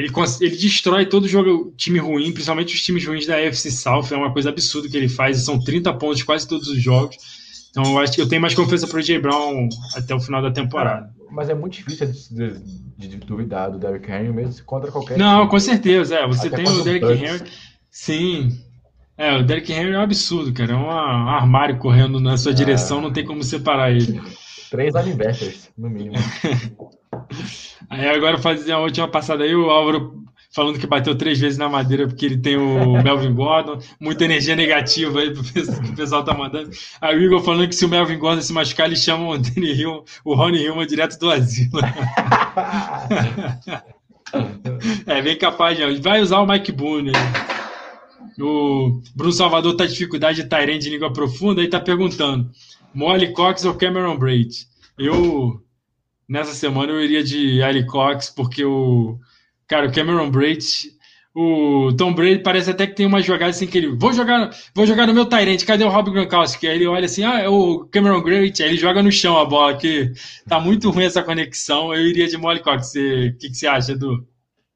ele, 0.00 0.12
ele 0.40 0.56
destrói 0.56 1.06
todo 1.06 1.28
jogo, 1.28 1.72
time 1.76 1.98
ruim, 1.98 2.32
principalmente 2.32 2.74
os 2.74 2.82
times 2.82 3.06
ruins 3.06 3.26
da 3.26 3.36
AFC 3.36 3.70
South. 3.70 4.08
É 4.10 4.16
uma 4.16 4.32
coisa 4.32 4.50
absurda 4.50 4.88
que 4.88 4.96
ele 4.96 5.08
faz. 5.08 5.44
São 5.44 5.58
30 5.58 5.92
pontos 5.94 6.22
quase 6.22 6.46
todos 6.46 6.68
os 6.68 6.82
jogos. 6.82 7.16
Então 7.70 7.84
eu 7.84 7.98
acho 7.98 8.12
que 8.12 8.20
eu 8.20 8.28
tenho 8.28 8.42
mais 8.42 8.54
confiança 8.54 8.86
pro 8.86 8.98
AJ 8.98 9.20
Brown 9.20 9.68
até 9.94 10.14
o 10.14 10.20
final 10.20 10.42
da 10.42 10.50
temporada 10.50 11.10
mas 11.30 11.48
é 11.48 11.54
muito 11.54 11.74
difícil 11.74 12.06
de, 12.30 12.58
de, 12.98 13.08
de, 13.08 13.16
duvidar 13.18 13.70
do 13.70 13.78
Derrick 13.78 14.10
Henry 14.10 14.32
mesmo 14.32 14.64
contra 14.64 14.90
qualquer. 14.90 15.16
Não, 15.16 15.40
time. 15.40 15.50
com 15.50 15.58
certeza. 15.58 16.16
É, 16.16 16.26
você 16.26 16.48
Até 16.48 16.56
tem 16.56 16.68
o 16.68 16.82
Derrick 16.82 17.06
Henry. 17.06 17.50
Sim. 17.90 18.60
É, 19.16 19.36
o 19.36 19.42
Derrick 19.44 19.72
Henry 19.72 19.92
é 19.92 19.98
um 19.98 20.02
absurdo, 20.02 20.52
cara. 20.52 20.72
É 20.72 20.76
um 20.76 20.90
armário 20.90 21.78
correndo 21.78 22.18
na 22.18 22.36
sua 22.36 22.52
é... 22.52 22.54
direção, 22.54 23.00
não 23.00 23.12
tem 23.12 23.24
como 23.24 23.42
separar 23.42 23.92
ele. 23.92 24.20
Três 24.70 24.94
linebackers, 24.94 25.70
no 25.76 25.88
mínimo. 25.88 26.16
aí 27.88 28.08
agora 28.08 28.38
fazer 28.38 28.72
a 28.72 28.78
última 28.78 29.08
passada 29.08 29.44
aí, 29.44 29.54
o 29.54 29.70
Álvaro 29.70 30.20
falando 30.52 30.78
que 30.78 30.86
bateu 30.86 31.14
três 31.16 31.38
vezes 31.38 31.58
na 31.58 31.68
madeira 31.68 32.06
porque 32.06 32.26
ele 32.26 32.36
tem 32.36 32.56
o 32.56 33.00
Melvin 33.02 33.32
Gordon, 33.32 33.78
muita 34.00 34.24
energia 34.24 34.56
negativa 34.56 35.20
aí 35.20 35.32
que 35.32 35.40
o 35.60 35.96
pessoal 35.96 36.24
tá 36.24 36.34
mandando. 36.34 36.70
Aí 37.00 37.16
o 37.16 37.22
Igor 37.22 37.42
falando 37.42 37.68
que 37.68 37.74
se 37.74 37.84
o 37.84 37.88
Melvin 37.88 38.18
Gordon 38.18 38.42
se 38.42 38.52
machucar, 38.52 38.86
eles 38.86 39.02
chamam 39.02 39.28
o 39.28 39.38
Danny 39.38 39.72
Hill, 39.72 40.04
o 40.24 40.34
Ronnie 40.34 40.64
Hillman 40.64 40.86
direto 40.86 41.18
do 41.18 41.30
asilo. 41.30 41.80
é 45.06 45.22
bem 45.22 45.38
capaz, 45.38 45.76
de 45.76 46.00
Vai 46.00 46.20
usar 46.20 46.40
o 46.40 46.46
Mike 46.46 46.72
Boone. 46.72 47.12
O 48.38 49.00
Bruno 49.14 49.32
Salvador 49.32 49.76
tá 49.76 49.84
de 49.84 49.92
dificuldade 49.92 50.42
de 50.42 50.48
Tyrande 50.48 50.78
de 50.78 50.90
língua 50.90 51.12
profunda 51.12 51.62
e 51.62 51.68
tá 51.68 51.78
perguntando: 51.78 52.50
Molly 52.94 53.32
Cox 53.32 53.64
ou 53.64 53.74
Cameron 53.74 54.16
Braid? 54.16 54.66
Eu, 54.98 55.60
nessa 56.30 56.54
semana, 56.54 56.92
eu 56.92 57.02
iria 57.02 57.24
de 57.24 57.60
Ali 57.60 57.84
Cox, 57.84 58.30
porque 58.30 58.64
o 58.64 59.18
Cara, 59.66 59.88
o 59.88 59.92
Cameron 59.92 60.30
Braid, 60.30 60.64
o 61.34 61.92
Tom 61.96 62.14
Brady 62.14 62.42
parece 62.42 62.70
até 62.70 62.86
que 62.86 62.94
tem 62.94 63.06
uma 63.06 63.20
jogada 63.20 63.50
assim 63.50 63.66
que 63.66 63.78
ele, 63.78 63.96
vou 63.96 64.12
jogar, 64.12 64.50
vou 64.74 64.86
jogar 64.86 65.06
no 65.06 65.14
meu 65.14 65.26
Tyrant, 65.26 65.64
cadê 65.64 65.84
o 65.84 65.88
Rob 65.88 66.10
Gronkowski? 66.10 66.66
Aí 66.66 66.76
ele 66.76 66.86
olha 66.86 67.04
assim, 67.04 67.24
ah, 67.24 67.40
é 67.40 67.48
o 67.48 67.84
Cameron 67.90 68.22
Braid, 68.22 68.62
aí 68.62 68.68
ele 68.70 68.78
joga 68.78 69.02
no 69.02 69.10
chão 69.10 69.38
a 69.38 69.44
bola, 69.44 69.76
que 69.76 70.12
tá 70.48 70.60
muito 70.60 70.90
ruim 70.90 71.04
essa 71.04 71.22
conexão, 71.22 71.92
eu 71.92 72.06
iria 72.06 72.28
de 72.28 72.36
Molly 72.36 72.60
Cox, 72.60 72.90
o 72.90 72.92
que, 73.38 73.48
que 73.48 73.54
você 73.54 73.66
acha, 73.66 73.92
Edu? 73.92 74.26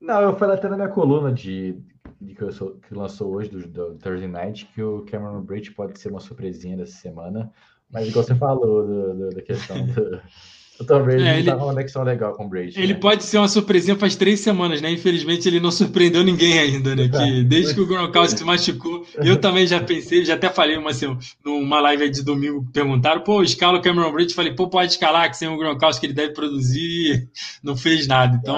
Não, 0.00 0.20
eu 0.20 0.36
falei 0.36 0.56
até 0.56 0.68
na 0.68 0.76
minha 0.76 0.88
coluna 0.88 1.32
de, 1.32 1.76
de 2.20 2.34
que, 2.34 2.52
sou, 2.52 2.76
que, 2.76 2.94
lançou 2.94 3.32
hoje, 3.32 3.50
do, 3.50 3.66
do, 3.66 3.94
Thursday 3.94 4.28
Night, 4.28 4.68
que 4.74 4.82
o 4.82 5.04
Cameron 5.10 5.42
Braid 5.42 5.70
pode 5.72 5.98
ser 5.98 6.10
uma 6.10 6.20
surpresinha 6.20 6.76
dessa 6.76 6.96
semana, 6.98 7.50
mas 7.90 8.08
igual 8.08 8.24
você 8.24 8.34
falou 8.34 8.86
do, 8.86 9.14
do, 9.14 9.30
da 9.30 9.42
questão 9.42 9.84
do 9.86 10.20
o 10.80 10.84
Tom 10.84 11.02
Brady 11.04 11.22
é, 11.22 11.38
ele, 11.38 11.46
tá 11.50 11.56
uma 11.56 11.66
conexão 11.66 12.02
legal 12.02 12.34
com 12.34 12.46
o 12.46 12.48
Brady. 12.48 12.80
Ele 12.80 12.94
né? 12.94 12.98
pode 12.98 13.22
ser 13.24 13.38
uma 13.38 13.46
surpresinha 13.46 13.96
faz 13.96 14.16
três 14.16 14.40
semanas, 14.40 14.80
né? 14.80 14.90
Infelizmente 14.90 15.46
ele 15.48 15.60
não 15.60 15.70
surpreendeu 15.70 16.24
ninguém 16.24 16.58
ainda, 16.58 16.96
né? 16.96 17.08
Que 17.08 17.44
desde 17.44 17.74
que 17.74 17.80
o 17.80 17.86
Gronkowski 17.86 18.38
se 18.38 18.44
machucou, 18.44 19.06
eu 19.16 19.40
também 19.40 19.66
já 19.66 19.80
pensei, 19.80 20.24
já 20.24 20.34
até 20.34 20.48
falei 20.50 20.76
uma, 20.76 20.90
assim, 20.90 21.16
numa 21.44 21.80
live 21.80 22.10
de 22.10 22.24
domingo, 22.24 22.66
perguntaram, 22.72 23.20
pô, 23.20 23.42
escala 23.42 23.78
o 23.78 23.82
Cameron 23.82 24.12
Brady, 24.12 24.34
falei, 24.34 24.52
pô, 24.52 24.68
pode 24.68 24.92
escalar, 24.92 25.30
que 25.30 25.36
sem 25.36 25.48
o 25.48 25.56
Gronkowski 25.56 26.06
ele 26.06 26.12
deve 26.12 26.32
produzir, 26.32 27.28
não 27.62 27.76
fez 27.76 28.06
nada, 28.06 28.36
então... 28.36 28.54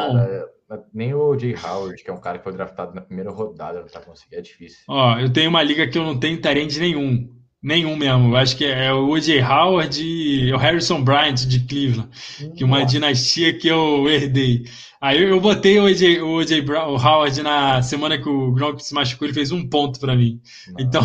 Cara, 0.68 0.84
nem 0.92 1.14
o 1.14 1.38
Jay 1.38 1.54
Howard, 1.54 2.02
que 2.02 2.10
é 2.10 2.12
um 2.12 2.20
cara 2.20 2.38
que 2.38 2.44
foi 2.44 2.52
draftado 2.52 2.92
na 2.92 3.00
primeira 3.00 3.30
rodada, 3.30 3.80
não 3.80 3.86
tá 3.86 4.00
conseguindo, 4.00 4.36
é 4.36 4.42
difícil. 4.42 4.78
Ó, 4.88 5.16
eu 5.18 5.32
tenho 5.32 5.48
uma 5.48 5.62
liga 5.62 5.86
que 5.86 5.96
eu 5.96 6.02
não 6.02 6.18
tenho 6.18 6.40
tarente 6.40 6.80
nenhum. 6.80 7.35
Nenhum 7.66 7.96
mesmo. 7.96 8.36
Acho 8.36 8.56
que 8.56 8.64
é 8.64 8.92
o 8.92 9.08
O.J. 9.08 9.42
Howard 9.42 10.00
e 10.00 10.52
o 10.52 10.56
Harrison 10.56 11.02
Bryant 11.02 11.34
de 11.34 11.58
Cleveland, 11.58 12.08
que 12.56 12.62
é 12.62 12.64
uma 12.64 12.84
dinastia 12.84 13.58
que 13.58 13.66
eu 13.66 14.08
herdei. 14.08 14.66
Aí 15.00 15.20
eu 15.20 15.40
botei 15.40 15.76
o 15.80 15.86
O.J. 15.86 16.22
O, 16.22 16.36
OJ 16.36 16.60
Brown, 16.60 16.92
o 16.92 16.96
Howard 16.96 17.42
na 17.42 17.82
semana 17.82 18.22
que 18.22 18.28
o 18.28 18.52
Gronk 18.52 18.84
se 18.84 18.94
machucou, 18.94 19.26
ele 19.26 19.34
fez 19.34 19.50
um 19.50 19.68
ponto 19.68 19.98
para 19.98 20.14
mim. 20.14 20.40
Então. 20.78 21.02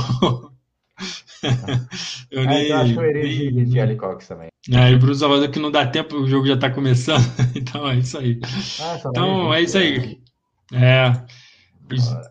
eu, 2.30 2.46
nem, 2.46 2.68
eu 2.68 2.78
acho 2.78 2.94
que 2.94 3.00
eu 3.00 3.10
irei 3.10 3.52
de, 3.66 3.96
Cox 3.96 4.28
também. 4.28 4.50
É, 4.72 4.92
e 4.92 4.96
Bruno 5.00 5.16
Salvador 5.16 5.50
que 5.50 5.58
não 5.58 5.72
dá 5.72 5.88
tempo, 5.88 6.16
o 6.16 6.28
jogo 6.28 6.46
já 6.46 6.58
tá 6.58 6.70
começando. 6.70 7.26
então 7.58 7.90
é 7.90 7.98
isso 7.98 8.20
aí. 8.20 8.40
Ah, 8.80 9.02
então 9.04 9.52
é 9.52 9.62
isso 9.64 9.80
aí. 9.80 10.20
É. 10.72 11.12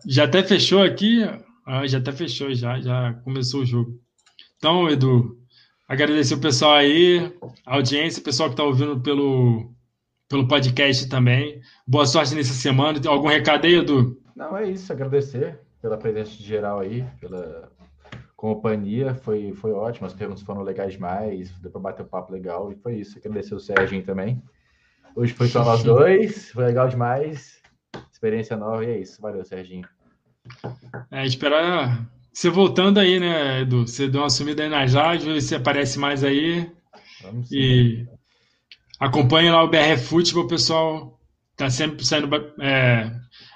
Já 0.07 0.23
até 0.23 0.41
fechou 0.41 0.81
aqui. 0.81 1.21
Ah, 1.67 1.85
já 1.85 1.97
até 1.97 2.13
fechou, 2.13 2.53
já, 2.53 2.79
já 2.79 3.13
começou 3.25 3.63
o 3.63 3.65
jogo. 3.65 3.99
Então, 4.61 4.87
Edu, 4.87 5.39
agradecer 5.87 6.35
o 6.35 6.39
pessoal 6.39 6.73
aí, 6.73 7.35
a 7.65 7.77
audiência, 7.77 8.21
o 8.21 8.23
pessoal 8.23 8.47
que 8.47 8.53
está 8.53 8.63
ouvindo 8.63 9.01
pelo, 9.01 9.73
pelo 10.29 10.47
podcast 10.47 11.09
também. 11.09 11.59
Boa 11.87 12.05
sorte 12.05 12.35
nessa 12.35 12.53
semana. 12.53 12.99
Algum 13.07 13.27
recado 13.27 13.65
aí, 13.65 13.77
Edu? 13.77 14.21
Não, 14.35 14.55
é 14.55 14.69
isso. 14.69 14.93
Agradecer 14.93 15.59
pela 15.81 15.97
presença 15.97 16.37
de 16.37 16.43
geral 16.43 16.79
aí, 16.79 17.03
pela 17.19 17.71
companhia. 18.35 19.15
Foi, 19.15 19.51
foi 19.55 19.71
ótimo. 19.71 20.05
As 20.05 20.13
perguntas 20.13 20.43
foram 20.43 20.61
legais 20.61 20.93
demais. 20.93 21.49
Deu 21.59 21.71
para 21.71 21.81
bater 21.81 22.03
um 22.03 22.07
papo 22.07 22.31
legal. 22.31 22.71
E 22.71 22.75
foi 22.75 22.97
isso. 22.97 23.17
Agradecer 23.17 23.55
o 23.55 23.59
Sérgio 23.59 24.05
também. 24.05 24.43
Hoje 25.15 25.33
foi 25.33 25.47
só 25.47 25.65
nós 25.65 25.81
dois. 25.81 26.51
Foi 26.51 26.65
legal 26.65 26.87
demais. 26.87 27.59
Experiência 28.13 28.55
nova. 28.55 28.85
E 28.85 28.91
é 28.91 28.99
isso. 28.99 29.19
Valeu, 29.19 29.43
Serginho. 29.43 29.87
É, 31.09 31.25
esperar 31.25 32.07
Você 32.33 32.49
voltando 32.49 32.99
aí, 32.99 33.19
né, 33.19 33.61
Edu? 33.61 33.85
Você 33.85 34.07
deu 34.07 34.21
uma 34.21 34.29
sumida 34.29 34.63
aí 34.63 34.69
nas 34.69 34.93
lives, 34.93 35.23
ver 35.23 35.41
se 35.41 35.55
aparece 35.55 35.99
mais 35.99 36.23
aí. 36.23 36.69
Vamos 37.21 37.49
sim. 37.49 37.57
E 37.57 38.05
acompanhe 38.99 39.51
lá 39.51 39.63
o 39.63 39.67
BR 39.67 39.97
Futebol, 40.01 40.47
pessoal. 40.47 41.19
Tá 41.57 41.69
sempre 41.69 42.05
saindo 42.05 42.29
é, 42.59 43.11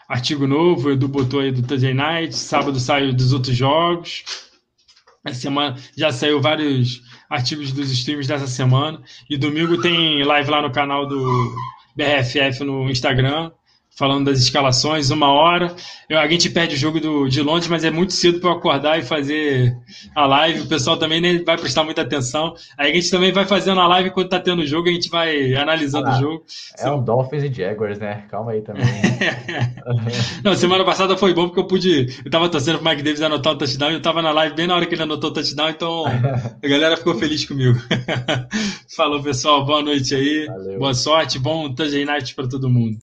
artigo 0.10 0.46
novo. 0.46 0.90
O 0.90 0.92
Edu 0.92 1.08
botou 1.08 1.40
aí 1.40 1.52
do 1.52 1.66
Thursday 1.66 1.94
Night. 1.94 2.36
Sábado 2.36 2.80
saiu 2.80 3.14
dos 3.14 3.32
outros 3.32 3.56
jogos. 3.56 4.24
Essa 5.24 5.40
semana 5.40 5.78
já 5.98 6.12
saiu 6.12 6.42
vários 6.42 7.02
artigos 7.30 7.72
dos 7.72 7.90
streams 7.92 8.28
dessa 8.28 8.46
semana. 8.46 9.02
E 9.30 9.38
domingo 9.38 9.82
tem 9.82 10.22
live 10.24 10.52
lá 10.52 10.62
no 10.62 10.72
canal 10.72 11.08
do 11.08 11.56
BRFF 11.96 12.64
no 12.64 12.90
Instagram 12.90 13.52
falando 13.96 14.26
das 14.26 14.40
escalações, 14.40 15.10
uma 15.10 15.32
hora. 15.32 15.74
Eu, 16.10 16.20
a 16.20 16.28
gente 16.28 16.50
perde 16.50 16.76
o 16.76 16.78
jogo 16.78 17.00
do, 17.00 17.28
de 17.28 17.42
Londres, 17.42 17.68
mas 17.68 17.84
é 17.84 17.90
muito 17.90 18.14
cedo 18.14 18.40
para 18.40 18.50
eu 18.50 18.54
acordar 18.54 19.00
e 19.00 19.04
fazer 19.04 19.76
a 20.14 20.28
live. 20.28 20.62
O 20.62 20.68
pessoal 20.68 20.98
também 20.98 21.22
nem 21.22 21.44
vai 21.44 21.58
prestar 21.58 21.84
muita 21.84 22.02
atenção. 22.02 22.54
Aí 22.78 22.92
a 22.92 22.94
gente 22.94 23.10
também 23.10 23.32
vai 23.32 23.46
fazendo 23.46 23.80
a 23.80 23.88
live 23.88 24.12
quando 24.12 24.30
tá 24.30 24.40
tendo 24.40 24.62
o 24.62 24.68
jogo, 24.68 24.90
a 24.90 24.92
gente 24.92 25.10
vai 25.10 25.56
analisando 25.56 26.08
ah, 26.08 26.16
o 26.16 26.20
jogo. 26.20 26.46
É 26.78 26.92
um 26.92 27.04
Dolphins 27.04 27.44
e 27.44 27.54
Jaguars, 27.54 27.98
né? 27.98 28.26
Calma 28.30 28.52
aí 28.52 28.62
também. 28.62 28.86
Não, 30.44 30.54
semana 30.56 30.84
passada 30.84 31.16
foi 31.16 31.34
bom 31.34 31.48
porque 31.48 31.62
eu 31.62 31.68
pude. 31.68 32.08
Eu 32.24 32.30
tava 32.30 32.50
torcendo 32.50 32.80
pro 32.80 32.90
Mike 32.90 33.02
Davis 33.02 33.22
anotar 33.22 33.54
o 33.54 33.58
touchdown 33.58 33.92
e 33.92 33.94
eu 33.96 34.02
tava 34.02 34.22
na 34.22 34.32
live 34.32 34.56
bem 34.56 34.68
na 34.68 34.76
hora 34.76 34.86
que 34.86 34.94
ele 34.94 35.04
anotou 35.04 35.30
o 35.30 35.34
touchdown, 35.34 35.70
então 35.70 36.04
a 36.62 36.68
galera 36.68 36.98
ficou 36.98 37.16
feliz 37.16 37.46
comigo. 37.46 37.80
Falou, 38.96 39.24
pessoal. 39.24 39.66
Boa 39.66 39.82
noite 39.82 40.14
aí. 40.14 40.46
Valeu. 40.48 40.80
Boa 40.80 40.94
sorte. 40.94 41.40
Bom 41.40 41.74
Thursday 41.74 42.06
night 42.06 42.36
para 42.36 42.48
todo 42.48 42.70
mundo. 42.70 42.94